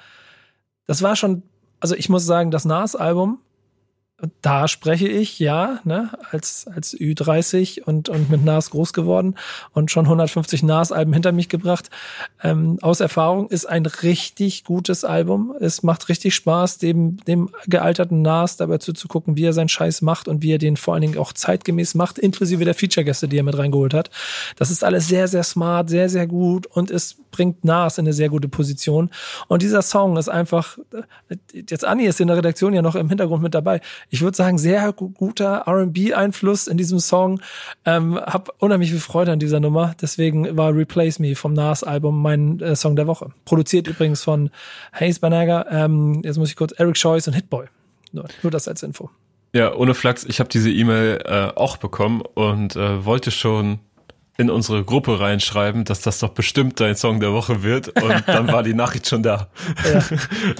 das 0.87 1.03
war 1.03 1.17
schon, 1.17 1.43
also 1.81 1.97
ich 1.97 2.09
muss 2.09 2.25
sagen, 2.25 2.53
das 2.53 2.65
Nas-Album 2.65 3.41
da 4.41 4.67
spreche 4.67 5.09
ich, 5.09 5.39
ja, 5.39 5.81
ne, 5.85 6.11
als, 6.31 6.67
als 6.75 6.97
Ü30 6.97 7.83
und, 7.83 8.09
und 8.09 8.31
mit 8.31 8.43
NAS 8.43 8.71
groß 8.71 8.95
geworden 8.95 9.35
und 9.73 9.91
schon 9.91 10.07
150 10.07 10.62
NAS-Alben 10.62 11.12
hinter 11.12 11.33
mich 11.33 11.51
gebracht. 11.51 11.91
Ähm, 12.43 12.79
aus 12.81 13.01
Erfahrung 13.01 13.49
ist 13.49 13.67
ein 13.67 13.85
richtig 13.85 14.64
gutes 14.64 15.05
Album. 15.05 15.55
Es 15.61 15.83
macht 15.83 16.09
richtig 16.09 16.35
Spaß, 16.35 16.79
dem, 16.79 17.19
dem 17.27 17.51
gealterten 17.67 18.23
NAS 18.23 18.57
dabei 18.57 18.79
zuzugucken, 18.79 19.37
wie 19.37 19.45
er 19.45 19.53
seinen 19.53 19.69
Scheiß 19.69 20.01
macht 20.01 20.29
und 20.29 20.43
wie 20.43 20.53
er 20.53 20.59
den 20.59 20.79
vor 20.79 20.95
allen 20.95 21.03
Dingen 21.03 21.19
auch 21.19 21.35
zeitgemäß 21.35 21.95
macht, 21.95 22.19
inklusive 22.19 22.64
der 22.64 22.75
Feature-Gäste, 22.75 23.29
die 23.29 23.37
er 23.37 23.43
mit 23.43 23.59
reingeholt 23.59 23.93
hat. 23.93 24.09
Das 24.57 24.71
ist 24.71 24.83
alles 24.83 25.09
sehr, 25.09 25.29
sehr 25.29 25.43
smart, 25.43 25.91
sehr, 25.91 26.09
sehr 26.09 26.27
gut 26.27 26.67
und 26.67 26.91
es 26.91 27.17
bringt 27.37 27.64
Nas 27.64 27.99
in 27.99 28.07
eine 28.07 28.14
sehr 28.14 28.31
gute 28.31 28.49
Position. 28.49 29.11
Und 29.47 29.61
dieser 29.61 29.83
Song 29.83 30.17
ist 30.17 30.29
einfach, 30.29 30.79
jetzt 31.53 31.85
Anni 31.85 32.05
ist 32.05 32.19
in 32.19 32.29
der 32.29 32.39
Redaktion 32.39 32.73
ja 32.73 32.81
noch 32.81 32.95
im 32.95 33.11
Hintergrund 33.11 33.43
mit 33.43 33.55
dabei. 33.55 33.83
Ich 34.09 34.23
würde 34.23 34.37
sagen, 34.37 34.59
sehr 34.59 34.93
guter 34.93 35.65
R&B-Einfluss 35.67 36.69
in 36.69 36.77
diesem 36.77 37.01
Song. 37.01 37.41
Ähm, 37.85 38.17
hab 38.17 38.55
unheimlich 38.63 38.91
viel 38.91 39.01
Freude 39.01 39.33
an 39.33 39.39
dieser 39.39 39.61
Nummer. 39.61 39.95
Deswegen 40.01 40.57
war 40.57 40.75
Replace 40.75 41.19
Me 41.19 41.35
vom 41.35 41.53
Nas-Album 41.53 42.23
mein 42.23 42.61
äh, 42.61 42.77
Song 42.77 42.97
der 42.97 43.07
Woche. 43.07 43.31
Produziert 43.45 43.89
übrigens 43.89 44.23
von 44.23 44.51
Hayes 44.93 45.19
Banaga, 45.19 45.67
ähm, 45.71 46.23
jetzt 46.23 46.39
muss 46.39 46.51
ich 46.51 46.57
kurz, 46.57 46.73
Eric 46.77 46.97
Choice 46.97 47.27
und 47.29 47.35
Hitboy. 47.35 47.67
Nur, 48.13 48.27
nur 48.43 48.51
das 48.51 48.69
als 48.69 48.83
Info. 48.83 49.11
Ja, 49.53 49.75
ohne 49.75 49.95
Flachs, 49.95 50.25
ich 50.25 50.39
habe 50.39 50.49
diese 50.51 50.71
E-Mail 50.71 51.19
äh, 51.25 51.53
auch 51.57 51.77
bekommen 51.77 52.21
und 52.35 52.77
äh, 52.77 53.05
wollte 53.05 53.31
schon 53.31 53.79
in 54.39 54.51
unsere 54.51 54.84
Gruppe 54.84 55.18
reinschreiben, 55.20 55.84
dass 55.84 56.01
das 56.01 56.18
doch 56.18 56.30
bestimmt 56.30 56.80
dein 56.80 56.97
Song 56.97 57.20
der 57.20 57.32
Woche 57.32 57.62
wird. 57.62 57.89
Und 58.03 58.24
dann 58.26 58.49
war 58.49 58.62
die 58.62 58.74
Nachricht 58.74 59.09
schon 59.09 59.22
da. 59.22 59.49
Ja, 59.84 60.05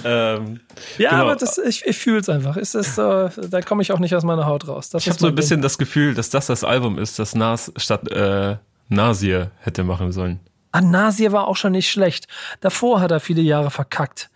ähm, 0.35 0.59
ja 0.97 1.09
genau. 1.11 1.21
aber 1.23 1.35
das, 1.35 1.57
ich, 1.57 1.85
ich 1.85 1.97
fühle 1.97 2.19
es 2.19 2.29
einfach. 2.29 2.57
Ist 2.57 2.75
das, 2.75 2.97
äh, 2.97 3.29
da 3.49 3.61
komme 3.61 3.81
ich 3.81 3.91
auch 3.91 3.99
nicht 3.99 4.15
aus 4.15 4.23
meiner 4.23 4.45
Haut 4.45 4.67
raus. 4.67 4.89
Das 4.89 5.03
ich 5.03 5.09
habe 5.09 5.19
so 5.19 5.27
ein 5.27 5.35
bisschen 5.35 5.61
das 5.61 5.77
Gefühl, 5.77 6.13
dass 6.13 6.29
das 6.29 6.47
das 6.47 6.63
Album 6.63 6.97
ist, 6.97 7.19
das 7.19 7.35
Nas 7.35 7.71
statt 7.77 8.11
äh, 8.11 8.57
Nasir 8.89 9.51
hätte 9.59 9.83
machen 9.83 10.11
sollen. 10.11 10.39
Ah, 10.77 10.81
Nasir 10.81 11.31
war 11.31 11.47
auch 11.47 11.55
schon 11.55 11.71
nicht 11.71 11.89
schlecht. 11.89 12.27
Davor 12.61 13.01
hat 13.01 13.09
er 13.09 13.19
viele 13.19 13.41
Jahre 13.41 13.71
verkackt. 13.71 14.29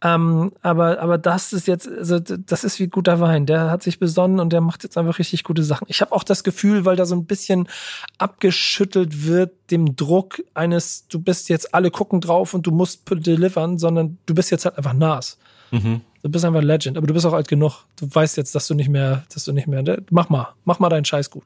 Ähm, 0.00 0.52
aber, 0.62 1.00
aber 1.00 1.18
das 1.18 1.52
ist 1.52 1.66
jetzt, 1.66 1.88
also 1.88 2.20
das 2.20 2.62
ist 2.62 2.78
wie 2.78 2.86
guter 2.86 3.18
Wein. 3.18 3.46
Der 3.46 3.68
hat 3.68 3.82
sich 3.82 3.98
besonnen 3.98 4.38
und 4.38 4.52
der 4.52 4.60
macht 4.60 4.84
jetzt 4.84 4.96
einfach 4.96 5.18
richtig 5.18 5.42
gute 5.42 5.64
Sachen. 5.64 5.86
Ich 5.88 6.00
habe 6.00 6.12
auch 6.12 6.22
das 6.22 6.44
Gefühl, 6.44 6.84
weil 6.84 6.94
da 6.94 7.04
so 7.04 7.16
ein 7.16 7.24
bisschen 7.24 7.68
abgeschüttelt 8.16 9.24
wird, 9.24 9.56
dem 9.72 9.96
Druck 9.96 10.40
eines, 10.54 11.08
du 11.08 11.18
bist 11.18 11.48
jetzt 11.48 11.74
alle 11.74 11.90
gucken 11.90 12.20
drauf 12.20 12.54
und 12.54 12.64
du 12.64 12.70
musst 12.70 13.02
delivern, 13.10 13.76
sondern 13.78 14.18
du 14.26 14.36
bist 14.36 14.52
jetzt 14.52 14.66
halt 14.66 14.78
einfach 14.78 14.92
Nas. 14.92 15.36
Mhm. 15.72 16.02
Du 16.22 16.28
bist 16.28 16.44
einfach 16.44 16.62
Legend, 16.62 16.96
aber 16.98 17.06
du 17.06 17.14
bist 17.14 17.24
auch 17.26 17.32
alt 17.32 17.46
genug. 17.46 17.84
Du 18.00 18.08
weißt 18.12 18.36
jetzt, 18.38 18.52
dass 18.54 18.66
du 18.66 18.74
nicht 18.74 18.88
mehr, 18.88 19.24
dass 19.32 19.44
du 19.44 19.52
nicht 19.52 19.68
mehr, 19.68 19.82
ne, 19.82 20.02
mach 20.10 20.28
mal, 20.28 20.48
mach 20.64 20.80
mal 20.80 20.88
deinen 20.88 21.04
Scheiß 21.04 21.30
gut. 21.30 21.44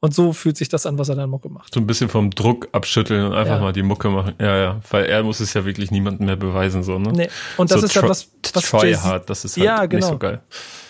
Und 0.00 0.14
so 0.14 0.32
fühlt 0.32 0.56
sich 0.56 0.70
das 0.70 0.86
an, 0.86 0.98
was 0.98 1.10
er 1.10 1.16
dann 1.16 1.28
Mucke 1.28 1.50
macht. 1.50 1.74
So 1.74 1.80
ein 1.80 1.86
bisschen 1.86 2.08
vom 2.08 2.30
Druck 2.30 2.68
abschütteln 2.72 3.26
und 3.26 3.34
einfach 3.34 3.56
Ja. 3.56 3.60
mal 3.60 3.72
die 3.72 3.82
Mucke 3.82 4.08
machen. 4.08 4.34
Ja, 4.40 4.56
ja, 4.56 4.80
weil 4.90 5.04
er 5.04 5.22
muss 5.22 5.40
es 5.40 5.52
ja 5.52 5.66
wirklich 5.66 5.90
niemandem 5.90 6.24
mehr 6.26 6.36
beweisen, 6.36 6.82
so, 6.82 6.98
ne? 6.98 7.12
Nee. 7.12 7.28
Und 7.58 7.70
das 7.70 7.80
so 7.80 7.86
ist 7.86 7.94
ja 7.94 8.02
was, 8.08 8.30
was 8.54 8.62
Try 8.64 8.94
hard, 8.94 9.28
das 9.28 9.44
ist 9.44 9.56
halt 9.58 9.64
Ja, 9.66 9.80
nicht 9.82 9.90
genau. 9.90 10.08
so 10.08 10.18
geil. 10.18 10.40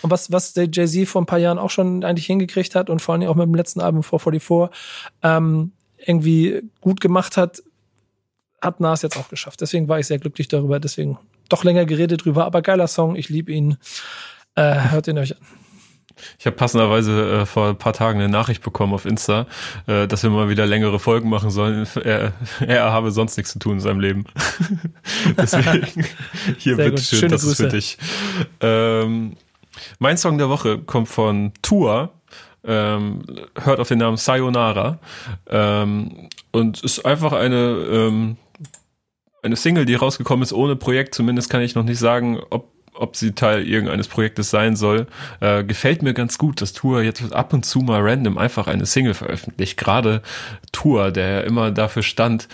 Und 0.01 0.09
was, 0.11 0.31
was 0.31 0.53
der 0.53 0.69
Jay-Z 0.71 1.07
vor 1.09 1.21
ein 1.21 1.25
paar 1.25 1.39
Jahren 1.39 1.59
auch 1.59 1.69
schon 1.69 2.05
eigentlich 2.05 2.27
hingekriegt 2.27 2.75
hat 2.75 2.89
und 2.89 3.01
vor 3.01 3.13
allem 3.15 3.27
auch 3.27 3.35
mit 3.35 3.45
dem 3.45 3.55
letzten 3.55 3.81
Album 3.81 4.03
444 4.03 4.69
ähm, 5.23 5.73
irgendwie 5.97 6.61
gut 6.79 7.01
gemacht 7.01 7.35
hat, 7.35 7.61
hat 8.61 8.79
Nas 8.79 9.01
jetzt 9.01 9.17
auch 9.17 9.27
geschafft. 9.29 9.59
Deswegen 9.61 9.89
war 9.89 9.99
ich 9.99 10.07
sehr 10.07 10.17
glücklich 10.19 10.47
darüber. 10.47 10.79
Deswegen 10.79 11.17
doch 11.49 11.63
länger 11.63 11.85
geredet 11.85 12.25
drüber, 12.25 12.45
aber 12.45 12.61
geiler 12.61 12.87
Song. 12.87 13.15
Ich 13.15 13.29
liebe 13.29 13.51
ihn. 13.51 13.77
Äh, 14.55 14.89
hört 14.89 15.07
ihn 15.07 15.17
euch 15.17 15.35
an. 15.35 15.41
Ich 16.39 16.45
habe 16.45 16.55
passenderweise 16.55 17.41
äh, 17.41 17.45
vor 17.45 17.69
ein 17.69 17.77
paar 17.77 17.93
Tagen 17.93 18.19
eine 18.19 18.29
Nachricht 18.29 18.63
bekommen 18.63 18.93
auf 18.93 19.05
Insta, 19.05 19.45
äh, 19.85 20.07
dass 20.07 20.23
wir 20.23 20.29
mal 20.29 20.49
wieder 20.49 20.65
längere 20.65 20.99
Folgen 20.99 21.29
machen 21.29 21.51
sollen. 21.51 21.87
Er, 22.03 22.33
er 22.65 22.91
habe 22.91 23.11
sonst 23.11 23.37
nichts 23.37 23.53
zu 23.53 23.59
tun 23.59 23.73
in 23.73 23.79
seinem 23.79 23.99
Leben. 23.99 24.25
Deswegen, 25.37 26.05
hier 26.57 26.77
bitteschön, 26.77 27.29
das 27.29 27.43
ist 27.43 27.57
für 27.57 27.63
Grüße. 27.63 27.75
dich. 27.75 27.97
Ähm, 28.61 29.35
mein 29.99 30.17
Song 30.17 30.37
der 30.37 30.49
Woche 30.49 30.79
kommt 30.79 31.07
von 31.07 31.53
Tua. 31.61 32.09
Ähm, 32.63 33.23
hört 33.55 33.79
auf 33.79 33.87
den 33.87 33.99
Namen 33.99 34.17
Sayonara. 34.17 34.99
Ähm, 35.49 36.29
und 36.51 36.83
ist 36.83 37.05
einfach 37.05 37.33
eine, 37.33 37.55
ähm, 37.55 38.37
eine 39.43 39.55
Single, 39.55 39.85
die 39.85 39.95
rausgekommen 39.95 40.43
ist 40.43 40.53
ohne 40.53 40.75
Projekt. 40.75 41.15
Zumindest 41.15 41.49
kann 41.49 41.61
ich 41.61 41.75
noch 41.75 41.83
nicht 41.83 41.99
sagen, 41.99 42.39
ob 42.49 42.71
ob 42.99 43.15
sie 43.15 43.33
Teil 43.33 43.67
irgendeines 43.67 44.07
Projektes 44.07 44.49
sein 44.49 44.75
soll, 44.75 45.05
äh, 45.39 45.63
gefällt 45.63 46.01
mir 46.01 46.13
ganz 46.13 46.37
gut, 46.37 46.61
dass 46.61 46.73
Tour 46.73 47.03
jetzt 47.03 47.33
ab 47.33 47.53
und 47.53 47.63
zu 47.63 47.79
mal 47.79 48.01
random 48.01 48.37
einfach 48.39 48.67
eine 48.67 48.85
Single 48.85 49.13
veröffentlicht. 49.13 49.77
Gerade 49.77 50.21
Tour, 50.71 51.11
der 51.11 51.29
ja 51.29 51.39
immer 51.41 51.71
dafür 51.71 52.03
stand, 52.03 52.47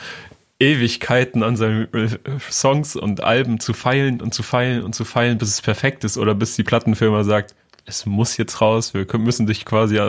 Ewigkeiten 0.60 1.44
an 1.44 1.56
seinen 1.56 1.94
äh, 1.94 2.10
Songs 2.50 2.96
und 2.96 3.24
Alben 3.24 3.60
zu 3.60 3.74
feilen 3.74 4.22
und 4.22 4.34
zu 4.34 4.44
feilen 4.44 4.84
und 4.84 4.96
zu 4.96 5.06
feilen, 5.06 5.38
bis 5.38 5.50
es 5.50 5.62
perfekt 5.62 6.04
ist 6.04 6.18
oder 6.18 6.36
bis 6.36 6.56
die 6.56 6.64
Plattenfirma 6.64 7.24
sagt, 7.24 7.56
es 7.86 8.06
muss 8.06 8.38
jetzt 8.38 8.62
raus, 8.62 8.94
wir 8.94 9.06
müssen 9.18 9.46
dich 9.46 9.66
quasi 9.66 10.00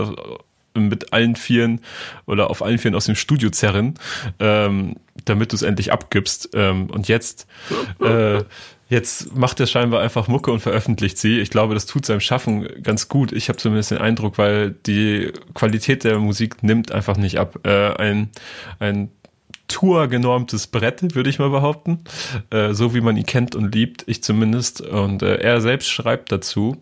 mit 0.75 1.13
allen 1.13 1.37
Vieren 1.37 1.81
oder 2.27 2.51
auf 2.51 2.63
allen 2.63 2.79
Vieren 2.79 2.95
aus 2.95 3.07
dem 3.07 3.15
Studio 3.15 3.51
zerren, 3.51 3.95
ähm, 4.41 4.97
damit 5.25 5.53
du 5.53 5.57
es 5.57 5.63
endlich 5.63 5.93
abgibst. 5.93 6.51
Ähm, 6.55 6.91
und 6.91 7.09
jetzt, 7.09 7.47
äh, 8.01 8.43
jetzt 8.89 9.37
macht 9.37 9.61
er 9.61 9.67
scheinbar 9.67 10.01
einfach 10.01 10.29
Mucke 10.29 10.51
und 10.51 10.61
veröffentlicht 10.61 11.19
sie. 11.19 11.41
Ich 11.41 11.51
glaube, 11.51 11.75
das 11.75 11.87
tut 11.87 12.05
seinem 12.05 12.21
Schaffen 12.21 12.69
ganz 12.83 13.09
gut. 13.09 13.33
Ich 13.33 13.49
habe 13.49 13.59
zumindest 13.59 13.93
den 13.93 13.99
Eindruck, 13.99 14.39
weil 14.39 14.73
die 14.73 15.33
Qualität 15.55 16.05
der 16.05 16.19
Musik 16.19 16.63
nimmt 16.63 16.93
einfach 16.93 17.17
nicht 17.17 17.39
ab. 17.39 17.61
Äh, 17.65 17.95
ein, 17.95 18.31
ein 18.81 19.11
Tour-genormtes 19.69 20.67
Brett, 20.67 21.15
würde 21.15 21.31
ich 21.31 21.39
mal 21.39 21.51
behaupten. 21.51 22.01
Äh, 22.51 22.75
so 22.75 22.95
wie 22.95 23.01
man 23.01 23.17
ihn 23.17 23.27
kennt 23.27 23.55
und 23.55 23.75
liebt, 23.75 24.05
ich 24.07 24.23
zumindest. 24.23 24.81
Und 24.83 25.23
äh, 25.23 25.37
er 25.37 25.61
selbst 25.61 25.91
schreibt 25.91 26.33
dazu, 26.33 26.77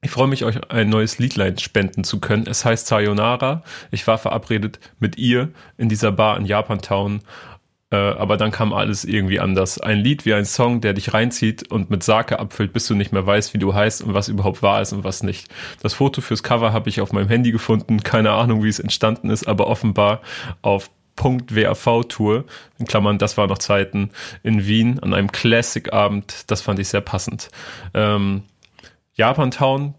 ich 0.00 0.10
freue 0.10 0.28
mich, 0.28 0.44
euch 0.44 0.70
ein 0.70 0.88
neues 0.88 1.18
Liedlein 1.18 1.58
spenden 1.58 2.04
zu 2.04 2.20
können. 2.20 2.46
Es 2.46 2.64
heißt 2.64 2.86
Sayonara. 2.86 3.62
Ich 3.90 4.06
war 4.06 4.18
verabredet 4.18 4.78
mit 5.00 5.18
ihr 5.18 5.50
in 5.76 5.88
dieser 5.88 6.12
Bar 6.12 6.36
in 6.38 6.46
Japantown. 6.46 7.20
Äh, 7.90 7.96
aber 7.96 8.36
dann 8.36 8.52
kam 8.52 8.72
alles 8.72 9.04
irgendwie 9.04 9.40
anders. 9.40 9.80
Ein 9.80 9.98
Lied 9.98 10.24
wie 10.24 10.34
ein 10.34 10.44
Song, 10.44 10.80
der 10.80 10.92
dich 10.92 11.14
reinzieht 11.14 11.70
und 11.70 11.90
mit 11.90 12.04
Sake 12.04 12.38
abfüllt, 12.38 12.72
bis 12.72 12.86
du 12.86 12.94
nicht 12.94 13.12
mehr 13.12 13.26
weißt, 13.26 13.54
wie 13.54 13.58
du 13.58 13.74
heißt 13.74 14.02
und 14.02 14.14
was 14.14 14.28
überhaupt 14.28 14.62
wahr 14.62 14.82
ist 14.82 14.92
und 14.92 15.02
was 15.02 15.22
nicht. 15.22 15.48
Das 15.82 15.94
Foto 15.94 16.20
fürs 16.20 16.42
Cover 16.42 16.72
habe 16.72 16.88
ich 16.90 17.00
auf 17.00 17.12
meinem 17.12 17.28
Handy 17.28 17.50
gefunden. 17.50 18.02
Keine 18.02 18.32
Ahnung, 18.32 18.62
wie 18.62 18.68
es 18.68 18.78
entstanden 18.78 19.30
ist, 19.30 19.48
aber 19.48 19.66
offenbar 19.66 20.20
auf 20.62 20.90
.wav-Tour, 21.20 22.44
in 22.78 22.86
Klammern, 22.86 23.18
das 23.18 23.36
war 23.36 23.48
noch 23.48 23.58
Zeiten, 23.58 24.10
in 24.44 24.66
Wien 24.66 25.00
an 25.00 25.12
einem 25.12 25.32
Classic-Abend. 25.32 26.44
Das 26.48 26.60
fand 26.60 26.78
ich 26.78 26.88
sehr 26.88 27.00
passend. 27.00 27.50
Ähm, 27.92 28.44
Japantown 29.18 29.94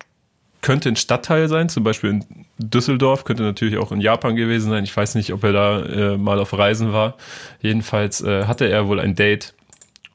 könnte 0.62 0.90
ein 0.90 0.96
Stadtteil 0.96 1.48
sein, 1.48 1.70
zum 1.70 1.84
Beispiel 1.84 2.10
in 2.10 2.46
Düsseldorf, 2.58 3.24
könnte 3.24 3.44
natürlich 3.44 3.78
auch 3.78 3.92
in 3.92 4.02
Japan 4.02 4.36
gewesen 4.36 4.70
sein. 4.70 4.84
Ich 4.84 4.96
weiß 4.96 5.16
nicht, 5.16 5.32
ob 5.34 5.44
er 5.44 5.54
da 5.54 5.86
äh, 5.86 6.18
mal 6.18 6.40
auf 6.40 6.58
Reisen 6.58 6.92
war. 6.92 7.16
Jedenfalls 7.62 8.22
äh, 8.22 8.46
hatte 8.46 8.68
er 8.68 8.88
wohl 8.88 9.00
ein 9.00 9.16
Date. 9.16 9.54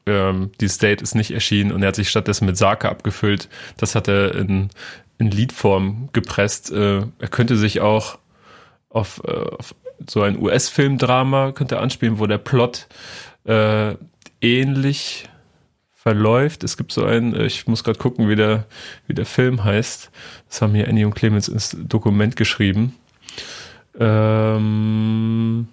Ähm, 0.05 0.51
dieses 0.61 0.77
Date 0.77 1.01
ist 1.01 1.15
nicht 1.15 1.31
erschienen 1.31 1.71
und 1.71 1.81
er 1.81 1.87
hat 1.87 1.95
sich 1.95 2.09
stattdessen 2.09 2.45
mit 2.45 2.57
Sake 2.57 2.89
abgefüllt. 2.89 3.49
Das 3.77 3.95
hat 3.95 4.07
er 4.07 4.35
in, 4.35 4.69
in 5.17 5.31
Liedform 5.31 6.09
gepresst. 6.13 6.71
Äh, 6.71 6.97
er 7.17 7.27
könnte 7.29 7.57
sich 7.57 7.81
auch 7.81 8.19
auf, 8.89 9.21
äh, 9.25 9.31
auf 9.31 9.73
so 10.07 10.21
ein 10.21 10.39
US-Filmdrama 10.39 11.53
könnte 11.53 11.79
anspielen, 11.79 12.19
wo 12.19 12.27
der 12.27 12.37
Plot 12.37 12.87
äh, 13.45 13.95
ähnlich 14.41 15.27
verläuft. 16.05 16.63
Es 16.63 16.77
gibt 16.77 16.91
so 16.91 17.03
einen, 17.03 17.33
äh, 17.33 17.47
ich 17.47 17.65
muss 17.65 17.83
gerade 17.83 17.97
gucken, 17.97 18.29
wie 18.29 18.35
der, 18.35 18.65
wie 19.07 19.15
der 19.15 19.25
Film 19.25 19.63
heißt. 19.63 20.11
Das 20.47 20.61
haben 20.61 20.75
hier 20.75 20.87
Annie 20.87 21.05
und 21.05 21.15
Clemens 21.15 21.47
ins 21.47 21.75
Dokument 21.79 22.35
geschrieben. 22.35 22.95
Ähm, 23.99 25.67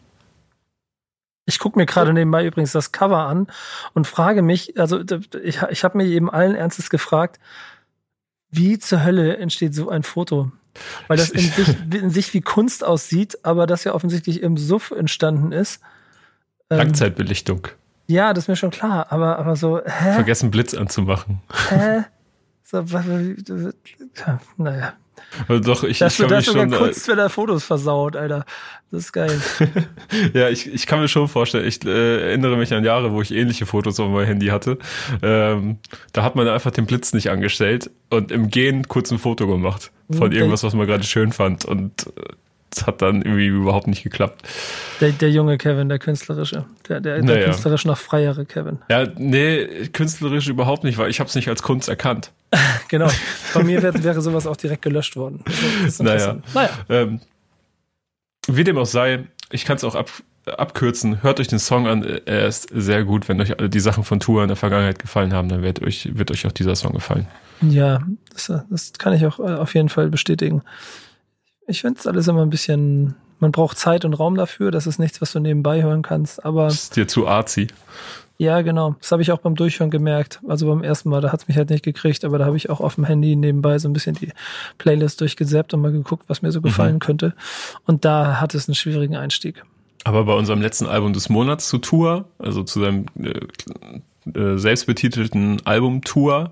Ich 1.45 1.59
gucke 1.59 1.79
mir 1.79 1.85
gerade 1.87 2.15
nebenbei 2.15 2.47
übrigens 2.47 2.73
das 2.73 2.93
Cover 2.93 3.27
an 3.27 3.47
und 3.93 4.07
frage 4.07 4.41
mich, 4.41 4.79
also 4.79 5.01
ich, 5.43 5.61
ich 5.71 5.85
habe 5.85 5.99
mir 5.99 6.07
eben 6.07 6.31
allen 6.31 6.55
Ernstes 6.55 6.89
gefragt, 6.89 7.39
wie 8.51 8.79
zur 8.79 9.05
Hölle 9.05 9.37
entsteht 9.37 9.75
so 9.75 9.91
ein 9.91 10.03
Foto? 10.03 10.51
Weil 11.09 11.19
das 11.19 11.29
in 11.29 11.41
sich, 11.41 11.69
in 11.93 12.11
sich 12.11 12.33
wie 12.33 12.41
Kunst 12.41 12.85
aussieht, 12.85 13.45
aber 13.45 13.67
das 13.67 13.85
ja 13.85 13.93
offensichtlich 13.93 14.43
im 14.43 14.57
Suff 14.57 14.93
entstanden 14.93 15.53
ist. 15.53 15.83
Ähm, 16.71 16.79
Langzeitbelichtung. 16.79 17.69
Ja, 18.13 18.35
das 18.35 18.45
ist 18.45 18.49
mir 18.49 18.57
schon 18.57 18.71
klar, 18.71 19.07
aber, 19.11 19.39
aber 19.39 19.57
so, 19.57 19.79
hä? 19.79 20.13
Vergessen 20.13 20.51
Blitz 20.51 20.75
anzumachen. 20.75 21.41
hä? 21.71 22.05
So, 22.63 22.85
naja. 24.59 24.93
Also 25.49 25.63
Doch, 25.63 25.85
ich, 25.85 25.99
Das, 25.99 26.15
ich 26.15 26.21
kann 26.21 26.29
das 26.29 26.47
mich 26.47 26.55
schon, 26.55 26.73
äh, 26.73 26.77
Kunst, 26.77 27.09
wenn 27.09 27.19
er 27.19 27.31
Fotos 27.31 27.65
versaut, 27.65 28.17
Alter. 28.17 28.45
Das 28.91 29.05
ist 29.05 29.13
geil. 29.13 29.41
Ja, 30.35 30.51
ich, 30.51 30.73
ich 30.73 30.87
kann 30.87 31.01
mir 31.01 31.09
schon 31.09 31.27
vorstellen, 31.29 31.67
ich 31.67 31.85
äh, 31.87 32.29
erinnere 32.29 32.59
mich 32.59 32.75
an 32.75 32.85
Jahre, 32.85 33.13
wo 33.13 33.23
ich 33.23 33.33
ähnliche 33.33 33.65
Fotos 33.65 33.99
auf 33.99 34.11
meinem 34.11 34.27
Handy 34.27 34.49
hatte. 34.49 34.79
Ähm, 35.23 35.79
da 36.13 36.23
hat 36.23 36.37
man 36.37 36.49
einfach 36.49 36.71
den 36.71 36.85
Blitz 36.85 37.15
nicht 37.15 37.31
angestellt 37.31 37.91
und 38.11 38.31
im 38.31 38.49
Gehen 38.49 38.89
kurz 38.89 39.11
ein 39.11 39.19
Foto 39.19 39.47
gemacht 39.47 39.91
von 40.11 40.33
irgendwas, 40.33 40.63
was 40.63 40.75
man 40.75 40.87
gerade 40.87 41.05
schön 41.05 41.33
fand 41.33 41.65
und 41.65 42.13
es 42.75 42.87
hat 42.87 43.03
dann 43.03 43.23
irgendwie 43.23 43.47
überhaupt 43.47 43.87
nicht 43.87 44.03
geklappt. 44.03 44.49
Der, 45.01 45.11
der 45.11 45.31
junge 45.31 45.59
Kevin, 45.59 45.89
der 45.89 45.99
künstlerische. 45.99 46.65
Der, 46.89 47.01
der, 47.01 47.17
der 47.17 47.25
Naja. 47.25 47.45
künstlerisch 47.45 47.85
noch 47.85 47.99
freiere 47.99 48.45
Kevin. 48.47 48.79
Ja, 48.89 49.07
nee, 49.17 49.89
künstlerisch 49.93 50.49
überhaupt 50.49 50.85
nicht, 50.85 50.99
weil 50.99 51.11
ich 51.11 51.21
habe 51.21 51.29
es 51.29 51.35
nicht 51.35 51.49
als 51.49 51.63
Kunst 51.63 51.89
erkannt. 51.89 52.33
Genau. 52.89 53.09
Bei 53.55 53.63
mir 53.63 53.83
wäre, 53.83 54.05
wäre 54.05 54.21
sowas 54.21 54.47
auch 54.47 54.57
direkt 54.57 54.83
gelöscht 54.83 55.17
worden. 55.17 55.43
Das 55.85 55.97
das 55.97 55.99
Naja. 56.01 56.37
naja. 56.53 56.71
Ähm, 56.91 57.21
wie 58.47 58.65
dem 58.65 58.77
auch 58.77 58.85
sei, 58.87 59.25
ich 59.51 59.65
kann 59.65 59.77
es 59.77 59.85
auch 59.85 59.95
ab, 59.95 60.11
abkürzen. 60.45 61.23
Hört 61.23 61.41
euch 61.41 61.49
den 61.49 61.59
Song 61.59 61.87
an. 61.87 62.03
Er 62.03 62.47
ist 62.47 62.69
sehr 62.71 63.05
gut. 63.05 63.29
Wenn 63.31 63.41
euch 63.41 63.55
die 63.69 63.81
Sachen 63.81 64.05
von 64.05 64.21
Tour 64.21 64.43
in 64.43 64.49
der 64.49 64.57
Vergangenheit 64.59 64.99
gefallen 64.99 65.33
haben, 65.33 65.49
dann 65.49 65.63
wird 65.63 65.81
euch, 65.81 66.11
wird 66.15 66.31
euch 66.31 66.47
auch 66.47 66.53
dieser 66.53 66.77
Song 66.77 66.93
gefallen. 66.93 67.27
Ja, 67.63 68.03
das, 68.33 68.53
das 68.69 68.93
kann 68.95 69.15
ich 69.15 69.25
auch 69.25 69.39
äh, 69.39 69.55
auf 69.55 69.75
jeden 69.75 69.89
Fall 69.89 70.11
bestätigen. 70.11 70.63
Ich 71.67 71.81
finde 71.81 71.99
es 71.99 72.07
alles 72.07 72.29
immer 72.29 72.43
ein 72.43 72.51
bisschen, 72.51 73.15
man 73.39 73.53
braucht 73.53 73.79
Zeit 73.79 74.05
und 74.05 74.15
Raum 74.15 74.35
dafür. 74.35 74.71
Das 74.71 74.87
ist 74.87 74.99
nichts, 74.99 75.21
was 75.21 75.33
du 75.33 75.41
nebenbei 75.41 75.83
hören 75.83 76.03
kannst. 76.03 76.45
Aber 76.45 76.65
Das 76.65 76.75
ist 76.75 76.97
dir 76.97 77.09
zu 77.09 77.27
artsy. 77.29 77.69
ja, 78.39 78.61
genau. 78.63 78.97
Das 79.01 79.13
habe 79.13 79.23
ich 79.23 79.31
auch 79.33 79.39
beim 79.39 79.55
Durchhören 79.55 79.91
gemerkt. 79.91 80.41
Also 80.49 80.67
beim 80.67 80.83
ersten 80.83 81.09
Mal, 81.09 81.21
da 81.21 81.33
hat 81.33 81.43
es 81.43 81.49
mich 81.49 81.57
halt 81.57 81.71
nicht 81.71 81.85
gekriegt, 81.85 82.25
aber 82.25 82.39
da 82.39 82.47
habe 82.47 82.57
ich 82.57 82.71
auch 82.71 82.81
auf 82.81 82.97
dem 82.97 83.05
Handy 83.05 83.37
nebenbei 83.37 83.79
so 83.79 83.89
ein 83.89 83.93
bisschen 83.93 84.15
die 84.17 84.33
Playlist 84.79 85.21
durchgesäppt 85.21 85.75
und 85.75 85.81
mal 85.81 85.93
geguckt, 85.93 86.25
was 86.29 86.43
mir 86.43 86.53
so 86.53 86.61
gefallen 86.61 86.99
könnte. 86.99 87.35
Und 87.87 88.05
da 88.05 88.41
hat 88.41 88.55
es 88.55 88.69
einen 88.69 88.75
schwierigen 88.75 89.17
Einstieg. 89.17 89.63
Aber 90.05 90.25
bei 90.25 90.35
unserem 90.35 90.61
letzten 90.61 90.87
Album 90.87 91.13
des 91.13 91.29
Monats 91.29 91.69
zu 91.69 91.79
Tour, 91.79 92.25
also 92.39 92.65
zu 92.65 92.81
seinem 92.81 93.07
äh, 93.21 94.39
äh, 94.39 94.59
selbstbetitelten 94.59 95.65
Album 95.65 96.03
Tour, 96.03 96.51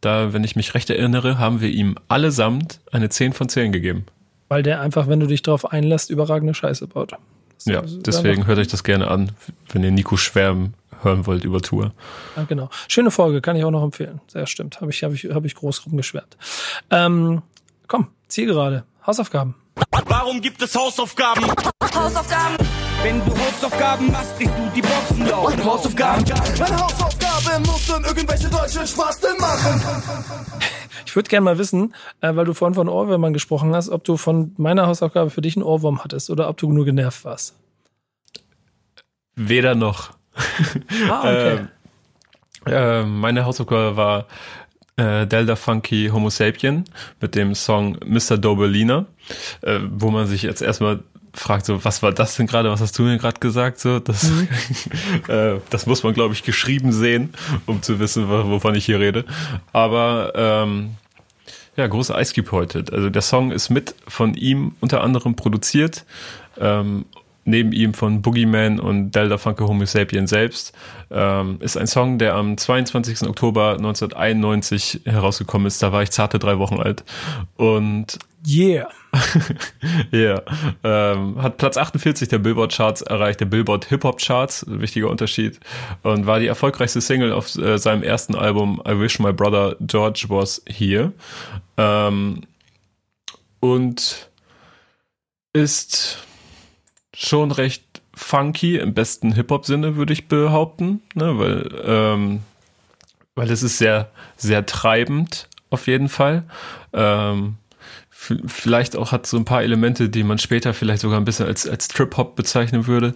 da, 0.00 0.32
wenn 0.32 0.44
ich 0.44 0.56
mich 0.56 0.74
recht 0.74 0.90
erinnere, 0.90 1.38
haben 1.38 1.60
wir 1.60 1.68
ihm 1.70 1.96
allesamt 2.08 2.80
eine 2.90 3.08
10 3.08 3.32
von 3.32 3.48
10 3.48 3.72
gegeben. 3.72 4.04
Weil 4.52 4.62
der 4.62 4.82
einfach, 4.82 5.08
wenn 5.08 5.18
du 5.18 5.26
dich 5.26 5.40
darauf 5.40 5.72
einlässt, 5.72 6.10
überragende 6.10 6.52
Scheiße 6.52 6.86
baut. 6.86 7.12
Das 7.12 7.64
Ja, 7.64 7.80
deswegen 7.80 8.46
hört 8.46 8.58
euch 8.58 8.68
das 8.68 8.84
gerne 8.84 9.08
an, 9.08 9.32
wenn 9.70 9.82
ihr 9.82 9.90
Nico 9.90 10.18
schwärmen 10.18 10.74
hören 11.00 11.24
wollt 11.24 11.44
über 11.44 11.62
Tour. 11.62 11.92
Ja, 12.36 12.44
genau. 12.44 12.68
Schöne 12.86 13.10
Folge, 13.10 13.40
kann 13.40 13.56
ich 13.56 13.64
auch 13.64 13.70
noch 13.70 13.82
empfehlen. 13.82 14.20
Sehr 14.26 14.46
stimmt. 14.46 14.82
Habe 14.82 14.90
ich, 14.90 15.02
hab 15.04 15.14
ich, 15.14 15.24
hab 15.24 15.46
ich 15.46 15.54
groß 15.54 15.86
rumgeschwärmt. 15.86 16.36
Ähm, 16.90 17.40
komm, 17.88 18.08
Zielgerade. 18.28 18.84
Hausaufgaben. 19.06 19.54
Warum 20.04 20.42
gibt 20.42 20.60
es 20.60 20.74
Hausaufgaben? 20.74 21.46
Hausaufgaben. 21.94 22.56
Wenn 23.02 23.24
du 23.24 23.30
Hausaufgaben 23.30 24.12
machst, 24.12 24.36
kriegst 24.36 24.52
du 24.54 24.70
die 24.76 24.82
Boxen 24.82 25.28
laut. 25.28 25.64
Hausaufgaben, 25.64 26.24
Meine 26.58 26.78
Hausaufgabe 26.78 27.58
muss 27.60 27.86
dann 27.86 28.04
irgendwelche 28.04 28.50
deutschen 28.50 28.86
Spasten 28.86 29.34
machen. 29.40 29.82
Ich 31.06 31.16
würde 31.16 31.28
gerne 31.28 31.44
mal 31.44 31.58
wissen, 31.58 31.94
äh, 32.20 32.34
weil 32.34 32.44
du 32.44 32.54
vorhin 32.54 32.74
von 32.74 32.88
Ohrwürmern 32.88 33.32
gesprochen 33.32 33.74
hast, 33.74 33.88
ob 33.88 34.04
du 34.04 34.16
von 34.16 34.52
meiner 34.56 34.86
Hausaufgabe 34.86 35.30
für 35.30 35.42
dich 35.42 35.56
einen 35.56 35.64
Ohrwurm 35.64 36.02
hattest 36.04 36.30
oder 36.30 36.48
ob 36.48 36.56
du 36.56 36.72
nur 36.72 36.84
genervt 36.84 37.24
warst. 37.24 37.54
Weder 39.34 39.74
noch. 39.74 40.10
Ah, 41.08 41.20
okay. 41.20 41.58
Ähm, 41.58 41.68
äh, 42.66 43.04
meine 43.04 43.44
Hausaufgabe 43.44 43.96
war 43.96 44.26
äh, 44.96 45.26
Delta 45.26 45.56
Funky 45.56 46.10
Homo 46.12 46.30
Sapien 46.30 46.84
mit 47.20 47.34
dem 47.34 47.54
Song 47.54 47.98
Mr. 48.04 48.38
Dobelina, 48.38 49.06
äh, 49.62 49.80
wo 49.90 50.10
man 50.10 50.26
sich 50.26 50.42
jetzt 50.42 50.62
erstmal 50.62 51.00
fragt, 51.34 51.66
so, 51.66 51.84
was 51.84 52.02
war 52.02 52.12
das 52.12 52.36
denn 52.36 52.46
gerade, 52.46 52.70
was 52.70 52.80
hast 52.80 52.98
du 52.98 53.02
mir 53.02 53.16
gerade 53.18 53.40
gesagt? 53.40 53.78
So, 53.80 53.98
das, 54.00 54.30
äh, 55.28 55.54
das 55.70 55.86
muss 55.86 56.02
man, 56.02 56.14
glaube 56.14 56.34
ich, 56.34 56.42
geschrieben 56.42 56.92
sehen, 56.92 57.32
um 57.66 57.82
zu 57.82 57.98
wissen, 57.98 58.28
wo- 58.28 58.48
wovon 58.50 58.74
ich 58.74 58.84
hier 58.84 59.00
rede. 59.00 59.24
Aber 59.72 60.32
ähm, 60.34 60.90
ja, 61.76 61.86
große 61.86 62.14
Ice 62.18 62.34
Cube 62.34 62.52
heute. 62.52 62.84
Also 62.92 63.08
der 63.08 63.22
Song 63.22 63.50
ist 63.50 63.70
mit 63.70 63.94
von 64.06 64.34
ihm 64.34 64.74
unter 64.80 65.02
anderem 65.02 65.34
produziert. 65.36 66.04
Ähm, 66.60 67.06
neben 67.44 67.72
ihm 67.72 67.92
von 67.92 68.22
Boogeyman 68.22 68.78
und 68.78 69.12
Delta 69.12 69.36
Funke 69.36 69.66
Homo 69.66 69.84
Sapien 69.84 70.26
selbst. 70.28 70.72
Ähm, 71.10 71.56
ist 71.60 71.76
ein 71.76 71.88
Song, 71.88 72.18
der 72.18 72.34
am 72.34 72.56
22. 72.56 73.22
Oktober 73.26 73.72
1991 73.78 75.00
herausgekommen 75.06 75.66
ist. 75.66 75.82
Da 75.82 75.92
war 75.92 76.02
ich 76.02 76.10
zarte 76.10 76.38
drei 76.38 76.58
Wochen 76.58 76.78
alt. 76.78 77.02
Und 77.56 78.18
Yeah. 78.46 78.88
ja, 80.10 80.40
ähm, 80.84 81.42
hat 81.42 81.58
Platz 81.58 81.76
48 81.76 82.28
der 82.28 82.38
Billboard 82.38 82.74
Charts 82.74 83.02
erreicht, 83.02 83.40
der 83.40 83.46
Billboard 83.46 83.86
Hip 83.86 84.04
Hop 84.04 84.18
Charts, 84.18 84.64
wichtiger 84.66 85.10
Unterschied, 85.10 85.60
und 86.02 86.26
war 86.26 86.40
die 86.40 86.46
erfolgreichste 86.46 87.00
Single 87.00 87.32
auf 87.32 87.54
äh, 87.56 87.78
seinem 87.78 88.02
ersten 88.02 88.34
Album 88.34 88.82
I 88.88 88.98
Wish 88.98 89.18
My 89.18 89.32
Brother 89.32 89.76
George 89.80 90.24
Was 90.28 90.62
Here. 90.66 91.12
Ähm, 91.76 92.42
und 93.60 94.30
ist 95.52 96.18
schon 97.14 97.52
recht 97.52 98.02
funky 98.14 98.78
im 98.78 98.94
besten 98.94 99.32
Hip 99.34 99.50
Hop 99.50 99.66
Sinne, 99.66 99.96
würde 99.96 100.14
ich 100.14 100.28
behaupten, 100.28 101.02
ne, 101.14 101.38
weil 101.38 101.82
ähm, 101.84 102.40
weil 103.34 103.50
es 103.50 103.62
ist 103.62 103.78
sehr 103.78 104.10
sehr 104.36 104.64
treibend 104.64 105.48
auf 105.70 105.86
jeden 105.86 106.08
Fall. 106.08 106.44
Ähm, 106.92 107.56
vielleicht 108.46 108.96
auch 108.96 109.12
hat 109.12 109.26
so 109.26 109.36
ein 109.36 109.44
paar 109.44 109.62
Elemente, 109.62 110.08
die 110.08 110.22
man 110.22 110.38
später 110.38 110.74
vielleicht 110.74 111.02
sogar 111.02 111.18
ein 111.18 111.24
bisschen 111.24 111.46
als, 111.46 111.68
als 111.68 111.88
Trip-Hop 111.88 112.36
bezeichnen 112.36 112.86
würde. 112.86 113.14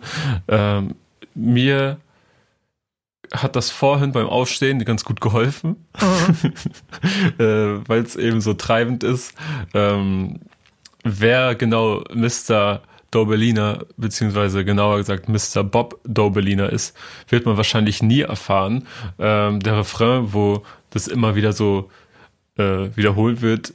Ähm, 0.49 0.97
mir 1.35 1.99
hat 3.33 3.57
das 3.57 3.71
vorhin 3.71 4.13
beim 4.13 4.27
Aufstehen 4.27 4.85
ganz 4.85 5.05
gut 5.05 5.21
geholfen, 5.21 5.77
äh, 7.39 7.45
weil 7.45 8.03
es 8.03 8.17
eben 8.17 8.41
so 8.41 8.55
treibend 8.55 9.05
ist. 9.05 9.35
Ähm, 9.75 10.41
wer 11.03 11.55
genau 11.55 12.05
Mr. 12.13 12.83
Dobelina, 13.11 13.85
beziehungsweise 13.97 14.65
genauer 14.65 14.99
gesagt 14.99 15.29
Mr. 15.29 15.63
Bob 15.65 16.01
Dobelina 16.05 16.67
ist, 16.67 16.97
wird 17.29 17.47
man 17.47 17.57
wahrscheinlich 17.57 18.03
nie 18.03 18.23
erfahren. 18.23 18.87
Ähm, 19.19 19.61
der 19.61 19.79
Refrain, 19.79 20.33
wo 20.33 20.63
das 20.91 21.09
immer 21.09 21.35
wieder 21.35 21.53
so 21.53 21.91
äh, 22.59 22.89
wiederholt 22.97 23.43
wird, 23.43 23.73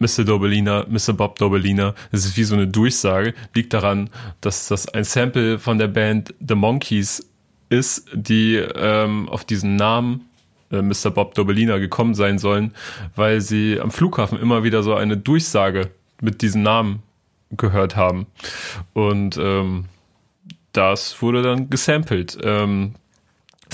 Mr. 0.00 0.24
Dobelina, 0.24 0.86
Mr. 0.88 1.12
Bob 1.12 1.38
Dobelina, 1.38 1.94
das 2.10 2.24
ist 2.24 2.36
wie 2.36 2.44
so 2.44 2.54
eine 2.54 2.66
Durchsage, 2.66 3.34
liegt 3.54 3.72
daran, 3.72 4.10
dass 4.40 4.68
das 4.68 4.88
ein 4.88 5.04
Sample 5.04 5.58
von 5.58 5.78
der 5.78 5.88
Band 5.88 6.34
The 6.46 6.54
Monkeys 6.56 7.30
ist, 7.68 8.08
die 8.12 8.56
ähm, 8.56 9.28
auf 9.28 9.44
diesen 9.44 9.76
Namen 9.76 10.28
äh, 10.70 10.82
Mr. 10.82 11.10
Bob 11.10 11.34
Dobelina 11.34 11.78
gekommen 11.78 12.14
sein 12.14 12.38
sollen, 12.38 12.74
weil 13.14 13.40
sie 13.40 13.80
am 13.80 13.90
Flughafen 13.90 14.38
immer 14.38 14.64
wieder 14.64 14.82
so 14.82 14.94
eine 14.94 15.16
Durchsage 15.16 15.90
mit 16.20 16.42
diesem 16.42 16.62
Namen 16.62 17.02
gehört 17.50 17.94
haben. 17.96 18.26
Und 18.92 19.36
ähm, 19.38 19.86
das 20.72 21.22
wurde 21.22 21.42
dann 21.42 21.70
gesampelt. 21.70 22.36
Ähm, 22.42 22.94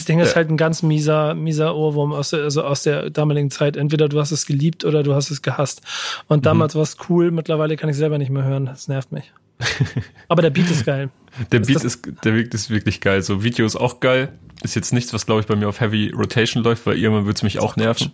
Das 0.00 0.06
Ding 0.06 0.18
ist 0.18 0.30
Ja. 0.30 0.36
halt 0.36 0.48
ein 0.50 0.56
ganz 0.56 0.82
mieser, 0.82 1.34
mieser 1.34 1.76
Ohrwurm 1.76 2.12
aus 2.12 2.30
der, 2.30 2.44
also 2.44 2.64
aus 2.64 2.82
der 2.84 3.10
damaligen 3.10 3.50
Zeit. 3.50 3.76
Entweder 3.76 4.08
du 4.08 4.18
hast 4.18 4.30
es 4.30 4.46
geliebt 4.46 4.84
oder 4.86 5.02
du 5.02 5.14
hast 5.14 5.30
es 5.30 5.42
gehasst. 5.42 5.82
Und 6.26 6.46
damals 6.46 6.74
war 6.74 6.82
es 6.82 6.96
cool, 7.10 7.30
mittlerweile 7.30 7.76
kann 7.76 7.90
ich 7.90 7.96
selber 7.96 8.16
nicht 8.16 8.30
mehr 8.30 8.44
hören. 8.44 8.64
Das 8.66 8.88
nervt 8.88 9.12
mich. 9.12 9.32
Aber 10.28 10.40
der 10.40 10.48
Beat 10.50 10.70
ist 10.70 10.86
geil. 10.86 11.10
Der 11.52 11.60
Ist 11.60 11.66
Beat 11.66 11.84
ist, 11.84 12.08
der 12.24 12.30
Beat 12.32 12.54
ist 12.54 12.70
wirklich 12.70 13.02
geil. 13.02 13.20
So 13.22 13.42
Video 13.44 13.66
ist 13.66 13.76
auch 13.76 14.00
geil. 14.00 14.30
Ist 14.62 14.74
jetzt 14.74 14.92
nichts, 14.94 15.12
was 15.12 15.26
glaube 15.26 15.42
ich 15.42 15.46
bei 15.46 15.54
mir 15.56 15.68
auf 15.68 15.80
Heavy 15.80 16.10
Rotation 16.16 16.62
läuft, 16.64 16.86
weil 16.86 16.96
irgendwann 16.96 17.26
wird 17.26 17.36
es 17.36 17.42
mich 17.42 17.58
auch 17.58 17.76
nerven. 17.76 18.12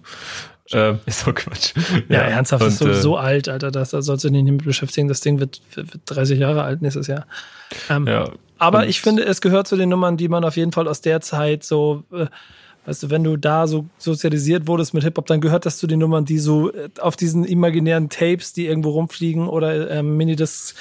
Ähm, 0.72 0.98
ist 1.06 1.26
auch 1.28 1.34
Quatsch. 1.34 1.72
Ja, 2.08 2.18
ernsthaft, 2.22 2.62
das 2.64 2.72
ist 2.74 2.78
so, 2.80 2.84
und, 2.86 2.90
äh, 2.90 2.94
so 3.00 3.16
alt, 3.16 3.48
Alter. 3.48 3.70
Das, 3.70 3.90
da 3.90 4.02
sollst 4.02 4.24
du 4.24 4.28
dich 4.30 4.42
nicht 4.42 4.52
mit 4.52 4.64
beschäftigen. 4.64 5.06
Das 5.06 5.20
Ding 5.20 5.38
wird, 5.38 5.60
wird 5.76 5.88
30 6.06 6.40
Jahre 6.40 6.64
alt 6.64 6.82
nächstes 6.82 7.06
Jahr. 7.06 7.26
Ähm, 7.88 8.06
Ja. 8.08 8.30
Aber 8.58 8.80
Und- 8.80 8.88
ich 8.88 9.00
finde, 9.00 9.24
es 9.24 9.40
gehört 9.40 9.66
zu 9.68 9.76
den 9.76 9.88
Nummern, 9.88 10.16
die 10.16 10.28
man 10.28 10.44
auf 10.44 10.56
jeden 10.56 10.72
Fall 10.72 10.88
aus 10.88 11.00
der 11.00 11.20
Zeit 11.20 11.62
so, 11.64 12.04
äh, 12.12 12.26
weißt 12.86 13.02
du, 13.04 13.10
wenn 13.10 13.24
du 13.24 13.36
da 13.36 13.66
so 13.66 13.86
sozialisiert 13.98 14.66
wurdest 14.68 14.94
mit 14.94 15.02
Hip-Hop, 15.02 15.26
dann 15.26 15.40
gehört 15.40 15.66
das 15.66 15.78
zu 15.78 15.86
den 15.86 15.98
Nummern, 15.98 16.24
die 16.24 16.38
so 16.38 16.72
äh, 16.72 16.88
auf 17.00 17.16
diesen 17.16 17.44
imaginären 17.44 18.08
Tapes, 18.08 18.52
die 18.52 18.66
irgendwo 18.66 18.90
rumfliegen 18.90 19.48
oder 19.48 19.90
ähm, 19.90 20.16
Minidiscs, 20.16 20.74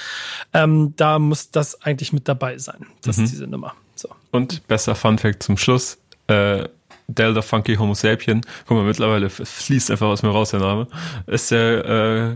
ähm, 0.54 0.94
da 0.96 1.18
muss 1.18 1.50
das 1.50 1.82
eigentlich 1.82 2.12
mit 2.12 2.28
dabei 2.28 2.58
sein. 2.58 2.86
Das 3.02 3.16
Mhm. 3.18 3.24
ist 3.24 3.30
diese 3.32 3.46
Nummer. 3.46 3.74
So. 3.94 4.08
Und 4.30 4.66
besser 4.68 4.94
Fun 4.94 5.18
Fact 5.18 5.42
zum 5.42 5.56
Schluss. 5.56 5.98
Äh, 6.28 6.68
Delta 7.08 7.40
Funky 7.40 7.76
Homo 7.76 7.94
Sapien, 7.94 8.40
guck 8.66 8.76
mal, 8.78 8.84
mittlerweile 8.84 9.30
fließt 9.30 9.92
einfach 9.92 10.08
aus 10.08 10.22
mir 10.24 10.30
raus 10.30 10.50
der 10.50 10.58
Name, 10.60 10.88
ist 11.28 11.50
der 11.52 11.84
äh, 11.84 12.34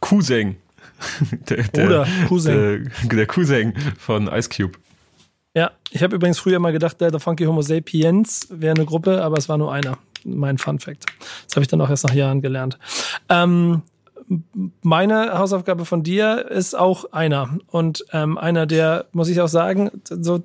Cousin. 0.00 0.56
der, 1.48 1.64
der, 1.64 1.82
Bruder, 1.84 2.06
Cousin. 2.28 2.90
Der, 3.02 3.16
der 3.16 3.26
Cousin 3.26 3.74
von 3.98 4.28
Ice 4.28 4.48
Cube. 4.48 4.78
Ja, 5.54 5.70
ich 5.90 6.02
habe 6.02 6.16
übrigens 6.16 6.38
früher 6.38 6.58
mal 6.58 6.72
gedacht, 6.72 7.00
der 7.00 7.10
The 7.12 7.18
Funky 7.18 7.44
Homo 7.44 7.62
Sapiens 7.62 8.48
wäre 8.50 8.74
eine 8.74 8.86
Gruppe, 8.86 9.22
aber 9.22 9.36
es 9.36 9.48
war 9.48 9.58
nur 9.58 9.72
einer. 9.72 9.98
Mein 10.24 10.56
Fun 10.56 10.78
Fact. 10.78 11.06
Das 11.46 11.56
habe 11.56 11.62
ich 11.62 11.68
dann 11.68 11.80
auch 11.80 11.90
erst 11.90 12.04
nach 12.04 12.14
Jahren 12.14 12.40
gelernt. 12.40 12.78
Ähm, 13.28 13.82
meine 14.82 15.38
Hausaufgabe 15.38 15.84
von 15.84 16.02
dir 16.02 16.48
ist 16.48 16.74
auch 16.74 17.12
einer. 17.12 17.58
Und 17.66 18.04
ähm, 18.12 18.38
einer, 18.38 18.66
der, 18.66 19.06
muss 19.12 19.28
ich 19.28 19.40
auch 19.40 19.48
sagen, 19.48 19.90
so, 20.08 20.38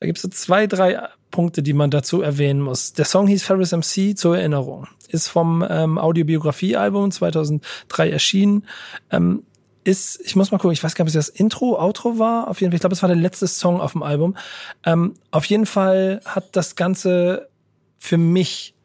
da 0.00 0.06
gibt 0.06 0.18
es 0.18 0.22
so 0.22 0.28
zwei, 0.28 0.66
drei 0.66 1.00
Punkte, 1.34 1.64
die 1.64 1.72
man 1.72 1.90
dazu 1.90 2.22
erwähnen 2.22 2.60
muss. 2.60 2.92
Der 2.92 3.04
Song 3.04 3.26
hieß 3.26 3.42
Ferris 3.42 3.72
MC 3.72 4.16
zur 4.16 4.38
Erinnerung. 4.38 4.86
Ist 5.08 5.26
vom 5.26 5.66
ähm, 5.68 5.98
Audiobiografie-Album 5.98 7.10
2003 7.10 8.08
erschienen. 8.08 8.64
Ähm, 9.10 9.42
ist, 9.82 10.20
ich 10.24 10.36
muss 10.36 10.52
mal 10.52 10.58
gucken, 10.58 10.70
ich 10.70 10.84
weiß 10.84 10.94
gar 10.94 11.04
nicht, 11.04 11.16
ob 11.16 11.18
es 11.18 11.26
das 11.26 11.34
Intro, 11.34 11.76
Outro 11.76 12.20
war. 12.20 12.46
Auf 12.46 12.60
jeden 12.60 12.70
Fall, 12.70 12.76
ich 12.76 12.80
glaube, 12.82 12.94
es 12.94 13.02
war 13.02 13.08
der 13.08 13.16
letzte 13.16 13.48
Song 13.48 13.80
auf 13.80 13.92
dem 13.92 14.04
Album. 14.04 14.36
Ähm, 14.84 15.14
auf 15.32 15.44
jeden 15.46 15.66
Fall 15.66 16.20
hat 16.24 16.54
das 16.54 16.76
Ganze 16.76 17.48
für 17.98 18.16
mich 18.16 18.76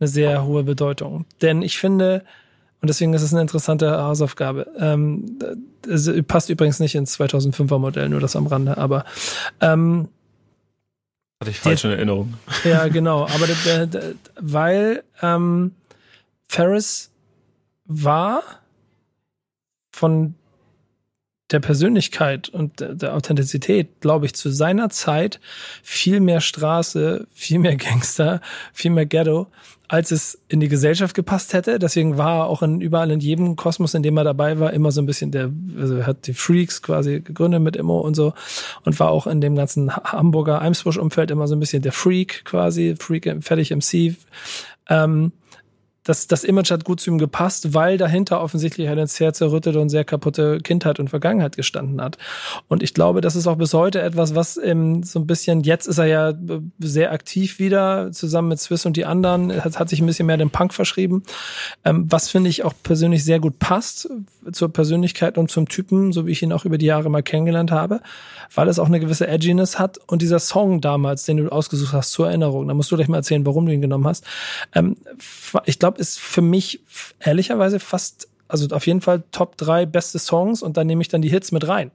eine 0.00 0.08
sehr 0.08 0.46
hohe 0.46 0.64
Bedeutung. 0.64 1.26
Denn 1.42 1.60
ich 1.60 1.76
finde, 1.76 2.24
und 2.80 2.88
deswegen 2.88 3.12
ist 3.12 3.22
es 3.22 3.34
eine 3.34 3.42
interessante 3.42 4.02
Hausaufgabe. 4.02 4.66
Ähm, 4.78 5.38
passt 6.26 6.48
übrigens 6.48 6.80
nicht 6.80 6.94
ins 6.94 7.20
2005er 7.20 7.78
Modell, 7.78 8.08
nur 8.08 8.20
das 8.20 8.34
am 8.34 8.46
Rande, 8.46 8.78
aber 8.78 9.04
ähm, 9.60 10.08
Hatte 11.40 11.50
ich 11.50 11.60
falsch 11.60 11.84
in 11.84 11.90
Erinnerung. 11.90 12.34
ja, 12.64 12.88
genau. 12.88 13.26
Aber 13.26 13.48
weil 14.36 15.04
ähm, 15.22 15.72
Ferris 16.48 17.10
war 17.84 18.42
von 19.92 20.34
der 21.50 21.60
Persönlichkeit 21.60 22.48
und 22.48 22.74
der 22.80 23.14
Authentizität, 23.14 24.00
glaube 24.00 24.26
ich, 24.26 24.34
zu 24.34 24.50
seiner 24.50 24.90
Zeit 24.90 25.40
viel 25.82 26.20
mehr 26.20 26.40
Straße, 26.40 27.26
viel 27.32 27.58
mehr 27.58 27.76
Gangster, 27.76 28.40
viel 28.72 28.90
mehr 28.90 29.06
Ghetto, 29.06 29.46
als 29.88 30.10
es 30.10 30.38
in 30.48 30.60
die 30.60 30.68
Gesellschaft 30.68 31.14
gepasst 31.14 31.54
hätte. 31.54 31.78
Deswegen 31.78 32.18
war 32.18 32.40
er 32.40 32.46
auch 32.46 32.62
in, 32.62 32.80
überall 32.80 33.10
in 33.10 33.20
jedem 33.20 33.56
Kosmos, 33.56 33.94
in 33.94 34.02
dem 34.02 34.16
er 34.18 34.24
dabei 34.24 34.60
war, 34.60 34.72
immer 34.72 34.92
so 34.92 35.00
ein 35.00 35.06
bisschen 35.06 35.30
der, 35.30 35.50
also 35.80 35.96
er 35.96 36.06
hat 36.06 36.26
die 36.26 36.34
Freaks 36.34 36.82
quasi 36.82 37.20
gegründet 37.20 37.62
mit 37.62 37.74
Immo 37.74 37.98
und 38.00 38.14
so 38.14 38.34
und 38.84 39.00
war 39.00 39.08
auch 39.08 39.26
in 39.26 39.40
dem 39.40 39.54
ganzen 39.56 39.96
Ha- 39.96 40.12
Hamburger 40.12 40.60
Eimsbusch-Umfeld 40.60 41.30
immer 41.30 41.48
so 41.48 41.56
ein 41.56 41.60
bisschen 41.60 41.82
der 41.82 41.92
Freak 41.92 42.44
quasi, 42.44 42.96
Freak, 42.98 43.34
fertig 43.40 43.70
MC. 43.74 44.14
Ähm, 44.90 45.32
das, 46.08 46.26
das 46.26 46.42
Image 46.42 46.70
hat 46.70 46.84
gut 46.84 47.00
zu 47.00 47.10
ihm 47.10 47.18
gepasst, 47.18 47.74
weil 47.74 47.98
dahinter 47.98 48.40
offensichtlich 48.40 48.88
eine 48.88 49.06
sehr 49.06 49.34
zerrüttete 49.34 49.78
und 49.78 49.90
sehr 49.90 50.04
kaputte 50.04 50.58
Kindheit 50.60 50.98
und 51.00 51.10
Vergangenheit 51.10 51.56
gestanden 51.56 52.00
hat. 52.00 52.16
Und 52.66 52.82
ich 52.82 52.94
glaube, 52.94 53.20
das 53.20 53.36
ist 53.36 53.46
auch 53.46 53.56
bis 53.56 53.74
heute 53.74 54.00
etwas, 54.00 54.34
was 54.34 54.56
ähm, 54.56 55.02
so 55.02 55.18
ein 55.18 55.26
bisschen, 55.26 55.62
jetzt 55.64 55.86
ist 55.86 55.98
er 55.98 56.06
ja 56.06 56.32
sehr 56.78 57.12
aktiv 57.12 57.58
wieder, 57.58 58.10
zusammen 58.12 58.48
mit 58.48 58.58
Swiss 58.58 58.86
und 58.86 58.96
die 58.96 59.04
anderen, 59.04 59.62
hat, 59.62 59.78
hat 59.78 59.88
sich 59.90 60.00
ein 60.00 60.06
bisschen 60.06 60.24
mehr 60.24 60.38
dem 60.38 60.50
Punk 60.50 60.72
verschrieben, 60.72 61.24
ähm, 61.84 62.06
was 62.08 62.30
finde 62.30 62.48
ich 62.48 62.64
auch 62.64 62.72
persönlich 62.82 63.22
sehr 63.22 63.38
gut 63.38 63.58
passt 63.58 64.08
zur 64.50 64.72
Persönlichkeit 64.72 65.36
und 65.36 65.50
zum 65.50 65.68
Typen, 65.68 66.12
so 66.12 66.26
wie 66.26 66.32
ich 66.32 66.42
ihn 66.42 66.52
auch 66.52 66.64
über 66.64 66.78
die 66.78 66.86
Jahre 66.86 67.10
mal 67.10 67.22
kennengelernt 67.22 67.70
habe, 67.70 68.00
weil 68.54 68.68
es 68.68 68.78
auch 68.78 68.86
eine 68.86 69.00
gewisse 69.00 69.26
Edginess 69.26 69.78
hat. 69.78 69.98
Und 70.06 70.22
dieser 70.22 70.38
Song 70.38 70.80
damals, 70.80 71.24
den 71.24 71.36
du 71.36 71.52
ausgesucht 71.52 71.92
hast, 71.92 72.12
zur 72.12 72.28
Erinnerung, 72.28 72.66
da 72.66 72.72
musst 72.72 72.90
du 72.90 72.96
gleich 72.96 73.08
mal 73.08 73.18
erzählen, 73.18 73.44
warum 73.44 73.66
du 73.66 73.72
ihn 73.72 73.82
genommen 73.82 74.06
hast. 74.06 74.24
Ähm, 74.74 74.96
ich 75.64 75.78
glaube, 75.78 75.97
ist 75.98 76.18
für 76.18 76.42
mich 76.42 76.80
ehrlicherweise 77.20 77.80
fast, 77.80 78.28
also 78.48 78.74
auf 78.74 78.86
jeden 78.86 79.00
Fall 79.00 79.24
Top 79.32 79.56
drei 79.56 79.86
beste 79.86 80.18
Songs 80.18 80.62
und 80.62 80.76
dann 80.76 80.86
nehme 80.86 81.02
ich 81.02 81.08
dann 81.08 81.22
die 81.22 81.30
Hits 81.30 81.52
mit 81.52 81.66
rein 81.66 81.90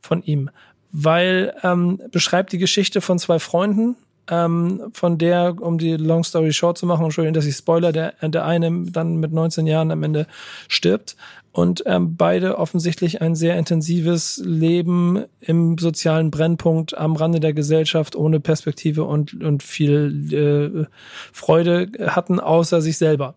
von 0.00 0.22
ihm. 0.22 0.50
Weil 0.92 1.54
ähm, 1.62 2.00
beschreibt 2.12 2.52
die 2.52 2.58
Geschichte 2.58 3.00
von 3.00 3.18
zwei 3.18 3.38
Freunden, 3.38 3.96
ähm, 4.30 4.90
von 4.92 5.18
der, 5.18 5.56
um 5.60 5.78
die 5.78 5.96
Long 5.96 6.24
Story 6.24 6.52
Short 6.52 6.78
zu 6.78 6.86
machen, 6.86 7.04
Entschuldigung, 7.04 7.34
dass 7.34 7.46
ich 7.46 7.56
spoiler, 7.56 7.92
der, 7.92 8.14
der 8.22 8.44
eine 8.44 8.84
dann 8.90 9.16
mit 9.16 9.32
19 9.32 9.66
Jahren 9.66 9.90
am 9.90 10.02
Ende 10.02 10.26
stirbt 10.68 11.16
und 11.54 11.84
ähm, 11.86 12.16
beide 12.16 12.58
offensichtlich 12.58 13.22
ein 13.22 13.36
sehr 13.36 13.56
intensives 13.56 14.42
Leben 14.44 15.24
im 15.40 15.78
sozialen 15.78 16.32
Brennpunkt 16.32 16.98
am 16.98 17.14
Rande 17.14 17.38
der 17.38 17.52
Gesellschaft 17.52 18.16
ohne 18.16 18.40
Perspektive 18.40 19.04
und, 19.04 19.40
und 19.40 19.62
viel 19.62 20.32
äh, 20.32 20.86
Freude 21.32 21.92
hatten, 22.08 22.40
außer 22.40 22.82
sich 22.82 22.98
selber. 22.98 23.36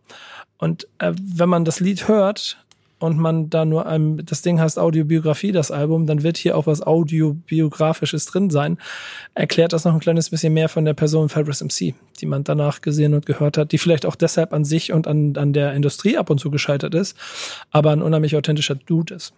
Und 0.58 0.88
äh, 0.98 1.14
wenn 1.16 1.48
man 1.48 1.64
das 1.64 1.80
Lied 1.80 2.08
hört, 2.08 2.58
und 3.00 3.18
man 3.18 3.50
da 3.50 3.66
nur 3.66 3.86
ein, 3.86 4.18
das 4.26 4.42
Ding 4.42 4.60
heißt 4.60 4.80
Audiobiografie, 4.80 5.52
das 5.52 5.70
Album, 5.70 6.08
dann 6.08 6.24
wird 6.24 6.38
hier 6.38 6.58
auch 6.58 6.66
was 6.66 6.82
Audiobiografisches 6.82 8.26
drin 8.26 8.50
sein. 8.50 8.78
Erklärt 9.36 9.74
das 9.74 9.86
noch 9.86 9.94
ein 9.94 10.00
kleines 10.00 10.30
bisschen 10.30 10.54
mehr 10.54 10.68
von 10.68 10.84
der 10.86 10.96
Person 10.96 11.30
Fabrice 11.30 11.64
MC, 11.64 11.94
die 12.20 12.26
man 12.26 12.44
danach 12.44 12.82
gesehen 12.82 13.14
und 13.14 13.26
gehört 13.26 13.58
hat, 13.58 13.72
die 13.72 13.78
vielleicht 13.78 14.06
auch 14.06 14.16
deshalb 14.16 14.52
an 14.52 14.66
sich 14.66 14.94
und 14.94 15.08
an, 15.08 15.36
an 15.38 15.54
der 15.54 15.74
Industrie 15.74 16.18
ab 16.18 16.30
und 16.30 16.40
zu 16.40 16.50
gescheitert 16.50 16.96
ist, 16.96 17.16
aber 17.72 17.92
ein 17.92 18.02
unheimlich 18.02 18.36
authentischer 18.36 18.76
Dude 18.76 19.14
ist. 19.14 19.34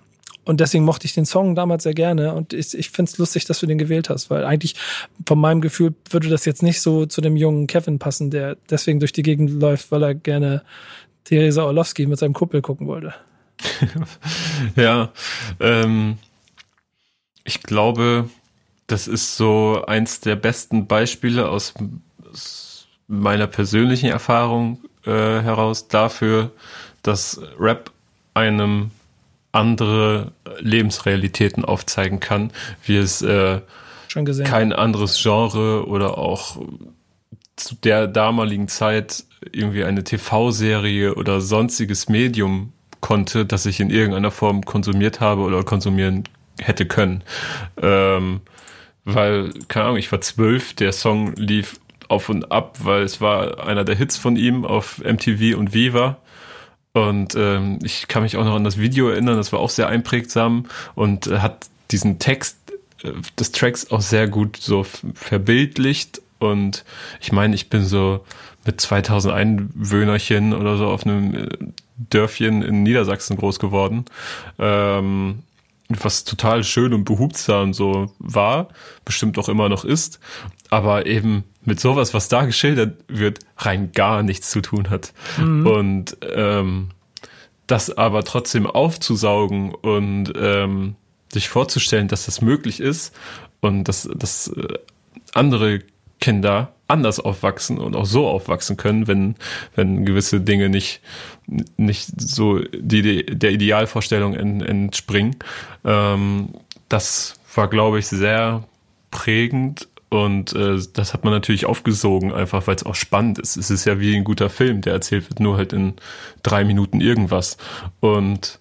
Und 0.46 0.62
deswegen 0.62 0.86
mochte 0.86 1.06
ich 1.06 1.14
den 1.14 1.26
Song 1.26 1.54
damals 1.54 1.84
sehr 1.84 1.94
gerne 1.94 2.34
und 2.34 2.54
ich, 2.54 2.76
ich 2.76 2.90
finde 2.90 3.12
es 3.12 3.18
lustig, 3.18 3.46
dass 3.46 3.60
du 3.60 3.68
den 3.68 3.78
gewählt 3.78 4.10
hast, 4.10 4.30
weil 4.30 4.46
eigentlich 4.46 4.76
von 5.28 5.38
meinem 5.38 5.60
Gefühl 5.62 5.94
würde 6.10 6.30
das 6.30 6.46
jetzt 6.46 6.64
nicht 6.64 6.82
so 6.82 7.06
zu 7.06 7.20
dem 7.22 7.36
jungen 7.36 7.68
Kevin 7.68 8.00
passen, 8.00 8.32
der 8.32 8.58
deswegen 8.70 9.00
durch 9.00 9.12
die 9.12 9.22
Gegend 9.22 9.52
läuft, 9.52 9.92
weil 9.92 10.02
er 10.02 10.16
gerne 10.16 10.64
Theresa 11.26 11.66
Orlowski 11.66 12.08
mit 12.08 12.18
seinem 12.18 12.34
Kuppel 12.34 12.62
gucken 12.62 12.88
wollte. 12.88 13.14
ja, 14.76 15.12
ähm, 15.60 16.18
ich 17.44 17.64
glaube, 17.64 18.30
das 18.88 19.08
ist 19.08 19.38
so 19.38 19.84
eins 19.86 20.20
der 20.20 20.36
besten 20.36 20.88
Beispiele 20.88 21.50
aus, 21.50 21.74
aus 22.32 22.88
meiner 23.08 23.48
persönlichen 23.48 24.10
Erfahrung 24.10 24.80
äh, 25.06 25.12
heraus 25.12 25.88
dafür, 25.88 26.52
dass 27.04 27.42
Rap 27.60 27.92
einem 28.34 28.92
andere 29.52 30.32
Lebensrealitäten 30.60 31.66
aufzeigen 31.66 32.20
kann, 32.20 32.52
wie 32.84 32.98
es 32.98 33.22
äh, 33.22 33.62
kein 34.46 34.74
anderes 34.74 35.22
Genre 35.22 35.88
oder 35.88 36.18
auch 36.18 36.62
zu 37.56 37.76
der 37.76 38.08
damaligen 38.08 38.68
Zeit 38.68 39.26
irgendwie 39.52 39.84
eine 39.84 40.04
TV-Serie 40.04 41.16
oder 41.16 41.42
sonstiges 41.42 42.10
Medium 42.10 42.74
konnte, 43.02 43.46
das 43.46 43.66
ich 43.66 43.80
in 43.80 43.90
irgendeiner 43.90 44.32
Form 44.32 44.66
konsumiert 44.66 45.20
habe 45.20 45.42
oder 45.42 45.64
konsumieren 45.64 46.24
hätte 46.60 46.86
können. 46.86 47.24
Ähm, 47.82 48.42
weil, 49.06 49.54
keine 49.68 49.86
Ahnung, 49.86 49.98
ich 49.98 50.12
war 50.12 50.22
zwölf, 50.22 50.74
der 50.74 50.92
Song 50.92 51.34
lief 51.36 51.80
auf 52.10 52.30
und 52.30 52.52
ab, 52.52 52.80
weil 52.84 53.04
es 53.04 53.22
war 53.22 53.66
einer 53.66 53.84
der 53.84 53.96
Hits 53.96 54.18
von 54.18 54.36
ihm 54.36 54.66
auf 54.66 55.00
MTV 55.00 55.58
und 55.58 55.74
Viva. 55.74 56.18
Und 56.94 57.36
ähm, 57.36 57.80
ich 57.84 58.08
kann 58.08 58.24
mich 58.24 58.36
auch 58.36 58.44
noch 58.44 58.56
an 58.56 58.64
das 58.64 58.80
Video 58.80 59.10
erinnern, 59.10 59.38
das 59.38 59.54
war 59.54 59.60
auch 59.60 59.70
sehr 59.70 59.88
einprägsam 59.88 60.66
und 60.96 61.28
äh, 61.28 61.38
hat 61.38 61.68
diesen 61.92 62.18
Text 62.20 62.58
äh, 63.04 63.12
des 63.38 63.52
Tracks 63.52 63.92
auch 63.92 64.02
sehr 64.02 64.28
gut 64.28 64.58
so 64.58 64.84
verbildlicht. 64.84 66.22
Und 66.40 66.84
ich 67.22 67.32
meine, 67.32 67.54
ich 67.54 67.70
bin 67.70 67.86
so 67.86 68.26
mit 68.66 68.82
2000 68.82 69.34
Einwöhnerchen 69.34 70.54
oder 70.54 70.78
so 70.78 70.88
auf 70.88 71.06
einem 71.06 71.36
äh, 71.36 71.48
Dörfchen 72.10 72.62
in 72.62 72.84
Niedersachsen 72.84 73.38
groß 73.38 73.60
geworden. 73.60 74.06
Ähm, 74.58 75.44
was 75.90 76.24
total 76.24 76.64
schön 76.64 76.94
und 76.94 77.04
behutsam 77.04 77.74
so 77.74 78.14
war, 78.20 78.70
bestimmt 79.06 79.38
auch 79.40 79.50
immer 79.50 79.70
noch 79.70 79.84
ist, 79.84 80.20
aber 80.70 81.08
eben 81.08 81.44
mit 81.64 81.80
sowas, 81.80 82.14
was 82.14 82.28
da 82.28 82.46
geschildert 82.46 83.04
wird, 83.08 83.40
rein 83.58 83.92
gar 83.92 84.22
nichts 84.22 84.52
zu 84.52 84.62
tun 84.62 84.90
hat. 84.92 85.14
Mhm. 85.38 85.66
Und 85.66 86.18
ähm, 86.22 86.90
das 87.66 87.96
aber 87.96 88.24
trotzdem 88.24 88.68
aufzusaugen 88.68 89.74
und 89.74 90.32
ähm, 90.36 90.96
sich 91.32 91.50
vorzustellen, 91.50 92.08
dass 92.08 92.26
das 92.26 92.42
möglich 92.42 92.80
ist 92.80 93.16
und 93.60 93.84
dass, 93.86 94.10
dass 94.16 94.48
äh, 94.48 94.76
andere 95.34 95.82
Kinder 96.20 96.74
anders 96.88 97.20
aufwachsen 97.20 97.78
und 97.78 97.96
auch 97.96 98.06
so 98.06 98.28
aufwachsen 98.28 98.76
können, 98.76 99.08
wenn, 99.08 99.36
wenn 99.76 100.06
gewisse 100.06 100.42
Dinge 100.42 100.70
nicht, 100.70 101.02
nicht 101.78 102.20
so 102.20 102.60
die, 102.60 103.26
der 103.26 103.52
Idealvorstellung 103.52 104.34
entspringen. 104.34 105.36
Ähm, 105.86 106.50
das 106.90 107.36
war, 107.54 107.68
glaube 107.68 108.00
ich, 108.00 108.08
sehr 108.08 108.64
prägend 109.12 109.88
und 110.10 110.54
äh, 110.54 110.80
das 110.94 111.14
hat 111.14 111.24
man 111.24 111.34
natürlich 111.34 111.68
aufgesogen, 111.68 112.34
einfach 112.34 112.66
weil 112.66 112.76
es 112.76 112.86
auch 112.86 112.96
spannend 112.96 113.38
ist. 113.38 113.58
Es 113.58 113.70
ist 113.70 113.86
ja 113.86 114.00
wie 114.00 114.16
ein 114.16 114.24
guter 114.24 114.50
Film, 114.50 114.82
der 114.82 114.94
erzählt 114.94 115.30
wird, 115.30 115.40
nur 115.40 115.58
halt 115.58 115.72
in 115.72 115.94
drei 116.42 116.64
Minuten 116.64 117.00
irgendwas. 117.00 117.58
Und 118.00 118.60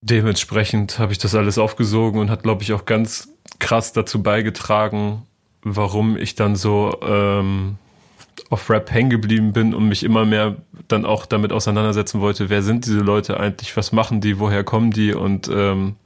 dementsprechend 0.00 0.98
habe 0.98 1.12
ich 1.12 1.18
das 1.18 1.34
alles 1.34 1.58
aufgesogen 1.58 2.18
und 2.18 2.30
hat, 2.30 2.42
glaube 2.42 2.62
ich, 2.62 2.72
auch 2.72 2.86
ganz 2.86 3.28
krass 3.58 3.92
dazu 3.92 4.22
beigetragen, 4.22 5.26
warum 5.64 6.16
ich 6.16 6.34
dann 6.34 6.56
so 6.56 6.98
ähm, 7.02 7.76
auf 8.50 8.68
Rap 8.70 8.92
hängen 8.92 9.10
geblieben 9.10 9.52
bin 9.52 9.74
und 9.74 9.88
mich 9.88 10.04
immer 10.04 10.24
mehr 10.24 10.56
dann 10.88 11.04
auch 11.04 11.26
damit 11.26 11.52
auseinandersetzen 11.52 12.20
wollte, 12.20 12.50
wer 12.50 12.62
sind 12.62 12.86
diese 12.86 13.00
Leute 13.00 13.40
eigentlich, 13.40 13.76
was 13.76 13.92
machen 13.92 14.20
die, 14.20 14.38
woher 14.38 14.62
kommen 14.64 14.90
die 14.90 15.12
und 15.12 15.48
ähm, 15.48 15.96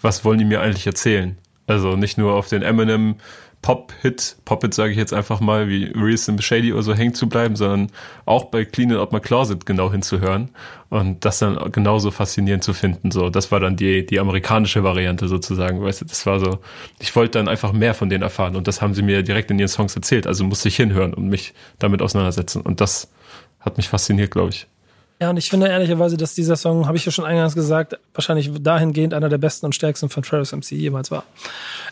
was 0.00 0.24
wollen 0.24 0.38
die 0.38 0.44
mir 0.44 0.60
eigentlich 0.60 0.86
erzählen? 0.86 1.38
Also 1.66 1.96
nicht 1.96 2.18
nur 2.18 2.34
auf 2.34 2.48
den 2.48 2.62
Eminem 2.62 3.16
Pop-Hit, 3.62 4.36
Pop-Hit 4.44 4.74
sage 4.74 4.90
ich 4.90 4.98
jetzt 4.98 5.14
einfach 5.14 5.38
mal, 5.40 5.68
wie 5.68 5.84
Real 5.94 6.16
Sim 6.16 6.40
Shady 6.40 6.72
oder 6.72 6.82
so 6.82 6.94
hängen 6.94 7.14
zu 7.14 7.28
bleiben, 7.28 7.54
sondern 7.54 7.90
auch 8.24 8.46
bei 8.46 8.64
Clean 8.64 8.92
Out 8.94 9.12
My 9.12 9.20
Closet 9.20 9.64
genau 9.64 9.92
hinzuhören 9.92 10.50
und 10.90 11.24
das 11.24 11.38
dann 11.38 11.70
genauso 11.70 12.10
faszinierend 12.10 12.64
zu 12.64 12.74
finden. 12.74 13.12
So, 13.12 13.30
das 13.30 13.52
war 13.52 13.60
dann 13.60 13.76
die, 13.76 14.04
die 14.04 14.18
amerikanische 14.18 14.82
Variante 14.82 15.28
sozusagen, 15.28 15.80
weißt 15.80 16.00
du, 16.00 16.04
das 16.06 16.26
war 16.26 16.40
so, 16.40 16.58
ich 16.98 17.14
wollte 17.14 17.38
dann 17.38 17.46
einfach 17.46 17.72
mehr 17.72 17.94
von 17.94 18.10
denen 18.10 18.22
erfahren 18.22 18.56
und 18.56 18.66
das 18.66 18.82
haben 18.82 18.94
sie 18.94 19.02
mir 19.02 19.22
direkt 19.22 19.50
in 19.52 19.58
ihren 19.60 19.68
Songs 19.68 19.94
erzählt, 19.94 20.26
also 20.26 20.42
musste 20.42 20.66
ich 20.66 20.76
hinhören 20.76 21.14
und 21.14 21.28
mich 21.28 21.54
damit 21.78 22.02
auseinandersetzen 22.02 22.62
und 22.62 22.80
das 22.80 23.12
hat 23.60 23.76
mich 23.76 23.88
fasziniert, 23.88 24.32
glaube 24.32 24.50
ich. 24.50 24.66
Ja, 25.22 25.30
und 25.30 25.36
ich 25.36 25.50
finde 25.50 25.68
ehrlicherweise, 25.68 26.16
dass 26.16 26.34
dieser 26.34 26.56
Song, 26.56 26.88
habe 26.88 26.96
ich 26.96 27.04
ja 27.06 27.12
schon 27.12 27.24
eingangs 27.24 27.54
gesagt, 27.54 27.96
wahrscheinlich 28.12 28.50
dahingehend 28.60 29.14
einer 29.14 29.28
der 29.28 29.38
besten 29.38 29.66
und 29.66 29.72
stärksten 29.72 30.08
von 30.08 30.24
Travis 30.24 30.50
MC 30.50 30.72
jemals 30.72 31.12
war. 31.12 31.22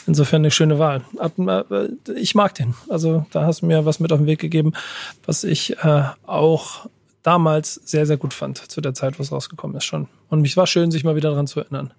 Insofern 0.04 0.42
eine 0.42 0.50
schöne 0.50 0.80
Wahl. 0.80 1.02
Äh, 1.16 2.12
ich 2.16 2.34
mag 2.34 2.56
den. 2.56 2.74
Also 2.88 3.26
da 3.30 3.46
hast 3.46 3.62
du 3.62 3.66
mir 3.66 3.86
was 3.86 4.00
mit 4.00 4.10
auf 4.10 4.18
den 4.18 4.26
Weg 4.26 4.40
gegeben, 4.40 4.72
was 5.26 5.44
ich 5.44 5.78
äh, 5.78 6.02
auch 6.26 6.88
damals 7.22 7.74
sehr, 7.74 8.04
sehr 8.04 8.16
gut 8.16 8.34
fand, 8.34 8.58
zu 8.58 8.80
der 8.80 8.94
Zeit, 8.94 9.20
wo 9.20 9.22
es 9.22 9.30
rausgekommen 9.30 9.76
ist 9.76 9.84
schon. 9.84 10.08
Und 10.28 10.40
mich 10.40 10.56
war 10.56 10.66
schön, 10.66 10.90
sich 10.90 11.04
mal 11.04 11.14
wieder 11.14 11.30
daran 11.30 11.46
zu 11.46 11.60
erinnern. 11.60 11.94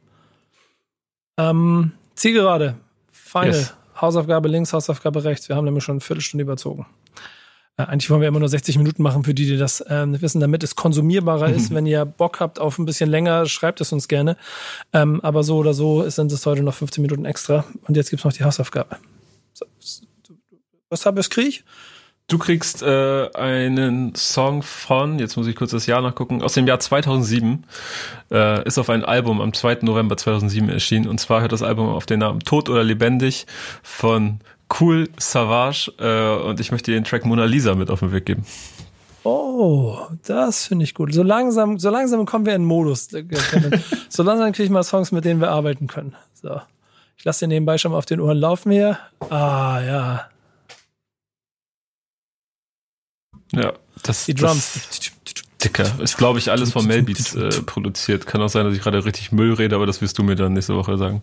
Ähm, 1.37 1.93
Zielgerade, 2.13 2.75
Final, 3.13 3.47
yes. 3.47 3.73
Hausaufgabe 3.95 4.49
links, 4.49 4.73
Hausaufgabe 4.73 5.23
rechts. 5.23 5.47
Wir 5.47 5.55
haben 5.55 5.63
nämlich 5.63 5.85
schon 5.85 5.93
eine 5.93 6.01
Viertelstunde 6.01 6.43
überzogen. 6.43 6.87
Äh, 7.77 7.83
eigentlich 7.83 8.09
wollen 8.09 8.21
wir 8.21 8.27
immer 8.27 8.39
nur 8.39 8.49
60 8.49 8.77
Minuten 8.77 9.03
machen, 9.03 9.23
für 9.23 9.33
die, 9.33 9.45
die 9.45 9.57
das 9.57 9.83
ähm, 9.87 10.21
wissen, 10.21 10.39
damit 10.39 10.63
es 10.63 10.75
konsumierbarer 10.75 11.49
mhm. 11.49 11.55
ist. 11.57 11.73
Wenn 11.73 11.85
ihr 11.85 12.05
Bock 12.05 12.39
habt 12.39 12.59
auf 12.59 12.77
ein 12.77 12.85
bisschen 12.85 13.09
länger, 13.09 13.45
schreibt 13.45 13.81
es 13.81 13.91
uns 13.91 14.07
gerne. 14.07 14.37
Ähm, 14.93 15.21
aber 15.21 15.43
so 15.43 15.57
oder 15.57 15.73
so 15.73 16.07
sind 16.09 16.31
es 16.31 16.45
heute 16.45 16.63
noch 16.63 16.73
15 16.73 17.01
Minuten 17.01 17.25
extra. 17.25 17.65
Und 17.87 17.97
jetzt 17.97 18.09
gibt's 18.09 18.25
noch 18.25 18.33
die 18.33 18.43
Hausaufgabe. 18.43 18.97
Was 20.89 21.05
habe 21.05 21.19
ich 21.21 21.29
krieg? 21.29 21.63
Du 22.27 22.37
kriegst 22.37 22.81
äh, 22.81 23.29
einen 23.33 24.15
Song 24.15 24.61
von, 24.61 25.19
jetzt 25.19 25.35
muss 25.35 25.47
ich 25.47 25.55
kurz 25.55 25.71
das 25.71 25.85
Jahr 25.85 26.01
nachgucken, 26.01 26.41
aus 26.41 26.53
dem 26.53 26.65
Jahr 26.65 26.79
2007. 26.79 27.65
Äh, 28.31 28.65
ist 28.65 28.77
auf 28.77 28.89
ein 28.89 29.03
Album 29.03 29.41
am 29.41 29.53
2. 29.53 29.79
November 29.81 30.15
2007 30.15 30.69
erschienen. 30.69 31.09
Und 31.09 31.19
zwar 31.19 31.41
hört 31.41 31.51
das 31.51 31.61
Album 31.61 31.89
auf 31.89 32.05
den 32.05 32.19
Namen 32.19 32.39
Tod 32.39 32.69
oder 32.69 32.85
Lebendig 32.85 33.47
von 33.83 34.39
Cool 34.79 35.09
Savage 35.17 35.91
äh, 35.99 36.47
und 36.47 36.59
ich 36.59 36.71
möchte 36.71 36.91
den 36.91 37.03
Track 37.03 37.25
Mona 37.25 37.45
Lisa 37.45 37.75
mit 37.75 37.89
auf 37.89 37.99
den 37.99 38.11
Weg 38.11 38.25
geben. 38.25 38.45
Oh, 39.23 39.97
das 40.23 40.65
finde 40.67 40.83
ich 40.83 40.93
gut. 40.93 41.13
So 41.13 41.23
langsam, 41.23 41.77
so 41.77 41.89
langsam 41.89 42.25
kommen 42.25 42.45
wir 42.45 42.55
in 42.55 42.65
Modus. 42.65 43.09
so 44.09 44.23
langsam 44.23 44.51
kriege 44.51 44.63
ich 44.63 44.69
mal 44.69 44.83
Songs, 44.83 45.11
mit 45.11 45.25
denen 45.25 45.41
wir 45.41 45.51
arbeiten 45.51 45.87
können. 45.87 46.15
So. 46.33 46.61
Ich 47.17 47.25
lasse 47.25 47.41
den 47.41 47.49
nebenbei 47.49 47.77
schon 47.77 47.91
mal 47.91 47.99
auf 47.99 48.07
den 48.07 48.19
Ohren 48.19 48.37
laufen 48.37 48.71
hier. 48.71 48.97
Ah, 49.29 49.79
ja. 49.85 50.29
Ja, 53.53 53.73
das. 54.01 54.25
Die 54.25 54.33
Drums. 54.33 54.73
Das, 54.73 55.11
Dicker. 55.63 55.99
Ist, 56.01 56.17
glaube 56.17 56.39
ich, 56.39 56.51
alles 56.51 56.71
von 56.71 56.85
Melbeats 56.85 57.35
äh, 57.35 57.49
produziert. 57.65 58.25
Kann 58.25 58.41
auch 58.41 58.49
sein, 58.49 58.65
dass 58.65 58.75
ich 58.75 58.81
gerade 58.81 59.03
richtig 59.05 59.31
Müll 59.31 59.53
rede, 59.53 59.75
aber 59.75 59.85
das 59.85 60.01
wirst 60.01 60.17
du 60.17 60.23
mir 60.23 60.35
dann 60.35 60.53
nächste 60.53 60.75
Woche 60.75 60.97
sagen. 60.97 61.21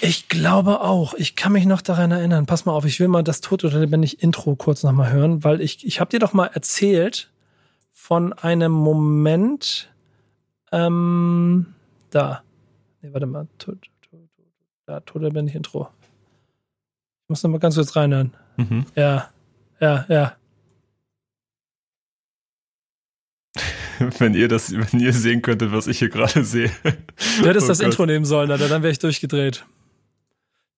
Ich 0.00 0.28
glaube 0.28 0.80
auch. 0.80 1.14
Ich 1.14 1.36
kann 1.36 1.52
mich 1.52 1.66
noch 1.66 1.80
daran 1.80 2.10
erinnern. 2.10 2.46
Pass 2.46 2.64
mal 2.66 2.72
auf, 2.72 2.84
ich 2.84 3.00
will 3.00 3.08
mal 3.08 3.22
das 3.22 3.40
Tod 3.40 3.64
oder 3.64 3.78
lebendig 3.78 4.22
Intro 4.22 4.56
kurz 4.56 4.82
nochmal 4.82 5.12
hören, 5.12 5.44
weil 5.44 5.60
ich, 5.60 5.86
ich 5.86 6.00
habe 6.00 6.10
dir 6.10 6.18
doch 6.18 6.32
mal 6.32 6.46
erzählt 6.46 7.30
von 7.92 8.32
einem 8.32 8.72
Moment, 8.72 9.90
ähm, 10.72 11.74
da. 12.10 12.42
Nee, 13.02 13.10
warte 13.12 13.26
mal. 13.26 13.48
Tod, 13.58 13.78
Tod, 14.08 14.20
da, 14.86 15.00
Tod 15.00 15.16
oder 15.16 15.28
lebendig 15.28 15.54
Intro. 15.54 15.88
Ich 17.24 17.28
muss 17.28 17.42
noch 17.42 17.50
mal 17.50 17.58
ganz 17.58 17.74
kurz 17.74 17.94
reinhören. 17.96 18.32
Mhm. 18.56 18.86
Ja, 18.94 19.28
ja, 19.80 20.06
ja. 20.08 20.37
wenn 24.18 24.34
ihr 24.34 24.48
das, 24.48 24.72
wenn 24.72 25.00
ihr 25.00 25.12
sehen 25.12 25.42
könntet, 25.42 25.72
was 25.72 25.86
ich 25.86 25.98
hier 25.98 26.08
gerade 26.08 26.44
sehe. 26.44 26.70
Du 27.40 27.46
hättest 27.48 27.66
Oh 27.66 27.68
das 27.68 27.78
Gott. 27.78 27.86
Intro 27.86 28.06
nehmen 28.06 28.24
sollen, 28.24 28.50
Alter, 28.50 28.68
dann 28.68 28.82
wäre 28.82 28.92
ich 28.92 28.98
durchgedreht. 28.98 29.64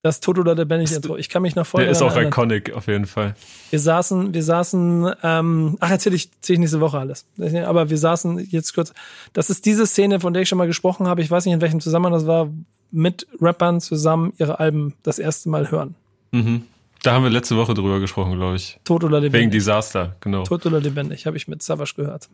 Das 0.03 0.21
Tod 0.21 0.39
oder 0.39 0.55
lebendig 0.55 0.93
Intro. 0.93 1.19
Ich 1.19 1.29
kann 1.29 1.43
mich 1.43 1.55
noch 1.57 1.67
voll 1.67 1.83
Der 1.83 1.91
ist 1.91 2.01
auch 2.01 2.13
erinnern. 2.13 2.29
iconic, 2.29 2.73
auf 2.73 2.87
jeden 2.87 3.05
Fall. 3.05 3.35
Wir 3.69 3.79
saßen, 3.79 4.33
wir 4.33 4.43
saßen, 4.43 5.13
ähm, 5.23 5.77
ach, 5.79 5.91
erzähl 5.91 6.15
ich, 6.15 6.31
erzähl 6.37 6.55
ich 6.55 6.61
nächste 6.61 6.81
Woche 6.81 6.99
alles. 6.99 7.27
Aber 7.67 7.91
wir 7.91 7.99
saßen 7.99 8.39
jetzt 8.51 8.75
kurz, 8.75 8.95
das 9.35 9.51
ist 9.51 9.67
diese 9.67 9.87
Szene, 9.87 10.19
von 10.19 10.33
der 10.33 10.43
ich 10.43 10.49
schon 10.49 10.57
mal 10.57 10.67
gesprochen 10.67 11.07
habe, 11.07 11.21
ich 11.21 11.31
weiß 11.31 11.45
nicht, 11.45 11.53
in 11.53 11.61
welchem 11.61 11.81
Zusammenhang 11.81 12.15
das 12.15 12.27
war, 12.27 12.49
mit 12.91 13.27
Rappern 13.43 13.81
zusammen 13.83 14.33
ihre 14.39 14.59
Alben 14.59 14.95
das 15.03 15.19
erste 15.19 15.51
Mal 15.51 15.71
hören. 15.71 15.95
Mhm. 16.33 16.63
Da 17.03 17.13
haben 17.13 17.23
wir 17.23 17.31
letzte 17.31 17.57
Woche 17.59 17.75
drüber 17.75 18.01
gesprochen, 18.01 18.37
glaube 18.37 18.57
ich. 18.57 18.79
Tot 18.85 19.05
oder 19.05 19.19
Wegen 19.23 19.33
lebendig. 19.33 19.51
Desaster, 19.53 20.17
genau. 20.21 20.45
Tot 20.45 20.65
oder 20.65 20.81
lebendig, 20.81 21.27
habe 21.27 21.37
ich 21.37 21.47
mit 21.47 21.63
Savage 21.63 21.93
gehört. 21.95 22.29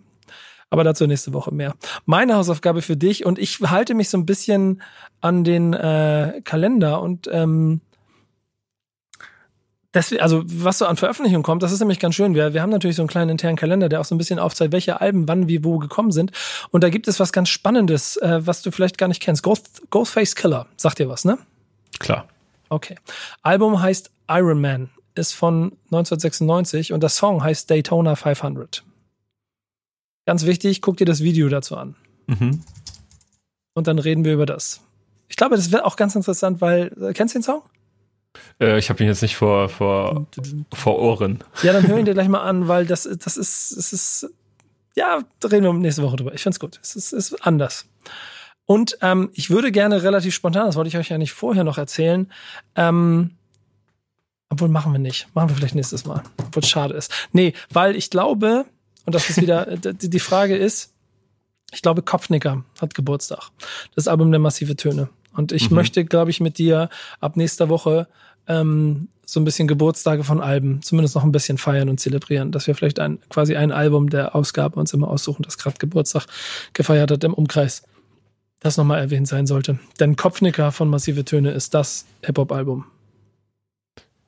Aber 0.71 0.85
dazu 0.85 1.07
nächste 1.07 1.33
Woche 1.33 1.55
mehr. 1.55 1.75
Meine 2.07 2.35
Hausaufgabe 2.35 2.83
für 2.83 2.97
dich, 2.97 3.25
und 3.25 3.39
ich 3.39 3.61
halte 3.61 3.95
mich 3.95 4.09
so 4.09 4.19
ein 4.19 4.27
bisschen 4.27 4.83
an 5.21 5.45
den 5.45 5.73
äh, 5.73 6.41
Kalender 6.45 7.03
und 7.03 7.29
ähm, 7.33 7.81
Deswegen, 9.97 10.21
also 10.21 10.43
was 10.45 10.77
so 10.77 10.85
an 10.85 10.99
Veröffentlichungen 10.99 11.43
kommt, 11.43 11.63
das 11.63 11.73
ist 11.73 11.81
nämlich 11.81 11.99
ganz 11.99 12.15
schön. 12.15 12.35
Wir, 12.35 12.53
wir 12.53 12.61
haben 12.61 12.69
natürlich 12.69 12.97
so 12.97 13.03
einen 13.03 13.09
kleinen 13.09 13.31
internen 13.31 13.57
Kalender, 13.57 13.89
der 13.89 13.99
auch 13.99 14.05
so 14.05 14.15
ein 14.15 14.19
bisschen 14.19 14.39
aufzeigt, 14.39 14.73
welche 14.73 15.01
Alben 15.01 15.27
wann, 15.27 15.49
wie, 15.49 15.65
wo 15.65 15.79
gekommen 15.79 16.13
sind. 16.13 16.33
Und 16.71 16.85
da 16.85 16.91
gibt 16.91 17.09
es 17.09 17.19
was 17.19 17.33
ganz 17.33 17.49
Spannendes, 17.49 18.19
äh, 18.19 18.47
was 18.47 18.61
du 18.61 18.71
vielleicht 18.71 18.99
gar 18.99 19.09
nicht 19.09 19.23
kennst. 19.23 19.43
Ghost, 19.43 19.85
Ghostface 19.89 20.35
Killer, 20.35 20.67
sagt 20.77 20.99
dir 20.99 21.09
was, 21.09 21.25
ne? 21.25 21.39
Klar. 21.99 22.29
Okay. 22.69 22.97
Album 23.41 23.81
heißt 23.81 24.11
Iron 24.29 24.61
Man, 24.61 24.91
ist 25.15 25.33
von 25.33 25.73
1996 25.87 26.93
und 26.93 27.03
das 27.03 27.17
Song 27.17 27.43
heißt 27.43 27.71
Daytona 27.71 28.17
500. 28.17 28.85
Ganz 30.27 30.45
wichtig, 30.45 30.83
guck 30.83 30.97
dir 30.97 31.07
das 31.07 31.23
Video 31.23 31.49
dazu 31.49 31.77
an. 31.77 31.95
Mhm. 32.27 32.63
Und 33.75 33.87
dann 33.87 33.99
reden 33.99 34.25
wir 34.25 34.35
über 34.35 34.47
das. 34.47 34.81
Ich 35.29 35.37
glaube, 35.37 35.57
das 35.57 35.73
wird 35.73 35.85
auch 35.85 35.97
ganz 35.97 36.15
interessant, 36.15 36.61
weil, 36.61 36.93
äh, 37.01 37.13
kennst 37.13 37.35
du 37.35 37.39
den 37.39 37.45
Song? 37.45 37.63
Äh, 38.61 38.79
ich 38.79 38.91
habe 38.91 39.03
ihn 39.03 39.09
jetzt 39.09 39.23
nicht 39.23 39.37
vor, 39.37 39.69
vor, 39.69 40.27
vor 40.73 40.99
Ohren. 40.99 41.43
Ja, 41.63 41.73
dann 41.73 41.87
hör 41.87 41.99
ihn 41.99 42.05
dir 42.07 42.15
gleich 42.15 42.29
mal 42.29 42.43
an, 42.43 42.69
weil 42.69 42.87
das, 42.87 43.05
das 43.05 43.37
ist, 43.37 43.77
das 43.77 43.93
ist, 43.93 44.31
ja, 44.95 45.21
reden 45.45 45.65
wir 45.65 45.73
nächste 45.73 46.03
Woche 46.03 46.17
drüber. 46.17 46.35
Ich 46.35 46.43
find's 46.43 46.61
gut. 46.61 46.79
Es 46.83 46.97
ist, 46.97 47.13
ist 47.13 47.47
anders. 47.47 47.87
Und 48.65 48.99
ähm, 49.01 49.31
ich 49.33 49.51
würde 49.51 49.71
gerne 49.71 50.03
relativ 50.03 50.35
spontan, 50.35 50.67
das 50.67 50.75
wollte 50.75 50.89
ich 50.89 50.97
euch 50.97 51.11
ja 51.11 51.19
nicht 51.19 51.33
vorher 51.33 51.63
noch 51.63 51.79
erzählen, 51.79 52.33
ähm, 52.75 53.31
obwohl 54.49 54.69
machen 54.69 54.93
wir 54.93 54.99
nicht. 54.99 55.29
Machen 55.35 55.51
wir 55.51 55.57
vielleicht 55.57 55.75
nächstes 55.75 56.05
Mal. 56.05 56.23
Obwohl 56.39 56.63
es 56.63 56.69
schade 56.69 56.95
ist. 56.95 57.13
Nee, 57.33 57.53
weil 57.71 57.95
ich 57.95 58.11
glaube, 58.11 58.65
und 59.07 59.15
das 59.15 59.31
ist 59.31 59.41
wieder, 59.41 59.67
äh, 59.69 59.95
die 59.95 60.11
die 60.11 60.21
Frage 60.21 60.57
ist, 60.57 60.93
ich 61.73 61.83
glaube, 61.83 62.03
Kopfnicker 62.03 62.65
hat 62.81 62.95
Geburtstag. 62.95 63.51
Das 63.95 64.07
Album 64.09 64.31
der 64.31 64.41
massive 64.41 64.77
Töne. 64.77 65.09
Und 65.35 65.53
ich 65.53 65.71
Mhm. 65.71 65.77
möchte, 65.77 66.05
glaube 66.05 66.31
ich, 66.31 66.41
mit 66.41 66.59
dir 66.59 66.89
ab 67.21 67.37
nächster 67.37 67.69
Woche 67.69 68.09
ähm, 68.49 69.09
so 69.25 69.41
ein 69.41 69.45
bisschen 69.45 69.67
Geburtstage 69.67 70.23
von 70.23 70.41
Alben 70.41 70.81
zumindest 70.83 71.17
noch 71.17 71.25
ein 71.25 71.33
bisschen 71.33 71.59
feiern 71.59 71.89
und 71.89 71.99
zelebrieren, 71.99 72.53
dass 72.53 72.69
wir 72.69 72.77
vielleicht 72.77 73.01
ein 73.01 73.19
quasi 73.29 73.57
ein 73.57 73.73
Album 73.73 74.09
der 74.09 74.37
Ausgabe 74.37 74.79
uns 74.79 74.93
immer 74.93 75.09
aussuchen, 75.09 75.43
das 75.43 75.59
gerade 75.59 75.79
Geburtstag 75.79 76.27
gefeiert 76.73 77.11
hat 77.11 77.25
im 77.25 77.35
Umkreis. 77.35 77.83
Das 78.61 78.77
nochmal 78.77 79.01
erwähnt 79.01 79.27
sein 79.29 79.47
sollte. 79.47 79.79
Denn 79.99 80.15
Kopfnicker 80.17 80.71
von 80.73 80.89
Massive 80.89 81.25
Töne 81.25 81.51
ist 81.51 81.75
das 81.75 82.07
Hip-Hop-Album. 82.25 82.85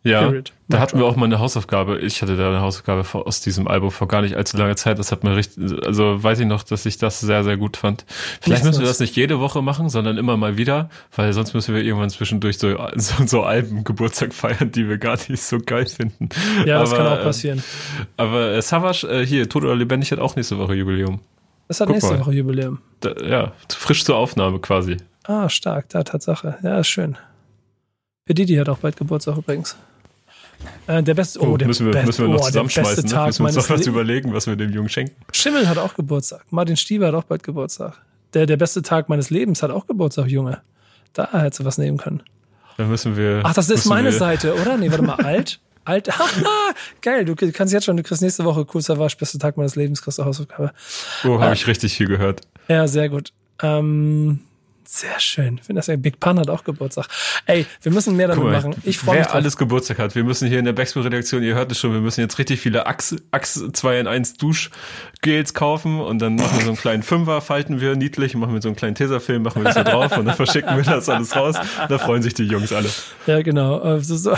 Ja, 0.04 0.20
Period. 0.22 0.52
da 0.68 0.78
hatten 0.78 0.98
wir 0.98 1.06
auch 1.06 1.16
mal 1.16 1.26
eine 1.26 1.40
Hausaufgabe. 1.40 1.98
Ich 1.98 2.22
hatte 2.22 2.36
da 2.36 2.48
eine 2.48 2.60
Hausaufgabe 2.60 3.04
aus 3.26 3.40
diesem 3.40 3.66
Album 3.66 3.90
vor 3.90 4.06
gar 4.06 4.22
nicht 4.22 4.36
allzu 4.36 4.56
langer 4.56 4.76
Zeit. 4.76 4.98
Das 4.98 5.10
hat 5.10 5.24
mir 5.24 5.34
richtig, 5.34 5.84
also 5.84 6.22
weiß 6.22 6.38
ich 6.38 6.46
noch, 6.46 6.62
dass 6.62 6.86
ich 6.86 6.98
das 6.98 7.20
sehr, 7.20 7.42
sehr 7.42 7.56
gut 7.56 7.76
fand. 7.76 8.04
Vielleicht 8.40 8.64
müssen 8.64 8.80
wir 8.80 8.86
das 8.86 9.00
nicht 9.00 9.16
jede 9.16 9.40
Woche 9.40 9.60
machen, 9.60 9.88
sondern 9.88 10.16
immer 10.16 10.36
mal 10.36 10.56
wieder, 10.56 10.88
weil 11.16 11.32
sonst 11.32 11.52
müssen 11.52 11.74
wir 11.74 11.82
irgendwann 11.82 12.10
zwischendurch 12.10 12.58
so, 12.58 12.76
so, 12.94 13.26
so 13.26 13.42
Alben 13.42 13.82
Geburtstag 13.82 14.32
feiern, 14.32 14.70
die 14.70 14.88
wir 14.88 14.98
gar 14.98 15.18
nicht 15.28 15.42
so 15.42 15.58
geil 15.58 15.86
finden. 15.86 16.28
Ja, 16.64 16.78
das 16.78 16.92
Aber, 16.92 16.98
kann 16.98 17.06
auch 17.08 17.18
ähm, 17.18 17.24
passieren. 17.24 17.62
Aber 18.16 18.52
äh, 18.52 18.62
Savage, 18.62 19.06
äh, 19.08 19.26
hier, 19.26 19.48
Tod 19.48 19.64
oder 19.64 19.74
Lebendig 19.74 20.12
hat 20.12 20.20
auch 20.20 20.36
nächste 20.36 20.58
Woche 20.58 20.74
Jubiläum. 20.74 21.20
Das 21.66 21.80
hat 21.80 21.88
guck 21.88 21.96
nächste 21.96 22.14
mal. 22.14 22.20
Woche 22.20 22.32
Jubiläum. 22.32 22.78
Da, 23.00 23.14
ja, 23.20 23.52
frisch 23.68 24.04
zur 24.04 24.16
Aufnahme 24.16 24.60
quasi. 24.60 24.96
Ah, 25.24 25.48
stark, 25.48 25.88
da 25.88 26.04
Tatsache. 26.04 26.56
Ja, 26.62 26.78
ist 26.78 26.88
schön. 26.88 27.18
Für 28.26 28.34
Didi 28.34 28.56
hat 28.56 28.68
auch 28.68 28.78
bald 28.78 28.96
Geburtstag 28.96 29.36
übrigens. 29.38 29.76
Äh, 30.86 31.02
der 31.02 31.14
beste, 31.14 31.40
oh, 31.40 31.52
Oh, 31.52 31.56
der, 31.56 31.68
müssen 31.68 31.86
wir, 31.86 31.92
best- 31.92 32.06
müssen 32.06 32.22
wir 32.24 32.28
oh, 32.30 32.32
noch 32.32 32.40
der 32.40 32.46
zusammenschmeißen. 32.48 33.04
Ne? 33.04 33.10
Tag 33.10 33.26
Müssen 33.26 33.38
wir 33.42 33.46
uns 33.46 33.54
meines 33.56 33.68
noch 33.68 33.76
was 33.78 33.84
Le- 33.86 33.92
überlegen, 33.92 34.32
was 34.32 34.46
wir 34.46 34.56
dem 34.56 34.72
Jungen 34.72 34.88
schenken. 34.88 35.14
Schimmel 35.32 35.68
hat 35.68 35.78
auch 35.78 35.94
Geburtstag. 35.94 36.44
Martin 36.50 36.76
Stieber 36.76 37.08
hat 37.08 37.14
auch 37.14 37.24
bald 37.24 37.42
Geburtstag. 37.42 37.94
Der, 38.34 38.46
der 38.46 38.56
beste 38.56 38.82
Tag 38.82 39.08
meines 39.08 39.30
Lebens 39.30 39.62
hat 39.62 39.70
auch 39.70 39.86
Geburtstag, 39.86 40.26
Junge. 40.28 40.60
Da 41.14 41.28
hättest 41.32 41.60
du 41.60 41.64
was 41.64 41.78
nehmen 41.78 41.96
können. 41.98 42.22
Dann 42.76 42.88
müssen 42.90 43.16
wir. 43.16 43.40
Ach, 43.44 43.54
das 43.54 43.70
ist 43.70 43.86
meine 43.86 44.10
wir, 44.12 44.18
Seite, 44.18 44.54
oder? 44.54 44.76
Nee, 44.76 44.90
warte 44.90 45.02
mal, 45.04 45.14
alt? 45.24 45.60
Alt, 45.84 46.10
geil, 47.00 47.24
du 47.24 47.34
kannst 47.34 47.72
jetzt 47.72 47.84
schon, 47.86 47.96
du 47.96 48.02
kriegst 48.02 48.20
nächste 48.20 48.44
Woche 48.44 48.66
cool 48.74 48.82
Savage, 48.82 49.16
bester 49.18 49.38
Tag 49.38 49.56
meines 49.56 49.74
Lebens, 49.74 50.02
kriegst 50.02 50.18
du 50.18 50.24
Hausaufgabe. 50.24 50.72
Oh, 51.24 51.36
Äh, 51.36 51.38
habe 51.38 51.54
ich 51.54 51.66
richtig 51.66 51.96
viel 51.96 52.06
gehört. 52.08 52.42
Ja, 52.68 52.86
sehr 52.86 53.08
gut. 53.08 53.32
Ähm, 53.62 54.40
sehr 54.90 55.20
schön. 55.20 55.56
Ich 55.56 55.66
finde 55.66 55.80
das 55.80 55.86
ja, 55.86 55.96
Big 55.96 56.18
Pun 56.18 56.40
hat 56.40 56.48
auch 56.48 56.64
Geburtstag. 56.64 57.08
Ey, 57.44 57.66
wir 57.82 57.92
müssen 57.92 58.16
mehr 58.16 58.28
damit 58.28 58.42
mal, 58.42 58.52
machen. 58.52 58.74
Ich 58.84 58.96
freue 58.96 59.16
mich 59.16 59.18
wer 59.18 59.24
drauf. 59.26 59.34
alles 59.34 59.58
Geburtstag 59.58 59.98
hat. 59.98 60.14
Wir 60.14 60.24
müssen 60.24 60.48
hier 60.48 60.58
in 60.58 60.64
der 60.64 60.72
Backspin-Redaktion, 60.72 61.42
ihr 61.42 61.54
hört 61.54 61.70
es 61.70 61.78
schon, 61.78 61.92
wir 61.92 62.00
müssen 62.00 62.22
jetzt 62.22 62.38
richtig 62.38 62.58
viele 62.60 62.86
Axe, 62.86 63.16
Axe 63.30 63.70
2 63.70 64.00
in 64.00 64.06
1 64.06 64.38
Duschgels 64.38 65.52
kaufen 65.52 66.00
und 66.00 66.20
dann 66.20 66.36
machen 66.36 66.56
wir 66.56 66.64
so 66.64 66.70
einen 66.70 66.78
kleinen 66.78 67.02
Fünfer, 67.02 67.42
falten 67.42 67.82
wir 67.82 67.96
niedlich, 67.96 68.34
machen 68.34 68.54
wir 68.54 68.62
so 68.62 68.68
einen 68.68 68.76
kleinen 68.76 68.94
Tesafilm, 68.94 69.42
machen 69.42 69.62
wir 69.62 69.64
das 69.64 69.74
so 69.74 69.82
drauf 69.82 70.16
und 70.16 70.24
dann 70.24 70.36
verschicken 70.36 70.74
wir 70.74 70.84
das 70.84 71.10
alles 71.10 71.36
raus. 71.36 71.56
Da 71.88 71.98
freuen 71.98 72.22
sich 72.22 72.32
die 72.32 72.44
Jungs 72.44 72.72
alle. 72.72 72.88
Ja, 73.26 73.42
genau. 73.42 73.96
Äh, 73.96 74.00
so, 74.00 74.16
so. 74.16 74.34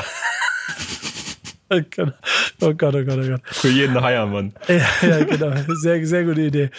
Oh 1.72 1.80
Gott, 1.94 2.14
oh 2.60 2.74
Gott, 2.74 2.94
oh 2.96 3.04
Gott, 3.04 3.18
oh 3.22 3.28
Gott. 3.28 3.40
Für 3.44 3.68
jeden 3.68 4.00
Heiermann. 4.00 4.52
Ja, 4.66 5.08
ja, 5.08 5.24
genau. 5.24 5.52
Sehr, 5.68 6.04
sehr 6.04 6.24
gute 6.24 6.40
Idee. 6.40 6.70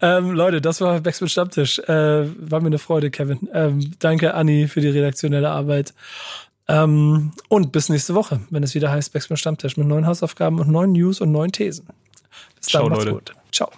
Ähm, 0.00 0.32
Leute, 0.32 0.60
das 0.60 0.80
war 0.80 1.00
Backspin 1.00 1.28
Stammtisch. 1.28 1.78
Äh, 1.78 2.26
war 2.50 2.60
mir 2.60 2.66
eine 2.66 2.78
Freude, 2.78 3.10
Kevin. 3.10 3.48
Ähm, 3.54 3.92
danke, 4.00 4.34
Anni, 4.34 4.66
für 4.66 4.80
die 4.80 4.88
redaktionelle 4.88 5.50
Arbeit. 5.50 5.94
Ähm, 6.66 7.32
und 7.48 7.72
bis 7.72 7.88
nächste 7.88 8.14
Woche, 8.14 8.40
wenn 8.50 8.62
es 8.62 8.74
wieder 8.74 8.90
heißt 8.90 9.12
Backspin 9.12 9.36
Stammtisch 9.36 9.76
mit 9.76 9.86
neuen 9.86 10.06
Hausaufgaben 10.06 10.58
und 10.58 10.68
neuen 10.68 10.92
News 10.92 11.20
und 11.20 11.30
neuen 11.30 11.52
Thesen. 11.52 11.86
Bis 12.56 12.66
dann, 12.66 12.82
Ciao, 12.82 12.88
macht's 12.88 13.04
Leute. 13.04 13.14
gut. 13.14 13.34
Ciao. 13.52 13.70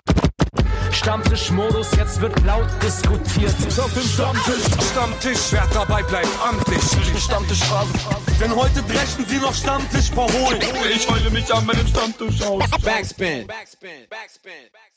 Stammtischmodus, 0.92 1.88
jetzt 1.96 2.20
wird 2.20 2.38
laut 2.44 2.68
diskutiert. 2.82 3.54
Ist 3.66 3.80
auf 3.80 3.92
dem 3.94 4.02
Stammtisch, 4.02 4.64
Stammtisch, 4.90 5.40
wer 5.50 5.66
dabei 5.72 6.02
bleibt 6.02 6.28
am 6.46 6.62
Tisch. 6.64 7.22
Stammtischphase. 7.22 7.92
Denn 8.40 8.54
heute 8.54 8.82
brechen 8.82 9.24
sie 9.26 9.38
noch 9.38 9.54
Stammtisch 9.54 10.10
verholen. 10.10 10.60
Ich 10.94 11.08
heule 11.08 11.30
mich 11.30 11.52
an 11.52 11.64
meinem 11.66 11.86
Stammtisch 11.86 12.42
aus. 12.42 12.64
Backspin. 12.82 13.46
Backspin. 13.46 14.06
Backspin. 14.08 14.52
Backspin. 14.72 14.91